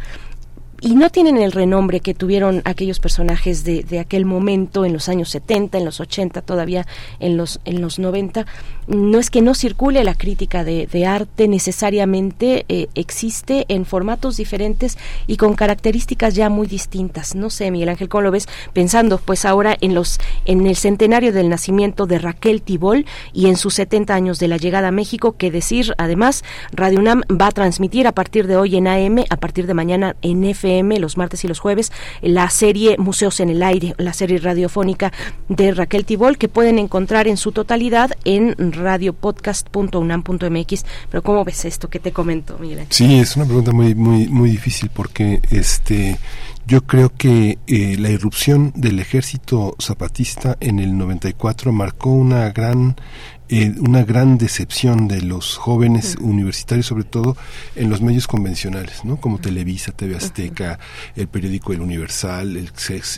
y 0.80 0.94
no 0.94 1.08
tienen 1.10 1.38
el 1.38 1.52
renombre 1.52 2.00
que 2.00 2.14
tuvieron 2.14 2.60
aquellos 2.64 3.00
personajes 3.00 3.64
de, 3.64 3.82
de 3.82 3.98
aquel 3.98 4.26
momento 4.26 4.84
en 4.84 4.92
los 4.92 5.08
años 5.08 5.30
70, 5.30 5.78
en 5.78 5.84
los 5.84 6.00
80, 6.00 6.42
todavía 6.42 6.86
en 7.18 7.36
los, 7.36 7.60
en 7.64 7.80
los 7.80 7.98
90. 7.98 8.46
No 8.86 9.18
es 9.18 9.30
que 9.30 9.42
no 9.42 9.54
circule 9.54 10.04
la 10.04 10.14
crítica 10.14 10.64
de, 10.64 10.86
de 10.86 11.06
arte 11.06 11.48
necesariamente, 11.48 12.64
eh, 12.68 12.88
existe 12.94 13.64
en 13.68 13.84
formatos 13.84 14.36
diferentes 14.36 14.98
y 15.26 15.38
con 15.38 15.54
características 15.54 16.34
ya 16.34 16.50
muy 16.50 16.66
distintas. 16.66 17.34
No 17.34 17.50
sé, 17.50 17.70
Miguel 17.70 17.88
Ángel, 17.88 18.08
¿cómo 18.08 18.22
lo 18.22 18.30
ves? 18.30 18.46
Pensando 18.72 19.18
pues 19.18 19.44
ahora 19.44 19.76
en, 19.80 19.94
los, 19.94 20.20
en 20.44 20.66
el 20.66 20.76
centenario 20.76 21.32
del 21.32 21.48
nacimiento 21.48 22.06
de 22.06 22.18
Raquel 22.18 22.62
Tibol 22.62 23.06
y 23.32 23.46
en 23.46 23.56
sus 23.56 23.74
70 23.74 24.14
años 24.14 24.38
de 24.38 24.48
la 24.48 24.56
llegada 24.56 24.88
a 24.88 24.92
México, 24.92 25.36
que 25.36 25.50
decir, 25.50 25.94
además, 25.98 26.44
Radio 26.72 27.00
UNAM 27.00 27.22
va 27.30 27.48
a 27.48 27.52
transmitir 27.52 28.06
a 28.06 28.12
partir 28.12 28.46
de 28.46 28.56
hoy 28.56 28.76
en 28.76 28.86
AM, 28.88 29.24
a 29.30 29.36
partir 29.36 29.66
de 29.66 29.74
mañana 29.74 30.16
en 30.22 30.44
FM 30.44 30.65
FM 30.66 30.98
los 30.98 31.16
martes 31.16 31.44
y 31.44 31.48
los 31.48 31.60
jueves, 31.60 31.92
la 32.20 32.50
serie 32.50 32.96
Museos 32.98 33.38
en 33.40 33.48
el 33.50 33.62
Aire, 33.62 33.94
la 33.98 34.12
serie 34.12 34.38
radiofónica 34.38 35.12
de 35.48 35.72
Raquel 35.72 36.04
Tibol, 36.04 36.38
que 36.38 36.48
pueden 36.48 36.80
encontrar 36.80 37.28
en 37.28 37.36
su 37.36 37.52
totalidad 37.52 38.10
en 38.24 38.56
radiopodcast.unam.mx. 38.58 40.84
Pero 41.10 41.22
¿cómo 41.22 41.44
ves 41.44 41.64
esto 41.64 41.88
que 41.88 42.00
te 42.00 42.12
comento, 42.12 42.58
Miguel? 42.58 42.86
Sí, 42.90 43.18
es 43.18 43.36
una 43.36 43.46
pregunta 43.46 43.72
muy, 43.72 43.94
muy, 43.94 44.28
muy 44.28 44.50
difícil 44.50 44.90
porque 44.92 45.40
este 45.50 46.18
yo 46.66 46.84
creo 46.84 47.12
que 47.16 47.58
eh, 47.68 47.96
la 47.96 48.10
irrupción 48.10 48.72
del 48.74 48.98
ejército 48.98 49.76
zapatista 49.80 50.56
en 50.58 50.80
el 50.80 50.98
94 50.98 51.70
marcó 51.70 52.10
una 52.10 52.50
gran 52.50 52.96
eh, 53.48 53.72
una 53.78 54.02
gran 54.02 54.38
decepción 54.38 55.06
de 55.06 55.22
los 55.22 55.56
jóvenes 55.56 56.16
universitarios, 56.20 56.86
sobre 56.86 57.04
todo 57.04 57.36
en 57.76 57.88
los 57.90 58.00
medios 58.00 58.26
convencionales, 58.26 59.04
¿no? 59.04 59.18
Como 59.18 59.38
Televisa, 59.38 59.92
TV 59.92 60.16
Azteca, 60.16 60.80
el 61.14 61.28
periódico 61.28 61.72
El 61.72 61.80
Universal, 61.80 62.56
el 62.56 62.72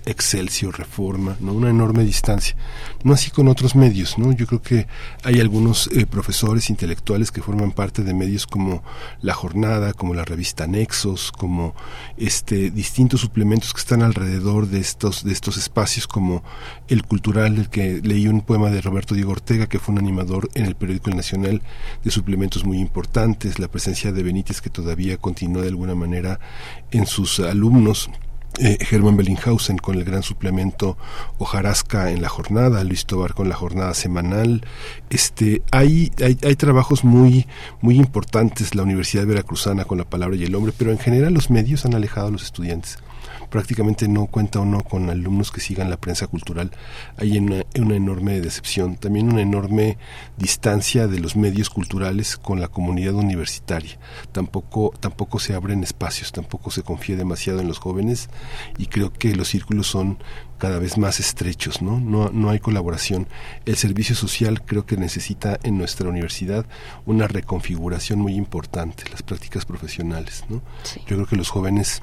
Excelsior, 0.05 0.78
Reforma, 0.78 1.36
¿no? 1.40 1.55
Una 1.55 1.70
enorme 1.70 2.05
distancia. 2.05 2.56
No 3.05 3.14
así 3.14 3.30
con 3.30 3.48
otros 3.48 3.74
medios, 3.74 4.18
¿no? 4.18 4.32
Yo 4.32 4.46
creo 4.46 4.60
que 4.60 4.86
hay 5.24 5.40
algunos 5.40 5.88
eh, 5.94 6.05
profesores 6.05 6.68
intelectuales 6.68 7.30
que 7.30 7.40
forman 7.40 7.72
parte 7.72 8.02
de 8.02 8.12
medios 8.12 8.46
como 8.46 8.82
La 9.22 9.32
Jornada, 9.32 9.94
como 9.94 10.12
la 10.12 10.26
revista 10.26 10.66
Nexos, 10.66 11.32
como 11.32 11.74
este 12.18 12.70
distintos 12.70 13.22
suplementos 13.22 13.72
que 13.72 13.80
están 13.80 14.02
alrededor 14.02 14.68
de 14.68 14.80
estos 14.80 15.24
de 15.24 15.32
estos 15.32 15.56
espacios 15.56 16.06
como 16.06 16.42
el 16.88 17.05
cultural, 17.05 17.56
el 17.56 17.70
que 17.70 18.00
leí 18.02 18.28
un 18.28 18.42
poema 18.42 18.70
de 18.70 18.82
Roberto 18.82 19.14
Diego 19.14 19.32
Ortega 19.32 19.68
que 19.68 19.78
fue 19.78 19.94
un 19.94 20.00
en 20.55 20.66
el 20.66 20.74
periódico 20.74 21.11
Nacional 21.11 21.62
de 22.03 22.11
suplementos 22.11 22.65
muy 22.65 22.78
importantes, 22.78 23.59
la 23.59 23.69
presencia 23.69 24.12
de 24.12 24.23
Benítez 24.23 24.61
que 24.61 24.70
todavía 24.70 25.16
continúa 25.16 25.62
de 25.62 25.69
alguna 25.69 25.95
manera 25.95 26.40
en 26.90 27.07
sus 27.07 27.40
alumnos. 27.40 28.11
Eh, 28.61 28.78
Hermann 28.90 29.16
Bellinghausen 29.16 29.78
con 29.78 29.97
el 29.97 30.05
gran 30.05 30.23
suplemento 30.23 30.97
Ojarasca 31.39 32.11
en 32.11 32.23
la 32.23 32.28
jornada, 32.28 32.82
Luis 32.82 33.07
Tobar 33.07 33.35
con 33.35 33.49
la 33.49 33.55
jornada 33.55 33.95
semanal. 33.95 34.65
Este, 35.11 35.62
hay, 35.70 36.11
hay, 36.24 36.36
hay, 36.43 36.57
trabajos 36.57 37.05
muy, 37.05 37.47
muy 37.82 37.97
importantes, 37.97 38.74
la 38.74 38.82
Universidad 38.82 39.27
Veracruzana 39.27 39.85
con 39.85 39.99
la 39.99 40.05
palabra 40.05 40.36
y 40.36 40.45
el 40.45 40.55
hombre, 40.55 40.73
pero 40.77 40.90
en 40.90 40.99
general 40.99 41.35
los 41.35 41.51
medios 41.51 41.85
han 41.85 41.95
alejado 41.95 42.28
a 42.28 42.31
los 42.31 42.43
estudiantes 42.43 42.99
prácticamente 43.50 44.08
no 44.08 44.26
cuenta 44.26 44.60
uno 44.60 44.82
con 44.82 45.10
alumnos 45.10 45.50
que 45.50 45.60
sigan 45.60 45.90
la 45.90 45.96
prensa 45.96 46.26
cultural. 46.26 46.70
Hay 47.16 47.38
una, 47.38 47.64
una 47.78 47.96
enorme 47.96 48.40
decepción, 48.40 48.96
también 48.96 49.30
una 49.30 49.42
enorme 49.42 49.98
distancia 50.36 51.06
de 51.06 51.20
los 51.20 51.36
medios 51.36 51.70
culturales 51.70 52.36
con 52.36 52.60
la 52.60 52.68
comunidad 52.68 53.14
universitaria. 53.14 53.98
Tampoco, 54.32 54.92
tampoco 55.00 55.38
se 55.38 55.54
abren 55.54 55.82
espacios, 55.82 56.32
tampoco 56.32 56.70
se 56.70 56.82
confía 56.82 57.16
demasiado 57.16 57.60
en 57.60 57.68
los 57.68 57.78
jóvenes 57.78 58.28
y 58.76 58.86
creo 58.86 59.12
que 59.12 59.34
los 59.34 59.48
círculos 59.48 59.86
son 59.86 60.18
cada 60.58 60.78
vez 60.78 60.98
más 60.98 61.20
estrechos, 61.20 61.80
¿no? 61.82 62.00
¿no? 62.00 62.30
No 62.30 62.50
hay 62.50 62.58
colaboración. 62.58 63.28
El 63.64 63.76
servicio 63.76 64.14
social 64.14 64.62
creo 64.62 64.84
que 64.84 64.96
necesita 64.96 65.58
en 65.62 65.78
nuestra 65.78 66.08
universidad 66.08 66.66
una 67.06 67.28
reconfiguración 67.28 68.18
muy 68.18 68.34
importante, 68.34 69.04
las 69.10 69.22
prácticas 69.22 69.64
profesionales, 69.64 70.44
¿no? 70.48 70.60
Yo 71.06 71.16
creo 71.16 71.26
que 71.26 71.36
los 71.36 71.50
jóvenes 71.50 72.02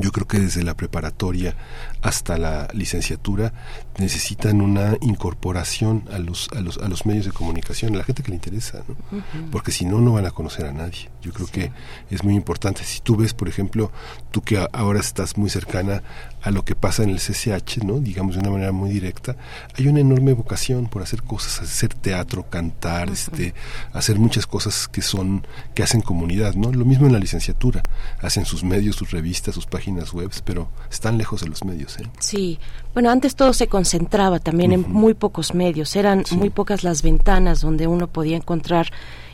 yo 0.00 0.12
creo 0.12 0.26
que 0.26 0.38
desde 0.38 0.62
la 0.62 0.74
preparatoria 0.74 1.56
hasta 2.02 2.38
la 2.38 2.68
licenciatura 2.72 3.52
necesitan 3.98 4.60
una 4.60 4.96
incorporación 5.00 6.04
a 6.12 6.18
los 6.18 6.48
a 6.56 6.60
los 6.60 6.78
a 6.78 6.88
los 6.88 7.06
medios 7.06 7.26
de 7.26 7.32
comunicación 7.32 7.94
a 7.94 7.98
la 7.98 8.04
gente 8.04 8.22
que 8.22 8.30
le 8.30 8.36
interesa 8.36 8.82
¿no? 8.88 9.22
porque 9.50 9.72
si 9.72 9.84
no 9.84 10.00
no 10.00 10.12
van 10.12 10.26
a 10.26 10.30
conocer 10.30 10.66
a 10.66 10.72
nadie 10.72 11.10
yo 11.22 11.32
creo 11.32 11.46
que 11.46 11.72
es 12.10 12.22
muy 12.22 12.34
importante 12.34 12.84
si 12.84 13.00
tú 13.00 13.16
ves 13.16 13.34
por 13.34 13.48
ejemplo 13.48 13.90
tú 14.30 14.42
que 14.42 14.64
ahora 14.72 15.00
estás 15.00 15.36
muy 15.36 15.50
cercana 15.50 16.02
a 16.46 16.52
lo 16.52 16.64
que 16.64 16.76
pasa 16.76 17.02
en 17.02 17.10
el 17.10 17.18
CCH, 17.18 17.82
¿no? 17.82 17.98
digamos 17.98 18.36
de 18.36 18.40
una 18.40 18.50
manera 18.50 18.70
muy 18.70 18.88
directa, 18.88 19.36
hay 19.76 19.88
una 19.88 19.98
enorme 19.98 20.32
vocación 20.32 20.86
por 20.86 21.02
hacer 21.02 21.24
cosas, 21.24 21.60
hacer 21.60 21.92
teatro, 21.92 22.48
cantar, 22.48 23.10
este, 23.10 23.52
hacer 23.92 24.20
muchas 24.20 24.46
cosas 24.46 24.86
que 24.86 25.02
son, 25.02 25.44
que 25.74 25.82
hacen 25.82 26.02
comunidad, 26.02 26.54
¿no? 26.54 26.72
Lo 26.72 26.84
mismo 26.84 27.08
en 27.08 27.14
la 27.14 27.18
licenciatura, 27.18 27.82
hacen 28.22 28.44
sus 28.44 28.62
medios, 28.62 28.94
sus 28.94 29.10
revistas, 29.10 29.56
sus 29.56 29.66
páginas 29.66 30.12
web, 30.12 30.30
pero 30.44 30.68
están 30.88 31.18
lejos 31.18 31.40
de 31.40 31.48
los 31.48 31.64
medios. 31.64 31.85
¿Eh? 31.98 32.04
Sí, 32.18 32.58
bueno, 32.94 33.10
antes 33.10 33.36
todo 33.36 33.52
se 33.52 33.68
concentraba 33.68 34.38
también 34.38 34.72
en 34.72 34.82
muy 34.88 35.14
pocos 35.14 35.54
medios, 35.54 35.96
eran 35.96 36.24
muy 36.32 36.50
pocas 36.50 36.84
las 36.84 37.02
ventanas 37.02 37.60
donde 37.60 37.86
uno 37.86 38.06
podía 38.08 38.36
encontrar 38.36 38.88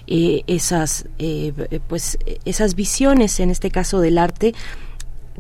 eh, 0.07 0.43
esas, 0.47 1.07
eh, 1.19 1.53
pues, 1.89 2.19
esas 2.45 2.75
visiones, 2.75 3.39
en 3.41 3.51
este 3.51 3.71
caso 3.71 4.01
del 4.01 4.19
arte, 4.19 4.55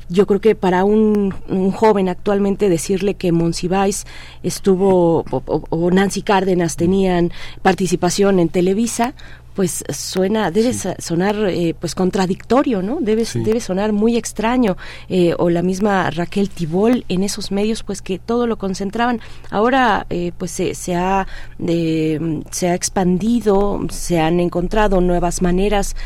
yo 0.08 0.26
creo 0.26 0.40
que 0.40 0.54
para 0.54 0.84
un, 0.84 1.30
joven 1.72 2.08
actualmente 2.08 2.68
decirle 2.68 3.14
que 3.14 3.32
Monsiváis 3.32 4.06
estuvo 4.42 5.24
o, 5.30 5.90
Nancy 5.90 6.22
Cárdenas 6.22 6.76
tenían 6.76 7.32
participación 7.62 8.38
en 8.38 8.48
Televisa, 8.48 9.14
pues 9.54 9.84
suena 9.90 10.50
debe 10.50 10.72
sonar 10.72 11.36
eh, 11.48 11.74
pues 11.78 11.94
contradictorio 11.94 12.82
no 12.82 12.98
debe 13.00 13.24
debe 13.34 13.60
sonar 13.60 13.92
muy 13.92 14.16
extraño 14.16 14.76
eh, 15.08 15.34
o 15.38 15.50
la 15.50 15.62
misma 15.62 16.10
Raquel 16.10 16.50
Tibol 16.50 17.04
en 17.08 17.22
esos 17.22 17.50
medios 17.50 17.82
pues 17.82 18.02
que 18.02 18.18
todo 18.18 18.46
lo 18.46 18.56
concentraban. 18.56 19.20
Ahora 19.50 20.06
eh, 20.10 20.32
pues 20.36 20.50
se, 20.50 20.74
se 20.74 20.94
ha 20.94 21.26
se 22.50 22.68
ha 22.68 22.74
expandido 22.74 23.80
se 23.90 24.20
han 24.20 24.40
encontrado 24.40 25.00
nuevas 25.00 25.42
maneras 25.42 25.96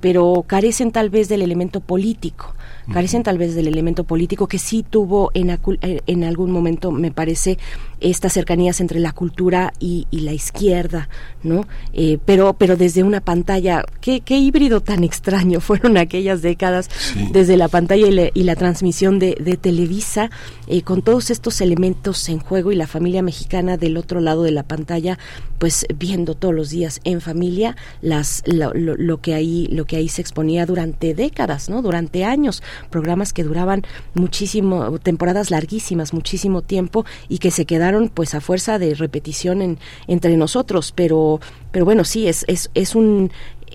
pero 0.00 0.44
carecen 0.46 0.92
tal 0.92 1.10
vez 1.10 1.28
del 1.28 1.42
elemento 1.42 1.80
político 1.80 2.54
carecen 2.92 3.22
tal 3.22 3.38
vez 3.38 3.54
del 3.54 3.68
elemento 3.68 4.04
político 4.04 4.46
que 4.46 4.58
sí 4.58 4.84
tuvo 4.88 5.30
en, 5.34 5.50
eh, 5.50 6.00
en 6.06 6.24
algún 6.24 6.50
momento, 6.50 6.90
me 6.90 7.10
parece, 7.10 7.58
estas 8.00 8.32
cercanías 8.32 8.80
entre 8.80 9.00
la 9.00 9.12
cultura 9.12 9.72
y, 9.78 10.06
la 10.10 10.32
izquierda, 10.32 11.08
¿no? 11.42 11.66
Eh, 11.92 12.18
pero, 12.24 12.54
pero 12.54 12.76
desde 12.76 13.02
una 13.02 13.20
pantalla, 13.20 13.84
¿qué, 14.00 14.20
qué 14.20 14.36
híbrido 14.38 14.80
tan 14.80 15.04
extraño 15.04 15.60
fueron 15.60 15.96
aquellas 15.96 16.42
décadas 16.42 16.88
desde 17.32 17.56
la 17.56 17.68
pantalla 17.68 18.06
y, 18.34 18.42
la 18.42 18.56
transmisión 18.56 19.18
de, 19.18 19.58
Televisa, 19.60 20.30
eh, 20.66 20.82
con 20.82 21.02
todos 21.02 21.30
estos 21.30 21.60
elementos 21.60 22.28
en 22.28 22.38
juego 22.38 22.72
y 22.72 22.76
la 22.76 22.86
familia 22.86 23.22
mexicana 23.22 23.76
del 23.76 23.96
otro 23.96 24.20
lado 24.20 24.42
de 24.42 24.52
la 24.52 24.62
pantalla, 24.62 25.18
pues 25.58 25.86
viendo 25.94 26.34
todos 26.34 26.54
los 26.54 26.70
días 26.70 27.00
en 27.04 27.20
familia 27.20 27.76
las 28.00 28.42
lo, 28.46 28.72
lo, 28.74 29.20
que 29.20 29.34
ahí 29.34 29.66
lo 29.72 29.84
que 29.84 29.96
ahí 29.96 30.08
se 30.08 30.20
exponía 30.20 30.66
durante 30.66 31.14
décadas, 31.14 31.68
¿no? 31.68 31.82
Durante 31.82 32.24
años, 32.24 32.62
programas 32.90 33.32
que 33.32 33.44
duraban 33.44 33.82
muchísimo, 34.14 34.98
temporadas 34.98 35.50
larguísimas, 35.50 36.12
muchísimo 36.12 36.62
tiempo 36.62 37.04
y 37.28 37.38
que 37.38 37.50
se 37.50 37.66
pues 38.12 38.34
a 38.34 38.40
fuerza 38.40 38.78
de 38.78 38.94
repetición 38.94 39.62
en, 39.62 39.78
entre 40.06 40.36
nosotros, 40.36 40.92
pero 40.94 41.40
pero 41.70 41.84
bueno, 41.84 42.04
sí 42.04 42.28
es 42.28 42.44
es 42.48 42.70
es 42.74 42.94
un 42.94 43.30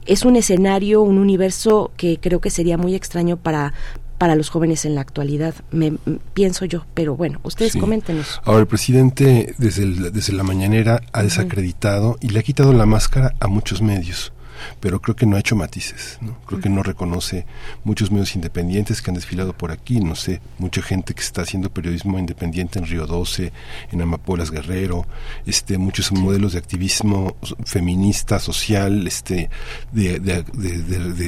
es 0.06 0.26
un 0.26 0.35
escenario, 0.35 1.02
un 1.02 1.18
universo 1.18 1.91
que 1.95 2.19
creo 2.19 2.41
que 2.41 2.49
sería 2.49 2.77
muy 2.77 2.95
extraño 2.95 3.38
para 3.38 3.73
para 4.18 4.35
los 4.35 4.49
jóvenes 4.49 4.85
en 4.85 4.95
la 4.95 5.02
actualidad, 5.02 5.53
me, 5.72 5.94
pienso 6.34 6.64
yo. 6.64 6.85
Pero 6.94 7.15
bueno, 7.18 7.41
ustedes 7.44 7.76
coméntenos. 7.76 8.40
Ahora, 8.45 8.61
el 8.61 8.68
presidente 8.68 9.53
desde, 9.57 9.85
desde 10.11 10.31
la 10.31 10.44
mañanera 10.44 11.02
ha 11.11 11.23
desacreditado 11.23 12.18
y 12.22 12.30
le 12.30 12.40
ha 12.40 12.44
quitado 12.44 12.72
la 12.72 12.85
máscara 12.85 13.34
a 13.41 13.48
muchos 13.48 13.81
medios 13.81 14.31
pero 14.80 15.02
creo 15.02 15.15
que 15.15 15.26
no 15.26 15.35
ha 15.35 15.40
hecho 15.40 15.56
matices, 15.56 16.18
¿no? 16.22 16.38
Creo 16.45 16.60
que 16.60 16.69
no 16.69 16.84
reconoce 16.84 17.45
muchos 17.84 18.11
medios 18.11 18.35
independientes 18.35 19.02
que 19.02 19.11
han 19.11 19.15
desfilado 19.15 19.53
por 19.53 19.72
aquí, 19.72 19.99
no 19.99 20.15
sé, 20.15 20.41
mucha 20.57 20.81
gente 20.81 21.14
que 21.14 21.22
está 21.22 21.41
haciendo 21.41 21.69
periodismo 21.72 22.19
independiente 22.19 22.80
en 22.80 22.85
Río 22.85 23.07
12, 23.07 23.52
en 23.91 24.02
Amapolas 24.02 24.52
Guerrero, 24.52 25.06
este, 25.45 25.77
muchos 25.77 26.11
modelos 26.11 26.53
de 26.53 26.60
activismo 26.60 27.35
feminista, 27.65 28.40
social, 28.40 29.07
este, 29.07 29.49
de, 29.91 30.19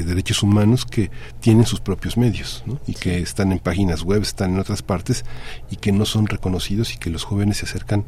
derechos 0.05 0.43
humanos 0.43 0.85
que 0.85 1.11
tienen 1.39 1.65
sus 1.65 1.79
propios 1.79 2.17
medios, 2.17 2.63
¿no? 2.65 2.79
Y 2.87 2.93
que 2.93 3.19
están 3.19 3.51
en 3.51 3.59
páginas 3.59 4.03
web, 4.03 4.21
están 4.21 4.53
en 4.53 4.59
otras 4.59 4.81
partes 4.81 5.25
y 5.69 5.77
que 5.77 5.91
no 5.91 6.05
son 6.05 6.27
reconocidos 6.27 6.93
y 6.93 6.97
que 6.97 7.09
los 7.09 7.23
jóvenes 7.23 7.57
se 7.57 7.65
acercan 7.65 8.05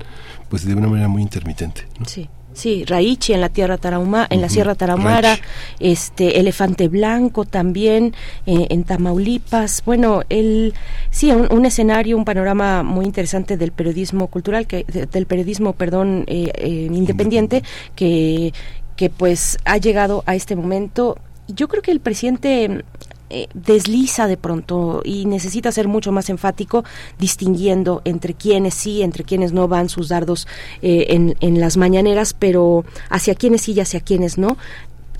pues 0.49 0.65
de 0.65 0.73
una 0.73 0.87
manera 0.87 1.07
muy 1.07 1.21
intermitente, 1.21 1.87
¿no? 1.99 2.05
Sí. 2.05 2.29
Sí, 2.57 2.85
Raichi 2.85 3.33
en 3.33 3.41
la 3.41 3.49
tierra 3.49 3.77
Tarahuma, 3.77 4.25
en 4.31 4.41
la 4.41 4.49
Sierra 4.49 4.73
Tarahumara, 4.73 5.37
este 5.79 6.39
Elefante 6.39 6.87
Blanco 6.87 7.45
también 7.45 8.15
eh, 8.47 8.65
en 8.71 8.83
Tamaulipas. 8.83 9.83
Bueno, 9.85 10.23
el 10.29 10.73
sí 11.11 11.31
un, 11.31 11.65
escenario, 11.67 12.17
un 12.17 12.25
panorama 12.25 12.81
muy 12.81 13.05
interesante 13.05 13.57
del 13.57 13.71
periodismo 13.73 14.25
cultural, 14.25 14.65
que 14.65 14.85
del 14.85 15.27
periodismo, 15.27 15.73
perdón, 15.73 16.23
eh, 16.25 16.51
eh, 16.55 16.89
independiente 16.91 17.61
que 17.95 18.53
que 18.95 19.11
pues 19.11 19.59
ha 19.63 19.77
llegado 19.77 20.23
a 20.25 20.33
este 20.33 20.55
momento. 20.55 21.19
Yo 21.47 21.67
creo 21.67 21.83
que 21.83 21.91
el 21.91 21.99
presidente 21.99 22.83
eh, 23.29 23.47
desliza 23.53 24.27
de 24.27 24.37
pronto 24.37 25.01
y 25.03 25.25
necesita 25.25 25.71
ser 25.71 25.87
mucho 25.87 26.11
más 26.11 26.29
enfático 26.29 26.83
distinguiendo 27.19 28.01
entre 28.05 28.33
quienes 28.33 28.73
sí, 28.73 29.01
entre 29.01 29.23
quienes 29.23 29.53
no 29.53 29.67
van 29.67 29.89
sus 29.89 30.09
dardos 30.09 30.47
eh, 30.81 31.07
en, 31.09 31.35
en 31.41 31.59
las 31.59 31.77
mañaneras, 31.77 32.33
pero 32.33 32.85
hacia 33.09 33.35
quienes 33.35 33.61
sí 33.61 33.73
y 33.73 33.79
hacia 33.79 33.99
quienes 33.99 34.37
no 34.37 34.57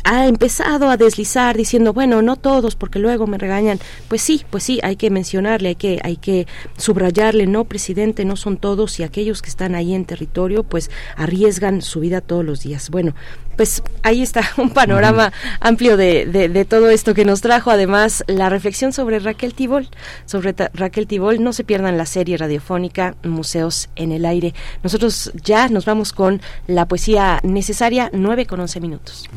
ha 0.07 0.25
empezado 0.25 0.89
a 0.89 0.95
deslizar 0.95 1.57
diciendo, 1.57 1.91
bueno, 1.91 2.21
no 2.21 2.37
todos, 2.37 2.77
porque 2.77 2.97
luego 2.97 3.27
me 3.27 3.37
regañan. 3.37 3.77
Pues 4.07 4.21
sí, 4.21 4.45
pues 4.49 4.63
sí, 4.63 4.79
hay 4.81 4.95
que 4.95 5.09
mencionarle, 5.09 5.69
hay 5.69 5.75
que, 5.75 5.99
hay 6.01 6.15
que 6.15 6.47
subrayarle, 6.77 7.45
no, 7.45 7.65
presidente, 7.65 8.23
no 8.23 8.37
son 8.37 8.55
todos 8.55 9.01
y 9.01 9.03
aquellos 9.03 9.41
que 9.41 9.49
están 9.49 9.75
ahí 9.75 9.93
en 9.93 10.05
territorio, 10.05 10.63
pues 10.63 10.89
arriesgan 11.17 11.81
su 11.81 11.99
vida 11.99 12.21
todos 12.21 12.45
los 12.45 12.61
días. 12.61 12.89
Bueno, 12.89 13.15
pues 13.57 13.83
ahí 14.01 14.21
está 14.23 14.43
un 14.57 14.69
panorama 14.69 15.33
amplio 15.59 15.97
de, 15.97 16.25
de, 16.25 16.65
todo 16.65 16.89
esto 16.89 17.13
que 17.13 17.25
nos 17.25 17.41
trajo. 17.41 17.69
Además, 17.69 18.23
la 18.27 18.47
reflexión 18.47 18.93
sobre 18.93 19.19
Raquel 19.19 19.53
Tibol. 19.53 19.89
Sobre 20.25 20.55
Raquel 20.73 21.07
Tibol, 21.07 21.43
no 21.43 21.51
se 21.51 21.65
pierdan 21.65 21.97
la 21.97 22.05
serie 22.05 22.37
radiofónica 22.37 23.17
Museos 23.23 23.89
en 23.97 24.13
el 24.13 24.25
Aire. 24.25 24.53
Nosotros 24.83 25.33
ya 25.43 25.67
nos 25.67 25.83
vamos 25.83 26.13
con 26.13 26.41
la 26.65 26.87
poesía 26.87 27.41
necesaria, 27.43 28.09
9 28.13 28.45
con 28.45 28.61
11 28.61 28.79
minutos. 28.79 29.29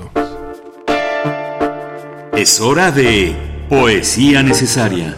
Es 2.41 2.59
hora 2.59 2.91
de 2.91 3.37
poesía 3.69 4.43
necesaria. 4.43 5.15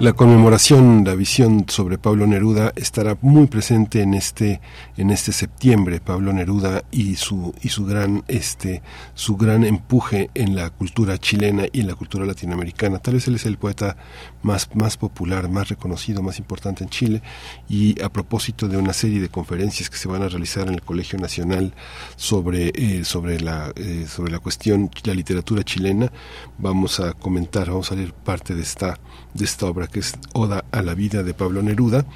La 0.00 0.14
conmemoración, 0.14 1.04
la 1.04 1.14
visión 1.14 1.66
sobre 1.68 1.98
Pablo 1.98 2.26
Neruda 2.26 2.72
estará 2.74 3.18
muy 3.20 3.48
presente 3.48 4.00
en 4.00 4.14
este 4.14 4.62
en 4.96 5.10
este 5.10 5.30
septiembre. 5.30 6.00
Pablo 6.00 6.32
Neruda 6.32 6.84
y 6.90 7.16
su 7.16 7.54
y 7.60 7.68
su 7.68 7.84
gran 7.84 8.24
este 8.26 8.80
su 9.14 9.36
gran 9.36 9.62
empuje 9.62 10.30
en 10.32 10.56
la 10.56 10.70
cultura 10.70 11.18
chilena 11.18 11.64
y 11.70 11.80
en 11.80 11.86
la 11.86 11.96
cultura 11.96 12.24
latinoamericana. 12.24 12.98
Tal 12.98 13.12
vez 13.12 13.28
él 13.28 13.34
es 13.34 13.44
el 13.44 13.58
poeta 13.58 13.98
más 14.42 14.74
más 14.74 14.96
popular, 14.96 15.50
más 15.50 15.68
reconocido, 15.68 16.22
más 16.22 16.38
importante 16.38 16.82
en 16.82 16.88
Chile. 16.88 17.22
Y 17.68 18.00
a 18.00 18.08
propósito 18.08 18.68
de 18.68 18.78
una 18.78 18.94
serie 18.94 19.20
de 19.20 19.28
conferencias 19.28 19.90
que 19.90 19.98
se 19.98 20.08
van 20.08 20.22
a 20.22 20.28
realizar 20.28 20.66
en 20.66 20.74
el 20.74 20.82
Colegio 20.82 21.18
Nacional 21.18 21.74
sobre 22.16 22.72
eh, 22.74 23.04
sobre 23.04 23.38
la 23.38 23.70
eh, 23.76 24.06
sobre 24.08 24.32
la 24.32 24.38
cuestión 24.38 24.90
la 25.04 25.12
literatura 25.12 25.62
chilena, 25.62 26.10
vamos 26.56 27.00
a 27.00 27.12
comentar, 27.12 27.68
vamos 27.68 27.92
a 27.92 27.96
leer 27.96 28.14
parte 28.14 28.54
de 28.54 28.62
esta 28.62 28.98
de 29.34 29.44
esta 29.44 29.66
obra 29.66 29.89
que 29.90 30.00
es 30.00 30.14
Oda 30.32 30.64
a 30.72 30.82
la 30.82 30.94
vida 30.94 31.22
de 31.22 31.34
Pablo 31.34 31.62
Neruda 31.62 32.06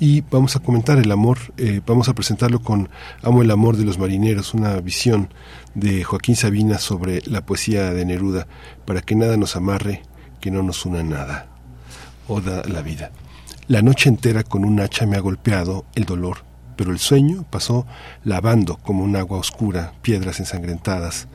y 0.00 0.22
vamos 0.22 0.56
a 0.56 0.60
comentar 0.60 0.98
el 0.98 1.12
amor, 1.12 1.38
eh, 1.56 1.80
vamos 1.86 2.08
a 2.08 2.14
presentarlo 2.14 2.60
con 2.60 2.88
Amo 3.22 3.42
el 3.42 3.50
amor 3.50 3.76
de 3.76 3.84
los 3.84 3.98
marineros, 3.98 4.52
una 4.52 4.80
visión 4.80 5.32
de 5.74 6.02
Joaquín 6.02 6.34
Sabina 6.34 6.78
sobre 6.78 7.22
la 7.26 7.46
poesía 7.46 7.92
de 7.92 8.04
Neruda, 8.04 8.46
para 8.84 9.02
que 9.02 9.14
nada 9.14 9.36
nos 9.36 9.54
amarre, 9.54 10.02
que 10.40 10.50
no 10.50 10.62
nos 10.62 10.84
una 10.84 11.02
nada. 11.02 11.46
Oda 12.26 12.60
a 12.60 12.68
la 12.68 12.82
vida. 12.82 13.12
La 13.68 13.82
noche 13.82 14.08
entera 14.08 14.42
con 14.42 14.64
un 14.64 14.80
hacha 14.80 15.06
me 15.06 15.16
ha 15.16 15.20
golpeado 15.20 15.84
el 15.94 16.04
dolor, 16.04 16.38
pero 16.76 16.90
el 16.90 16.98
sueño 16.98 17.44
pasó 17.48 17.86
lavando 18.24 18.76
como 18.78 19.04
un 19.04 19.14
agua 19.16 19.38
oscura 19.38 19.92
piedras 20.02 20.40
ensangrentadas. 20.40 21.28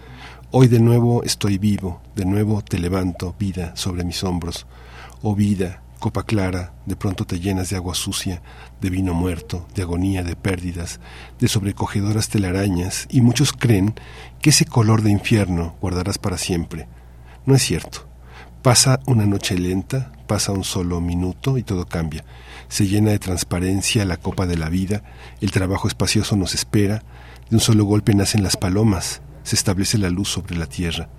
Hoy 0.52 0.68
de 0.68 0.80
nuevo 0.80 1.24
estoy 1.24 1.58
vivo, 1.58 2.02
de 2.16 2.26
nuevo 2.26 2.62
te 2.62 2.78
levanto, 2.78 3.36
vida, 3.40 3.76
sobre 3.76 4.04
mis 4.04 4.24
hombros. 4.24 4.68
Oh 5.22 5.36
vida, 5.36 5.82
copa 6.00 6.24
clara, 6.24 6.74
de 6.86 6.96
pronto 6.96 7.26
te 7.26 7.40
llenas 7.40 7.70
de 7.70 7.76
agua 7.76 7.94
sucia, 7.94 8.42
de 8.82 8.90
vino 8.90 9.14
muerto, 9.14 9.68
de 9.76 9.84
agonía, 9.84 10.24
de 10.24 10.36
pérdidas, 10.36 11.00
de 11.40 11.48
sobrecogedoras 11.48 12.30
telarañas, 12.30 13.08
y 13.12 13.22
muchos 13.22 13.54
creen 13.54 13.94
que 14.42 14.50
ese 14.50 14.66
color 14.66 15.04
de 15.04 15.12
infierno 15.12 15.76
guardarás 15.82 16.18
para 16.18 16.38
siempre. 16.38 16.88
No 17.46 17.54
es 17.54 17.62
cierto. 17.62 18.08
Pasa 18.64 19.00
una 19.06 19.26
noche 19.26 19.58
lenta, 19.58 20.12
pasa 20.28 20.52
un 20.52 20.64
solo 20.64 21.00
minuto 21.02 21.58
y 21.58 21.64
todo 21.64 21.86
cambia. 21.86 22.26
Se 22.68 22.88
llena 22.88 23.12
de 23.12 23.20
transparencia 23.20 24.06
la 24.06 24.18
copa 24.18 24.48
de 24.48 24.58
la 24.58 24.70
vida, 24.70 25.04
el 25.42 25.52
trabajo 25.52 25.88
espacioso 25.88 26.36
nos 26.36 26.56
espera, 26.56 27.04
de 27.50 27.56
un 27.56 27.62
solo 27.62 27.86
golpe 27.86 28.14
nacen 28.14 28.44
las 28.44 28.58
palomas, 28.58 29.22
se 29.44 29.56
establece 29.56 29.98
la 29.98 30.10
luz 30.10 30.30
sobre 30.30 30.56
la 30.56 30.66
tierra. 30.66 31.10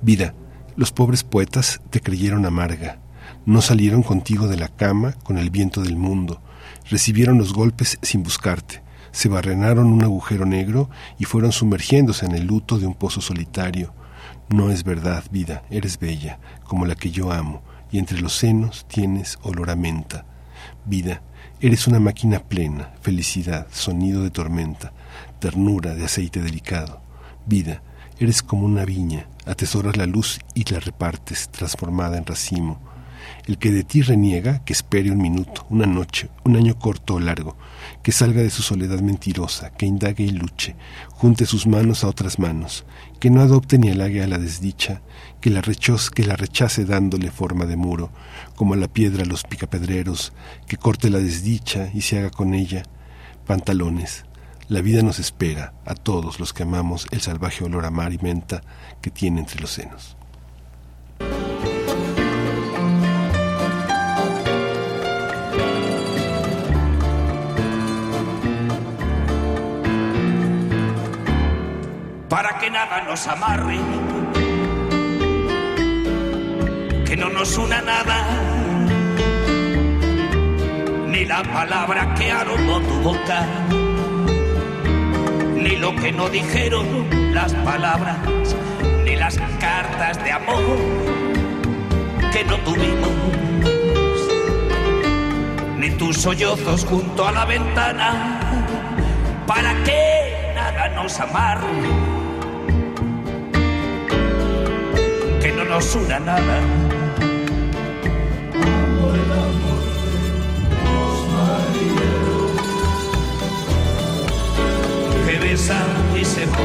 Vida, 0.00 0.34
los 0.76 0.92
pobres 0.92 1.24
poetas 1.24 1.80
te 1.90 2.00
creyeron 2.00 2.46
amarga, 2.46 2.98
no 3.44 3.60
salieron 3.60 4.02
contigo 4.02 4.46
de 4.46 4.56
la 4.56 4.68
cama 4.68 5.12
con 5.24 5.38
el 5.38 5.50
viento 5.50 5.82
del 5.82 5.96
mundo, 5.96 6.40
recibieron 6.88 7.38
los 7.38 7.52
golpes 7.52 7.98
sin 8.02 8.22
buscarte, 8.22 8.82
se 9.10 9.28
barrenaron 9.28 9.86
un 9.86 10.02
agujero 10.02 10.46
negro 10.46 10.88
y 11.18 11.24
fueron 11.24 11.52
sumergiéndose 11.52 12.24
en 12.24 12.32
el 12.32 12.46
luto 12.46 12.78
de 12.78 12.86
un 12.86 12.94
pozo 12.94 13.20
solitario. 13.20 13.92
No 14.48 14.70
es 14.70 14.84
verdad, 14.84 15.24
vida, 15.30 15.64
eres 15.70 15.98
bella, 15.98 16.38
como 16.64 16.86
la 16.86 16.94
que 16.94 17.10
yo 17.10 17.32
amo, 17.32 17.62
y 17.90 17.98
entre 17.98 18.20
los 18.20 18.34
senos 18.34 18.86
tienes 18.88 19.38
olor 19.42 19.70
a 19.70 19.76
menta. 19.76 20.24
Vida, 20.86 21.22
eres 21.60 21.86
una 21.86 22.00
máquina 22.00 22.40
plena, 22.40 22.92
felicidad, 23.02 23.66
sonido 23.70 24.22
de 24.22 24.30
tormenta, 24.30 24.92
ternura 25.40 25.94
de 25.94 26.04
aceite 26.04 26.40
delicado. 26.40 27.02
Vida, 27.46 27.82
eres 28.18 28.42
como 28.42 28.66
una 28.66 28.84
viña, 28.84 29.26
atesoras 29.46 29.96
la 29.96 30.06
luz 30.06 30.38
y 30.54 30.70
la 30.72 30.80
repartes, 30.80 31.50
transformada 31.50 32.16
en 32.16 32.24
racimo 32.24 32.91
el 33.46 33.58
que 33.58 33.72
de 33.72 33.84
ti 33.84 34.02
reniega, 34.02 34.64
que 34.64 34.72
espere 34.72 35.10
un 35.10 35.18
minuto, 35.18 35.66
una 35.68 35.86
noche, 35.86 36.28
un 36.44 36.56
año 36.56 36.78
corto 36.78 37.14
o 37.14 37.20
largo, 37.20 37.56
que 38.02 38.12
salga 38.12 38.42
de 38.42 38.50
su 38.50 38.62
soledad 38.62 39.00
mentirosa, 39.00 39.70
que 39.70 39.86
indague 39.86 40.24
y 40.24 40.30
luche, 40.30 40.76
junte 41.10 41.46
sus 41.46 41.66
manos 41.66 42.04
a 42.04 42.08
otras 42.08 42.38
manos, 42.38 42.84
que 43.18 43.30
no 43.30 43.40
adopte 43.40 43.78
ni 43.78 43.90
halague 43.90 44.22
a 44.22 44.28
la 44.28 44.38
desdicha, 44.38 45.02
que 45.40 45.50
la, 45.50 45.62
que 45.62 46.24
la 46.24 46.36
rechace 46.36 46.84
dándole 46.84 47.30
forma 47.30 47.66
de 47.66 47.76
muro, 47.76 48.10
como 48.54 48.74
a 48.74 48.76
la 48.76 48.88
piedra 48.88 49.24
a 49.24 49.26
los 49.26 49.42
picapedreros, 49.42 50.32
que 50.66 50.76
corte 50.76 51.10
la 51.10 51.18
desdicha 51.18 51.90
y 51.92 52.02
se 52.02 52.18
haga 52.18 52.30
con 52.30 52.54
ella 52.54 52.84
pantalones. 53.46 54.24
La 54.68 54.80
vida 54.80 55.02
nos 55.02 55.18
espera, 55.18 55.74
a 55.84 55.94
todos 55.94 56.38
los 56.38 56.52
que 56.52 56.62
amamos 56.62 57.06
el 57.10 57.20
salvaje 57.20 57.64
olor 57.64 57.84
a 57.84 57.90
mar 57.90 58.12
y 58.12 58.18
menta 58.18 58.62
que 59.00 59.10
tiene 59.10 59.40
entre 59.40 59.60
los 59.60 59.72
senos. 59.72 60.16
Para 72.32 72.58
que 72.58 72.70
nada 72.70 73.02
nos 73.02 73.26
amarre, 73.26 73.78
que 77.04 77.14
no 77.14 77.28
nos 77.28 77.58
una 77.58 77.82
nada, 77.82 78.24
ni 81.08 81.26
la 81.26 81.42
palabra 81.42 82.14
que 82.14 82.32
aromó 82.32 82.80
tu 82.80 82.94
boca, 83.02 83.46
ni 85.56 85.76
lo 85.76 85.94
que 85.96 86.10
no 86.10 86.30
dijeron 86.30 86.86
las 87.34 87.52
palabras, 87.52 88.16
ni 89.04 89.14
las 89.14 89.36
cartas 89.60 90.24
de 90.24 90.32
amor 90.32 90.78
que 92.32 92.44
no 92.44 92.56
tuvimos, 92.60 93.10
ni 95.76 95.90
tus 95.98 96.16
sollozos 96.16 96.86
junto 96.86 97.28
a 97.28 97.32
la 97.32 97.44
ventana, 97.44 98.40
para 99.46 99.74
que 99.84 100.54
nada 100.54 100.88
nos 100.88 101.20
amarre 101.20 102.21
no 105.50 105.64
nos 105.64 105.94
una 105.96 106.20
nada. 106.20 106.60
Que 115.26 115.38
besan 115.38 115.88
y 116.16 116.24
se 116.24 116.46
va. 116.46 116.58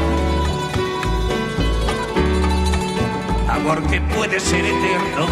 Amor 3.54 3.82
que 3.90 4.00
puede 4.00 4.38
ser 4.38 4.64
eterno 4.64 5.26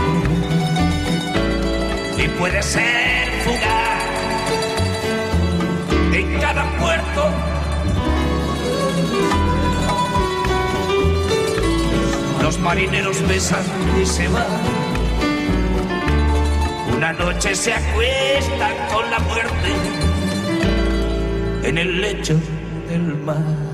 y 2.19 2.29
puede 2.39 2.63
ser 2.63 3.31
fugaz. 3.45 4.03
En 6.13 6.41
cada 6.41 6.65
puerto 6.79 7.31
Los 12.47 12.61
marineros 12.61 13.27
besan 13.27 13.65
y 14.01 14.07
se 14.07 14.29
van. 14.29 14.47
Una 16.97 17.13
noche 17.13 17.57
se 17.57 17.73
acuestan 17.73 18.73
con 18.93 19.11
la 19.11 19.19
muerte 19.19 19.73
en 21.65 21.77
el 21.77 22.01
lecho 22.01 22.39
del 22.89 23.17
mar. 23.17 23.66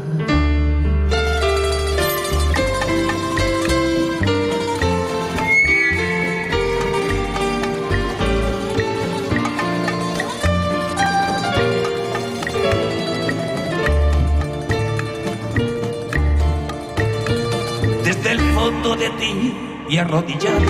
De 18.83 19.11
ti 19.11 19.55
y 19.89 19.97
arrodillado. 19.97 20.67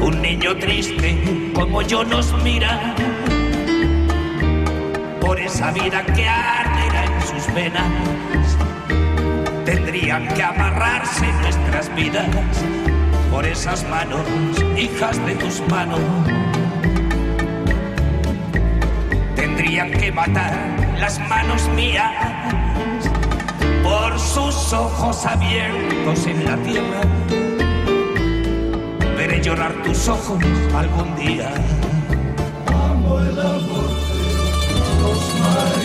Un 0.00 0.22
niño 0.22 0.56
triste 0.56 1.52
como 1.54 1.82
yo 1.82 2.02
nos 2.02 2.32
mira 2.42 2.94
por 5.20 5.38
esa 5.38 5.70
vida 5.72 6.02
que 6.06 6.26
arde 6.26 6.86
en 7.36 7.54
venas. 7.54 8.56
Tendrían 9.66 10.28
que 10.28 10.42
amarrarse 10.42 11.26
nuestras 11.42 11.94
vidas 11.94 12.26
por 13.30 13.44
esas 13.44 13.86
manos, 13.90 14.26
hijas 14.78 15.24
de 15.26 15.34
tus 15.34 15.60
manos. 15.68 16.00
Tendrían 19.34 19.90
que 19.90 20.10
matar 20.10 20.54
las 20.98 21.18
manos 21.28 21.68
mías 21.76 22.12
por 23.86 24.18
sus 24.18 24.72
ojos 24.72 25.24
abiertos 25.24 26.26
en 26.26 26.44
la 26.44 26.56
tierra. 26.56 27.00
Veré 29.16 29.40
llorar 29.40 29.72
tus 29.84 30.08
ojos 30.08 30.42
algún 30.74 31.14
día. 31.16 31.54
Amo 32.66 33.20
el 33.20 33.38
amor 33.38 33.90
de 34.66 35.00
los 35.02 35.20
marineros. 35.40 35.75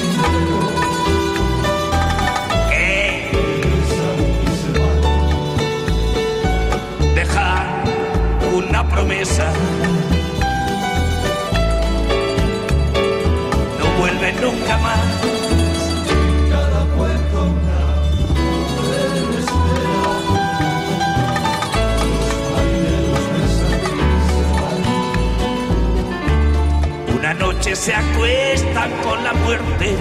Noche 27.62 27.76
se 27.76 27.94
acuestan 27.94 28.90
con 29.04 29.24
la 29.24 29.34
muerte 29.34 29.96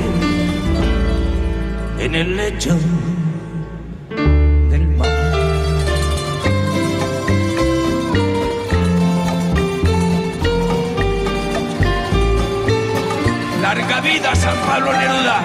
en 1.98 2.14
el 2.14 2.34
lecho 2.34 2.74
del 4.70 4.86
mar. 4.96 5.08
Larga 13.60 14.00
vida 14.00 14.34
San 14.36 14.56
Pablo 14.66 14.92
Neruda. 14.92 15.42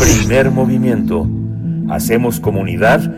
Primer 0.00 0.50
movimiento. 0.50 1.28
Hacemos 1.90 2.38
comunidad 2.38 3.17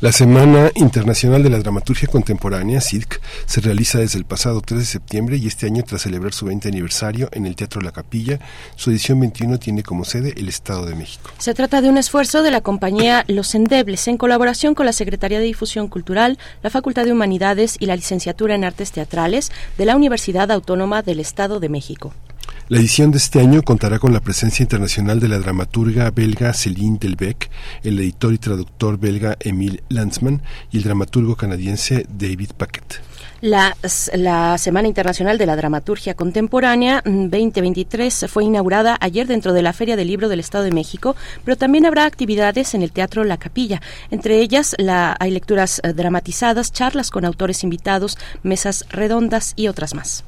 La 0.00 0.12
Semana 0.12 0.70
Internacional 0.76 1.42
de 1.42 1.50
la 1.50 1.58
Dramaturgia 1.58 2.08
Contemporánea, 2.08 2.80
SIDC, 2.80 3.20
se 3.44 3.60
realiza 3.60 3.98
desde 3.98 4.18
el 4.18 4.24
pasado 4.24 4.62
3 4.62 4.80
de 4.80 4.86
septiembre 4.86 5.36
y 5.36 5.46
este 5.46 5.66
año, 5.66 5.84
tras 5.84 6.00
celebrar 6.00 6.32
su 6.32 6.46
20 6.46 6.68
aniversario 6.68 7.28
en 7.32 7.44
el 7.44 7.54
Teatro 7.54 7.82
La 7.82 7.92
Capilla, 7.92 8.40
su 8.76 8.90
edición 8.90 9.20
21 9.20 9.58
tiene 9.58 9.82
como 9.82 10.06
sede 10.06 10.32
el 10.38 10.48
Estado 10.48 10.86
de 10.86 10.94
México. 10.94 11.30
Se 11.36 11.52
trata 11.52 11.82
de 11.82 11.90
un 11.90 11.98
esfuerzo 11.98 12.42
de 12.42 12.50
la 12.50 12.62
compañía 12.62 13.26
Los 13.28 13.54
Endebles 13.54 14.08
en 14.08 14.16
colaboración 14.16 14.74
con 14.74 14.86
la 14.86 14.94
Secretaría 14.94 15.38
de 15.38 15.44
Difusión 15.44 15.88
Cultural, 15.88 16.38
la 16.62 16.70
Facultad 16.70 17.04
de 17.04 17.12
Humanidades 17.12 17.76
y 17.78 17.84
la 17.84 17.94
Licenciatura 17.94 18.54
en 18.54 18.64
Artes 18.64 18.92
Teatrales 18.92 19.52
de 19.76 19.84
la 19.84 19.96
Universidad 19.96 20.50
Autónoma 20.50 21.02
del 21.02 21.20
Estado 21.20 21.60
de 21.60 21.68
México. 21.68 22.14
La 22.70 22.78
edición 22.78 23.10
de 23.10 23.18
este 23.18 23.40
año 23.40 23.62
contará 23.62 23.98
con 23.98 24.12
la 24.12 24.20
presencia 24.20 24.62
internacional 24.62 25.18
de 25.18 25.26
la 25.26 25.40
dramaturga 25.40 26.08
belga 26.12 26.54
Céline 26.54 26.98
Delbecq, 27.00 27.50
el 27.82 27.98
editor 27.98 28.32
y 28.32 28.38
traductor 28.38 28.96
belga 28.96 29.36
Emile 29.40 29.82
Lanzmann 29.88 30.40
y 30.70 30.76
el 30.76 30.84
dramaturgo 30.84 31.34
canadiense 31.34 32.06
David 32.08 32.50
Paquet. 32.56 33.09
La, 33.42 33.74
la, 34.12 34.58
Semana 34.58 34.86
Internacional 34.86 35.38
de 35.38 35.46
la 35.46 35.56
Dramaturgia 35.56 36.12
Contemporánea 36.12 37.00
2023 37.06 38.26
fue 38.28 38.44
inaugurada 38.44 38.98
ayer 39.00 39.26
dentro 39.26 39.54
de 39.54 39.62
la 39.62 39.72
Feria 39.72 39.96
del 39.96 40.08
Libro 40.08 40.28
del 40.28 40.40
Estado 40.40 40.64
de 40.64 40.72
México, 40.72 41.16
pero 41.42 41.56
también 41.56 41.86
habrá 41.86 42.04
actividades 42.04 42.74
en 42.74 42.82
el 42.82 42.92
Teatro 42.92 43.24
La 43.24 43.38
Capilla. 43.38 43.80
Entre 44.10 44.40
ellas 44.40 44.74
la, 44.76 45.16
hay 45.18 45.30
lecturas 45.30 45.80
dramatizadas, 45.94 46.70
charlas 46.70 47.10
con 47.10 47.24
autores 47.24 47.64
invitados, 47.64 48.18
mesas 48.42 48.84
redondas 48.90 49.54
y 49.56 49.68
otras 49.68 49.94
más. 49.94 50.22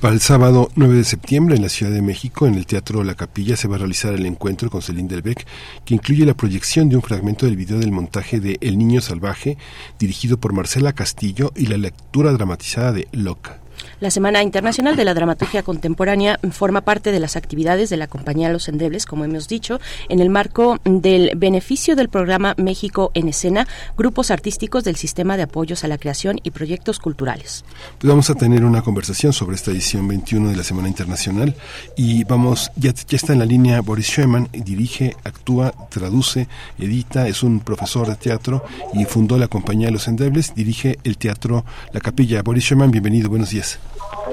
Para 0.00 0.12
el 0.12 0.20
sábado 0.20 0.70
9 0.74 0.96
de 0.96 1.04
septiembre 1.04 1.56
en 1.56 1.62
la 1.62 1.68
Ciudad 1.70 1.92
de 1.92 2.02
México, 2.02 2.46
en 2.46 2.54
el 2.54 2.66
Teatro 2.66 3.02
La 3.02 3.14
Capilla, 3.14 3.56
se 3.56 3.68
va 3.68 3.76
a 3.76 3.78
realizar 3.78 4.12
el 4.12 4.26
encuentro 4.26 4.68
con 4.68 4.82
Celine 4.82 5.08
Delbecq, 5.08 5.46
que 5.86 5.94
incluye 5.94 6.26
la 6.26 6.34
proyección 6.34 6.90
de 6.90 6.96
un 6.96 7.02
fragmento 7.02 7.46
del 7.46 7.56
video 7.56 7.78
del 7.78 7.92
montaje 7.92 8.40
de 8.40 8.58
El 8.60 8.76
Niño 8.76 9.00
Salvaje, 9.00 9.56
dirigido 9.98 10.38
por 10.38 10.52
Marcela 10.52 10.92
Castillo, 10.92 11.52
y 11.56 11.66
la 11.66 11.78
lectura 11.78 12.30
dramatizada 12.58 12.92
de 12.92 13.08
Loca. 13.12 13.67
La 14.00 14.10
Semana 14.10 14.42
Internacional 14.42 14.96
de 14.96 15.04
la 15.04 15.14
Dramaturgia 15.14 15.62
Contemporánea 15.62 16.38
forma 16.52 16.82
parte 16.82 17.12
de 17.12 17.20
las 17.20 17.36
actividades 17.36 17.90
de 17.90 17.96
la 17.96 18.06
compañía 18.06 18.48
Los 18.48 18.68
Endebles, 18.68 19.06
como 19.06 19.24
hemos 19.24 19.48
dicho, 19.48 19.80
en 20.08 20.20
el 20.20 20.30
marco 20.30 20.78
del 20.84 21.32
beneficio 21.36 21.96
del 21.96 22.08
programa 22.08 22.54
México 22.56 23.10
en 23.14 23.28
Escena, 23.28 23.66
grupos 23.96 24.30
artísticos 24.30 24.84
del 24.84 24.96
Sistema 24.96 25.36
de 25.36 25.42
Apoyos 25.44 25.84
a 25.84 25.88
la 25.88 25.98
Creación 25.98 26.40
y 26.42 26.52
Proyectos 26.52 26.98
Culturales. 27.00 27.64
Pues 27.98 28.08
vamos 28.08 28.30
a 28.30 28.34
tener 28.34 28.64
una 28.64 28.82
conversación 28.82 29.32
sobre 29.32 29.56
esta 29.56 29.70
edición 29.70 30.06
21 30.06 30.50
de 30.50 30.56
la 30.56 30.64
Semana 30.64 30.88
Internacional 30.88 31.54
y 31.96 32.24
vamos, 32.24 32.70
ya, 32.76 32.90
está 32.90 33.32
en 33.32 33.40
la 33.40 33.46
línea 33.46 33.80
Boris 33.80 34.06
Schumann, 34.06 34.48
dirige, 34.52 35.16
actúa, 35.24 35.72
traduce, 35.90 36.48
edita, 36.78 37.26
es 37.26 37.42
un 37.42 37.60
profesor 37.60 38.06
de 38.06 38.16
teatro 38.16 38.64
y 38.94 39.04
fundó 39.04 39.36
la 39.38 39.48
compañía 39.48 39.90
Los 39.90 40.08
Endebles, 40.08 40.54
dirige 40.54 40.98
el 41.04 41.18
teatro 41.18 41.64
La 41.92 42.00
Capilla. 42.00 42.42
Boris 42.42 42.64
Schumann, 42.64 42.90
bienvenido, 42.90 43.28
buenos 43.28 43.50
días. 43.50 43.67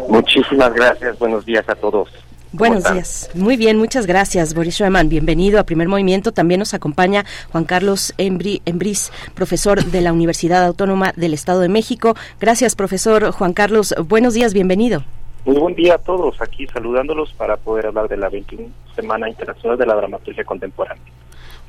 Muchísimas 0.09 0.74
gracias, 0.74 1.17
buenos 1.19 1.45
días 1.45 1.67
a 1.69 1.75
todos. 1.75 2.09
Buenos 2.51 2.83
días. 2.90 3.30
Muy 3.33 3.57
bien, 3.57 3.77
muchas 3.77 4.06
gracias, 4.06 4.53
Boris 4.53 4.75
Schumann. 4.75 5.09
Bienvenido 5.09 5.59
a 5.59 5.64
Primer 5.65 5.90
Movimiento. 5.90 6.32
También 6.32 6.59
nos 6.59 6.74
acompaña 6.74 7.25
Juan 7.51 7.65
Carlos 7.65 8.14
Embri, 8.17 8.61
Embris, 8.65 9.11
profesor 9.33 9.83
de 9.83 10.01
la 10.01 10.14
Universidad 10.14 10.64
Autónoma 10.64 11.11
del 11.17 11.33
Estado 11.33 11.59
de 11.59 11.67
México. 11.67 12.15
Gracias, 12.40 12.75
profesor 12.75 13.32
Juan 13.32 13.51
Carlos. 13.51 13.93
Buenos 14.07 14.33
días, 14.33 14.53
bienvenido. 14.53 15.03
Muy 15.43 15.57
buen 15.57 15.75
día 15.75 15.95
a 15.95 15.98
todos, 15.98 16.41
aquí 16.41 16.65
saludándolos 16.67 17.33
para 17.33 17.57
poder 17.57 17.88
hablar 17.88 18.07
de 18.07 18.17
la 18.17 18.30
21 18.30 18.69
Semana 18.95 19.30
Internacional 19.30 19.77
de 19.77 19.85
la 19.85 19.95
Dramaturgia 19.95 20.45
Contemporánea. 20.45 21.03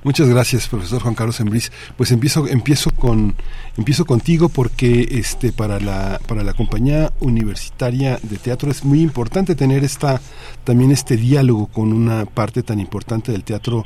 Muchas 0.02 0.28
gracias, 0.28 0.68
profesor 0.68 1.02
Juan 1.02 1.16
Carlos 1.16 1.40
Embris. 1.40 1.72
Pues 1.96 2.12
empiezo, 2.12 2.46
empiezo 2.46 2.90
con, 2.92 3.34
empiezo 3.76 4.04
contigo 4.04 4.48
porque 4.48 5.06
este 5.12 5.52
para 5.52 5.78
la, 5.80 6.20
para 6.26 6.42
la 6.42 6.54
compañía 6.54 7.12
universitaria 7.20 8.18
de 8.22 8.38
teatro 8.38 8.70
es 8.70 8.84
muy 8.84 9.00
importante 9.00 9.54
tener 9.54 9.84
esta, 9.84 10.20
también 10.64 10.90
este 10.90 11.16
diálogo 11.16 11.66
con 11.66 11.92
una 11.92 12.24
parte 12.26 12.62
tan 12.62 12.80
importante 12.80 13.32
del 13.32 13.44
teatro 13.44 13.84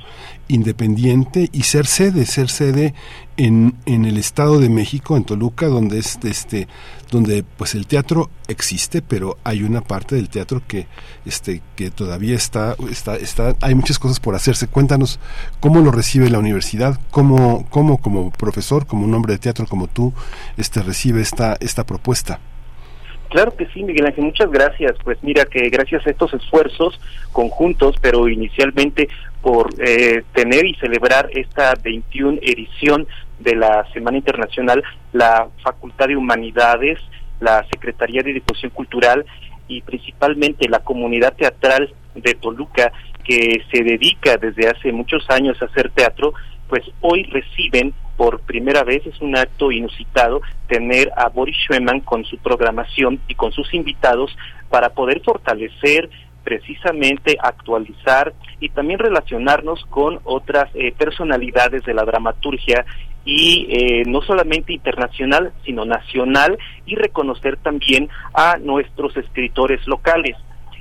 independiente 0.49 1.49
y 1.52 1.62
ser 1.62 1.86
sede, 1.86 2.27
ser 2.27 2.49
sede 2.51 2.94
en, 3.36 3.75
en 3.86 4.05
el 4.05 4.19
Estado 4.19 4.59
de 4.59 4.69
México, 4.69 5.17
en 5.17 5.25
Toluca, 5.25 5.67
donde 5.67 5.99
es 5.99 6.19
este, 6.25 6.69
donde 7.10 7.43
pues 7.43 7.75
el 7.75 7.86
teatro 7.86 8.31
existe, 8.49 9.01
pero 9.02 9.39
hay 9.44 9.62
una 9.62 9.81
parte 9.81 10.17
del 10.17 10.28
teatro 10.28 10.62
que 10.67 10.86
este 11.25 11.62
que 11.77 11.91
todavía 11.91 12.36
está 12.36 12.77
está 12.91 13.17
está 13.17 13.57
hay 13.60 13.75
muchas 13.75 13.99
cosas 13.99 14.20
por 14.20 14.35
hacerse. 14.35 14.67
Cuéntanos 14.67 15.19
cómo 15.60 15.81
lo 15.81 15.91
recibe 15.91 16.28
la 16.28 16.39
universidad, 16.39 17.01
cómo 17.10 17.67
cómo 17.70 17.99
como 17.99 18.31
profesor, 18.31 18.86
como 18.86 19.05
un 19.05 19.15
hombre 19.15 19.35
de 19.35 19.39
teatro 19.39 19.67
como 19.67 19.80
tú, 19.86 20.12
este 20.57 20.83
recibe 20.83 21.20
esta 21.20 21.57
esta 21.60 21.84
propuesta. 21.84 22.41
Claro 23.31 23.55
que 23.57 23.67
sí, 23.67 23.84
Miguel 23.84 24.07
Ángel, 24.07 24.25
muchas 24.25 24.50
gracias. 24.50 24.97
Pues 25.05 25.17
mira 25.23 25.44
que 25.44 25.70
gracias 25.70 26.05
a 26.05 26.10
estos 26.10 26.34
esfuerzos 26.34 27.00
conjuntos, 27.31 27.94
pero 28.00 28.28
inicialmente 28.28 29.09
por 29.41 29.70
eh, 29.78 30.25
tener 30.34 30.67
y 30.67 30.75
celebrar 30.75 31.31
esta 31.33 31.75
21 31.81 32.41
edición 32.42 33.07
de 33.39 33.55
la 33.55 33.86
Semana 33.92 34.18
Internacional, 34.18 34.83
la 35.12 35.49
Facultad 35.62 36.09
de 36.09 36.17
Humanidades, 36.17 36.99
la 37.39 37.65
Secretaría 37.73 38.23
de 38.23 38.33
Difusión 38.33 38.73
Cultural 38.73 39.25
y 39.68 39.81
principalmente 39.83 40.68
la 40.68 40.81
comunidad 40.81 41.34
teatral 41.34 41.94
de 42.17 42.34
Toluca, 42.34 42.92
que 43.25 43.62
se 43.73 43.84
dedica 43.84 44.39
desde 44.39 44.68
hace 44.68 44.91
muchos 44.91 45.25
años 45.31 45.57
a 45.62 45.67
hacer 45.67 45.91
teatro, 45.92 46.34
pues 46.68 46.83
hoy 47.00 47.23
reciben 47.25 47.94
por 48.20 48.40
primera 48.40 48.84
vez, 48.84 49.07
es 49.07 49.18
un 49.23 49.34
acto 49.34 49.73
inusitado, 49.73 50.42
tener 50.68 51.10
a 51.16 51.31
Boris 51.31 51.57
Schumann 51.57 52.00
con 52.00 52.23
su 52.26 52.36
programación 52.36 53.18
y 53.28 53.34
con 53.34 53.50
sus 53.50 53.73
invitados 53.73 54.36
para 54.68 54.90
poder 54.90 55.23
fortalecer 55.23 56.10
precisamente 56.44 57.39
actualizar 57.40 58.34
y 58.60 58.68
también 58.68 58.99
relacionarnos 58.99 59.86
con 59.86 60.20
otras 60.24 60.68
eh, 60.74 60.92
personalidades 60.92 61.82
de 61.84 61.94
la 61.94 62.05
dramaturgia 62.05 62.84
y 63.24 63.66
eh, 63.70 64.02
no 64.07 64.20
solamente 64.20 64.74
internacional, 64.74 65.55
sino 65.65 65.86
nacional 65.86 66.58
y 66.84 66.97
reconocer 66.97 67.57
también 67.57 68.10
a 68.34 68.58
nuestros 68.58 69.16
escritores 69.16 69.86
locales. 69.86 70.36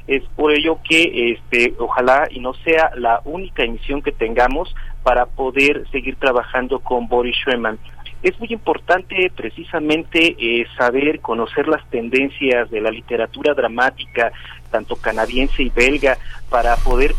Es 0.07 0.23
por 0.35 0.51
ello 0.51 0.79
que 0.83 1.31
este, 1.31 1.73
ojalá 1.79 2.27
y 2.31 2.41
no 2.41 2.53
sea 2.65 2.91
la 2.97 3.21
única 3.23 3.63
emisión 3.63 4.01
que 4.01 4.11
tengamos 4.11 4.75
para 5.03 5.25
poder 5.25 5.87
seguir 5.91 6.15
trabajando 6.15 6.79
con 6.79 7.07
Boris 7.07 7.35
Schweman. 7.37 7.79
Es 8.21 8.37
muy 8.39 8.49
importante 8.51 9.31
precisamente 9.33 10.35
eh, 10.37 10.65
saber, 10.77 11.21
conocer 11.21 11.67
las 11.67 11.87
tendencias 11.89 12.69
de 12.69 12.81
la 12.81 12.91
literatura 12.91 13.53
dramática, 13.53 14.31
tanto 14.71 14.97
canadiense 14.97 15.63
y 15.63 15.69
belga, 15.69 16.17
para 16.49 16.75
poder 16.77 17.15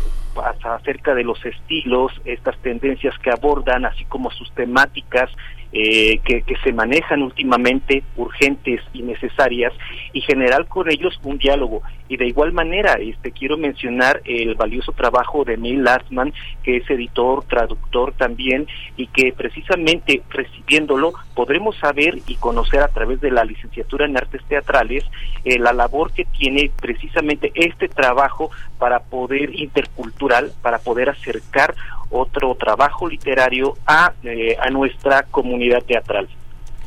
acerca 0.63 1.13
de 1.13 1.23
los 1.23 1.43
estilos, 1.45 2.11
estas 2.23 2.57
tendencias 2.59 3.17
que 3.19 3.31
abordan, 3.31 3.85
así 3.85 4.05
como 4.05 4.31
sus 4.31 4.49
temáticas 4.53 5.29
eh, 5.73 6.19
que, 6.25 6.41
que, 6.41 6.55
se 6.63 6.73
manejan 6.73 7.21
últimamente, 7.21 8.03
urgentes 8.17 8.81
y 8.93 9.03
necesarias, 9.03 9.73
y 10.13 10.21
generar 10.21 10.67
con 10.67 10.91
ellos 10.91 11.19
un 11.23 11.37
diálogo. 11.37 11.81
Y 12.07 12.17
de 12.17 12.27
igual 12.27 12.51
manera, 12.51 12.95
este 12.95 13.31
quiero 13.31 13.57
mencionar 13.57 14.21
el 14.25 14.55
valioso 14.55 14.91
trabajo 14.91 15.45
de 15.45 15.57
Neil 15.57 15.83
Lastman, 15.83 16.33
que 16.63 16.77
es 16.77 16.89
editor, 16.89 17.45
traductor 17.45 18.13
también, 18.17 18.67
y 18.97 19.07
que 19.07 19.31
precisamente 19.31 20.21
recibiéndolo 20.29 21.13
podremos 21.33 21.77
saber 21.77 22.19
y 22.27 22.35
conocer 22.35 22.81
a 22.81 22.89
través 22.89 23.21
de 23.21 23.31
la 23.31 23.45
licenciatura 23.45 24.05
en 24.05 24.17
artes 24.17 24.43
teatrales 24.49 25.05
eh, 25.45 25.57
la 25.57 25.73
labor 25.73 26.11
que 26.11 26.25
tiene 26.25 26.71
precisamente 26.81 27.51
este 27.55 27.87
trabajo 27.87 28.51
para 28.77 28.99
poder 28.99 29.55
intercultural, 29.55 30.51
para 30.61 30.79
poder 30.79 31.09
acercar 31.09 31.75
otro 32.11 32.55
trabajo 32.55 33.07
literario 33.07 33.75
a, 33.85 34.13
eh, 34.23 34.55
a 34.61 34.69
nuestra 34.69 35.23
comunidad 35.23 35.81
teatral. 35.83 36.27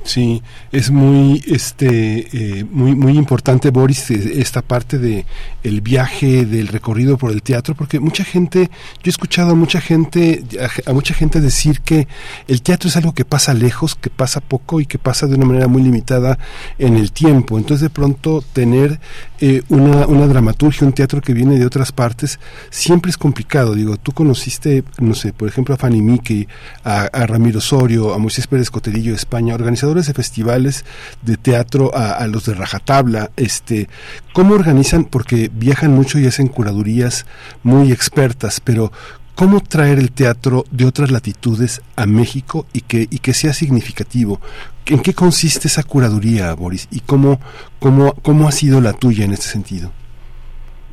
Sí, 0.05 0.43
es 0.71 0.91
muy, 0.91 1.43
este, 1.47 2.59
eh, 2.59 2.65
muy, 2.71 2.95
muy 2.95 3.17
importante, 3.17 3.71
Boris, 3.71 4.11
esta 4.11 4.61
parte 4.61 4.99
de 4.99 5.25
el 5.65 5.81
viaje, 5.81 6.47
del 6.47 6.69
recorrido 6.69 7.19
por 7.19 7.33
el 7.33 7.43
teatro, 7.43 7.75
porque 7.75 7.99
mucha 7.99 8.23
gente, 8.23 8.71
yo 9.03 9.07
he 9.07 9.09
escuchado 9.09 9.51
a 9.51 9.55
mucha 9.55 9.81
gente, 9.81 10.45
a, 10.87 10.93
mucha 10.93 11.15
gente 11.15 11.41
decir 11.41 11.81
que 11.81 12.07
el 12.47 12.63
teatro 12.63 12.89
es 12.89 12.97
algo 12.97 13.13
que 13.13 13.25
pasa 13.25 13.55
lejos, 13.55 13.97
que 13.97 14.11
pasa 14.11 14.41
poco 14.41 14.81
y 14.81 14.87
que 14.87 14.99
pasa 14.99 15.27
de 15.27 15.35
una 15.35 15.47
manera 15.47 15.67
muy 15.67 15.83
limitada 15.83 16.39
en 16.79 16.97
el 16.97 17.11
tiempo. 17.11 17.59
Entonces, 17.59 17.83
de 17.83 17.91
pronto, 17.91 18.45
tener 18.53 19.01
eh, 19.41 19.63
una, 19.71 20.07
una 20.07 20.27
dramaturgia, 20.27 20.87
un 20.87 20.93
teatro 20.93 21.21
que 21.21 21.35
viene 21.35 21.59
de 21.59 21.67
otras 21.67 21.91
partes, 21.91 22.39
siempre 22.71 23.11
es 23.11 23.17
complicado. 23.17 23.75
Digo, 23.75 23.97
tú 23.97 24.13
conociste, 24.13 24.85
no 25.01 25.15
sé, 25.15 25.33
por 25.33 25.49
ejemplo, 25.49 25.75
a 25.75 25.79
Fanny 25.79 26.03
Mickey, 26.03 26.47
a, 26.85 27.03
a 27.05 27.27
Ramiro 27.27 27.59
Osorio, 27.59 28.15
a 28.15 28.19
Moisés 28.19 28.47
Pérez 28.47 28.71
Coterillo 28.71 29.13
de 29.13 29.17
España, 29.17 29.55
organizadores 29.55 30.07
de 30.07 30.15
festivales 30.15 30.85
de 31.23 31.37
teatro 31.37 31.91
a, 31.95 32.27
los 32.27 32.47
de 32.47 32.55
rajatabla, 32.55 33.31
este, 33.37 33.89
¿cómo 34.33 34.55
organizan? 34.55 35.05
Porque 35.05 35.51
viajan 35.55 35.93
mucho 35.93 36.19
y 36.19 36.27
hacen 36.27 36.49
curadurías 36.49 37.27
muy 37.63 37.93
expertas, 37.93 38.61
pero 38.61 38.93
¿cómo 39.35 39.61
traer 39.61 39.99
el 39.99 40.13
teatro 40.13 40.65
de 40.71 40.87
otras 40.87 41.11
latitudes 41.11 41.83
a 41.97 42.07
México 42.07 42.67
y 42.73 42.83
que, 42.83 43.07
y 43.11 43.19
que 43.19 43.35
sea 43.35 43.53
significativo? 43.53 44.41
¿En 44.87 45.01
qué 45.01 45.15
consiste 45.15 45.69
esa 45.69 45.83
curaduría, 45.83 46.53
Boris? 46.55 46.89
¿Y 46.91 47.01
cómo, 47.01 47.41
cómo, 47.79 48.15
cómo 48.23 48.49
ha 48.49 48.53
sido 48.53 48.81
la 48.81 48.93
tuya 48.93 49.25
en 49.25 49.33
este 49.33 49.47
sentido? 49.47 49.91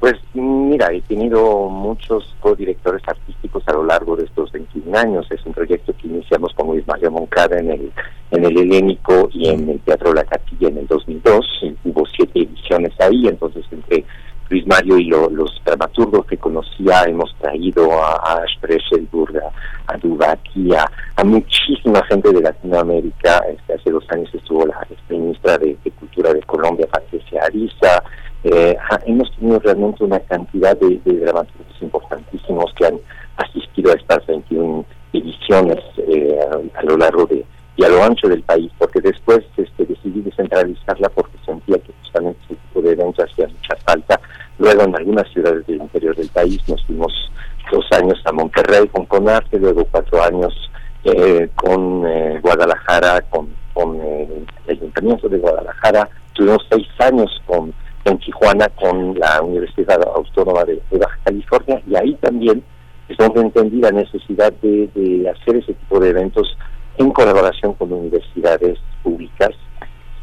Pues 0.02 0.16
mira, 0.34 0.92
he 0.92 1.02
tenido 1.02 1.70
muchos 1.70 2.36
co-directores 2.40 3.04
artísticos 3.06 3.62
a 3.68 3.74
lo 3.74 3.86
largo 3.86 4.16
de 4.16 4.24
estos 4.24 4.52
21 4.52 4.98
años. 4.98 5.28
Es 5.30 5.46
un 5.46 5.54
proyecto 5.54 5.94
que 5.96 6.08
iniciamos 6.08 6.52
con 6.56 6.70
Luis 6.70 6.88
Mario 6.88 7.12
Moncada 7.12 7.60
en 7.60 7.70
el, 7.70 7.92
en 8.32 8.46
el 8.46 8.58
Helénico 8.58 9.30
y 9.32 9.50
en 9.50 9.70
el 9.70 9.80
Teatro 9.82 10.12
La 10.12 10.24
Catilla 10.24 10.70
en 10.70 10.80
el 10.80 10.88
2002. 10.88 11.46
Hubo 11.84 12.04
siete 12.08 12.40
ediciones 12.40 13.00
ahí, 13.00 13.28
entonces 13.28 13.64
entre 13.70 14.04
Luis 14.52 14.68
Mario 14.68 14.98
y 14.98 15.06
los 15.06 15.62
dramaturgos 15.66 16.26
que 16.26 16.38
conocía 16.38 17.04
hemos 17.08 17.34
traído 17.40 17.92
a, 17.94 18.16
a 18.16 18.44
a, 19.88 19.94
a 19.94 20.80
a, 21.16 21.24
muchísima 21.24 22.04
gente 22.06 22.32
de 22.32 22.42
Latinoamérica. 22.42 23.38
Este, 23.50 23.74
hace 23.74 23.90
dos 23.90 24.04
años 24.10 24.30
estuvo 24.34 24.66
la 24.66 24.86
ministra 25.10 25.58
de, 25.58 25.78
Cultura 25.98 26.34
de 26.34 26.42
Colombia, 26.42 26.88
Patricia 26.92 27.42
Ariza 27.44 28.04
eh, 28.44 28.76
hemos 29.06 29.32
tenido 29.36 29.60
realmente 29.60 30.04
una 30.04 30.20
cantidad 30.20 30.76
de, 30.78 31.00
dramaturgos 31.06 31.82
importantísimos 31.82 32.74
que 32.76 32.88
han 32.88 33.00
asistido 33.38 33.92
a 33.92 33.96
estas 33.96 34.26
21 34.26 34.84
ediciones 35.14 35.80
eh, 35.98 36.40
a, 36.74 36.84
lo 36.84 36.98
largo 36.98 37.26
de 37.26 37.46
y 37.78 37.86
a 37.86 37.90
lo 37.90 38.04
ancho 38.04 38.28
del 38.28 38.44
país, 38.44 38.70
porque 38.78 39.00
después 39.00 39.40
este, 39.56 39.86
decidí 39.86 40.22
descentralizarla 40.22 41.10
porque 41.10 41.38
sentía 41.46 41.78
que 41.78 41.94
justamente 42.02 42.40
ese 42.46 42.56
tipo 42.56 42.82
de 42.82 42.92
eventos 42.92 43.26
hacía 43.26 43.48
mucha 43.48 43.76
falta. 43.86 44.20
Luego 44.62 44.84
en 44.84 44.96
algunas 44.96 45.28
ciudades 45.34 45.66
del 45.66 45.78
interior 45.78 46.16
del 46.16 46.30
país 46.30 46.62
nos 46.70 46.86
fuimos 46.86 47.12
dos 47.72 47.84
años 47.94 48.22
a 48.26 48.32
Monterrey 48.32 48.88
con 48.90 49.08
Conarte, 49.08 49.58
luego 49.58 49.86
cuatro 49.90 50.22
años 50.22 50.54
eh, 51.04 51.50
con 51.56 52.06
eh, 52.06 52.40
Guadalajara, 52.44 53.22
con, 53.22 53.50
con 53.74 54.00
el 54.00 54.46
Ayuntamiento 54.70 55.28
de 55.28 55.40
Guadalajara, 55.40 56.08
tuvimos 56.34 56.64
seis 56.70 56.88
años 57.00 57.42
con 57.48 57.74
en 58.06 58.20
Tijuana 58.20 58.70
con 58.70 59.18
la 59.18 59.42
Universidad 59.42 60.00
Autónoma 60.16 60.64
de, 60.66 60.80
Baja 60.92 61.18
California 61.24 61.82
y 61.88 61.96
ahí 61.96 62.14
también 62.22 62.64
es 63.10 63.18
donde 63.18 63.42
entendí 63.42 63.82
la 63.82 63.92
necesidad 63.92 64.54
de, 64.62 65.28
hacer 65.28 65.56
ese 65.56 65.74
tipo 65.74 66.00
de 66.00 66.10
eventos 66.10 66.56
en 67.00 67.10
colaboración 67.10 67.74
con 67.74 67.92
universidades 67.92 68.78
públicas, 69.02 69.50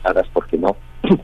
¿sabes 0.05 0.29
por 0.29 0.47
qué 0.47 0.59
no? 0.59 0.77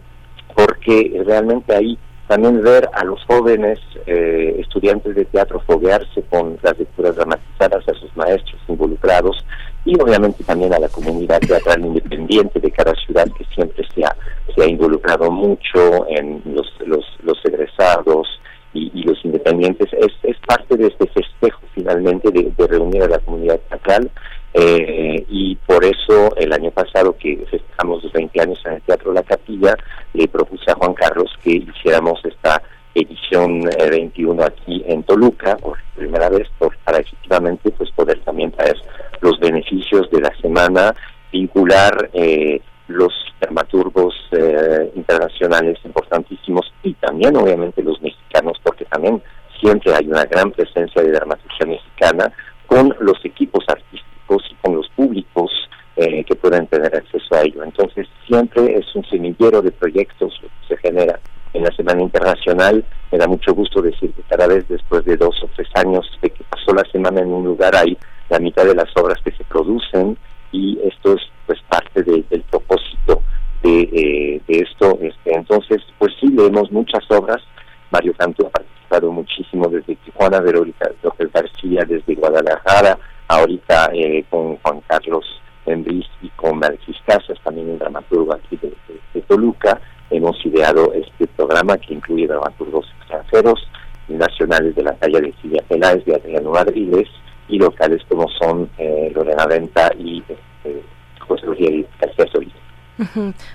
Porque 0.56 1.22
realmente 1.24 1.76
ahí 1.76 1.96
también 2.26 2.62
ver 2.62 2.88
a 2.92 3.04
los 3.04 3.22
jóvenes 3.24 3.78
eh, 4.06 4.56
estudiantes 4.58 5.14
de 5.14 5.24
teatro 5.26 5.60
foguearse 5.66 6.22
con 6.30 6.58
las 6.62 6.78
lecturas 6.78 7.16
dramatizadas, 7.16 7.88
a 7.88 7.94
sus 7.94 8.16
maestros 8.16 8.60
involucrados 8.68 9.44
y 9.84 10.00
obviamente 10.00 10.42
también 10.44 10.72
a 10.72 10.78
la 10.78 10.88
comunidad 10.88 11.40
teatral 11.40 11.84
independiente 11.84 12.58
de 12.58 12.70
cada 12.70 12.94
ciudad 12.94 13.26
que 13.36 13.44
siempre 13.54 13.86
se 13.94 14.04
ha, 14.04 14.16
se 14.54 14.62
ha 14.62 14.66
involucrado 14.66 15.30
mucho 15.30 16.06
en 16.08 16.42
los, 16.46 16.66
los, 16.86 17.04
los 17.22 17.44
egresados 17.44 18.26
y, 18.74 19.02
los 19.04 19.22
independientes. 19.24 19.92
Es, 19.92 20.12
es 20.22 20.36
parte 20.46 20.76
de 20.76 20.88
este 20.88 21.06
festejo 21.08 21.60
finalmente 21.74 22.30
de, 22.30 22.66
reunir 22.66 23.02
a 23.02 23.08
la 23.08 23.18
comunidad 23.18 23.60
teatral 23.68 24.10
eh, 24.54 25.26
y 25.28 25.56
por 25.56 25.84
eso 25.84 26.34
el 26.36 26.52
año 26.52 26.70
pasado 26.70 27.16
que 27.18 27.44
festejamos 27.50 28.04
los 28.04 28.12
20 28.12 28.40
años 28.40 28.62
en 28.64 28.74
el 28.74 28.82
Teatro 28.82 29.12
La 29.12 29.24
Capilla, 29.24 29.76
le 30.12 30.28
propuse 30.28 30.70
a 30.70 30.74
Juan 30.74 30.94
Carlos 30.94 31.30
que 31.42 31.56
hiciéramos 31.56 32.24
esta 32.24 32.62
edición 32.94 33.62
21 33.62 34.42
eh, 34.42 34.46
aquí 34.46 34.84
en 34.86 35.02
Toluca 35.02 35.56
por 35.56 35.78
primera 35.96 36.28
vez 36.28 36.48
para 36.84 36.98
efectivamente 36.98 37.70
pues 37.72 37.90
poder 37.90 38.20
también 38.20 38.52
traer 38.52 38.76
los 39.20 39.38
beneficios 39.40 40.08
de 40.10 40.20
la 40.20 40.32
semana 40.40 40.94
vincular 41.32 42.10
eh, 42.12 42.60
los 42.86 43.12
dramaturgos 43.40 44.14
eh, 44.32 44.92
internacionales 44.94 45.78
importantísimos 45.84 46.72
y 46.82 46.94
también 46.94 47.36
obviamente 47.36 47.82
los 47.82 48.00
mexicanos 48.00 48.58
porque 48.62 48.84
también 48.84 49.20
siempre 49.60 49.92
hay 49.94 50.06
una 50.06 50.24
gran 50.26 50.52
presencia 50.52 51.02
de 51.02 51.10
dramaturgia 51.10 51.66
mexicana 51.66 52.32
con 52.66 52.94
los 53.00 53.22
equipos 53.24 53.64
artísticos 53.66 54.03
y 54.28 54.54
con 54.62 54.76
los 54.76 54.88
públicos 54.90 55.50
que 55.96 56.34
puedan 56.34 56.66
tener 56.66 56.94
acceso 56.94 57.34
a 57.36 57.42
ello. 57.42 57.62
Entonces 57.62 58.08
siempre 58.26 58.76
es 58.76 58.94
un 58.96 59.04
semillero 59.04 59.62
de 59.62 59.70
proyectos 59.70 60.36
que 60.40 60.48
se 60.66 60.76
genera 60.78 61.20
en 61.52 61.62
la 61.62 61.70
Semana 61.70 62.02
Internacional. 62.02 62.84
Me 63.12 63.18
da 63.18 63.28
mucho 63.28 63.54
gusto 63.54 63.80
decir 63.80 64.12
que 64.12 64.22
cada 64.22 64.48
vez 64.48 64.66
después 64.68 65.04
de 65.04 65.16
dos 65.16 65.40
o 65.42 65.48
tres 65.54 65.68
años 65.74 66.04
de 66.20 66.30
que 66.30 66.44
pasó 66.44 66.74
la 66.74 66.84
semana 66.90 67.20
en 67.20 67.32
un 67.32 67.44
lugar 67.44 67.76
hay 67.76 67.96
la 68.28 68.38
mitad 68.40 68.64
de 68.64 68.74
las 68.74 68.88
obras 68.96 69.18
que 69.24 69.30
se 69.32 69.44
producen 69.44 70.16
y 70.50 70.78
esto 70.84 71.14
es 71.14 71.22
pues 71.46 71.60
parte 71.68 72.02
del 72.02 72.42
propósito 72.50 73.22
de, 73.62 73.82
eh, 73.92 74.42
esto. 74.48 74.98
Este, 75.00 75.34
entonces, 75.34 75.82
pues 75.98 76.12
sí, 76.20 76.28
leemos 76.28 76.70
muchas 76.70 77.02
obras. 77.10 77.42
Mario 77.90 78.14
Canto 78.16 78.46
ha 78.46 78.50
participado 78.50 79.12
muchísimo 79.12 79.68
desde 79.68 79.96
Tijuana, 79.96 80.40
Verónica 80.40 80.90
López 81.02 81.30
García 81.32 81.84
desde 81.86 82.14
Guadalajara, 82.14 82.98
ahorita 83.34 83.90
eh, 83.92 84.24
con 84.30 84.56
Juan 84.56 84.80
Carlos 84.86 85.24
Embris 85.66 86.06
y 86.22 86.28
con 86.30 86.62
Alexis 86.64 86.96
Casas, 87.06 87.38
también 87.42 87.70
un 87.70 87.78
dramaturgo 87.78 88.34
aquí 88.34 88.58
de 88.60 89.20
Toluca 89.22 89.80
hemos 90.10 90.36
ideado 90.44 90.92
este 90.92 91.26
programa 91.28 91.76
que 91.78 91.94
incluye 91.94 92.26
dramaturgos 92.26 92.86
extranjeros, 92.98 93.68
nacionales 94.08 94.74
de 94.74 94.82
la 94.82 94.92
talla 94.94 95.20
de 95.20 95.32
Silvia 95.40 95.64
Peláez, 95.66 96.04
de 96.04 96.14
Adriano 96.14 96.50
Madriles, 96.50 97.08
y 97.48 97.58
locales 97.58 98.02
como 98.08 98.28
son 98.28 98.70
eh, 98.78 99.10
Lorena 99.14 99.46
Venta 99.46 99.90
y 99.98 100.22
eh, 100.64 100.82
José 101.26 101.46
Luis 101.46 101.86
García 102.00 102.26
Solís. 102.32 102.52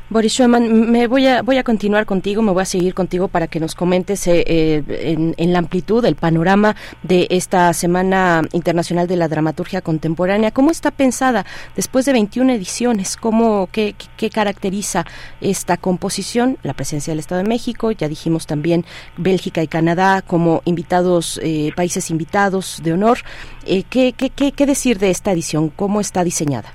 Boris 0.10 0.34
Schumann, 0.34 0.92
me 0.92 1.08
voy 1.08 1.26
a 1.26 1.42
voy 1.42 1.58
a 1.58 1.64
continuar 1.64 2.06
contigo, 2.06 2.42
me 2.42 2.52
voy 2.52 2.62
a 2.62 2.66
seguir 2.66 2.94
contigo 2.94 3.30
para 3.30 3.48
que 3.48 3.60
nos 3.60 3.74
comentes 3.74 4.28
eh, 4.28 4.44
eh, 4.46 5.34
en, 5.38 5.54
la 5.54 5.60
amplitud, 5.60 6.04
el 6.04 6.16
panorama 6.16 6.76
de 7.04 7.28
esta 7.30 7.72
Semana 7.74 8.42
Internacional 8.52 9.08
de 9.08 9.16
la 9.16 9.28
Dramaturgia 9.30 9.82
Contemporánea. 9.82 10.52
¿Cómo 10.52 10.72
está 10.72 10.92
pensada 10.92 11.46
después 11.76 12.06
de 12.06 12.14
21 12.14 12.52
ediciones? 12.52 13.16
¿Cómo 13.16 13.70
qué, 13.72 13.96
qué 14.18 14.30
caracteriza 14.30 15.06
esta 15.40 15.78
composición? 15.78 16.58
La 16.64 16.74
presencia 16.74 17.12
del 17.12 17.20
Estado 17.20 17.42
de 17.42 17.48
México, 17.48 17.92
ya 17.92 18.10
dijimos 18.10 18.46
también 18.46 18.86
Bélgica 19.16 19.64
y 19.64 19.68
Canadá 19.68 20.22
como 20.22 20.62
invitados 20.66 21.40
eh, 21.44 21.72
países 21.76 22.10
invitados 22.10 22.82
de 22.84 22.94
honor. 22.94 23.20
¿qué, 23.90 24.14
qué, 24.14 24.52
qué 24.52 24.66
decir 24.66 25.00
de 25.00 25.12
esta 25.12 25.32
edición? 25.32 25.70
¿Cómo 25.70 26.02
está 26.02 26.24
diseñada? 26.24 26.74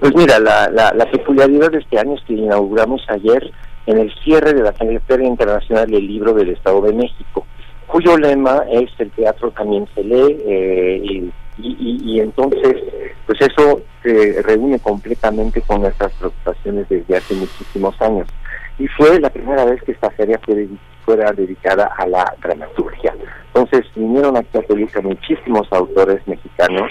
Pues 0.00 0.14
mira, 0.14 0.38
la, 0.38 0.68
la, 0.70 0.92
la, 0.92 1.10
peculiaridad 1.10 1.70
de 1.70 1.78
este 1.78 1.98
año 1.98 2.14
es 2.14 2.22
que 2.24 2.34
inauguramos 2.34 3.02
ayer 3.08 3.52
en 3.86 3.98
el 3.98 4.12
cierre 4.22 4.52
de 4.52 4.62
la 4.62 4.72
Feria 4.72 5.26
Internacional 5.26 5.90
del 5.90 6.06
Libro 6.06 6.32
del 6.32 6.50
Estado 6.50 6.80
de 6.82 6.92
México, 6.92 7.46
cuyo 7.86 8.16
lema 8.16 8.64
es 8.70 8.90
el 8.98 9.10
teatro 9.12 9.50
también 9.52 9.86
se 9.94 10.02
lee 10.02 10.36
eh, 10.46 11.30
y, 11.58 12.00
y, 12.02 12.20
entonces 12.20 12.76
pues 13.26 13.40
eso 13.40 13.82
se 14.02 14.42
reúne 14.42 14.80
completamente 14.80 15.60
con 15.60 15.82
nuestras 15.82 16.12
preocupaciones 16.14 16.88
desde 16.88 17.16
hace 17.16 17.34
muchísimos 17.34 18.00
años 18.02 18.26
y 18.78 18.88
fue 18.88 19.20
la 19.20 19.30
primera 19.30 19.64
vez 19.64 19.80
que 19.82 19.92
esta 19.92 20.10
feria 20.10 20.40
fue 20.44 20.66
fuera 21.04 21.32
dedicada 21.32 21.90
a 21.96 22.06
la 22.06 22.34
dramaturgia. 22.42 23.14
Entonces 23.48 23.84
vinieron 23.94 24.36
aquí 24.36 24.56
a 24.58 24.62
Toluca 24.62 25.00
muchísimos 25.00 25.68
autores 25.70 26.26
mexicanos 26.26 26.90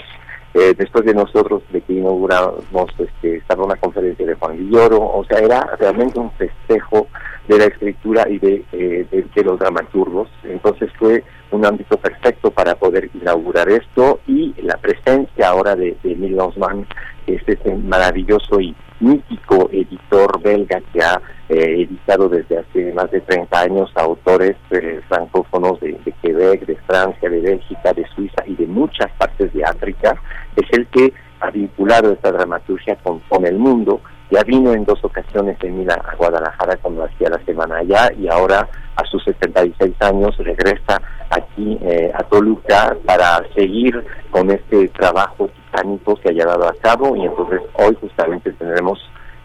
eh, 0.54 0.72
después 0.76 1.04
de 1.04 1.14
nosotros, 1.14 1.62
de 1.72 1.80
que 1.80 1.94
inauguramos, 1.94 2.62
este, 2.98 3.36
estaba 3.36 3.64
una 3.64 3.74
conferencia 3.74 4.24
de 4.24 4.34
Juan 4.34 4.56
Villoro, 4.56 5.02
o 5.02 5.24
sea, 5.24 5.38
era 5.38 5.76
realmente 5.78 6.20
un 6.20 6.30
festejo 6.32 7.08
de 7.48 7.58
la 7.58 7.64
escritura 7.64 8.28
y 8.28 8.38
de, 8.38 8.64
eh, 8.72 9.26
de, 9.34 9.44
los 9.44 9.58
dramaturgos. 9.58 10.28
Entonces 10.44 10.90
fue 10.98 11.24
un 11.50 11.66
ámbito 11.66 11.96
perfecto 11.96 12.50
para 12.50 12.76
poder 12.76 13.10
inaugurar 13.14 13.68
esto 13.68 14.20
y 14.26 14.54
la 14.62 14.76
presencia 14.76 15.48
ahora 15.48 15.74
de, 15.74 15.96
de 16.02 16.12
Emil 16.12 16.36
este 17.26 17.58
maravilloso 17.76 18.60
y 18.60 18.74
mítico 19.00 19.68
editor 19.72 20.40
belga 20.42 20.80
que 20.92 21.02
ha 21.02 21.20
eh, 21.48 21.82
editado 21.82 22.28
desde 22.28 22.58
hace 22.58 22.92
más 22.92 23.10
de 23.10 23.20
30 23.20 23.60
años 23.60 23.90
a 23.96 24.02
autores 24.02 24.56
eh, 24.70 25.00
francófonos 25.08 25.80
de, 25.80 25.98
Quebec, 26.22 26.64
de 26.66 26.76
Francia, 26.86 27.28
de 27.28 27.40
Bélgica, 27.40 27.92
de 27.92 28.06
Suiza 28.14 28.42
y 28.46 28.54
de 28.54 28.66
muchas 28.66 29.10
partes 29.18 29.52
de 29.52 29.64
África, 29.64 30.16
es 30.56 30.66
el 30.78 30.86
que 30.86 31.12
ha 31.40 31.50
vinculado 31.50 32.12
esta 32.12 32.32
dramaturgia 32.32 32.96
con 33.28 33.46
el 33.46 33.58
mundo. 33.58 34.00
Ya 34.34 34.42
vino 34.42 34.72
en 34.72 34.84
dos 34.84 34.98
ocasiones 35.04 35.56
en 35.62 35.88
a 35.88 36.16
Guadalajara 36.18 36.76
cuando 36.78 37.04
hacía 37.04 37.28
la 37.28 37.38
semana 37.44 37.76
allá 37.76 38.10
y 38.18 38.26
ahora 38.26 38.68
a 38.96 39.04
sus 39.04 39.22
76 39.22 39.94
años 40.00 40.36
regresa 40.38 41.00
aquí 41.30 41.78
eh, 41.80 42.10
a 42.12 42.20
Toluca 42.24 42.96
para 43.06 43.44
seguir 43.54 44.04
con 44.32 44.50
este 44.50 44.88
trabajo 44.88 45.46
titánico 45.46 46.16
que 46.16 46.30
ha 46.30 46.32
llevado 46.32 46.66
a 46.66 46.74
cabo. 46.82 47.14
Y 47.14 47.26
entonces 47.26 47.60
hoy 47.74 47.96
justamente 48.00 48.50
tendremos 48.54 48.98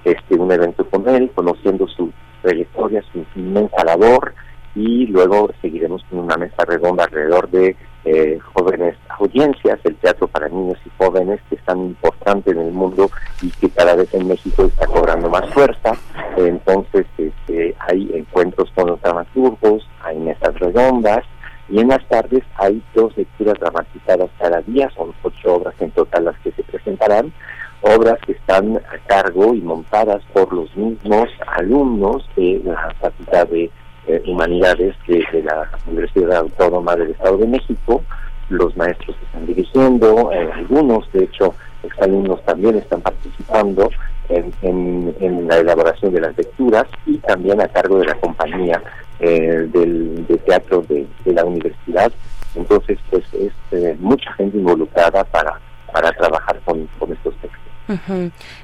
este 0.06 0.34
un 0.34 0.52
evento 0.52 0.84
con 0.90 1.08
él, 1.08 1.30
conociendo 1.36 1.88
su 1.88 2.12
trayectoria, 2.42 3.04
su 3.14 3.24
inmensa 3.36 3.84
labor 3.86 4.34
y 4.80 5.08
luego 5.08 5.50
seguiremos 5.62 6.02
con 6.10 6.20
una 6.20 6.38
mesa 6.38 6.64
redonda 6.66 7.04
alrededor 7.04 7.50
de 7.50 7.76
eh, 8.06 8.40
jóvenes 8.54 8.96
audiencias, 9.10 9.78
el 9.84 9.96
teatro 9.98 10.30
para 10.30 10.48
niños 10.48 10.78
y 10.86 10.90
jóvenes 10.98 11.42
que 11.50 11.56
es 11.56 11.66
tan 11.66 11.80
importante 11.80 12.52
en 12.52 12.60
el 12.60 12.72
mundo 12.72 13.12
y 13.42 13.50
que 13.50 13.70
cada 13.72 13.96
vez 13.98 14.14
en 14.14 14.30
México 14.30 14.64
está 14.64 14.88
cobrando 14.88 15.30
más 15.30 15.50
fuerza. 15.50 15.92
Entonces 16.38 17.06
este, 17.18 17.76
hay 17.78 18.10
encuentros 18.14 18.72
con 18.74 18.88
los 18.88 19.02
dramaturgos, 19.02 19.86
hay 20.02 20.18
mesas 20.18 20.58
redondas 20.58 21.26
y 21.68 21.82
en 21.82 21.90
las 21.90 22.08
tardes 22.08 22.44
hay 22.56 22.82
dos 22.96 23.16
lecturas 23.18 23.56
dramatizadas 23.60 24.30
cada 24.40 24.62
día, 24.62 24.90
son 24.96 25.14
ocho 25.24 25.56
obras 25.56 25.76
en 25.82 25.92
total 25.92 26.24
las 26.24 26.40
que 26.40 26.54
se 26.54 26.64
presentarán 26.64 27.34
obras 27.82 28.20
que 28.26 28.34
están 28.34 28.78
a 28.78 28.98
cargo 29.08 29.54
y 29.54 29.62
montadas 29.62 30.22
por 30.34 30.52
los 30.54 30.76
mismos 30.76 31.30
alumnos 31.48 32.28
de 32.36 32.62
la 32.64 32.94
Facultad 33.00 33.48
de 33.48 33.70
eh, 34.10 34.24
Humanidades 34.26 34.96
de, 35.08 35.44
la 35.44 35.70
Universidad 35.86 36.38
Autónoma 36.38 36.96
del 36.96 37.12
Estado 37.12 37.38
de 37.38 37.46
México. 37.46 38.04
Los 38.50 38.76
maestros 38.76 39.16
están 39.22 39.46
dirigiendo, 39.46 40.32
eh, 40.32 40.50
algunos, 40.52 41.12
de 41.12 41.26
hecho, 41.26 41.54
exalumnos 41.84 42.44
también 42.44 42.76
están 42.76 43.02
participando 43.02 43.92
en, 44.30 45.48
la 45.48 45.58
elaboración 45.58 46.12
de 46.12 46.22
las 46.22 46.36
lecturas 46.36 46.86
y 47.06 47.18
también 47.20 47.62
a 47.62 47.68
cargo 47.68 48.00
de 48.00 48.08
la 48.08 48.16
compañía 48.16 48.82
eh, 49.20 49.68
del, 49.72 50.26
de 50.26 50.38
teatro 50.40 50.84
de, 50.90 51.08
la 51.26 51.46
universidad. 51.46 52.12
Entonces, 52.56 52.98
pues 53.12 53.24
es 53.34 54.00
mucha 54.00 54.34
gente 54.34 54.58
involucrada 54.58 55.24
para, 55.26 55.60
para 55.94 56.12
trabajar 56.14 56.60
con 56.66 56.80
estos 57.12 57.36
textos. 57.36 57.69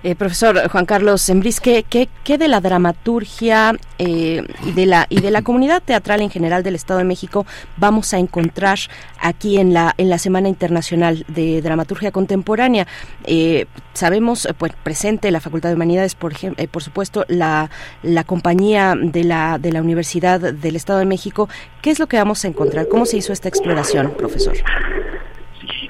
Eh, 0.04 0.16
profesor 0.16 0.70
Juan 0.70 0.86
Carlos 0.86 1.28
Embris, 1.30 1.60
¿qué, 1.60 1.84
qué, 1.90 2.38
de 2.38 2.48
la 2.48 2.62
dramaturgia 2.62 3.76
eh, 3.98 4.44
y, 4.66 4.72
de 4.72 4.86
la, 4.86 5.08
y 5.10 5.22
de 5.22 5.32
la 5.32 5.42
comunidad 5.42 5.82
teatral 5.82 6.22
en 6.22 6.30
general 6.30 6.62
del 6.62 6.76
Estado 6.76 7.00
de 7.00 7.06
México 7.06 7.46
vamos 7.78 8.14
a 8.14 8.20
encontrar 8.20 8.78
aquí 9.20 9.58
en 9.58 9.74
la, 9.74 9.96
en 9.98 10.10
la 10.10 10.20
Semana 10.20 10.48
Internacional 10.48 11.26
de 11.28 11.62
Dramaturgia 11.62 12.12
Contemporánea? 12.12 12.88
Eh, 13.26 13.66
sabemos, 13.94 14.48
pues 14.58 14.74
presente 14.84 15.32
la 15.32 15.40
Facultad 15.40 15.70
de 15.70 15.76
Humanidades, 15.76 16.14
por, 16.14 16.34
por 16.70 16.84
supuesto, 16.84 17.26
la, 17.28 17.70
la 18.04 18.24
compañía 18.24 18.96
de 18.96 19.24
la, 19.24 19.58
de 19.58 19.72
la 19.72 19.82
Universidad 19.82 20.40
del 20.40 20.76
Estado 20.76 21.00
de 21.00 21.06
México. 21.06 21.50
¿Qué 21.82 21.92
es 21.92 22.00
lo 22.00 22.08
que 22.08 22.18
vamos 22.18 22.46
a 22.46 22.48
encontrar? 22.48 22.88
¿Cómo 22.88 23.06
se 23.06 23.18
hizo 23.18 23.34
esta 23.34 23.50
exploración, 23.50 24.14
profesor? 24.18 24.56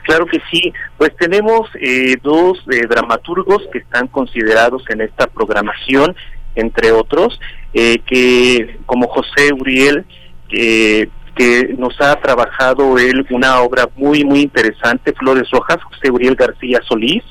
Claro 0.05 0.27
que 0.27 0.39
sí, 0.51 0.71
pues 0.97 1.15
tenemos 1.17 1.67
eh, 1.81 2.15
dos 2.21 2.63
eh, 2.71 2.85
dramaturgos 2.87 3.63
que 3.71 3.79
están 3.79 4.07
considerados 4.07 4.83
en 4.89 5.01
esta 5.01 5.25
programación, 5.25 6.15
entre 6.53 6.91
otros, 6.91 7.39
eh, 7.73 7.97
que 8.05 8.79
como 8.85 9.07
José 9.07 9.51
Uriel, 9.51 10.05
que 10.47 11.09
nos 11.77 11.99
ha 11.99 12.15
trabajado 12.21 12.97
él 12.99 13.25
una 13.31 13.61
obra 13.61 13.89
muy, 13.95 14.23
muy 14.23 14.41
interesante, 14.41 15.11
Flores 15.13 15.49
Rojas, 15.51 15.83
José 15.83 16.11
Uriel 16.11 16.35
García 16.35 16.79
Solís, 16.87 17.23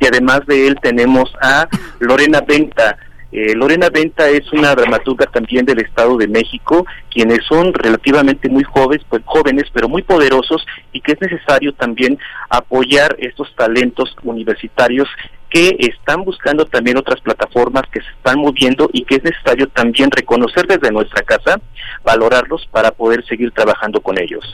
y 0.00 0.06
además 0.06 0.40
de 0.46 0.66
él 0.66 0.76
tenemos 0.82 1.30
a 1.40 1.68
Lorena 2.00 2.40
Venta, 2.40 2.96
eh, 3.32 3.54
Lorena 3.54 3.88
Venta 3.88 4.28
es 4.28 4.52
una 4.52 4.74
dramaturga 4.74 5.24
también 5.24 5.64
del 5.64 5.80
Estado 5.80 6.18
de 6.18 6.28
México, 6.28 6.84
quienes 7.10 7.38
son 7.46 7.72
relativamente 7.72 8.50
muy 8.50 8.62
jóvenes, 8.62 9.06
pues, 9.08 9.22
jóvenes, 9.24 9.64
pero 9.72 9.88
muy 9.88 10.02
poderosos 10.02 10.64
y 10.92 11.00
que 11.00 11.12
es 11.12 11.20
necesario 11.22 11.72
también 11.72 12.18
apoyar 12.50 13.16
estos 13.18 13.54
talentos 13.56 14.14
universitarios 14.22 15.08
que 15.48 15.76
están 15.78 16.24
buscando 16.24 16.66
también 16.66 16.98
otras 16.98 17.22
plataformas 17.22 17.84
que 17.90 18.00
se 18.00 18.10
están 18.10 18.38
moviendo 18.38 18.90
y 18.92 19.04
que 19.04 19.16
es 19.16 19.24
necesario 19.24 19.66
también 19.68 20.10
reconocer 20.10 20.66
desde 20.66 20.90
nuestra 20.90 21.22
casa, 21.22 21.58
valorarlos 22.04 22.66
para 22.70 22.90
poder 22.90 23.24
seguir 23.24 23.50
trabajando 23.52 24.00
con 24.02 24.18
ellos. 24.18 24.44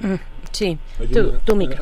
Mm. 0.00 0.31
Sí, 0.52 0.78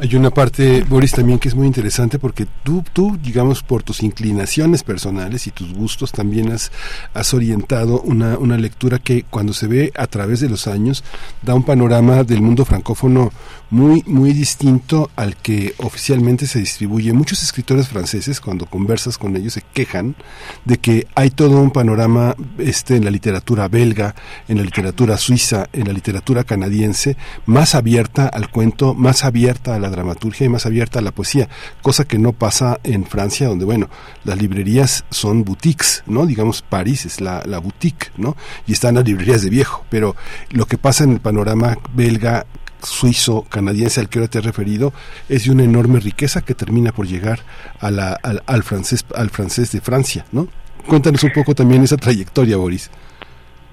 hay 0.01 0.15
una, 0.15 0.31
parte, 0.31 0.85
Boris, 0.89 1.13
también 1.13 1.41
que 1.41 1.49
es 1.49 1.57
muy 1.57 1.67
interesante 1.67 2.21
porque 2.21 2.47
tú, 2.63 2.85
tú, 2.93 3.19
digamos, 3.21 3.65
por 3.65 3.83
tus 3.83 4.03
inclinaciones 4.03 4.85
personales 4.85 5.49
y 5.49 5.51
tus 5.51 5.75
gustos 5.75 6.13
también 6.13 6.53
has, 6.53 6.71
has 7.13 7.35
orientado 7.35 8.01
una, 8.01 8.39
una 8.39 8.57
lectura 8.57 9.01
que 9.01 9.25
cuando 9.25 9.53
se 9.53 9.67
ve 9.67 9.93
a 9.97 10.07
través 10.07 10.39
de 10.39 10.49
los 10.49 10.69
años 10.69 11.03
da 11.43 11.55
un 11.55 11.65
panorama 11.65 12.23
del 12.23 12.43
mundo 12.43 12.65
francófono 12.65 13.33
muy, 13.71 14.03
muy 14.07 14.33
distinto 14.33 15.11
al 15.17 15.37
que 15.37 15.75
oficialmente 15.79 16.47
se 16.47 16.59
distribuye. 16.59 17.13
Muchos 17.13 17.43
escritores 17.43 17.89
franceses, 17.89 18.41
cuando 18.41 18.67
conversas 18.67 19.17
con 19.17 19.37
ellos, 19.37 19.55
se 19.55 19.63
quejan 19.63 20.17
de 20.65 20.79
que 20.79 21.07
hay 21.15 21.31
todo 21.31 21.61
un 21.61 21.71
panorama 21.71 22.35
este, 22.59 22.97
en 22.97 23.05
la 23.05 23.11
literatura 23.11 23.69
belga, 23.69 24.15
en 24.49 24.59
la 24.59 24.65
literatura 24.65 25.17
suiza, 25.17 25.69
en 25.73 25.87
la 25.87 25.93
literatura 25.93 26.45
canadiense, 26.45 27.17
más 27.47 27.75
abierta 27.75 28.27
al 28.27 28.51
cuento, 28.51 28.95
más 28.95 29.25
abierta 29.25 29.75
a 29.75 29.79
la 29.79 29.89
dramaturgia 29.91 30.47
y 30.47 30.49
más 30.49 30.67
abierta 30.67 30.99
a 30.99 31.03
la 31.03 31.13
poesía, 31.13 31.49
cosa 31.81 32.05
que 32.05 32.19
no 32.19 32.33
pasa 32.33 32.81
en 32.83 33.07
Francia, 33.07 33.47
donde, 33.47 33.65
bueno, 33.65 33.89
las 34.25 34.41
librerías 34.41 35.05
son 35.11 35.45
boutiques, 35.45 36.03
¿no? 36.07 36.27
Digamos, 36.27 36.63
París 36.63 37.07
es 37.07 37.21
la, 37.21 37.43
la 37.47 37.59
boutique, 37.59 38.11
¿no? 38.17 38.37
Y 38.67 38.73
están 38.73 38.97
las 38.97 39.05
librerías 39.05 39.43
de 39.43 39.51
viejo, 39.51 39.85
pero 39.91 40.17
lo 40.51 40.67
que 40.67 40.79
pasa 40.79 41.05
en 41.05 41.13
el 41.13 41.21
panorama 41.21 41.79
belga, 41.95 42.47
suizo 42.83 43.44
canadiense 43.49 44.00
al 44.00 44.09
que 44.09 44.18
ahora 44.18 44.31
te 44.31 44.39
he 44.39 44.42
referido 44.42 44.92
es 45.28 45.44
de 45.44 45.50
una 45.50 45.65
enorme 45.65 46.00
riqueza 46.00 46.42
que 46.42 46.55
termina 46.55 46.92
por 46.92 47.07
llegar 47.07 47.41
a 47.81 47.91
la, 47.91 48.12
al, 48.12 48.62
francés 48.62 49.05
al 49.15 49.31
francés 49.31 49.73
de 49.73 49.81
Francia, 49.81 50.25
¿no? 50.33 50.49
Cuéntanos 50.86 51.23
un 51.25 51.33
poco 51.33 51.55
también 51.55 51.83
esa 51.83 51.97
trayectoria, 51.97 52.57
Boris. 52.57 52.91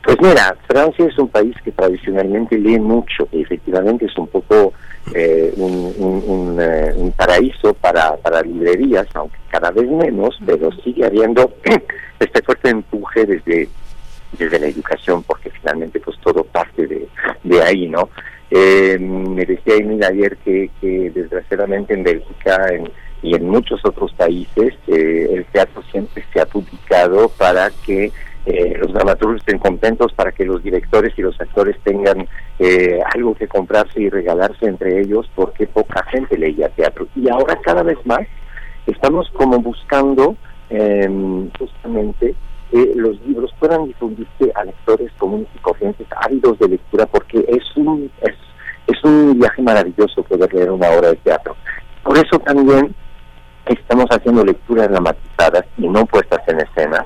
Pues 0.03 0.17
mira, 0.21 0.55
Francia 0.67 1.05
es 1.05 1.17
un 1.17 1.29
país 1.29 1.55
que 1.63 1.71
tradicionalmente 1.71 2.57
lee 2.57 2.79
mucho, 2.79 3.27
y 3.31 3.41
efectivamente 3.41 4.05
es 4.05 4.17
un 4.17 4.27
poco 4.27 4.73
eh, 5.13 5.53
un, 5.57 6.57
eh, 6.59 6.93
un, 6.95 7.11
paraíso 7.11 7.73
para, 7.73 8.15
para 8.17 8.41
librerías, 8.41 9.07
aunque 9.15 9.37
cada 9.49 9.71
vez 9.71 9.89
menos, 9.89 10.37
pero 10.45 10.69
sigue 10.83 11.05
habiendo 11.05 11.53
este 12.19 12.41
fuerte 12.41 12.69
empuje 12.69 13.25
desde 13.25 13.69
desde 14.37 14.59
la 14.59 14.67
educación, 14.67 15.23
porque 15.23 15.49
finalmente 15.49 15.99
pues 15.99 16.17
todo 16.19 16.43
parte 16.43 16.85
de, 16.85 17.07
de 17.43 17.61
ahí, 17.63 17.87
¿no? 17.87 18.09
Eh, 18.49 18.97
me 18.99 19.45
decía 19.45 19.75
Emil 19.75 20.03
ayer 20.03 20.37
que, 20.37 20.69
que 20.79 21.11
desgraciadamente 21.11 21.93
en 21.93 22.03
Bélgica 22.03 22.67
y 23.21 23.35
en 23.35 23.49
muchos 23.49 23.83
otros 23.83 24.13
países 24.13 24.73
eh, 24.87 25.29
el 25.33 25.45
teatro 25.45 25.81
siempre 25.91 26.23
se 26.31 26.39
ha 26.39 26.45
publicado 26.45 27.29
para 27.29 27.71
que 27.85 28.11
eh, 28.45 28.77
los 28.79 28.93
dramaturgos 28.93 29.41
estén 29.41 29.59
contentos, 29.59 30.13
para 30.13 30.31
que 30.31 30.45
los 30.45 30.63
directores 30.63 31.13
y 31.17 31.21
los 31.21 31.39
actores 31.41 31.75
tengan 31.83 32.27
eh, 32.59 33.01
algo 33.13 33.35
que 33.35 33.47
comprarse 33.47 34.01
y 34.01 34.09
regalarse 34.09 34.65
entre 34.65 35.01
ellos, 35.01 35.29
porque 35.35 35.67
poca 35.67 36.01
gente 36.03 36.37
leía 36.37 36.69
teatro. 36.69 37.07
Y 37.13 37.27
ahora 37.29 37.59
cada 37.61 37.83
vez 37.83 37.97
más 38.05 38.25
estamos 38.85 39.29
como 39.31 39.59
buscando 39.59 40.37
em, 40.69 41.49
justamente 41.59 42.35
los 42.95 43.19
libros 43.21 43.53
puedan 43.59 43.85
difundirse 43.85 44.51
a 44.55 44.63
lectores 44.63 45.11
comunes 45.17 45.47
y 45.55 45.59
corrientes, 45.59 46.07
ávidos 46.15 46.59
de 46.59 46.69
lectura, 46.69 47.05
porque 47.05 47.45
es 47.47 47.63
un, 47.75 48.11
es, 48.21 49.03
un 49.03 49.39
viaje 49.39 49.61
maravilloso 49.61 50.23
poder 50.23 50.53
leer 50.53 50.71
una 50.71 50.89
obra 50.89 51.09
de 51.09 51.15
teatro. 51.17 51.55
Por 52.03 52.17
eso 52.17 52.39
también 52.39 52.93
estamos 53.65 54.05
haciendo 54.09 54.43
lecturas 54.43 54.89
dramatizadas 54.89 55.65
y 55.77 55.87
no 55.87 56.05
puestas 56.05 56.41
en 56.47 56.59
escena, 56.61 57.05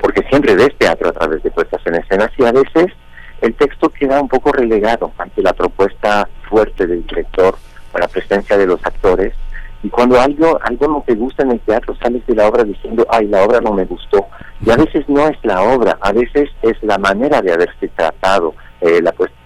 porque 0.00 0.22
siempre 0.28 0.54
ves 0.54 0.70
teatro 0.78 1.08
a 1.08 1.12
través 1.12 1.42
de 1.42 1.50
puestas 1.50 1.80
en 1.86 1.96
escena 1.96 2.30
y 2.36 2.44
a 2.44 2.52
veces 2.52 2.92
el 3.40 3.54
texto 3.54 3.88
queda 3.88 4.20
un 4.20 4.28
poco 4.28 4.52
relegado 4.52 5.12
ante 5.18 5.42
la 5.42 5.52
propuesta 5.52 6.28
fuerte 6.48 6.86
del 6.86 7.06
director 7.06 7.56
o 7.92 7.98
la 7.98 8.08
presencia 8.08 8.56
de 8.58 8.66
los 8.66 8.84
actores 8.84 9.34
y 9.82 9.88
cuando 9.88 10.20
algo 10.20 10.58
algo 10.62 10.88
no 10.88 11.04
te 11.06 11.14
gusta 11.14 11.42
en 11.42 11.52
el 11.52 11.60
teatro 11.60 11.94
sales 11.96 12.26
de 12.26 12.34
la 12.34 12.48
obra 12.48 12.64
diciendo 12.64 13.06
ay 13.10 13.26
la 13.26 13.44
obra 13.44 13.60
no 13.60 13.72
me 13.72 13.84
gustó 13.84 14.26
y 14.64 14.70
a 14.70 14.76
veces 14.76 15.08
no 15.08 15.26
es 15.26 15.38
la 15.42 15.62
obra 15.62 15.98
a 16.00 16.12
veces 16.12 16.50
es 16.62 16.76
la 16.82 16.98
manera 16.98 17.40
de 17.40 17.52
haberse 17.52 17.88
tratado 17.88 18.54
eh, 18.80 19.00
la 19.02 19.12
puesta 19.12 19.36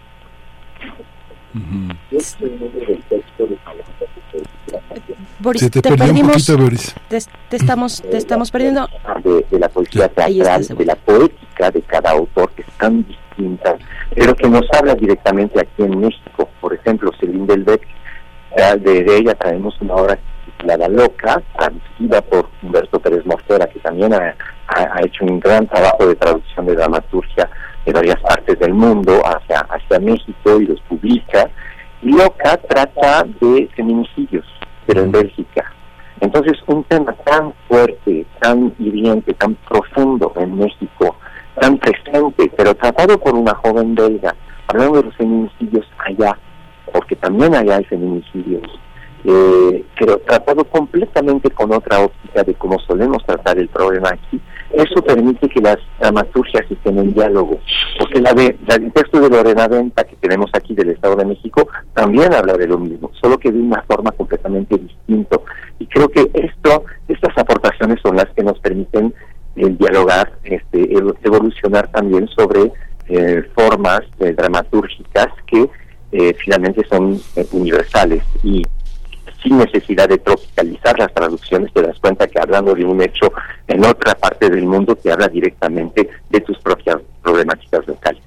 Boris, 5.38 5.70
te, 5.70 5.82
perdimos, 5.82 6.46
Te, 7.08 7.56
estamos, 7.56 8.02
te 8.02 8.16
estamos 8.16 8.50
perdiendo. 8.50 8.88
De, 9.22 9.58
la 9.58 9.68
poesía 9.68 10.08
teatral, 10.08 10.66
de 10.66 10.84
la 10.84 10.96
poética 10.96 11.70
de 11.70 11.82
cada 11.82 12.10
autor, 12.10 12.50
que 12.52 12.62
es 12.62 12.68
tan 12.78 13.04
distinta, 13.06 13.76
pero 14.14 14.34
que 14.34 14.48
nos 14.48 14.64
habla 14.72 14.94
directamente 14.94 15.60
aquí 15.60 15.82
en 15.82 16.00
México. 16.00 16.48
Por 16.60 16.74
ejemplo, 16.74 17.12
Celine 17.20 17.46
Delbecq, 17.46 17.86
de, 18.54 19.16
ella 19.16 19.34
traemos 19.34 19.74
una 19.80 19.94
obra 19.94 20.18
titulada 20.44 20.88
Loca, 20.88 21.42
traducida 21.56 22.22
por 22.22 22.48
Humberto 22.62 23.00
Pérez 23.00 23.24
Mosquera, 23.26 23.66
que 23.66 23.80
también 23.80 24.14
ha, 24.14 24.34
ha, 24.68 25.00
hecho 25.04 25.24
un 25.24 25.40
gran 25.40 25.66
trabajo 25.66 26.06
de 26.06 26.14
traducción 26.14 26.66
de 26.66 26.76
dramaturgia 26.76 27.50
de 27.84 27.92
varias 27.92 28.20
partes 28.20 28.58
del 28.58 28.72
mundo 28.74 29.20
hacia, 29.24 29.60
hacia 29.60 29.98
México 29.98 30.60
y 30.60 30.66
los 30.66 30.80
publica. 30.82 31.50
Loca 32.02 32.56
trata 32.68 33.24
de 33.40 33.68
feminicidios 33.74 34.44
pero 34.86 35.02
en 35.02 35.12
Bélgica. 35.12 35.64
Entonces, 36.20 36.58
un 36.66 36.84
tema 36.84 37.12
tan 37.24 37.52
fuerte, 37.68 38.26
tan 38.40 38.72
hiriente, 38.78 39.34
tan 39.34 39.54
profundo 39.68 40.32
en 40.36 40.56
México, 40.56 41.16
tan 41.60 41.78
presente, 41.78 42.50
pero 42.56 42.74
tratado 42.74 43.18
por 43.18 43.34
una 43.34 43.54
joven 43.54 43.94
belga, 43.94 44.34
hablando 44.68 44.98
de 44.98 45.04
los 45.04 45.16
feminicidios 45.16 45.86
allá, 45.98 46.38
porque 46.94 47.16
también 47.16 47.52
allá 47.56 47.78
hay 47.78 47.84
feminicidios, 47.86 48.62
eh, 49.24 49.84
pero 49.98 50.16
tratado 50.18 50.62
completamente 50.62 51.50
con 51.50 51.74
otra 51.74 51.98
óptica 51.98 52.44
de 52.44 52.54
cómo 52.54 52.78
solemos 52.86 53.26
tratar 53.26 53.58
el 53.58 53.66
problema 53.68 54.10
aquí, 54.10 54.40
eso 54.72 55.02
permite 55.02 55.48
que 55.48 55.60
las 55.60 55.78
dramaturgias 55.98 56.70
estén 56.70 56.98
en 57.00 57.12
diálogo, 57.12 57.58
porque 57.98 58.20
la 58.20 58.32
de, 58.32 58.56
el 58.68 58.92
texto 58.92 59.20
de 59.20 59.28
Lorena 59.28 59.66
Venta 59.66 60.04
que 60.04 60.14
tenemos 60.16 60.48
aquí 60.52 60.72
del 60.72 60.90
Estado 60.90 61.16
de 61.16 61.24
México 61.24 61.66
también 61.94 62.32
habla 62.32 62.52
de 62.52 62.68
lo 62.68 62.78
mismo, 62.78 63.10
solo 63.20 63.38
que 63.38 63.50
de 63.50 63.58
una 63.58 63.82
forma 63.82 64.12
completamente 64.12 64.78
distinta. 64.78 65.38
Y 65.80 65.86
creo 65.86 66.08
que 66.08 66.30
esto, 66.32 66.84
estas 67.08 67.36
aportaciones 67.36 67.98
son 68.04 68.14
las 68.16 68.28
que 68.36 68.44
nos 68.44 68.60
permiten 68.60 69.12
el 69.56 69.72
eh, 69.72 69.76
dialogar, 69.80 70.32
este, 70.44 70.92
evolucionar 71.24 71.88
también 71.90 72.28
sobre 72.28 72.72
eh, 73.08 73.42
formas 73.56 74.00
dramatúrgicas 74.18 75.26
que 75.48 75.68
eh, 76.16 76.32
finalmente 76.38 76.86
son 76.88 77.20
universales 77.50 78.22
y 78.44 78.62
sin 79.42 79.58
necesidad 79.58 80.08
de 80.08 80.18
tropicalizar 80.18 80.96
las 80.96 81.12
traducciones, 81.12 81.72
te 81.72 81.82
das 81.82 81.98
cuenta 81.98 82.28
que 82.28 82.38
hablando 82.40 82.72
de 82.72 82.84
un 82.84 83.02
hecho 83.02 83.32
en 83.66 83.84
otra 83.84 84.14
parte 84.14 84.48
del 84.48 84.64
mundo 84.64 84.94
te 84.94 85.10
habla 85.10 85.26
directamente 85.26 86.08
de 86.30 86.40
tus 86.40 86.56
propias 86.60 86.98
problemáticas 87.20 87.84
locales. 87.88 88.22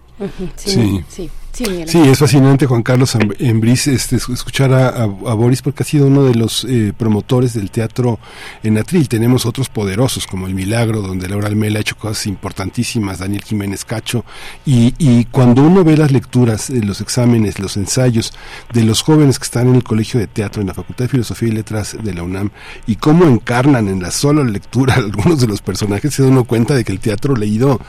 sí, 0.55 1.03
sí. 1.07 1.07
Sí, 1.07 1.29
es 1.63 2.19
fascinante, 2.19 2.65
Juan 2.67 2.83
Carlos 2.83 3.17
Embris, 3.39 3.87
este, 3.87 4.17
escuchar 4.17 4.73
a, 4.73 5.05
Boris 5.05 5.61
porque 5.61 5.83
ha 5.83 5.85
sido 5.85 6.07
uno 6.07 6.23
de 6.23 6.35
los 6.35 6.65
eh, 6.65 6.93
promotores 6.95 7.53
del 7.53 7.71
teatro 7.71 8.19
en 8.63 8.77
Atril. 8.77 9.09
Tenemos 9.09 9.45
otros 9.45 9.69
poderosos 9.69 10.27
como 10.27 10.45
El 10.45 10.53
Milagro, 10.53 11.01
donde 11.01 11.27
Laura 11.27 11.47
Almela 11.47 11.79
ha 11.79 11.81
hecho 11.81 11.97
cosas 11.97 12.27
importantísimas, 12.27 13.19
Daniel 13.19 13.43
Jiménez 13.43 13.85
Cacho. 13.85 14.23
Y, 14.65 14.93
y 14.99 15.25
cuando 15.25 15.63
uno 15.63 15.83
ve 15.83 15.97
las 15.97 16.11
lecturas, 16.11 16.69
eh, 16.69 16.81
los 16.83 17.01
exámenes, 17.01 17.59
los 17.59 17.75
ensayos 17.77 18.33
de 18.71 18.83
los 18.83 19.01
jóvenes 19.01 19.39
que 19.39 19.45
están 19.45 19.69
en 19.69 19.75
el 19.75 19.83
Colegio 19.83 20.19
de 20.19 20.27
Teatro, 20.27 20.61
en 20.61 20.67
la 20.67 20.73
Facultad 20.73 21.05
de 21.05 21.09
Filosofía 21.09 21.49
y 21.49 21.53
Letras 21.53 21.97
de 22.01 22.13
la 22.13 22.23
UNAM, 22.23 22.51
y 22.85 22.97
cómo 22.97 23.25
encarnan 23.25 23.87
en 23.87 24.01
la 24.01 24.11
sola 24.11 24.43
lectura 24.43 24.93
algunos 24.95 25.41
de 25.41 25.47
los 25.47 25.61
personajes, 25.61 26.13
se 26.13 26.21
da 26.21 26.29
uno 26.29 26.43
cuenta 26.43 26.75
de 26.75 26.83
que 26.83 26.91
el 26.91 26.99
teatro 26.99 27.35
leído 27.35 27.79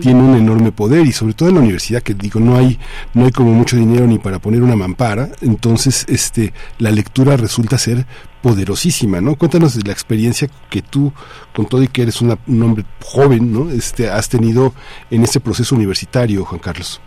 tiene 0.00 0.22
un 0.22 0.36
enorme 0.36 0.72
poder 0.72 1.06
y 1.06 1.12
sobre 1.12 1.34
todo 1.34 1.50
en 1.50 1.56
la 1.56 1.60
universidad, 1.60 2.02
que 2.02 2.14
digo, 2.14 2.40
no 2.40 2.56
hay 2.56 2.78
no 3.18 3.24
hay 3.24 3.32
como 3.32 3.52
mucho 3.52 3.76
dinero 3.76 4.06
ni 4.06 4.18
para 4.18 4.38
poner 4.38 4.62
una 4.62 4.76
mampara, 4.76 5.28
entonces 5.42 6.06
este 6.08 6.52
la 6.78 6.92
lectura 6.92 7.36
resulta 7.36 7.76
ser 7.76 8.06
poderosísima, 8.42 9.20
¿no? 9.20 9.34
Cuéntanos 9.34 9.76
de 9.76 9.82
la 9.84 9.92
experiencia 9.92 10.48
que 10.70 10.82
tú, 10.82 11.12
con 11.52 11.66
todo 11.66 11.82
y 11.82 11.88
que 11.88 12.02
eres 12.02 12.20
un 12.22 12.38
hombre 12.62 12.84
joven, 13.04 13.52
¿no? 13.52 13.70
Este, 13.70 14.08
has 14.08 14.28
tenido 14.28 14.72
en 15.10 15.24
este 15.24 15.40
proceso 15.40 15.74
universitario, 15.74 16.44
Juan 16.44 16.60
Carlos. 16.60 17.00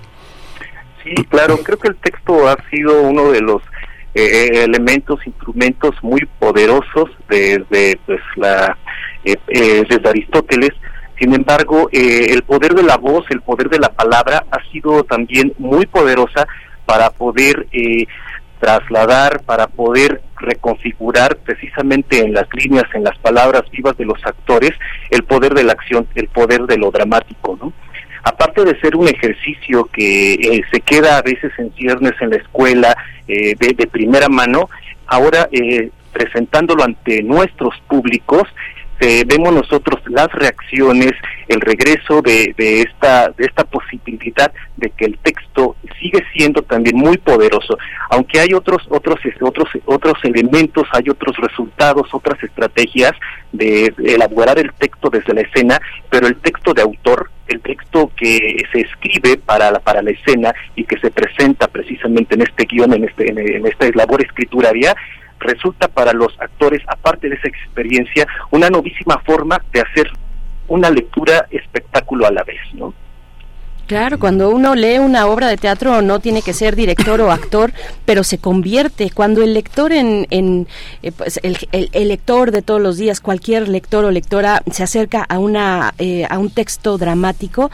Sí, 1.01 1.15
claro, 1.30 1.57
creo 1.64 1.80
que 1.80 1.88
el 1.88 1.95
texto 1.95 2.45
ha 2.45 2.57
sido 2.69 3.03
uno 3.03 3.31
de 3.31 3.40
los 3.40 3.61
eh, 4.14 4.65
elementos, 4.65 5.25
instrumentos 5.25 5.95
muy 6.01 6.27
poderosos 6.40 7.09
desde 7.30 7.98
pues 8.06 8.19
la 8.35 8.77
eh, 9.23 9.35
eh, 9.48 9.83
desde 9.90 10.09
Aristóteles 10.09 10.72
sin 11.22 11.35
embargo, 11.35 11.88
eh, 11.91 12.30
el 12.32 12.41
poder 12.41 12.74
de 12.74 12.82
la 12.82 12.98
voz, 12.98 13.25
el 13.30 13.41
poder 13.41 13.69
de 13.69 13.77
la 13.77 13.90
palabra 13.90 14.43
ha 14.50 14.72
sido 14.72 15.03
también 15.03 15.53
muy 15.59 15.85
poderosa 15.85 16.48
para 16.88 17.11
poder 17.11 17.67
eh, 17.72 18.08
trasladar, 18.59 19.43
para 19.43 19.67
poder 19.67 20.24
reconfigurar 20.38 21.38
precisamente 21.38 22.25
en 22.25 22.33
las 22.33 22.48
líneas, 22.56 22.85
en 22.95 23.03
las 23.03 23.16
palabras 23.19 23.61
vivas 23.69 23.95
de 23.98 24.06
los 24.06 24.17
actores, 24.25 24.72
el 25.11 25.24
poder 25.24 25.53
de 25.53 25.64
la 25.64 25.74
acción, 25.74 26.08
el 26.16 26.27
poder 26.27 26.61
de 26.64 26.77
lo 26.77 26.90
dramático, 26.90 27.56
¿no? 27.61 27.72
Aparte 28.24 28.64
de 28.64 28.80
ser 28.80 28.95
un 28.95 29.08
ejercicio 29.08 29.85
que 29.93 30.33
eh, 30.33 30.64
se 30.72 30.80
queda 30.82 31.19
a 31.19 31.22
veces 31.22 31.51
en 31.59 31.72
ciernes 31.74 32.14
en 32.19 32.32
la 32.32 32.38
escuela 32.38 32.98
de, 33.27 33.56
de, 33.56 33.88
primera 33.88 34.27
mano, 34.27 34.69
ahora 35.06 35.48
presentándolo 36.11 36.83
ante 36.83 37.24
nuestros 37.24 37.75
públicos, 37.88 38.43
este, 39.01 39.23
vemos 39.25 39.53
nosotros 39.53 39.99
las 40.07 40.31
reacciones, 40.31 41.13
el 41.47 41.59
regreso 41.59 42.21
de, 42.21 42.53
de, 42.55 42.81
esta, 42.81 43.30
de 43.30 43.45
esta 43.45 43.63
posibilidad 43.63 44.51
de 44.77 44.91
que 44.91 45.05
el 45.05 45.17
texto 45.17 45.75
sigue 45.99 46.23
siendo 46.35 46.61
también 46.61 46.97
muy 46.97 47.17
poderoso, 47.17 47.77
aunque 48.11 48.39
hay 48.39 48.53
otros, 48.53 48.83
otros, 48.89 49.19
otros, 49.41 49.69
otros 49.85 50.13
elementos, 50.23 50.88
hay 50.91 51.09
otros 51.09 51.35
resultados, 51.38 52.13
otras 52.13 52.41
estrategias 52.43 53.13
de 53.51 53.91
elaborar 54.05 54.59
el 54.59 54.71
texto 54.73 55.09
desde 55.09 55.33
la 55.33 55.41
escena, 55.41 55.81
pero 56.09 56.27
el 56.27 56.35
texto 56.38 56.73
de 56.73 56.83
autor, 56.83 57.31
el 57.47 57.59
texto 57.61 58.11
que 58.15 58.63
se 58.71 58.81
escribe 58.81 59.38
para 59.38 59.71
la, 59.71 59.80
para 59.80 60.01
la 60.01 60.11
escena 60.11 60.53
y 60.75 60.83
que 60.83 60.99
se 60.99 61.09
presenta 61.09 61.67
precisamente 61.67 62.35
en 62.35 62.43
este 62.43 62.65
guion, 62.65 62.93
en, 62.93 63.05
este, 63.05 63.30
en 63.30 63.65
esta 63.65 63.89
labor 63.95 64.23
escrituraria, 64.23 64.95
resulta 65.41 65.87
para 65.87 66.13
los 66.13 66.33
actores, 66.39 66.81
aparte 66.87 67.29
de 67.29 67.35
esa 67.35 67.47
experiencia, 67.47 68.27
una 68.51 68.69
novísima 68.69 69.19
forma 69.25 69.61
de 69.73 69.81
hacer 69.81 70.11
una 70.67 70.89
lectura 70.89 71.47
espectáculo 71.51 72.25
a 72.25 72.31
la 72.31 72.43
vez, 72.43 72.59
¿no? 72.73 72.93
Claro, 73.91 74.19
cuando 74.19 74.49
uno 74.51 74.73
lee 74.73 74.99
una 74.99 75.27
obra 75.27 75.49
de 75.49 75.57
teatro 75.57 76.01
no 76.01 76.21
tiene 76.21 76.41
que 76.41 76.53
ser 76.53 76.77
director 76.77 77.19
o 77.19 77.29
actor, 77.29 77.73
pero 78.05 78.23
se 78.23 78.37
convierte. 78.37 79.11
Cuando 79.11 79.43
el 79.43 79.53
lector 79.53 79.91
en, 79.91 80.27
en 80.29 80.69
eh, 81.03 81.11
pues 81.11 81.41
el, 81.43 81.57
el, 81.73 82.07
lector 82.07 82.51
de 82.51 82.61
todos 82.61 82.79
los 82.79 82.95
días, 82.95 83.19
cualquier 83.19 83.67
lector 83.67 84.05
o 84.05 84.11
lectora 84.11 84.63
se 84.71 84.83
acerca 84.83 85.25
a 85.27 85.39
una 85.39 85.93
eh, 85.97 86.25
a 86.29 86.39
un 86.39 86.51
texto 86.51 86.97
dramático, 86.97 87.69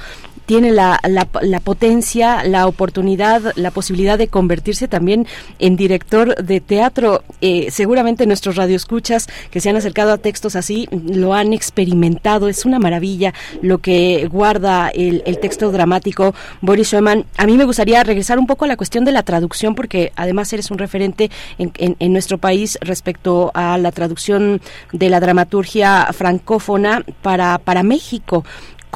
tiene 0.47 0.71
la, 0.71 0.99
la, 1.03 1.59
potencia, 1.59 2.41
la 2.45 2.67
oportunidad, 2.67 3.53
la 3.57 3.69
posibilidad 3.69 4.17
de 4.17 4.29
convertirse 4.29 4.87
también 4.87 5.27
en 5.59 5.75
director 5.75 6.41
de 6.41 6.61
teatro. 6.61 7.21
Eh, 7.41 7.67
seguramente 7.69 8.25
nuestros 8.25 8.55
radioescuchas 8.55 9.27
que 9.51 9.59
se 9.59 9.69
han 9.69 9.75
acercado 9.75 10.13
a 10.13 10.17
textos 10.17 10.55
así 10.55 10.87
lo 10.91 11.33
han 11.33 11.51
experimentado. 11.51 12.47
Es 12.47 12.65
una 12.65 12.79
maravilla 12.79 13.33
lo 13.61 13.79
que 13.79 14.27
guarda 14.31 14.87
el, 14.87 15.21
texto 15.41 15.69
dramático 15.69 16.33
Boris 16.61 16.87
Schumann. 16.87 17.25
A 17.35 17.45
mí 17.45 17.57
me 17.57 17.65
gustaría 17.65 18.01
regresar 18.05 18.39
un 18.39 18.47
poco 18.47 18.63
a 18.63 18.69
la 18.69 18.77
cuestión 18.77 19.03
de 19.03 19.11
la 19.11 19.23
traducción, 19.23 19.75
porque 19.75 20.13
además 20.15 20.51
eres 20.53 20.71
un 20.71 20.77
referente 20.77 21.29
en, 21.57 21.73
en 21.77 22.13
nuestro 22.13 22.37
país 22.37 22.77
respecto 22.79 23.51
a 23.53 23.77
la 23.77 23.91
traducción 23.91 24.61
de 24.93 25.09
la 25.09 25.19
dramaturgia 25.19 26.07
francófona 26.13 27.03
para, 27.21 27.57
para 27.57 27.83
México. 27.83 28.45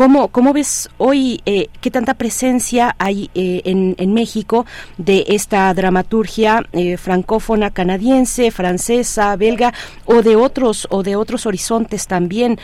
¿Cómo, 0.02 0.30
¿Cómo, 0.30 0.52
ves 0.52 0.90
hoy 0.98 1.44
eh, 1.46 1.68
qué 1.80 1.92
tanta 1.92 2.16
presencia 2.16 2.96
hay 2.98 3.30
eh, 3.36 3.62
en, 3.66 3.94
en, 4.00 4.16
México 4.16 4.66
de 4.98 5.26
esta 5.28 5.72
dramaturgia 5.76 6.66
eh, 6.72 6.98
francófona 6.98 7.70
canadiense, 7.70 8.50
francesa, 8.50 9.36
belga 9.36 9.76
o 10.06 10.24
de 10.24 10.36
otros 10.36 10.88
o 10.90 11.04
de 11.04 11.16
otros 11.16 11.46
horizontes 11.46 12.08
también? 12.08 12.60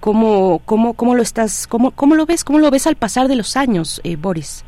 ¿cómo, 0.00 0.62
cómo, 0.64 0.94
¿Cómo 0.94 1.14
lo 1.14 1.20
estás, 1.20 1.66
cómo, 1.66 1.90
cómo 1.90 2.14
lo 2.14 2.24
ves, 2.24 2.42
cómo 2.42 2.58
lo 2.58 2.70
ves 2.70 2.86
al 2.86 2.96
pasar 2.96 3.28
de 3.28 3.36
los 3.36 3.58
años, 3.58 4.00
Boris? 4.18 4.64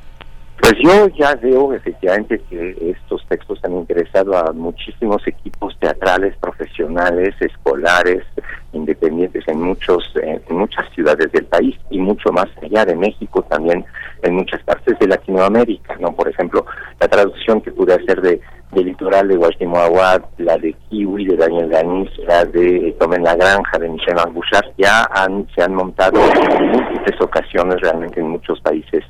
Pues 0.60 0.74
yo 0.82 1.08
ya 1.18 1.34
veo 1.36 1.72
efectivamente 1.72 2.40
que 2.50 2.76
estos 2.90 3.24
textos 3.28 3.58
han 3.64 3.76
interesado 3.76 4.36
a 4.36 4.52
muchísimos 4.52 5.26
equipos 5.26 5.76
teatrales, 5.78 6.36
profesionales, 6.36 7.34
escolares, 7.40 8.24
independientes 8.72 9.46
en 9.48 9.62
muchos 9.62 10.12
en 10.22 10.56
muchas 10.56 10.88
ciudades 10.94 11.32
del 11.32 11.46
país 11.46 11.76
y 11.90 11.98
mucho 11.98 12.30
más 12.30 12.46
allá 12.62 12.84
de 12.84 12.94
México 12.94 13.42
también 13.48 13.84
en 14.22 14.34
muchas 14.34 14.62
partes 14.62 14.98
de 14.98 15.08
Latinoamérica, 15.08 15.96
¿no? 15.98 16.12
Por 16.12 16.28
ejemplo, 16.28 16.66
la 17.00 17.08
traducción 17.08 17.60
que 17.62 17.72
pude 17.72 17.94
hacer 17.94 18.20
de 18.20 18.40
del 18.72 18.86
litoral 18.86 19.26
de 19.28 19.36
Guatemala, 19.36 20.22
la 20.38 20.56
de 20.56 20.74
Kiwi 20.88 21.24
de 21.26 21.36
Daniel 21.36 21.68
Ganis, 21.68 22.10
la 22.26 22.44
de 22.44 22.94
Tomen 22.98 23.24
la 23.24 23.34
Granja 23.34 23.78
de 23.78 23.88
Michel 23.88 24.16
Bouchard, 24.32 24.70
ya 24.78 25.08
han, 25.12 25.46
se 25.54 25.62
han 25.62 25.74
montado 25.74 26.20
en 26.20 26.70
múltiples 26.70 27.20
ocasiones 27.20 27.80
realmente 27.80 28.20
en 28.20 28.28
muchos 28.28 28.60
países 28.60 29.04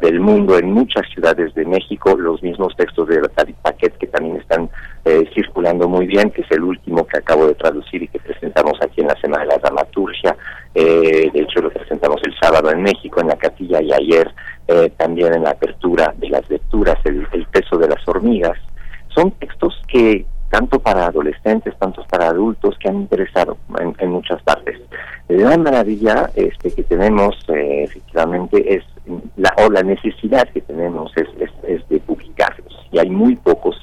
del 0.00 0.18
mundo, 0.18 0.58
en 0.58 0.72
muchas 0.72 1.02
ciudades 1.12 1.54
de 1.54 1.64
México, 1.64 2.16
los 2.16 2.42
mismos 2.42 2.74
textos 2.76 3.06
de 3.08 3.20
David 3.36 3.54
Paquet 3.62 3.96
que 3.98 4.06
también 4.06 4.36
están 4.36 4.68
eh, 5.04 5.24
circulando 5.34 5.88
muy 5.88 6.06
bien, 6.06 6.30
que 6.30 6.40
es 6.40 6.50
el 6.50 6.62
último 6.62 7.06
que 7.06 7.18
acabo 7.18 7.46
de 7.46 7.54
traducir 7.54 8.02
y 8.02 8.08
que 8.08 8.18
presentamos 8.18 8.78
aquí 8.82 9.02
en 9.02 9.08
la 9.08 9.20
Semana 9.20 9.44
de 9.44 9.50
la 9.50 9.58
Dramaturgia, 9.58 10.36
eh, 10.74 11.30
de 11.32 11.40
hecho 11.40 11.60
lo 11.60 11.70
presentamos 11.70 12.20
el 12.24 12.34
sábado 12.40 12.70
en 12.70 12.82
México, 12.82 13.20
en 13.20 13.28
la 13.28 13.36
Catilla, 13.36 13.80
y 13.82 13.92
ayer 13.92 14.28
eh, 14.68 14.90
también 14.96 15.34
en 15.34 15.44
la 15.44 15.50
apertura 15.50 16.12
de 16.16 16.30
las 16.30 16.48
lecturas, 16.48 16.96
el 17.04 17.46
peso 17.52 17.76
de 17.76 17.88
las 17.88 18.08
hormigas, 18.08 18.58
son 19.14 19.30
textos 19.32 19.80
que 19.88 20.24
tanto 20.52 20.80
para 20.80 21.06
adolescentes, 21.06 21.74
tanto 21.78 22.04
para 22.10 22.28
adultos, 22.28 22.76
que 22.78 22.90
han 22.90 22.96
interesado 22.96 23.56
en, 23.98 24.10
muchas 24.10 24.42
partes. 24.42 24.78
La 25.28 25.56
maravilla 25.56 26.30
este, 26.34 26.70
que 26.74 26.82
tenemos 26.82 27.34
eh, 27.48 27.84
efectivamente 27.84 28.74
es, 28.74 28.84
la, 29.36 29.54
o 29.64 29.70
la 29.70 29.82
necesidad 29.82 30.46
que 30.50 30.60
tenemos 30.60 31.10
es, 31.16 31.26
es, 31.66 31.88
de 31.88 31.98
publicarlos, 32.00 32.86
y 32.92 32.98
hay 32.98 33.08
muy 33.08 33.36
pocos 33.36 33.76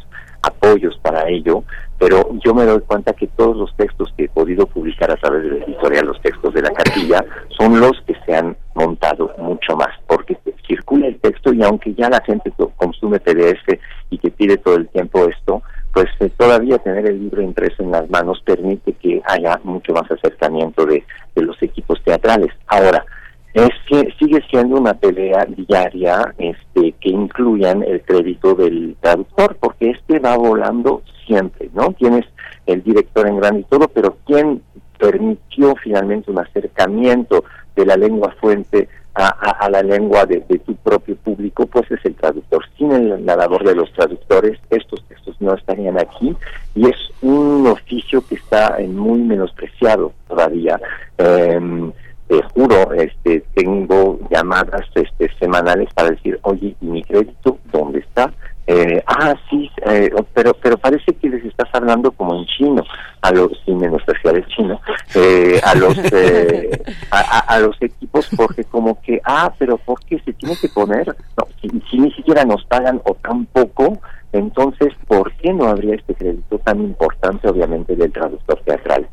apoyos 0.44 0.96
para 1.02 1.28
ello, 1.28 1.64
pero 1.98 2.30
yo 2.46 2.54
me 2.54 2.66
doy 2.66 2.82
cuenta 2.82 3.14
que 3.14 3.26
todos 3.28 3.58
los 3.58 3.76
textos 3.76 4.14
que 4.16 4.26
he 4.26 4.30
podido 4.30 4.68
publicar 4.68 5.12
a 5.12 5.18
través 5.18 5.44
de 5.44 5.50
la 5.50 5.66
editorial, 5.66 6.06
los 6.06 6.22
textos 6.22 6.54
de 6.54 6.62
la 6.62 6.70
cartilla, 6.70 7.26
son 7.58 7.80
los 7.80 8.00
que 8.06 8.14
se 8.26 8.36
han 8.36 8.56
montado 8.76 9.34
mucho 9.40 9.76
más, 9.76 9.90
porque 10.08 10.38
circula 10.70 11.08
el 11.08 11.20
texto 11.20 11.52
y 11.52 11.64
aunque 11.64 11.94
ya 11.96 12.10
la 12.10 12.22
gente 12.22 12.54
consume 12.78 13.20
PDF 13.20 13.80
y 14.12 14.18
que 14.20 14.30
pide 14.30 14.58
todo 14.58 14.76
el 14.76 14.88
tiempo 14.90 15.28
esto, 15.28 15.64
pues 15.94 16.08
eh, 16.20 16.30
todavía 16.38 16.78
tener 16.78 17.08
el 17.08 17.20
libro 17.20 17.42
impreso 17.42 17.82
en 17.84 17.92
las 17.92 18.10
manos 18.10 18.42
permite 18.46 18.94
que 18.94 19.22
haya 19.26 19.60
mucho 19.64 19.94
más 19.94 20.10
acercamiento 20.10 20.86
de, 20.86 21.04
los 21.36 21.62
equipos 21.64 22.04
teatrales. 22.04 22.52
Ahora, 22.68 23.06
es 23.54 23.70
que 23.88 24.14
sigue 24.20 24.42
siendo 24.50 24.76
una 24.76 24.94
pelea 24.94 25.48
diaria 25.48 26.34
este, 26.38 26.92
que 27.00 27.10
incluyan 27.10 27.82
el 27.82 28.02
crédito 28.02 28.56
del 28.56 28.98
traductor, 29.00 29.56
porque 29.58 29.92
este 29.92 30.20
va 30.20 30.36
volando 30.36 31.02
siempre, 31.26 31.70
¿no? 31.74 31.94
Tienes 31.94 32.26
el 32.66 32.84
director 32.84 33.26
en 33.26 33.38
grande 33.38 33.62
y 33.62 33.64
todo, 33.64 33.88
pero 33.88 34.18
¿quién 34.26 34.62
permitió 34.98 35.76
finalmente 35.82 36.30
un 36.30 36.40
acercamiento 36.40 37.46
de 37.74 37.86
la 37.86 37.96
lengua 37.96 38.36
fuente 38.42 38.90
a, 39.16 39.70
la 39.70 39.82
lengua 39.84 40.26
de, 40.26 40.40
tu 40.42 40.76
propio 40.76 41.16
público, 41.18 41.66
pues 41.66 41.90
es 41.92 42.04
el 42.06 42.16
traductor. 42.16 42.64
Sin 42.78 42.92
el, 42.92 43.26
la 43.26 43.36
labor 43.36 43.64
de 43.66 43.76
los 43.76 43.92
traductores, 43.94 44.60
estos 44.70 45.04
textos 45.06 45.36
no 45.40 45.54
estarían 45.54 46.00
aquí 46.00 46.36
y 46.76 46.88
es 46.88 46.98
un 47.22 47.68
oficio 47.68 48.26
que 48.26 48.36
está 48.36 48.78
muy 48.88 49.20
menospreciado 49.20 50.14
todavía. 50.28 50.80
Eh, 51.18 51.92
te 52.30 52.44
juro, 52.54 52.94
este, 52.94 53.44
tengo 53.56 54.20
llamadas 54.30 54.86
este, 54.94 55.32
semanales 55.40 55.90
para 55.96 56.12
decir, 56.12 56.40
oye, 56.44 56.76
¿y 56.80 56.86
mi 56.86 57.04
crédito 57.04 57.58
dónde 57.72 58.00
está? 58.00 58.32
Eh, 58.72 59.02
ah, 59.08 59.34
sí, 59.50 59.68
eh, 59.84 60.12
pero 60.32 60.54
pero 60.54 60.78
parece 60.78 61.16
que 61.16 61.28
les 61.28 61.44
estás 61.44 61.68
hablando 61.74 62.12
como 62.12 62.36
en 62.36 62.46
chino, 62.46 62.84
a 63.20 63.32
los, 63.32 63.50
sin 63.66 63.80
menospreciar 63.80 64.36
el 64.36 64.46
chino, 64.46 64.80
eh, 65.16 65.60
a 65.64 65.74
los 65.74 65.98
eh, 66.14 66.80
a, 67.10 67.40
a, 67.40 67.60
los 67.62 67.76
equipos, 67.82 68.30
porque 68.38 68.64
como 68.66 69.02
que, 69.02 69.20
ah, 69.26 69.52
pero 69.58 69.78
¿por 69.78 70.00
qué 70.02 70.20
se 70.20 70.34
tiene 70.34 70.56
que 70.56 70.70
poner? 70.70 71.08
No, 71.36 71.48
si, 71.60 71.82
si 71.90 71.98
ni 71.98 72.12
siquiera 72.12 72.46
nos 72.46 72.64
pagan 72.66 73.02
o 73.06 73.16
tan 73.16 73.46
poco, 73.48 73.98
entonces, 74.34 74.94
¿por 75.08 75.34
qué 75.38 75.52
no 75.52 75.68
habría 75.68 75.96
este 75.96 76.14
crédito 76.14 76.60
tan 76.60 76.80
importante, 76.82 77.50
obviamente, 77.50 77.96
del 77.96 78.12
traductor 78.12 78.62
teatral? 78.66 79.08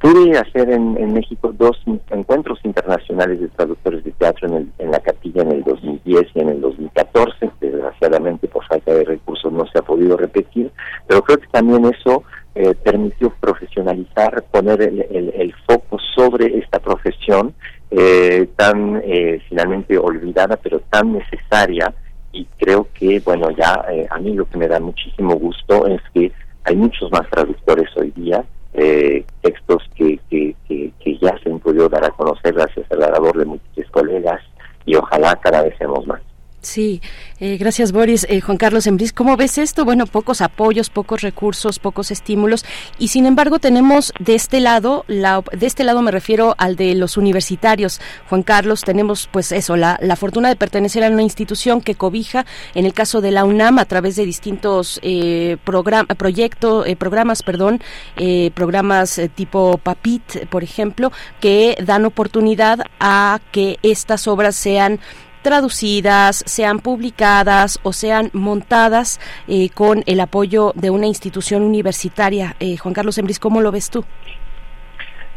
Pude 0.00 0.38
hacer 0.38 0.70
en, 0.70 1.12
México 1.12 1.52
dos 1.58 1.76
encuentros 2.10 2.60
internacionales 2.62 3.40
de 3.40 3.48
traductores 3.48 4.04
de 4.04 4.12
teatro 4.12 4.46
en, 4.46 4.54
el, 4.54 4.68
en 4.78 4.90
la 4.92 5.00
capilla 5.00 5.42
en 5.42 5.50
el 5.50 5.64
2010 5.64 6.26
y 6.34 6.40
en 6.40 6.48
el 6.50 6.60
2014. 6.60 7.50
Desgraciadamente, 7.60 8.46
por 8.46 8.64
falta 8.66 8.94
de 8.94 9.04
recursos, 9.04 9.52
no 9.52 9.66
se 9.66 9.78
ha 9.78 9.82
podido 9.82 10.16
repetir, 10.16 10.70
pero 11.06 11.22
creo 11.22 11.38
que 11.38 11.48
también 11.48 11.84
eso 11.86 12.22
eh, 12.54 12.74
permitió 12.74 13.34
profesionalizar, 13.40 14.44
poner 14.52 14.82
el, 14.82 15.00
el, 15.34 15.54
foco 15.66 15.98
sobre 16.14 16.58
esta 16.58 16.78
profesión 16.78 17.54
eh, 17.90 18.48
tan 18.54 19.00
eh, 19.04 19.40
finalmente 19.48 19.98
olvidada, 19.98 20.56
pero 20.56 20.80
tan 20.90 21.12
necesaria. 21.12 21.92
Y 22.30 22.44
creo 22.56 22.86
que, 22.94 23.20
bueno, 23.24 23.50
ya 23.50 23.84
eh, 23.90 24.06
a 24.08 24.18
mí 24.18 24.32
lo 24.34 24.44
que 24.44 24.58
me 24.58 24.68
da 24.68 24.78
muchísimo 24.78 25.34
gusto 25.34 25.88
es 25.88 26.00
que 26.14 26.30
hay 26.62 26.76
muchos 26.76 27.10
más 27.10 27.28
traductores 27.30 27.88
hoy 27.96 28.12
día 28.12 28.44
eh, 28.74 29.24
textos 29.42 29.82
que, 29.98 30.18
que, 30.30 30.54
que, 30.66 30.92
que, 31.00 31.18
ya 31.18 31.36
se 31.42 31.50
han 31.50 31.58
podido 31.58 31.88
dar 31.88 32.04
a 32.04 32.10
conocer 32.10 32.54
gracias 32.54 32.90
a 32.92 32.96
la 32.96 33.10
labor 33.10 33.36
de 33.36 33.44
múltiples 33.44 33.90
colegas 33.90 34.40
y 34.86 34.94
ojalá 34.94 35.34
cada 35.42 35.62
vez 35.62 35.76
seamos 35.76 36.06
más. 36.06 36.22
Sí, 36.68 37.00
eh, 37.40 37.56
gracias 37.56 37.92
Boris. 37.92 38.26
Eh, 38.28 38.42
Juan 38.42 38.58
Carlos 38.58 38.86
Embris, 38.86 39.14
¿cómo 39.14 39.38
ves 39.38 39.56
esto? 39.56 39.86
Bueno, 39.86 40.04
pocos 40.06 40.42
apoyos, 40.42 40.90
pocos 40.90 41.22
recursos, 41.22 41.78
pocos 41.78 42.10
estímulos 42.10 42.66
y 42.98 43.08
sin 43.08 43.24
embargo 43.24 43.58
tenemos 43.58 44.12
de 44.20 44.34
este 44.34 44.60
lado, 44.60 45.06
la, 45.08 45.42
de 45.56 45.66
este 45.66 45.82
lado 45.82 46.02
me 46.02 46.10
refiero 46.10 46.54
al 46.58 46.76
de 46.76 46.94
los 46.94 47.16
universitarios. 47.16 48.02
Juan 48.28 48.42
Carlos, 48.42 48.82
tenemos 48.82 49.30
pues 49.32 49.50
eso, 49.50 49.78
la, 49.78 49.98
la 50.02 50.14
fortuna 50.14 50.50
de 50.50 50.56
pertenecer 50.56 51.02
a 51.04 51.08
una 51.08 51.22
institución 51.22 51.80
que 51.80 51.94
cobija, 51.94 52.44
en 52.74 52.84
el 52.84 52.92
caso 52.92 53.22
de 53.22 53.30
la 53.30 53.46
UNAM, 53.46 53.78
a 53.78 53.86
través 53.86 54.16
de 54.16 54.26
distintos 54.26 55.00
eh, 55.02 55.56
proyectos, 55.64 56.86
eh, 56.86 56.96
programas, 56.96 57.42
perdón, 57.42 57.80
eh, 58.18 58.50
programas 58.54 59.18
tipo 59.34 59.78
PAPIT, 59.78 60.48
por 60.50 60.62
ejemplo, 60.62 61.12
que 61.40 61.78
dan 61.82 62.04
oportunidad 62.04 62.80
a 63.00 63.40
que 63.52 63.78
estas 63.82 64.28
obras 64.28 64.54
sean 64.54 65.00
traducidas, 65.48 66.44
sean 66.44 66.78
publicadas 66.78 67.80
o 67.82 67.94
sean 67.94 68.28
montadas 68.34 69.18
eh, 69.46 69.70
con 69.70 70.02
el 70.04 70.20
apoyo 70.20 70.72
de 70.74 70.90
una 70.90 71.06
institución 71.06 71.62
universitaria. 71.62 72.54
Eh, 72.60 72.76
Juan 72.76 72.92
Carlos 72.92 73.16
Embris, 73.16 73.38
¿cómo 73.38 73.62
lo 73.62 73.72
ves 73.72 73.88
tú? 73.88 74.04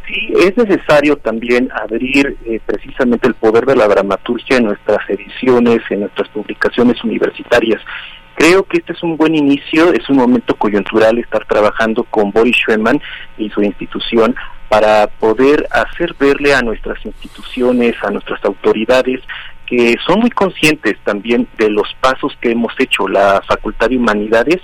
Sí, 0.05 0.33
es 0.37 0.57
necesario 0.57 1.15
también 1.15 1.69
abrir 1.71 2.37
eh, 2.45 2.59
precisamente 2.65 3.25
el 3.25 3.35
poder 3.35 3.65
de 3.65 3.77
la 3.77 3.87
dramaturgia 3.87 4.57
en 4.57 4.65
nuestras 4.65 4.99
ediciones, 5.09 5.79
en 5.89 6.01
nuestras 6.01 6.27
publicaciones 6.27 7.01
universitarias. 7.05 7.79
Creo 8.35 8.63
que 8.63 8.79
este 8.79 8.91
es 8.91 9.01
un 9.03 9.15
buen 9.15 9.33
inicio, 9.33 9.93
es 9.93 10.09
un 10.09 10.17
momento 10.17 10.55
coyuntural 10.55 11.19
estar 11.19 11.45
trabajando 11.45 12.03
con 12.03 12.31
Boris 12.31 12.57
Schweman 12.57 12.99
y 13.37 13.49
su 13.49 13.61
institución 13.61 14.35
para 14.67 15.07
poder 15.07 15.67
hacer 15.71 16.15
verle 16.19 16.53
a 16.53 16.61
nuestras 16.61 16.97
instituciones, 17.05 17.95
a 18.03 18.09
nuestras 18.09 18.43
autoridades, 18.43 19.21
que 19.71 19.95
son 20.05 20.19
muy 20.19 20.29
conscientes 20.29 20.97
también 21.05 21.47
de 21.57 21.69
los 21.69 21.87
pasos 22.01 22.37
que 22.41 22.51
hemos 22.51 22.73
hecho. 22.77 23.07
La 23.07 23.41
Facultad 23.47 23.89
de 23.89 23.95
Humanidades, 23.95 24.59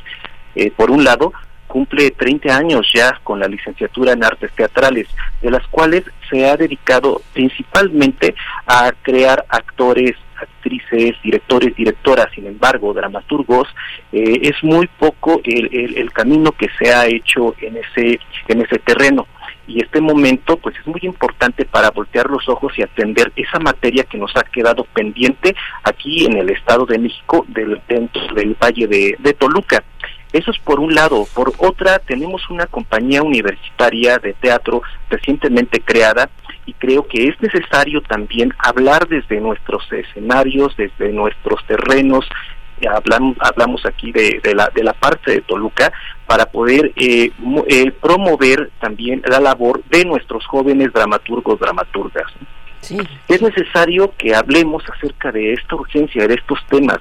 eh, 0.54 0.70
por 0.76 0.92
un 0.92 1.06
lado, 1.06 1.32
cumple 1.66 2.12
30 2.12 2.58
años 2.58 2.86
ya 2.94 3.18
con 3.24 3.40
la 3.40 3.48
licenciatura 3.48 4.12
en 4.12 4.26
artes 4.26 4.52
teatrales, 4.52 5.08
de 5.42 5.50
las 5.50 5.66
cuales 5.68 6.04
se 6.30 6.46
ha 6.46 6.58
dedicado 6.58 7.22
principalmente 7.32 8.36
a 8.66 8.92
crear 9.02 9.46
actores 9.48 10.14
actrices, 10.42 11.16
directores, 11.24 11.74
directoras, 11.74 12.28
sin 12.36 12.46
embargo, 12.46 12.94
dramaturgos, 12.94 13.70
eh, 14.12 14.40
es 14.42 14.62
muy 14.62 14.88
poco 15.00 15.40
el, 15.46 15.70
el, 15.74 15.98
el 15.98 16.12
camino 16.12 16.52
que 16.52 16.68
se 16.78 16.94
ha 16.94 17.08
hecho 17.08 17.56
en 17.62 17.78
ese, 17.78 18.20
en 18.50 18.62
ese 18.62 18.78
terreno 18.80 19.26
y 19.68 19.84
este 19.84 20.02
momento 20.02 20.58
pues 20.58 20.76
es 20.78 20.88
muy 20.88 21.02
importante 21.04 21.66
para 21.66 21.92
voltear 21.92 22.30
los 22.30 22.48
ojos 22.50 22.74
y 22.78 22.84
atender 22.84 23.32
esa 23.36 23.60
materia 23.60 24.04
que 24.06 24.18
nos 24.18 24.36
ha 24.36 24.44
quedado 24.44 24.86
pendiente 24.86 25.56
aquí 25.84 26.26
en 26.26 26.38
el 26.38 26.50
Estado 26.50 26.86
de 26.86 26.98
México 26.98 27.46
del, 27.50 27.82
dentro 27.88 28.22
del 28.34 28.56
Valle 28.56 28.88
de, 28.88 29.16
de 29.20 29.34
Toluca. 29.34 29.84
Eso 30.34 30.52
es 30.52 30.60
por 30.60 30.80
un 30.80 30.94
lado. 30.94 31.26
Por 31.34 31.54
otra, 31.58 32.00
tenemos 32.00 32.50
una 32.50 32.66
compañía 32.66 33.24
universitaria 33.24 34.18
de 34.18 34.34
teatro 34.34 34.82
recientemente 35.10 35.80
creada 35.80 36.30
y 36.66 36.74
creo 36.74 37.08
que 37.08 37.28
es 37.28 37.42
necesario 37.42 38.02
también 38.02 38.54
hablar 38.60 39.08
desde 39.08 39.40
nuestros 39.40 39.90
escenarios, 39.92 40.76
desde 40.76 41.14
nuestros 41.14 41.66
terrenos, 41.66 42.28
hablamos, 42.86 43.38
hablamos 43.40 43.86
aquí 43.86 44.12
de, 44.12 44.40
de, 44.44 44.54
la, 44.54 44.70
de 44.74 44.84
la 44.84 44.94
parte 44.94 45.32
de 45.32 45.42
Toluca, 45.42 45.92
para 46.26 46.46
poder 46.46 46.92
eh, 46.96 47.32
eh, 47.68 47.92
promover 47.92 48.70
también 48.80 49.22
la 49.28 49.40
labor 49.40 49.84
de 49.86 50.06
nuestros 50.06 50.46
jóvenes 50.46 50.92
dramaturgos, 50.94 51.60
dramaturgas. 51.60 52.32
Sí. 52.82 52.98
Es 53.28 53.42
necesario 53.42 54.14
que 54.18 54.36
hablemos 54.36 54.84
acerca 54.90 55.32
de 55.32 55.54
esta 55.54 55.76
urgencia, 55.76 56.28
de 56.28 56.36
estos 56.36 56.60
temas. 56.70 57.00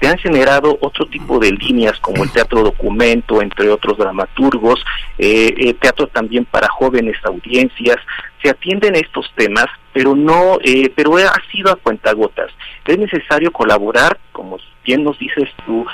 Se 0.00 0.06
han 0.06 0.18
generado 0.18 0.78
otro 0.80 1.06
tipo 1.06 1.38
de 1.38 1.50
líneas 1.50 1.98
como 2.00 2.22
el 2.22 2.30
teatro 2.30 2.62
documento, 2.62 3.42
entre 3.42 3.68
otros 3.68 3.98
dramaturgos, 3.98 4.84
eh, 5.18 5.52
eh, 5.56 5.74
teatro 5.74 6.06
también 6.06 6.44
para 6.44 6.68
jóvenes 6.68 7.16
audiencias. 7.24 7.96
Se 8.42 8.50
atienden 8.50 8.94
estos 8.94 9.30
temas, 9.34 9.66
pero 9.92 10.14
no, 10.14 10.58
eh, 10.62 10.92
pero 10.94 11.16
ha 11.16 11.42
sido 11.50 11.72
a 11.72 11.76
cuentagotas. 11.76 12.52
Es 12.86 12.98
necesario 12.98 13.50
colaborar, 13.52 14.18
como 14.32 14.58
bien 14.84 15.04
nos 15.04 15.18
dices 15.18 15.50
tú, 15.66 15.84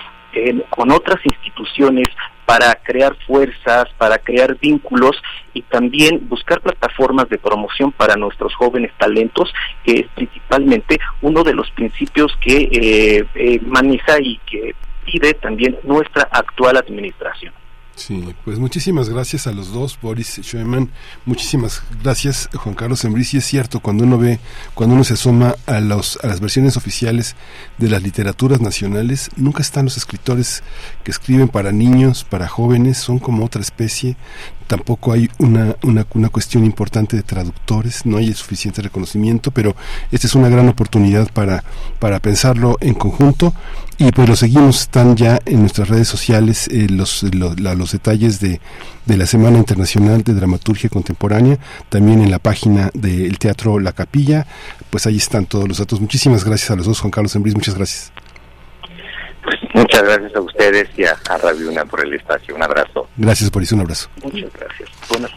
con 0.71 0.91
otras 0.91 1.25
instituciones 1.25 2.09
para 2.47 2.75
crear 2.75 3.17
fuerzas, 3.27 3.87
para 3.97 4.19
crear 4.19 4.59
vínculos 4.59 5.21
y 5.55 5.63
también 5.63 6.29
buscar 6.29 6.61
plataformas 6.61 7.29
de 7.29 7.39
promoción 7.39 7.93
para 7.93 8.17
nuestros 8.17 8.55
jóvenes 8.55 8.93
talentos, 8.99 9.53
que 9.85 10.01
es 10.01 10.07
principalmente 10.15 10.99
uno 11.23 11.43
de 11.43 11.55
los 11.55 11.71
principios 11.71 12.37
que 12.41 12.69
eh, 12.71 13.25
eh, 13.35 13.61
maneja 13.67 14.21
y 14.21 14.39
que 14.47 14.75
pide 15.05 15.35
también 15.35 15.79
nuestra 15.85 16.29
actual 16.31 16.77
administración. 16.77 17.53
Sí, 17.97 18.35
pues 18.45 18.59
muchísimas 18.59 19.09
gracias 19.09 19.47
a 19.47 19.53
los 19.53 19.73
dos, 19.73 19.97
Boris 20.03 20.41
Schoeman, 20.43 20.91
muchísimas 21.27 21.81
gracias 22.03 22.49
Juan 22.53 22.75
Carlos 22.75 23.05
Embris, 23.05 23.35
y 23.35 23.37
es 23.39 23.45
cierto, 23.45 23.79
cuando 23.79 24.03
uno 24.03 24.19
ve, 24.19 24.41
cuando 24.75 24.97
uno 24.97 25.05
se 25.05 25.15
asoma 25.15 25.55
a, 25.67 25.79
los, 25.79 26.19
a 26.23 26.27
las 26.27 26.41
versiones 26.41 26.77
oficiales 26.77 27.37
de 27.79 27.89
las 27.89 28.03
literaturas 28.03 28.61
nacionales, 28.61 29.31
nunca 29.37 29.63
están 29.63 29.85
los 29.85 29.97
escritores 29.97 30.65
que 31.05 31.13
escriben 31.13 31.49
para 31.49 31.71
niños, 31.71 32.25
para 32.25 32.49
jóvenes, 32.49 32.99
son 32.99 33.21
como 33.21 33.45
otra 33.45 33.63
especie, 33.63 34.17
tampoco 34.67 35.13
hay 35.13 35.29
una, 35.39 35.77
una, 35.83 36.07
una, 36.15 36.29
cuestión 36.29 36.65
importante 36.65 37.17
de 37.17 37.23
traductores, 37.23 38.07
no 38.07 38.17
hay 38.17 38.33
suficiente 38.33 38.83
reconocimiento, 38.83 39.51
pero 39.51 39.77
esta 40.11 40.27
es 40.27 40.35
una 40.35 40.49
gran 40.49 40.69
oportunidad 40.69 41.31
para, 41.33 41.65
para 41.99 42.21
pensarlo 42.21 42.77
en 42.81 42.95
conjunto 42.95 43.55
y 43.99 44.11
pues 44.11 44.29
lo 44.29 44.37
seguimos, 44.37 44.81
están 44.81 45.17
ya 45.17 45.39
en 45.45 45.61
nuestras 45.61 45.89
redes 45.89 46.09
sociales 46.09 46.69
eh, 46.69 46.89
los, 46.91 47.23
los, 47.23 47.61
los, 47.61 47.93
detalles 47.93 48.41
de, 48.41 48.61
de 49.07 49.17
la 49.17 49.27
Semana 49.27 49.59
Internacional 49.59 50.23
de 50.23 50.35
Dramaturgia 50.35 50.91
Contemporánea, 50.91 51.59
también 51.91 52.21
en 52.21 52.31
la 52.31 52.39
página 52.39 52.91
del 52.95 53.39
Teatro 53.39 53.79
La 53.79 53.93
Capilla, 53.93 54.47
pues 54.91 55.07
ahí 55.07 55.17
están 55.17 55.47
todos 55.47 55.69
los 55.69 55.79
datos. 55.79 56.01
Muchísimas 56.01 56.45
gracias 56.45 56.71
a 56.71 56.77
los 56.77 56.87
dos, 56.87 57.01
Juan 57.01 57.11
Carlos 57.11 57.37
Embris, 57.37 57.55
muchas 57.55 57.75
gracias. 57.75 58.14
Muchas 59.75 60.03
gracias 60.03 60.35
a 60.37 60.41
ustedes 60.41 60.89
y 60.97 61.05
a, 61.05 61.17
a 61.29 61.39
Radio 61.39 61.71
Una 61.71 61.85
por 61.85 62.05
el 62.05 62.15
espacio. 62.15 62.55
Un 62.55 62.63
abrazo. 62.63 63.09
Gracias 63.17 63.51
por 63.51 63.63
eso, 63.63 63.75
un 63.75 63.83
abrazo. 63.83 64.09
Muchas 64.23 64.53
gracias. 64.53 64.89
Buenas, 65.09 65.31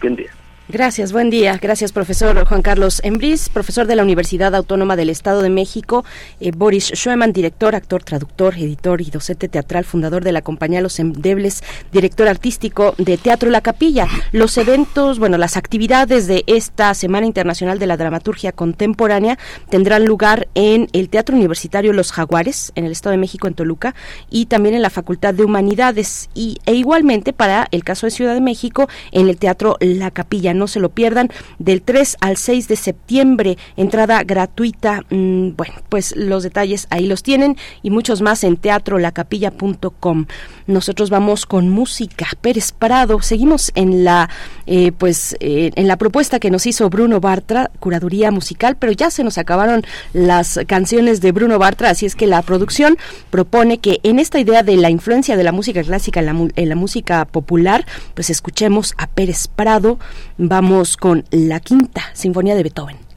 buen 0.00 0.16
día. 0.16 0.32
Gracias, 0.72 1.12
buen 1.12 1.28
día. 1.28 1.58
Gracias, 1.60 1.92
profesor 1.92 2.46
Juan 2.46 2.62
Carlos 2.62 3.02
Embris, 3.04 3.50
profesor 3.50 3.86
de 3.86 3.94
la 3.94 4.04
Universidad 4.04 4.54
Autónoma 4.54 4.96
del 4.96 5.10
Estado 5.10 5.42
de 5.42 5.50
México, 5.50 6.02
eh, 6.40 6.50
Boris 6.50 6.92
Schoeman, 6.94 7.34
director, 7.34 7.74
actor, 7.74 8.02
traductor, 8.02 8.54
editor 8.54 9.02
y 9.02 9.10
docente 9.10 9.48
teatral, 9.48 9.84
fundador 9.84 10.24
de 10.24 10.32
la 10.32 10.40
compañía 10.40 10.80
Los 10.80 10.98
Endebles, 10.98 11.62
director 11.92 12.26
artístico 12.26 12.94
de 12.96 13.18
Teatro 13.18 13.50
La 13.50 13.60
Capilla. 13.60 14.08
Los 14.32 14.56
eventos, 14.56 15.18
bueno, 15.18 15.36
las 15.36 15.58
actividades 15.58 16.26
de 16.26 16.42
esta 16.46 16.94
Semana 16.94 17.26
Internacional 17.26 17.78
de 17.78 17.86
la 17.86 17.98
Dramaturgia 17.98 18.52
Contemporánea 18.52 19.38
tendrán 19.68 20.06
lugar 20.06 20.48
en 20.54 20.88
el 20.94 21.10
Teatro 21.10 21.36
Universitario 21.36 21.92
Los 21.92 22.12
Jaguares, 22.12 22.72
en 22.76 22.86
el 22.86 22.92
Estado 22.92 23.10
de 23.10 23.18
México, 23.18 23.46
en 23.46 23.52
Toluca, 23.52 23.94
y 24.30 24.46
también 24.46 24.74
en 24.74 24.80
la 24.80 24.88
Facultad 24.88 25.34
de 25.34 25.44
Humanidades, 25.44 26.30
y, 26.34 26.60
e 26.64 26.72
igualmente 26.72 27.34
para 27.34 27.68
el 27.72 27.84
caso 27.84 28.06
de 28.06 28.10
Ciudad 28.10 28.32
de 28.32 28.40
México, 28.40 28.88
en 29.10 29.28
el 29.28 29.36
Teatro 29.36 29.76
La 29.78 30.10
Capilla 30.10 30.61
no 30.62 30.68
se 30.68 30.78
lo 30.78 30.90
pierdan, 30.90 31.28
del 31.58 31.82
3 31.82 32.18
al 32.20 32.36
6 32.36 32.68
de 32.68 32.76
septiembre, 32.76 33.58
entrada 33.76 34.22
gratuita. 34.22 35.02
Mmm, 35.10 35.56
bueno, 35.56 35.74
pues 35.88 36.14
los 36.16 36.44
detalles 36.44 36.86
ahí 36.90 37.06
los 37.06 37.24
tienen 37.24 37.56
y 37.82 37.90
muchos 37.90 38.22
más 38.22 38.44
en 38.44 38.56
teatrolacapilla.com. 38.56 40.26
Nosotros 40.68 41.10
vamos 41.10 41.46
con 41.46 41.68
música. 41.68 42.26
Pérez 42.40 42.70
Prado, 42.70 43.20
seguimos 43.20 43.72
en 43.74 44.04
la 44.04 44.30
eh, 44.66 44.92
pues 44.92 45.36
eh, 45.40 45.72
en 45.74 45.88
la 45.88 45.96
propuesta 45.96 46.38
que 46.38 46.50
nos 46.50 46.66
hizo 46.66 46.88
Bruno 46.88 47.20
Bartra, 47.20 47.72
curaduría 47.80 48.30
musical, 48.30 48.76
pero 48.78 48.92
ya 48.92 49.10
se 49.10 49.24
nos 49.24 49.36
acabaron 49.38 49.82
las 50.12 50.60
canciones 50.68 51.20
de 51.20 51.32
Bruno 51.32 51.58
Bartra, 51.58 51.90
así 51.90 52.06
es 52.06 52.14
que 52.14 52.28
la 52.28 52.42
producción 52.42 52.96
propone 53.30 53.78
que 53.78 53.98
en 54.04 54.20
esta 54.20 54.38
idea 54.38 54.62
de 54.62 54.76
la 54.76 54.90
influencia 54.90 55.36
de 55.36 55.42
la 55.42 55.50
música 55.50 55.82
clásica 55.82 56.20
en 56.20 56.26
la, 56.26 56.48
en 56.54 56.68
la 56.68 56.76
música 56.76 57.24
popular, 57.24 57.84
pues 58.14 58.30
escuchemos 58.30 58.94
a 58.98 59.08
Pérez 59.08 59.48
Prado. 59.48 59.98
Vamos 60.44 60.96
con 60.96 61.24
la 61.30 61.60
quinta 61.60 62.02
sinfonía 62.14 62.56
de 62.56 62.64
Beethoven. 62.64 63.11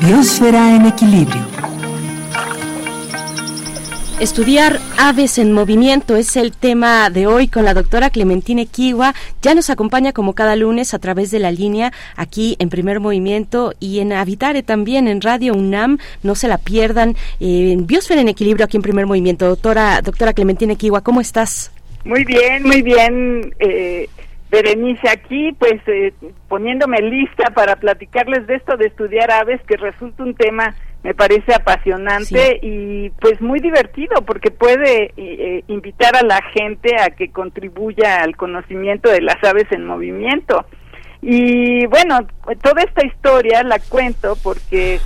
Biosfera 0.00 0.76
en 0.76 0.86
equilibrio. 0.86 1.57
Estudiar 4.20 4.80
aves 4.98 5.38
en 5.38 5.52
movimiento 5.52 6.16
es 6.16 6.36
el 6.36 6.50
tema 6.50 7.08
de 7.08 7.28
hoy 7.28 7.46
con 7.46 7.64
la 7.64 7.72
doctora 7.72 8.10
Clementine 8.10 8.66
Kiwa. 8.66 9.14
Ya 9.42 9.54
nos 9.54 9.70
acompaña 9.70 10.12
como 10.12 10.34
cada 10.34 10.56
lunes 10.56 10.92
a 10.92 10.98
través 10.98 11.30
de 11.30 11.38
la 11.38 11.52
línea 11.52 11.92
aquí 12.16 12.56
en 12.58 12.68
Primer 12.68 12.98
Movimiento 12.98 13.74
y 13.78 14.00
en 14.00 14.12
Habitare 14.12 14.64
también 14.64 15.06
en 15.06 15.20
Radio 15.20 15.54
UNAM. 15.54 15.98
No 16.24 16.34
se 16.34 16.48
la 16.48 16.58
pierdan. 16.58 17.10
Eh, 17.38 17.70
en 17.70 17.86
Biosfera 17.86 18.20
en 18.20 18.26
Equilibrio 18.26 18.64
aquí 18.64 18.76
en 18.76 18.82
Primer 18.82 19.06
Movimiento. 19.06 19.46
Doctora, 19.46 20.02
doctora 20.02 20.32
Clementine 20.32 20.74
Kiwa, 20.74 21.00
¿cómo 21.02 21.20
estás? 21.20 21.70
Muy 22.04 22.24
bien, 22.24 22.64
muy 22.64 22.82
bien. 22.82 23.54
Eh, 23.60 24.08
Berenice, 24.50 25.08
aquí 25.08 25.52
pues 25.60 25.80
eh, 25.86 26.12
poniéndome 26.48 27.02
lista 27.02 27.50
para 27.54 27.76
platicarles 27.76 28.48
de 28.48 28.56
esto 28.56 28.76
de 28.76 28.86
estudiar 28.86 29.30
aves, 29.30 29.60
que 29.62 29.76
resulta 29.76 30.24
un 30.24 30.34
tema 30.34 30.74
me 31.02 31.14
parece 31.14 31.54
apasionante 31.54 32.58
y 32.60 33.10
pues 33.20 33.40
muy 33.40 33.60
divertido 33.60 34.22
porque 34.26 34.50
puede 34.50 35.12
eh, 35.16 35.64
invitar 35.68 36.16
a 36.16 36.22
la 36.22 36.40
gente 36.52 36.96
a 37.00 37.10
que 37.10 37.30
contribuya 37.30 38.22
al 38.22 38.36
conocimiento 38.36 39.08
de 39.08 39.22
las 39.22 39.42
aves 39.44 39.66
en 39.70 39.86
movimiento. 39.86 40.66
Y 41.22 41.86
bueno, 41.86 42.18
toda 42.62 42.82
esta 42.82 43.06
historia 43.06 43.62
la 43.62 43.78
cuento 43.78 44.36
porque 44.42 45.00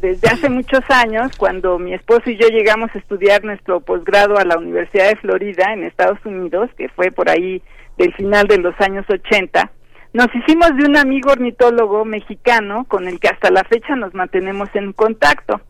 desde 0.00 0.28
hace 0.28 0.48
muchos 0.48 0.80
años, 0.88 1.30
cuando 1.36 1.78
mi 1.78 1.94
esposo 1.94 2.30
y 2.30 2.36
yo 2.36 2.48
llegamos 2.48 2.90
a 2.94 2.98
estudiar 2.98 3.44
nuestro 3.44 3.80
posgrado 3.80 4.36
a 4.36 4.44
la 4.44 4.58
Universidad 4.58 5.08
de 5.08 5.16
Florida 5.16 5.72
en 5.72 5.84
Estados 5.84 6.18
Unidos, 6.24 6.70
que 6.76 6.88
fue 6.88 7.10
por 7.10 7.30
ahí 7.30 7.62
del 7.96 8.12
final 8.14 8.46
de 8.46 8.58
los 8.58 8.74
años 8.80 9.06
80, 9.08 9.70
nos 10.16 10.34
hicimos 10.34 10.74
de 10.78 10.86
un 10.86 10.96
amigo 10.96 11.30
ornitólogo 11.30 12.06
mexicano 12.06 12.86
con 12.88 13.06
el 13.06 13.20
que 13.20 13.28
hasta 13.28 13.50
la 13.50 13.64
fecha 13.64 13.94
nos 13.96 14.14
mantenemos 14.14 14.70
en 14.72 14.94
contacto. 14.94 15.60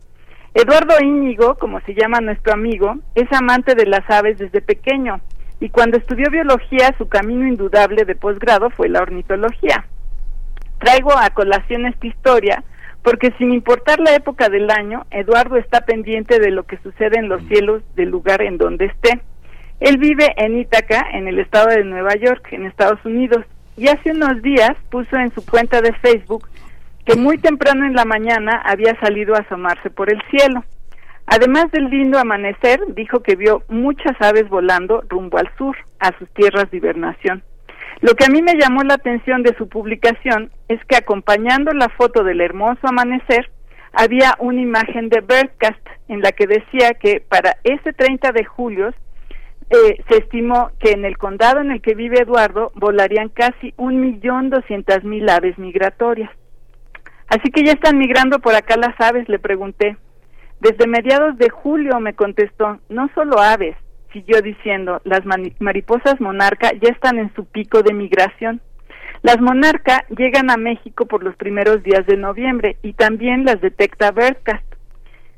Eduardo 0.54 0.94
Íñigo, 1.02 1.56
como 1.56 1.80
se 1.80 1.94
llama 1.94 2.20
nuestro 2.20 2.52
amigo, 2.52 2.94
es 3.16 3.26
amante 3.32 3.74
de 3.74 3.86
las 3.86 4.08
aves 4.08 4.38
desde 4.38 4.62
pequeño 4.62 5.20
y 5.58 5.68
cuando 5.70 5.96
estudió 5.96 6.30
biología 6.30 6.94
su 6.96 7.08
camino 7.08 7.48
indudable 7.48 8.04
de 8.04 8.14
posgrado 8.14 8.70
fue 8.70 8.88
la 8.88 9.02
ornitología. 9.02 9.84
Traigo 10.78 11.18
a 11.18 11.28
colación 11.30 11.84
esta 11.86 12.06
historia 12.06 12.62
porque 13.02 13.32
sin 13.38 13.52
importar 13.52 13.98
la 13.98 14.14
época 14.14 14.48
del 14.48 14.70
año, 14.70 15.06
Eduardo 15.10 15.56
está 15.56 15.80
pendiente 15.80 16.38
de 16.38 16.52
lo 16.52 16.62
que 16.62 16.78
sucede 16.84 17.18
en 17.18 17.28
los 17.28 17.42
cielos 17.48 17.82
del 17.96 18.10
lugar 18.10 18.42
en 18.42 18.58
donde 18.58 18.84
esté. 18.84 19.20
Él 19.80 19.98
vive 19.98 20.32
en 20.36 20.56
Ítaca, 20.56 21.04
en 21.14 21.26
el 21.26 21.40
estado 21.40 21.66
de 21.66 21.82
Nueva 21.82 22.14
York, 22.14 22.46
en 22.52 22.64
Estados 22.64 23.04
Unidos, 23.04 23.44
y 23.76 23.88
hace 23.88 24.12
unos 24.12 24.42
días 24.42 24.72
puso 24.90 25.16
en 25.16 25.32
su 25.34 25.44
cuenta 25.44 25.80
de 25.80 25.92
Facebook 25.94 26.48
que 27.04 27.16
muy 27.16 27.38
temprano 27.38 27.86
en 27.86 27.94
la 27.94 28.04
mañana 28.04 28.62
había 28.64 28.98
salido 29.00 29.34
a 29.34 29.40
asomarse 29.40 29.90
por 29.90 30.12
el 30.12 30.20
cielo. 30.30 30.64
Además 31.26 31.70
del 31.72 31.88
lindo 31.88 32.18
amanecer, 32.18 32.80
dijo 32.94 33.20
que 33.20 33.36
vio 33.36 33.62
muchas 33.68 34.16
aves 34.20 34.48
volando 34.48 35.04
rumbo 35.08 35.38
al 35.38 35.50
sur, 35.56 35.76
a 35.98 36.16
sus 36.18 36.28
tierras 36.30 36.70
de 36.70 36.76
hibernación. 36.76 37.42
Lo 38.00 38.14
que 38.14 38.24
a 38.26 38.28
mí 38.28 38.42
me 38.42 38.54
llamó 38.54 38.82
la 38.82 38.94
atención 38.94 39.42
de 39.42 39.56
su 39.56 39.68
publicación 39.68 40.50
es 40.68 40.84
que 40.86 40.96
acompañando 40.96 41.72
la 41.72 41.88
foto 41.90 42.24
del 42.24 42.40
hermoso 42.40 42.80
amanecer, 42.82 43.50
había 43.92 44.34
una 44.38 44.60
imagen 44.60 45.08
de 45.08 45.20
Birdcast 45.20 45.80
en 46.08 46.20
la 46.20 46.32
que 46.32 46.46
decía 46.46 46.94
que 47.00 47.20
para 47.26 47.56
ese 47.64 47.92
30 47.92 48.32
de 48.32 48.44
julio 48.44 48.92
eh, 49.70 50.02
se 50.08 50.18
estimó 50.18 50.70
que 50.78 50.92
en 50.92 51.04
el 51.04 51.18
condado 51.18 51.60
en 51.60 51.72
el 51.72 51.80
que 51.80 51.94
vive 51.94 52.20
Eduardo 52.20 52.70
volarían 52.74 53.28
casi 53.28 53.74
un 53.76 54.00
millón 54.00 54.50
doscientas 54.50 55.02
mil 55.02 55.28
aves 55.28 55.58
migratorias. 55.58 56.30
Así 57.28 57.50
que 57.50 57.64
ya 57.64 57.72
están 57.72 57.98
migrando 57.98 58.38
por 58.38 58.54
acá 58.54 58.76
las 58.76 58.94
aves, 59.00 59.28
le 59.28 59.38
pregunté. 59.38 59.96
Desde 60.60 60.86
mediados 60.86 61.36
de 61.38 61.50
julio 61.50 61.98
me 61.98 62.14
contestó, 62.14 62.78
no 62.88 63.10
solo 63.14 63.40
aves, 63.40 63.76
siguió 64.12 64.40
diciendo, 64.40 65.00
las 65.04 65.22
mariposas 65.58 66.20
monarca 66.20 66.70
ya 66.80 66.90
están 66.90 67.18
en 67.18 67.34
su 67.34 67.44
pico 67.44 67.82
de 67.82 67.92
migración. 67.92 68.60
Las 69.22 69.40
monarca 69.40 70.04
llegan 70.16 70.50
a 70.50 70.56
México 70.56 71.06
por 71.06 71.24
los 71.24 71.34
primeros 71.36 71.82
días 71.82 72.06
de 72.06 72.16
noviembre 72.16 72.76
y 72.82 72.92
también 72.92 73.44
las 73.44 73.60
detecta 73.60 74.12
Birdcast. 74.12 74.64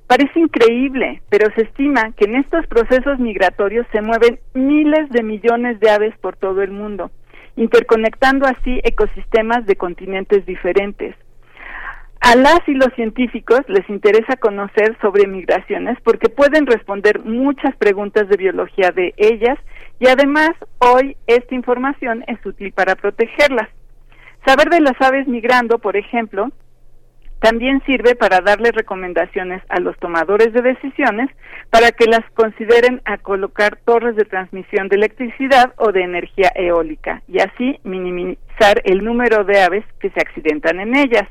Parece 0.08 0.40
increíble, 0.40 1.20
pero 1.28 1.52
se 1.54 1.64
estima 1.64 2.12
que 2.16 2.24
en 2.24 2.36
estos 2.36 2.66
procesos 2.66 3.18
migratorios 3.18 3.86
se 3.92 4.00
mueven 4.00 4.40
miles 4.54 5.10
de 5.10 5.22
millones 5.22 5.78
de 5.80 5.90
aves 5.90 6.16
por 6.22 6.34
todo 6.34 6.62
el 6.62 6.70
mundo, 6.70 7.10
interconectando 7.56 8.46
así 8.46 8.80
ecosistemas 8.84 9.66
de 9.66 9.76
continentes 9.76 10.46
diferentes. 10.46 11.14
A 12.20 12.36
las 12.36 12.60
y 12.66 12.72
los 12.72 12.88
científicos 12.94 13.60
les 13.68 13.88
interesa 13.90 14.36
conocer 14.36 14.96
sobre 15.02 15.26
migraciones 15.26 15.98
porque 16.02 16.30
pueden 16.30 16.66
responder 16.66 17.20
muchas 17.24 17.76
preguntas 17.76 18.28
de 18.30 18.38
biología 18.38 18.90
de 18.90 19.12
ellas 19.18 19.58
y 20.00 20.08
además 20.08 20.52
hoy 20.78 21.18
esta 21.26 21.54
información 21.54 22.24
es 22.28 22.44
útil 22.46 22.72
para 22.72 22.96
protegerlas. 22.96 23.68
Saber 24.46 24.70
de 24.70 24.80
las 24.80 24.98
aves 25.00 25.28
migrando, 25.28 25.78
por 25.78 25.98
ejemplo, 25.98 26.50
también 27.40 27.82
sirve 27.86 28.14
para 28.16 28.40
darle 28.40 28.72
recomendaciones 28.72 29.62
a 29.68 29.78
los 29.80 29.96
tomadores 29.98 30.52
de 30.52 30.62
decisiones 30.62 31.30
para 31.70 31.92
que 31.92 32.06
las 32.06 32.24
consideren 32.34 33.00
a 33.04 33.18
colocar 33.18 33.78
torres 33.84 34.16
de 34.16 34.24
transmisión 34.24 34.88
de 34.88 34.96
electricidad 34.96 35.72
o 35.76 35.92
de 35.92 36.02
energía 36.02 36.50
eólica 36.54 37.22
y 37.28 37.40
así 37.40 37.78
minimizar 37.84 38.82
el 38.84 39.04
número 39.04 39.44
de 39.44 39.60
aves 39.60 39.84
que 40.00 40.10
se 40.10 40.20
accidentan 40.20 40.80
en 40.80 40.96
ellas. 40.96 41.28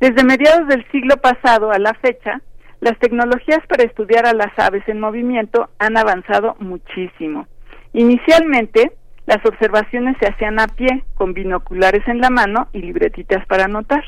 Desde 0.00 0.24
mediados 0.24 0.68
del 0.68 0.84
siglo 0.90 1.16
pasado 1.18 1.70
a 1.70 1.78
la 1.78 1.94
fecha, 1.94 2.40
las 2.80 2.98
tecnologías 2.98 3.60
para 3.68 3.84
estudiar 3.84 4.26
a 4.26 4.32
las 4.32 4.58
aves 4.58 4.82
en 4.88 4.98
movimiento 4.98 5.70
han 5.78 5.96
avanzado 5.96 6.56
muchísimo. 6.58 7.46
Inicialmente, 7.92 8.92
las 9.26 9.44
observaciones 9.46 10.16
se 10.18 10.28
hacían 10.28 10.58
a 10.58 10.66
pie, 10.66 11.04
con 11.14 11.32
binoculares 11.32 12.02
en 12.08 12.20
la 12.20 12.30
mano 12.30 12.68
y 12.72 12.80
libretitas 12.80 13.46
para 13.46 13.66
anotar. 13.66 14.02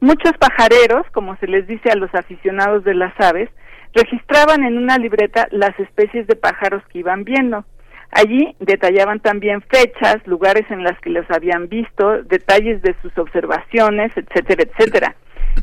Muchos 0.00 0.32
pajareros, 0.38 1.06
como 1.12 1.36
se 1.36 1.46
les 1.46 1.66
dice 1.66 1.90
a 1.90 1.96
los 1.96 2.14
aficionados 2.14 2.84
de 2.84 2.94
las 2.94 3.12
aves, 3.20 3.50
registraban 3.92 4.64
en 4.64 4.78
una 4.78 4.96
libreta 4.96 5.46
las 5.50 5.78
especies 5.78 6.26
de 6.26 6.36
pájaros 6.36 6.82
que 6.88 7.00
iban 7.00 7.24
viendo. 7.24 7.64
Allí 8.10 8.56
detallaban 8.60 9.20
también 9.20 9.60
fechas, 9.60 10.26
lugares 10.26 10.64
en 10.70 10.84
las 10.84 10.98
que 11.00 11.10
los 11.10 11.30
habían 11.30 11.68
visto, 11.68 12.22
detalles 12.22 12.80
de 12.80 12.96
sus 13.02 13.16
observaciones, 13.18 14.10
etcétera, 14.16 14.64
etcétera. 14.64 15.16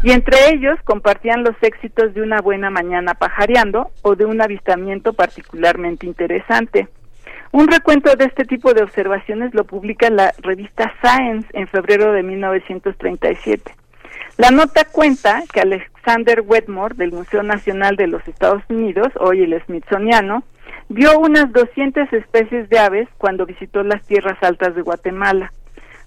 Y 0.03 0.11
entre 0.11 0.37
ellos 0.53 0.77
compartían 0.83 1.43
los 1.43 1.55
éxitos 1.61 2.13
de 2.13 2.21
una 2.21 2.39
buena 2.39 2.69
mañana 2.69 3.15
pajareando 3.15 3.89
o 4.03 4.15
de 4.15 4.25
un 4.25 4.39
avistamiento 4.39 5.13
particularmente 5.13 6.05
interesante. 6.05 6.87
Un 7.51 7.67
recuento 7.67 8.13
de 8.15 8.25
este 8.25 8.45
tipo 8.45 8.73
de 8.73 8.83
observaciones 8.83 9.53
lo 9.55 9.63
publica 9.63 10.09
la 10.09 10.31
revista 10.43 10.93
Science 11.01 11.47
en 11.53 11.67
febrero 11.67 12.13
de 12.13 12.21
1937. 12.21 13.73
La 14.37 14.51
nota 14.51 14.85
cuenta 14.85 15.41
que 15.51 15.61
Alexander 15.61 16.43
Wetmore 16.45 16.93
del 16.93 17.11
Museo 17.11 17.41
Nacional 17.41 17.95
de 17.95 18.05
los 18.05 18.25
Estados 18.27 18.61
Unidos, 18.69 19.07
hoy 19.19 19.41
el 19.41 19.59
Smithsoniano, 19.63 20.43
vio 20.89 21.17
unas 21.19 21.51
200 21.51 22.13
especies 22.13 22.69
de 22.69 22.77
aves 22.77 23.09
cuando 23.17 23.47
visitó 23.47 23.81
las 23.81 24.05
tierras 24.05 24.37
altas 24.43 24.75
de 24.75 24.83
Guatemala. 24.83 25.51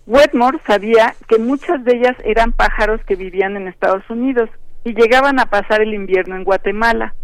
Wetmore 0.07 0.61
sabía 0.65 1.17
que 1.27 1.41
muchas 1.41 1.83
de 1.83 1.97
ellas 1.97 2.17
eran 2.23 2.53
pájaros 2.53 3.01
que 3.05 3.17
vivían 3.17 3.57
en 3.57 3.67
Estados 3.67 4.09
Unidos 4.09 4.49
y 4.85 4.95
llegaban 4.95 5.41
a 5.41 5.47
pasar 5.47 5.83
el 5.83 5.93
invierno 5.93 6.37
en 6.37 6.45
Guatemala, 6.45 7.15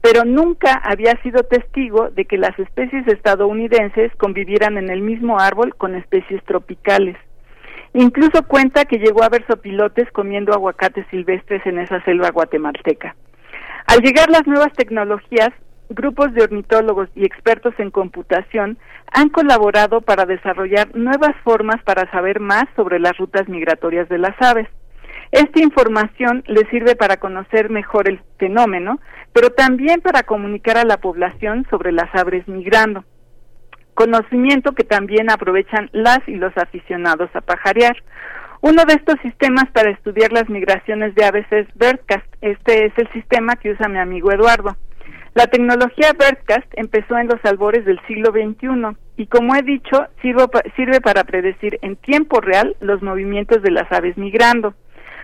pero 0.00 0.24
nunca 0.24 0.80
había 0.82 1.20
sido 1.22 1.42
testigo 1.42 2.08
de 2.08 2.24
que 2.24 2.38
las 2.38 2.58
especies 2.58 3.06
estadounidenses 3.06 4.12
convivieran 4.16 4.78
en 4.78 4.88
el 4.88 5.02
mismo 5.02 5.38
árbol 5.38 5.74
con 5.76 5.94
especies 5.94 6.42
tropicales. 6.44 7.18
Incluso 7.94 8.42
cuenta 8.48 8.86
que 8.86 8.98
llegó 8.98 9.22
a 9.22 9.28
ver 9.28 9.46
sopilotes 9.46 10.10
comiendo 10.10 10.52
aguacates 10.52 11.06
silvestres 11.12 11.64
en 11.64 11.78
esa 11.78 12.02
selva 12.02 12.30
guatemalteca. 12.30 13.14
Al 13.86 14.00
llegar 14.00 14.28
las 14.30 14.48
nuevas 14.48 14.72
tecnologías, 14.72 15.50
grupos 15.90 16.34
de 16.34 16.42
ornitólogos 16.42 17.08
y 17.14 17.24
expertos 17.24 17.72
en 17.78 17.92
computación 17.92 18.78
han 19.12 19.28
colaborado 19.28 20.00
para 20.00 20.26
desarrollar 20.26 20.92
nuevas 20.96 21.36
formas 21.44 21.80
para 21.84 22.10
saber 22.10 22.40
más 22.40 22.64
sobre 22.74 22.98
las 22.98 23.16
rutas 23.16 23.48
migratorias 23.48 24.08
de 24.08 24.18
las 24.18 24.34
aves. 24.42 24.66
Esta 25.30 25.62
información 25.62 26.42
les 26.48 26.68
sirve 26.70 26.96
para 26.96 27.18
conocer 27.18 27.70
mejor 27.70 28.08
el 28.08 28.20
fenómeno, 28.38 28.98
pero 29.32 29.50
también 29.50 30.00
para 30.00 30.24
comunicar 30.24 30.78
a 30.78 30.84
la 30.84 30.96
población 30.96 31.64
sobre 31.70 31.92
las 31.92 32.12
aves 32.12 32.48
migrando 32.48 33.04
conocimiento 33.94 34.72
que 34.72 34.84
también 34.84 35.30
aprovechan 35.30 35.88
las 35.92 36.20
y 36.26 36.34
los 36.34 36.56
aficionados 36.56 37.30
a 37.34 37.40
pajarear. 37.40 37.96
Uno 38.60 38.84
de 38.86 38.94
estos 38.94 39.16
sistemas 39.20 39.64
para 39.72 39.90
estudiar 39.90 40.32
las 40.32 40.48
migraciones 40.48 41.14
de 41.14 41.24
aves 41.24 41.46
es 41.50 41.66
BirdCast. 41.74 42.26
Este 42.40 42.86
es 42.86 42.92
el 42.96 43.12
sistema 43.12 43.56
que 43.56 43.70
usa 43.70 43.88
mi 43.88 43.98
amigo 43.98 44.32
Eduardo. 44.32 44.76
La 45.34 45.48
tecnología 45.48 46.12
BirdCast 46.12 46.66
empezó 46.74 47.18
en 47.18 47.26
los 47.26 47.44
albores 47.44 47.84
del 47.84 48.00
siglo 48.06 48.30
XXI 48.30 48.96
y, 49.16 49.26
como 49.26 49.56
he 49.56 49.62
dicho, 49.62 50.06
sirve, 50.22 51.00
para 51.00 51.24
predecir 51.24 51.78
en 51.82 51.96
tiempo 51.96 52.40
real 52.40 52.76
los 52.80 53.02
movimientos 53.02 53.60
de 53.62 53.72
las 53.72 53.90
aves 53.90 54.16
migrando. 54.16 54.74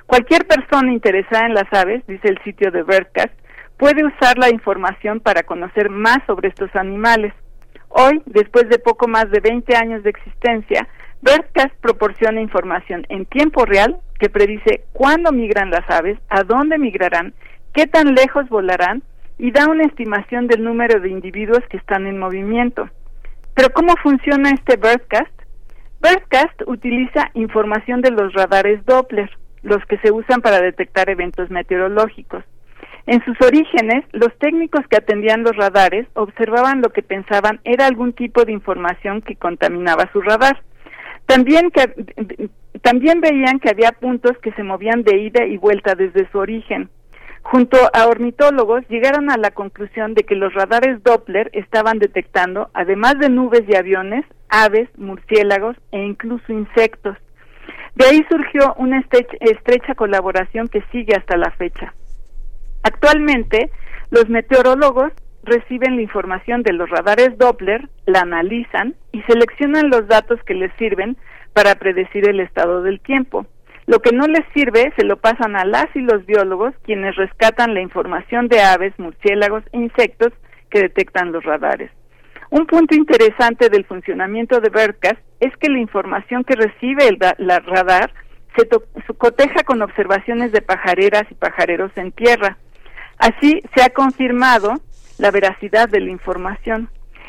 Cualquier 0.06 0.46
persona 0.46 0.92
interesada 0.92 1.46
en 1.46 1.54
las 1.54 1.72
aves, 1.72 2.04
dice 2.08 2.28
el 2.28 2.42
sitio 2.42 2.72
de 2.72 2.82
BirdCast, 2.82 3.32
puede 3.78 4.04
usar 4.04 4.36
la 4.36 4.50
información 4.50 5.20
para 5.20 5.44
conocer 5.44 5.90
más 5.90 6.18
sobre 6.26 6.48
estos 6.48 6.74
animales. 6.74 7.32
Hoy, 7.92 8.22
después 8.26 8.68
de 8.68 8.78
poco 8.78 9.08
más 9.08 9.30
de 9.30 9.40
20 9.40 9.76
años 9.76 10.04
de 10.04 10.10
existencia, 10.10 10.88
BirdCast 11.22 11.74
proporciona 11.80 12.40
información 12.40 13.04
en 13.08 13.26
tiempo 13.26 13.66
real 13.66 13.98
que 14.20 14.30
predice 14.30 14.84
cuándo 14.92 15.32
migran 15.32 15.70
las 15.70 15.88
aves, 15.90 16.16
a 16.28 16.44
dónde 16.44 16.78
migrarán, 16.78 17.34
qué 17.74 17.86
tan 17.86 18.14
lejos 18.14 18.48
volarán 18.48 19.02
y 19.38 19.50
da 19.50 19.66
una 19.68 19.84
estimación 19.84 20.46
del 20.46 20.62
número 20.62 21.00
de 21.00 21.10
individuos 21.10 21.64
que 21.68 21.78
están 21.78 22.06
en 22.06 22.18
movimiento. 22.18 22.88
Pero 23.54 23.70
¿cómo 23.70 23.94
funciona 24.02 24.50
este 24.50 24.76
BirdCast? 24.76 25.32
BirdCast 26.00 26.62
utiliza 26.66 27.30
información 27.34 28.02
de 28.02 28.12
los 28.12 28.32
radares 28.34 28.86
Doppler, 28.86 29.30
los 29.62 29.84
que 29.86 29.98
se 29.98 30.12
usan 30.12 30.40
para 30.40 30.60
detectar 30.60 31.10
eventos 31.10 31.50
meteorológicos. 31.50 32.44
En 33.06 33.24
sus 33.24 33.40
orígenes, 33.40 34.04
los 34.12 34.36
técnicos 34.38 34.86
que 34.88 34.96
atendían 34.96 35.42
los 35.42 35.56
radares 35.56 36.06
observaban 36.14 36.82
lo 36.82 36.90
que 36.90 37.02
pensaban 37.02 37.60
era 37.64 37.86
algún 37.86 38.12
tipo 38.12 38.44
de 38.44 38.52
información 38.52 39.22
que 39.22 39.36
contaminaba 39.36 40.10
su 40.12 40.20
radar. 40.20 40.62
También, 41.26 41.70
también 42.82 43.20
veían 43.20 43.58
que 43.60 43.70
había 43.70 43.92
puntos 43.92 44.36
que 44.38 44.52
se 44.52 44.62
movían 44.62 45.02
de 45.02 45.18
ida 45.18 45.46
y 45.46 45.56
vuelta 45.56 45.94
desde 45.94 46.28
su 46.30 46.38
origen. 46.38 46.90
Junto 47.42 47.78
a 47.94 48.06
ornitólogos 48.06 48.86
llegaron 48.88 49.30
a 49.30 49.36
la 49.36 49.50
conclusión 49.50 50.14
de 50.14 50.24
que 50.24 50.34
los 50.34 50.52
radares 50.52 51.02
Doppler 51.02 51.50
estaban 51.54 51.98
detectando, 51.98 52.70
además 52.74 53.18
de 53.18 53.30
nubes 53.30 53.62
y 53.66 53.76
aviones, 53.76 54.24
aves, 54.50 54.88
murciélagos 54.98 55.76
e 55.90 55.98
incluso 55.98 56.52
insectos. 56.52 57.16
De 57.94 58.06
ahí 58.06 58.24
surgió 58.28 58.74
una 58.76 59.02
estrecha 59.40 59.94
colaboración 59.94 60.68
que 60.68 60.82
sigue 60.92 61.16
hasta 61.16 61.36
la 61.36 61.50
fecha. 61.52 61.94
Actualmente, 62.82 63.70
los 64.10 64.28
meteorólogos 64.28 65.12
reciben 65.42 65.96
la 65.96 66.02
información 66.02 66.62
de 66.62 66.72
los 66.72 66.88
radares 66.90 67.36
Doppler, 67.38 67.88
la 68.06 68.20
analizan 68.20 68.94
y 69.12 69.22
seleccionan 69.22 69.90
los 69.90 70.06
datos 70.06 70.38
que 70.44 70.54
les 70.54 70.72
sirven 70.78 71.16
para 71.52 71.74
predecir 71.76 72.28
el 72.28 72.40
estado 72.40 72.82
del 72.82 73.00
tiempo. 73.00 73.46
Lo 73.86 74.00
que 74.00 74.12
no 74.12 74.26
les 74.26 74.46
sirve 74.54 74.92
se 74.96 75.04
lo 75.04 75.16
pasan 75.16 75.56
a 75.56 75.64
las 75.64 75.86
y 75.94 76.00
los 76.00 76.24
biólogos, 76.26 76.74
quienes 76.84 77.16
rescatan 77.16 77.74
la 77.74 77.80
información 77.80 78.48
de 78.48 78.60
aves, 78.60 78.92
murciélagos 78.98 79.64
e 79.72 79.78
insectos 79.78 80.32
que 80.70 80.80
detectan 80.80 81.32
los 81.32 81.42
radares. 81.44 81.90
Un 82.50 82.66
punto 82.66 82.94
interesante 82.94 83.68
del 83.68 83.84
funcionamiento 83.84 84.60
de 84.60 84.70
BirdCast 84.70 85.20
es 85.40 85.56
que 85.56 85.68
la 85.68 85.78
información 85.78 86.44
que 86.44 86.56
recibe 86.56 87.08
el 87.08 87.18
radar 87.48 88.12
se 88.56 88.68
coteja 89.16 89.62
con 89.64 89.82
observaciones 89.82 90.52
de 90.52 90.60
pajareras 90.60 91.24
y 91.30 91.34
pajareros 91.34 91.92
en 91.96 92.12
tierra. 92.12 92.58
Así 93.20 93.62
se 93.74 93.82
ha 93.82 93.90
confirmado 93.90 94.80
la 95.18 95.30
veracidad 95.30 95.90
de 95.90 96.00
la 96.00 96.10
información. 96.10 96.88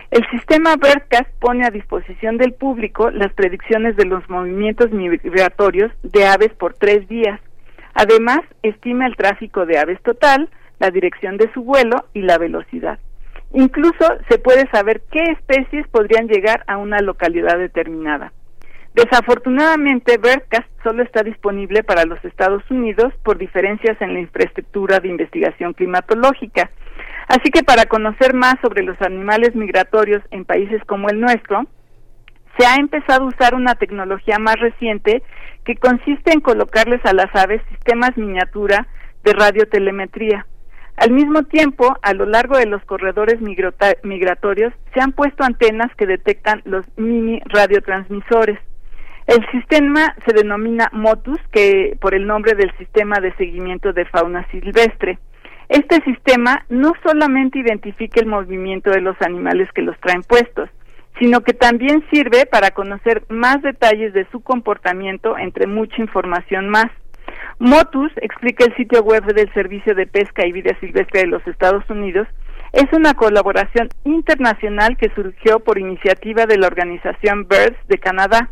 El 0.09 0.25
sistema 0.29 0.77
BirdCast 0.77 1.29
pone 1.37 1.65
a 1.65 1.69
disposición 1.69 2.37
del 2.37 2.53
público 2.53 3.11
las 3.11 3.33
predicciones 3.33 3.97
de 3.97 4.05
los 4.05 4.27
movimientos 4.29 4.89
migratorios 4.91 5.91
de 6.01 6.25
aves 6.25 6.53
por 6.53 6.75
tres 6.75 7.09
días. 7.09 7.41
Además, 7.93 8.39
estima 8.63 9.05
el 9.05 9.17
tráfico 9.17 9.65
de 9.65 9.79
aves 9.79 10.01
total, 10.01 10.49
la 10.79 10.91
dirección 10.91 11.35
de 11.35 11.51
su 11.53 11.61
vuelo 11.61 12.05
y 12.13 12.21
la 12.21 12.37
velocidad. 12.37 12.97
Incluso 13.53 14.05
se 14.29 14.37
puede 14.37 14.69
saber 14.69 15.01
qué 15.11 15.23
especies 15.33 15.85
podrían 15.89 16.27
llegar 16.27 16.63
a 16.67 16.77
una 16.77 16.99
localidad 16.99 17.57
determinada. 17.57 18.31
Desafortunadamente, 18.93 20.17
BirdCast 20.17 20.67
solo 20.83 21.03
está 21.03 21.23
disponible 21.23 21.83
para 21.83 22.05
los 22.05 22.23
Estados 22.25 22.63
Unidos 22.69 23.13
por 23.23 23.37
diferencias 23.37 23.99
en 24.01 24.13
la 24.13 24.19
infraestructura 24.19 24.99
de 24.99 25.07
investigación 25.07 25.73
climatológica. 25.73 26.69
Así 27.27 27.49
que 27.51 27.63
para 27.63 27.85
conocer 27.85 28.33
más 28.33 28.55
sobre 28.61 28.83
los 28.83 29.01
animales 29.01 29.55
migratorios 29.55 30.21
en 30.31 30.43
países 30.43 30.83
como 30.85 31.09
el 31.09 31.21
nuestro, 31.21 31.65
se 32.57 32.65
ha 32.65 32.75
empezado 32.75 33.23
a 33.23 33.27
usar 33.29 33.55
una 33.55 33.75
tecnología 33.75 34.37
más 34.39 34.57
reciente 34.59 35.23
que 35.63 35.77
consiste 35.77 36.33
en 36.33 36.41
colocarles 36.41 36.99
a 37.05 37.13
las 37.13 37.33
aves 37.33 37.61
sistemas 37.69 38.17
miniatura 38.17 38.87
de 39.23 39.31
radiotelemetría. 39.31 40.45
Al 40.97 41.11
mismo 41.11 41.43
tiempo, 41.43 41.95
a 42.01 42.13
lo 42.13 42.25
largo 42.25 42.57
de 42.57 42.65
los 42.65 42.83
corredores 42.83 43.39
migratorios 43.39 44.73
se 44.93 44.99
han 44.99 45.13
puesto 45.13 45.43
antenas 45.45 45.95
que 45.95 46.05
detectan 46.05 46.61
los 46.65 46.85
mini 46.97 47.41
radiotransmisores. 47.45 48.59
El 49.27 49.45
sistema 49.51 50.15
se 50.25 50.33
denomina 50.33 50.89
MOTUS, 50.91 51.39
que 51.51 51.97
por 52.01 52.13
el 52.13 52.25
nombre 52.25 52.55
del 52.55 52.71
sistema 52.77 53.19
de 53.19 53.33
seguimiento 53.35 53.93
de 53.93 54.05
fauna 54.05 54.47
silvestre. 54.51 55.19
Este 55.69 56.03
sistema 56.03 56.65
no 56.69 56.93
solamente 57.05 57.59
identifica 57.59 58.19
el 58.19 58.27
movimiento 58.27 58.89
de 58.91 59.01
los 59.01 59.15
animales 59.21 59.69
que 59.73 59.83
los 59.83 59.97
traen 60.01 60.23
puestos, 60.23 60.69
sino 61.19 61.41
que 61.41 61.53
también 61.53 62.03
sirve 62.11 62.45
para 62.45 62.71
conocer 62.71 63.23
más 63.29 63.61
detalles 63.61 64.13
de 64.13 64.27
su 64.31 64.41
comportamiento, 64.41 65.37
entre 65.37 65.67
mucha 65.67 66.01
información 66.01 66.67
más. 66.67 66.87
Motus, 67.59 68.11
explica 68.17 68.65
el 68.65 68.75
sitio 68.75 69.03
web 69.03 69.23
del 69.23 69.53
Servicio 69.53 69.93
de 69.93 70.07
Pesca 70.07 70.45
y 70.45 70.51
Vida 70.51 70.75
Silvestre 70.79 71.21
de 71.21 71.27
los 71.27 71.45
Estados 71.47 71.87
Unidos, 71.89 72.27
es 72.73 72.85
una 72.93 73.13
colaboración 73.13 73.89
internacional 74.05 74.95
que 74.97 75.11
surgió 75.13 75.59
por 75.59 75.77
iniciativa 75.77 76.45
de 76.45 76.57
la 76.57 76.67
organización 76.67 77.47
BIRDS 77.47 77.87
de 77.87 77.97
Canadá. 77.97 78.49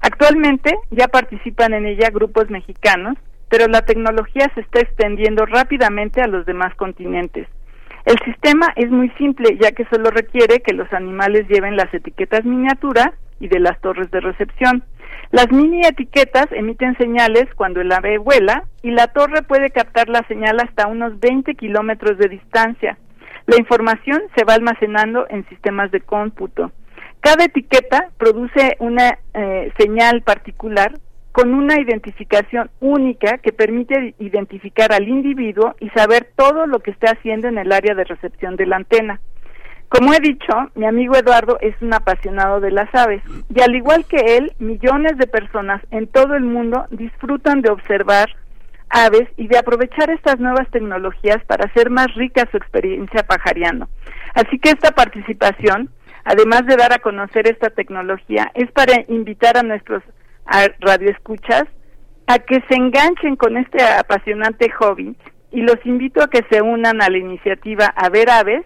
Actualmente 0.00 0.74
ya 0.90 1.08
participan 1.08 1.74
en 1.74 1.86
ella 1.86 2.10
grupos 2.10 2.50
mexicanos, 2.50 3.16
pero 3.48 3.66
la 3.68 3.82
tecnología 3.82 4.50
se 4.54 4.60
está 4.60 4.80
extendiendo 4.80 5.46
rápidamente 5.46 6.20
a 6.20 6.26
los 6.26 6.46
demás 6.46 6.74
continentes. 6.74 7.48
El 8.04 8.18
sistema 8.24 8.72
es 8.76 8.88
muy 8.90 9.10
simple, 9.18 9.58
ya 9.60 9.72
que 9.72 9.84
solo 9.86 10.10
requiere 10.10 10.60
que 10.60 10.74
los 10.74 10.92
animales 10.92 11.48
lleven 11.48 11.76
las 11.76 11.92
etiquetas 11.92 12.44
miniatura 12.44 13.14
y 13.40 13.48
de 13.48 13.58
las 13.58 13.80
torres 13.80 14.10
de 14.12 14.20
recepción. 14.20 14.84
Las 15.32 15.50
mini 15.50 15.80
etiquetas 15.80 16.46
emiten 16.52 16.96
señales 16.98 17.46
cuando 17.56 17.80
el 17.80 17.90
ave 17.90 18.18
vuela 18.18 18.62
y 18.82 18.92
la 18.92 19.08
torre 19.08 19.42
puede 19.42 19.70
captar 19.70 20.08
la 20.08 20.22
señal 20.28 20.60
hasta 20.60 20.86
unos 20.86 21.18
20 21.18 21.54
kilómetros 21.56 22.16
de 22.18 22.28
distancia. 22.28 22.96
La 23.46 23.56
información 23.58 24.22
se 24.36 24.44
va 24.44 24.54
almacenando 24.54 25.26
en 25.28 25.44
sistemas 25.48 25.90
de 25.90 26.00
cómputo. 26.00 26.70
Cada 27.20 27.44
etiqueta 27.44 28.10
produce 28.18 28.76
una 28.78 29.18
eh, 29.34 29.72
señal 29.78 30.22
particular 30.22 30.92
con 31.32 31.52
una 31.52 31.78
identificación 31.78 32.70
única 32.80 33.38
que 33.38 33.52
permite 33.52 34.14
identificar 34.18 34.92
al 34.92 35.06
individuo 35.06 35.74
y 35.80 35.90
saber 35.90 36.30
todo 36.34 36.66
lo 36.66 36.80
que 36.80 36.92
está 36.92 37.10
haciendo 37.10 37.48
en 37.48 37.58
el 37.58 37.72
área 37.72 37.94
de 37.94 38.04
recepción 38.04 38.56
de 38.56 38.64
la 38.64 38.76
antena. 38.76 39.20
Como 39.88 40.14
he 40.14 40.20
dicho, 40.20 40.52
mi 40.74 40.86
amigo 40.86 41.14
Eduardo 41.14 41.58
es 41.60 41.74
un 41.80 41.94
apasionado 41.94 42.60
de 42.60 42.70
las 42.70 42.92
aves 42.94 43.22
y 43.54 43.60
al 43.60 43.74
igual 43.74 44.04
que 44.06 44.36
él, 44.38 44.52
millones 44.58 45.16
de 45.18 45.26
personas 45.26 45.82
en 45.90 46.06
todo 46.06 46.34
el 46.34 46.44
mundo 46.44 46.86
disfrutan 46.90 47.60
de 47.60 47.70
observar 47.70 48.28
aves 48.88 49.28
y 49.36 49.46
de 49.46 49.58
aprovechar 49.58 50.10
estas 50.10 50.40
nuevas 50.40 50.68
tecnologías 50.70 51.44
para 51.46 51.66
hacer 51.66 51.90
más 51.90 52.12
rica 52.14 52.48
su 52.50 52.56
experiencia 52.56 53.22
pajariano. 53.24 53.88
Así 54.34 54.58
que 54.58 54.70
esta 54.70 54.90
participación 54.92 55.90
además 56.26 56.66
de 56.66 56.76
dar 56.76 56.92
a 56.92 56.98
conocer 56.98 57.48
esta 57.48 57.70
tecnología, 57.70 58.50
es 58.54 58.70
para 58.72 59.04
invitar 59.08 59.56
a 59.56 59.62
nuestros 59.62 60.02
radioescuchas 60.80 61.64
a 62.26 62.38
que 62.40 62.60
se 62.68 62.74
enganchen 62.74 63.36
con 63.36 63.56
este 63.56 63.82
apasionante 63.82 64.68
hobby 64.70 65.16
y 65.52 65.62
los 65.62 65.76
invito 65.84 66.22
a 66.22 66.28
que 66.28 66.44
se 66.50 66.60
unan 66.60 67.00
a 67.00 67.08
la 67.08 67.18
iniciativa 67.18 67.86
A 67.86 68.10
ver 68.10 68.28
Aves, 68.30 68.64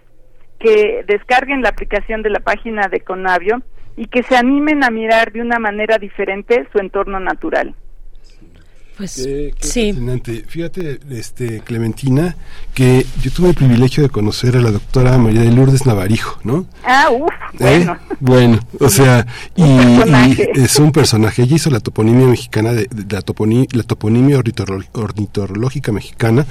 que 0.59 1.03
descarguen 1.07 1.61
la 1.61 1.69
aplicación 1.69 2.23
de 2.23 2.31
la 2.31 2.39
página 2.39 2.87
de 2.87 3.01
Conavio 3.01 3.61
y 3.95 4.07
que 4.07 4.23
se 4.23 4.35
animen 4.35 4.83
a 4.83 4.89
mirar 4.89 5.31
de 5.31 5.41
una 5.41 5.59
manera 5.59 5.97
diferente 5.99 6.67
su 6.71 6.79
entorno 6.79 7.19
natural. 7.19 7.75
Pues 8.97 9.15
qué, 9.15 9.53
sí. 9.59 9.95
Fíjate, 10.47 10.99
este, 11.09 11.61
Clementina, 11.61 12.35
que 12.73 13.05
yo 13.21 13.31
tuve 13.31 13.49
el 13.49 13.55
privilegio 13.55 14.03
de 14.03 14.09
conocer 14.09 14.57
a 14.57 14.61
la 14.61 14.71
doctora 14.71 15.17
María 15.17 15.41
de 15.41 15.51
Lourdes 15.51 15.85
Navarijo, 15.85 16.39
¿no? 16.43 16.65
Ah, 16.83 17.07
uff, 17.09 17.31
¿Eh? 17.59 17.85
bueno. 17.85 17.97
Bueno, 18.19 18.59
o 18.79 18.89
sea, 18.89 19.25
y, 19.55 19.63
es 20.55 20.77
un 20.77 20.91
personaje. 20.91 21.43
Ella 21.43 21.55
hizo 21.55 21.69
la 21.69 21.79
toponimia 21.79 22.27
mexicana, 22.27 22.73
de, 22.73 22.87
la, 23.09 23.23
la 23.71 23.83
toponimia 23.83 24.37
ornitorológica 24.93 25.91
mexicana, 25.91 26.45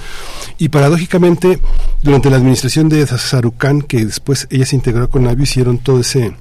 y 0.58 0.68
paradójicamente, 0.68 1.60
durante 2.02 2.30
la 2.30 2.36
administración 2.36 2.88
de 2.88 3.06
Sarucán, 3.06 3.82
que 3.82 4.04
después 4.04 4.48
ella 4.50 4.66
se 4.66 4.76
integró 4.76 5.08
con 5.08 5.24
Navio, 5.24 5.44
hicieron 5.44 5.78
todo 5.78 6.00
ese 6.00 6.32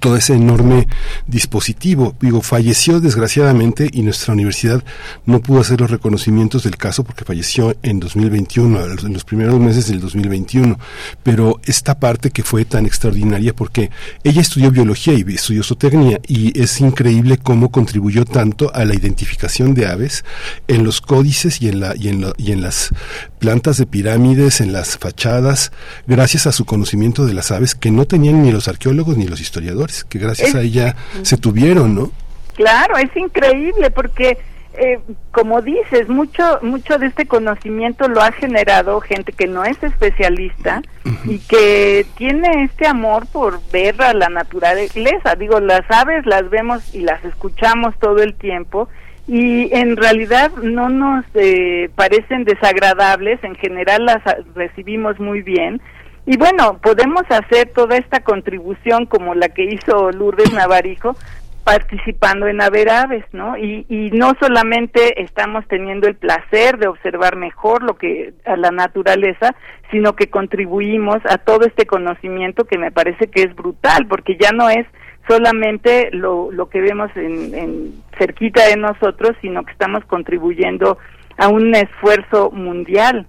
todo 0.00 0.16
ese 0.16 0.34
enorme 0.34 0.88
dispositivo. 1.26 2.14
Digo, 2.20 2.40
falleció 2.42 3.00
desgraciadamente 3.00 3.88
y 3.92 4.02
nuestra 4.02 4.32
universidad 4.32 4.82
no 5.26 5.40
pudo 5.40 5.60
hacer 5.60 5.80
los 5.80 5.90
reconocimientos 5.90 6.62
del 6.62 6.76
caso 6.76 7.04
porque 7.04 7.24
falleció 7.24 7.76
en 7.82 8.00
2021, 8.00 8.84
en 8.84 9.12
los 9.12 9.24
primeros 9.24 9.60
meses 9.60 9.88
del 9.88 10.00
2021. 10.00 10.78
Pero 11.22 11.60
esta 11.64 11.98
parte 11.98 12.30
que 12.30 12.42
fue 12.42 12.64
tan 12.64 12.86
extraordinaria 12.86 13.54
porque 13.54 13.90
ella 14.22 14.40
estudió 14.40 14.70
biología 14.70 15.14
y 15.14 15.24
estudió 15.34 15.62
zootecnia 15.62 16.20
y 16.26 16.58
es 16.58 16.80
increíble 16.80 17.38
cómo 17.38 17.70
contribuyó 17.70 18.24
tanto 18.24 18.74
a 18.74 18.84
la 18.84 18.94
identificación 18.94 19.74
de 19.74 19.86
aves 19.86 20.24
en 20.66 20.84
los 20.84 21.00
códices 21.00 21.60
y 21.60 21.68
en, 21.68 21.80
la, 21.80 21.94
y 21.96 22.08
en, 22.08 22.24
y 22.38 22.52
en 22.52 22.62
las 22.62 22.90
plantas 23.38 23.76
de 23.76 23.86
pirámides, 23.86 24.60
en 24.60 24.72
las 24.72 24.96
fachadas, 24.96 25.72
gracias 26.06 26.46
a 26.46 26.52
su 26.52 26.64
conocimiento 26.64 27.26
de 27.26 27.34
las 27.34 27.50
aves 27.50 27.74
que 27.74 27.90
no 27.90 28.06
tenían 28.06 28.42
ni 28.42 28.50
los 28.50 28.68
arqueólogos 28.68 29.18
ni 29.18 29.26
los 29.26 29.40
historiadores 29.40 29.73
que 30.08 30.18
gracias 30.18 30.54
a 30.54 30.60
ella 30.60 30.96
se 31.22 31.36
tuvieron, 31.36 31.94
¿no? 31.94 32.12
Claro, 32.54 32.96
es 32.96 33.14
increíble 33.16 33.90
porque, 33.90 34.38
eh, 34.74 35.00
como 35.32 35.60
dices, 35.60 36.08
mucho, 36.08 36.60
mucho 36.62 36.98
de 36.98 37.06
este 37.06 37.26
conocimiento 37.26 38.08
lo 38.08 38.22
ha 38.22 38.32
generado 38.32 39.00
gente 39.00 39.32
que 39.32 39.46
no 39.46 39.64
es 39.64 39.82
especialista 39.82 40.82
y 41.24 41.38
que 41.40 42.06
tiene 42.16 42.64
este 42.64 42.86
amor 42.86 43.26
por 43.26 43.60
ver 43.72 44.00
a 44.02 44.14
la 44.14 44.28
naturaleza. 44.28 45.34
Digo, 45.36 45.60
las 45.60 45.82
aves 45.90 46.24
las 46.26 46.48
vemos 46.48 46.94
y 46.94 47.00
las 47.00 47.24
escuchamos 47.24 47.94
todo 47.98 48.22
el 48.22 48.34
tiempo 48.34 48.88
y 49.26 49.74
en 49.74 49.96
realidad 49.96 50.52
no 50.62 50.88
nos 50.90 51.24
eh, 51.34 51.88
parecen 51.94 52.44
desagradables, 52.44 53.42
en 53.42 53.54
general 53.54 54.04
las 54.04 54.22
recibimos 54.54 55.18
muy 55.18 55.40
bien 55.40 55.80
y 56.26 56.36
bueno, 56.36 56.78
podemos 56.82 57.22
hacer 57.28 57.70
toda 57.74 57.96
esta 57.96 58.20
contribución 58.20 59.06
como 59.06 59.34
la 59.34 59.48
que 59.48 59.64
hizo 59.64 60.10
Lourdes 60.10 60.52
Navarijo 60.52 61.16
participando 61.64 62.46
en 62.46 62.60
Haber 62.60 62.90
Aves, 62.90 63.24
¿no? 63.32 63.56
Y, 63.56 63.86
y 63.88 64.10
no 64.10 64.34
solamente 64.38 65.22
estamos 65.22 65.66
teniendo 65.66 66.06
el 66.06 66.14
placer 66.14 66.78
de 66.78 66.88
observar 66.88 67.36
mejor 67.36 67.82
lo 67.82 67.96
que 67.96 68.34
a 68.44 68.56
la 68.56 68.70
naturaleza, 68.70 69.54
sino 69.90 70.14
que 70.14 70.28
contribuimos 70.28 71.16
a 71.24 71.38
todo 71.38 71.66
este 71.66 71.86
conocimiento 71.86 72.64
que 72.64 72.78
me 72.78 72.92
parece 72.92 73.28
que 73.28 73.42
es 73.42 73.54
brutal, 73.54 74.06
porque 74.08 74.36
ya 74.38 74.52
no 74.52 74.68
es 74.68 74.86
solamente 75.26 76.10
lo, 76.12 76.50
lo 76.52 76.68
que 76.68 76.82
vemos 76.82 77.10
en, 77.16 77.54
en 77.54 77.94
cerquita 78.18 78.66
de 78.66 78.76
nosotros, 78.76 79.32
sino 79.40 79.64
que 79.64 79.72
estamos 79.72 80.04
contribuyendo 80.04 80.98
a 81.38 81.48
un 81.48 81.74
esfuerzo 81.74 82.50
mundial. 82.50 83.26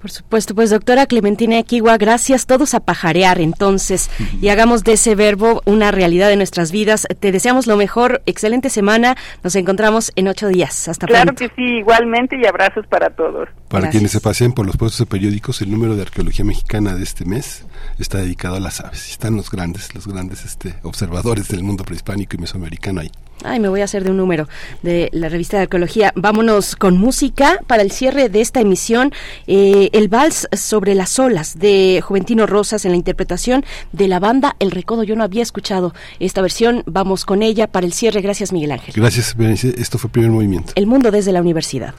Por 0.00 0.12
supuesto, 0.12 0.54
pues 0.54 0.70
doctora 0.70 1.06
Clementina 1.06 1.58
Equigua, 1.58 1.96
gracias 1.98 2.46
todos 2.46 2.74
a 2.74 2.80
pajarear 2.80 3.40
entonces 3.40 4.10
y 4.40 4.48
hagamos 4.48 4.84
de 4.84 4.92
ese 4.92 5.16
verbo 5.16 5.60
una 5.64 5.90
realidad 5.90 6.28
de 6.28 6.36
nuestras 6.36 6.70
vidas. 6.70 7.06
Te 7.18 7.32
deseamos 7.32 7.66
lo 7.66 7.76
mejor, 7.76 8.22
excelente 8.24 8.70
semana, 8.70 9.16
nos 9.42 9.56
encontramos 9.56 10.12
en 10.14 10.28
ocho 10.28 10.46
días. 10.48 10.86
Hasta 10.88 11.08
claro 11.08 11.34
pronto. 11.34 11.48
que 11.48 11.54
sí, 11.56 11.78
igualmente 11.78 12.36
y 12.40 12.46
abrazos 12.46 12.86
para 12.86 13.10
todos. 13.10 13.48
Para 13.68 13.82
Gracias. 13.82 13.90
quienes 13.90 14.12
se 14.12 14.20
pasen 14.20 14.52
por 14.52 14.66
los 14.66 14.76
puestos 14.76 15.00
de 15.00 15.06
periódicos, 15.06 15.62
el 15.62 15.70
número 15.70 15.96
de 15.96 16.02
arqueología 16.02 16.44
mexicana 16.44 16.94
de 16.94 17.02
este 17.02 17.24
mes 17.24 17.66
está 17.98 18.18
dedicado 18.18 18.54
a 18.56 18.60
las 18.60 18.80
aves. 18.80 19.10
Están 19.10 19.36
los 19.36 19.50
grandes, 19.50 19.94
los 19.96 20.06
grandes 20.06 20.44
este, 20.44 20.76
observadores 20.82 21.48
del 21.48 21.64
mundo 21.64 21.84
prehispánico 21.84 22.36
y 22.36 22.38
mesoamericano 22.38 23.00
ahí. 23.00 23.10
Ay, 23.44 23.60
me 23.60 23.68
voy 23.68 23.80
a 23.80 23.84
hacer 23.84 24.04
de 24.04 24.10
un 24.10 24.16
número 24.16 24.48
de 24.82 25.08
la 25.12 25.28
revista 25.28 25.56
de 25.56 25.64
arqueología. 25.64 26.12
Vámonos 26.16 26.76
con 26.76 26.98
música 26.98 27.60
para 27.66 27.82
el 27.82 27.90
cierre 27.90 28.28
de 28.28 28.40
esta 28.40 28.60
emisión. 28.60 29.12
Eh, 29.46 29.90
el 29.92 30.08
vals 30.08 30.48
sobre 30.52 30.94
las 30.94 31.18
olas 31.18 31.58
de 31.58 32.02
Juventino 32.02 32.46
Rosas 32.46 32.84
en 32.84 32.92
la 32.92 32.96
interpretación 32.96 33.64
de 33.92 34.08
la 34.08 34.18
banda 34.18 34.56
El 34.58 34.70
Recodo. 34.70 35.04
Yo 35.04 35.16
no 35.16 35.24
había 35.24 35.42
escuchado 35.42 35.94
esta 36.18 36.42
versión. 36.42 36.82
Vamos 36.86 37.24
con 37.24 37.42
ella 37.42 37.66
para 37.66 37.86
el 37.86 37.92
cierre. 37.92 38.20
Gracias, 38.20 38.52
Miguel 38.52 38.72
Ángel. 38.72 38.94
Gracias, 38.96 39.36
Berenice. 39.36 39.74
Esto 39.78 39.98
fue 39.98 40.10
Primer 40.10 40.30
Movimiento. 40.30 40.72
El 40.74 40.86
mundo 40.86 41.10
desde 41.10 41.32
la 41.32 41.40
universidad. 41.40 41.94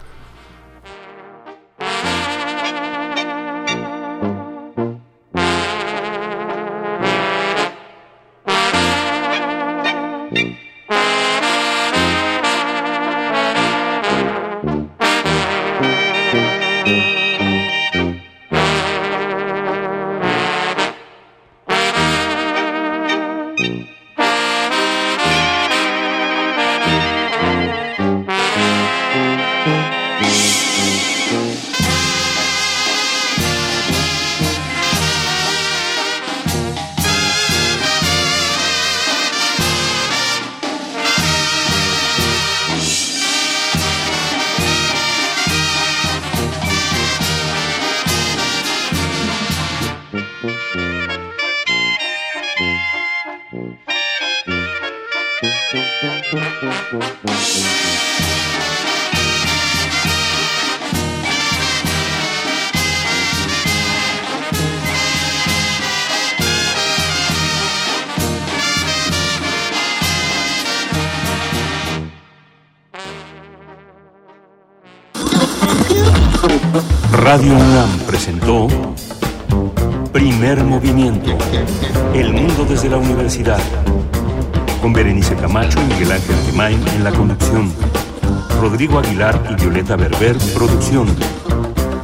Berber, 89.95 90.38
producción. 90.53 91.08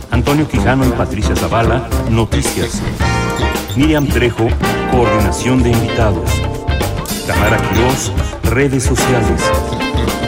Antonio 0.09 0.47
Quijano 0.47 0.85
y 0.85 0.89
Patricia 0.89 1.35
Zavala, 1.35 1.87
noticias. 2.09 2.81
Miriam 3.75 4.07
Trejo, 4.07 4.47
coordinación 4.91 5.61
de 5.61 5.71
invitados. 5.71 6.29
Tamara 7.27 7.57
Quirós, 7.57 8.11
redes 8.43 8.83
sociales. 8.83 9.41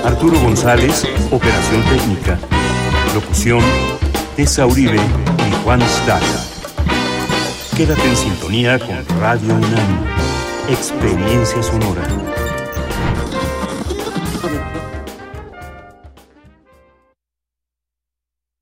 Arturo 0.05 0.39
González, 0.39 1.07
operación 1.31 1.81
técnica. 1.83 2.37
Locución, 3.15 3.61
Tessa 4.35 4.67
Uribe 4.67 4.97
y 4.99 5.63
Juan 5.63 5.81
Staca. 5.81 6.43
Quédate 7.75 8.07
en 8.07 8.15
sintonía 8.17 8.77
con 8.77 9.19
Radio 9.19 9.55
UNAM. 9.55 10.05
Experiencia 10.69 11.63
sonora. 11.63 12.03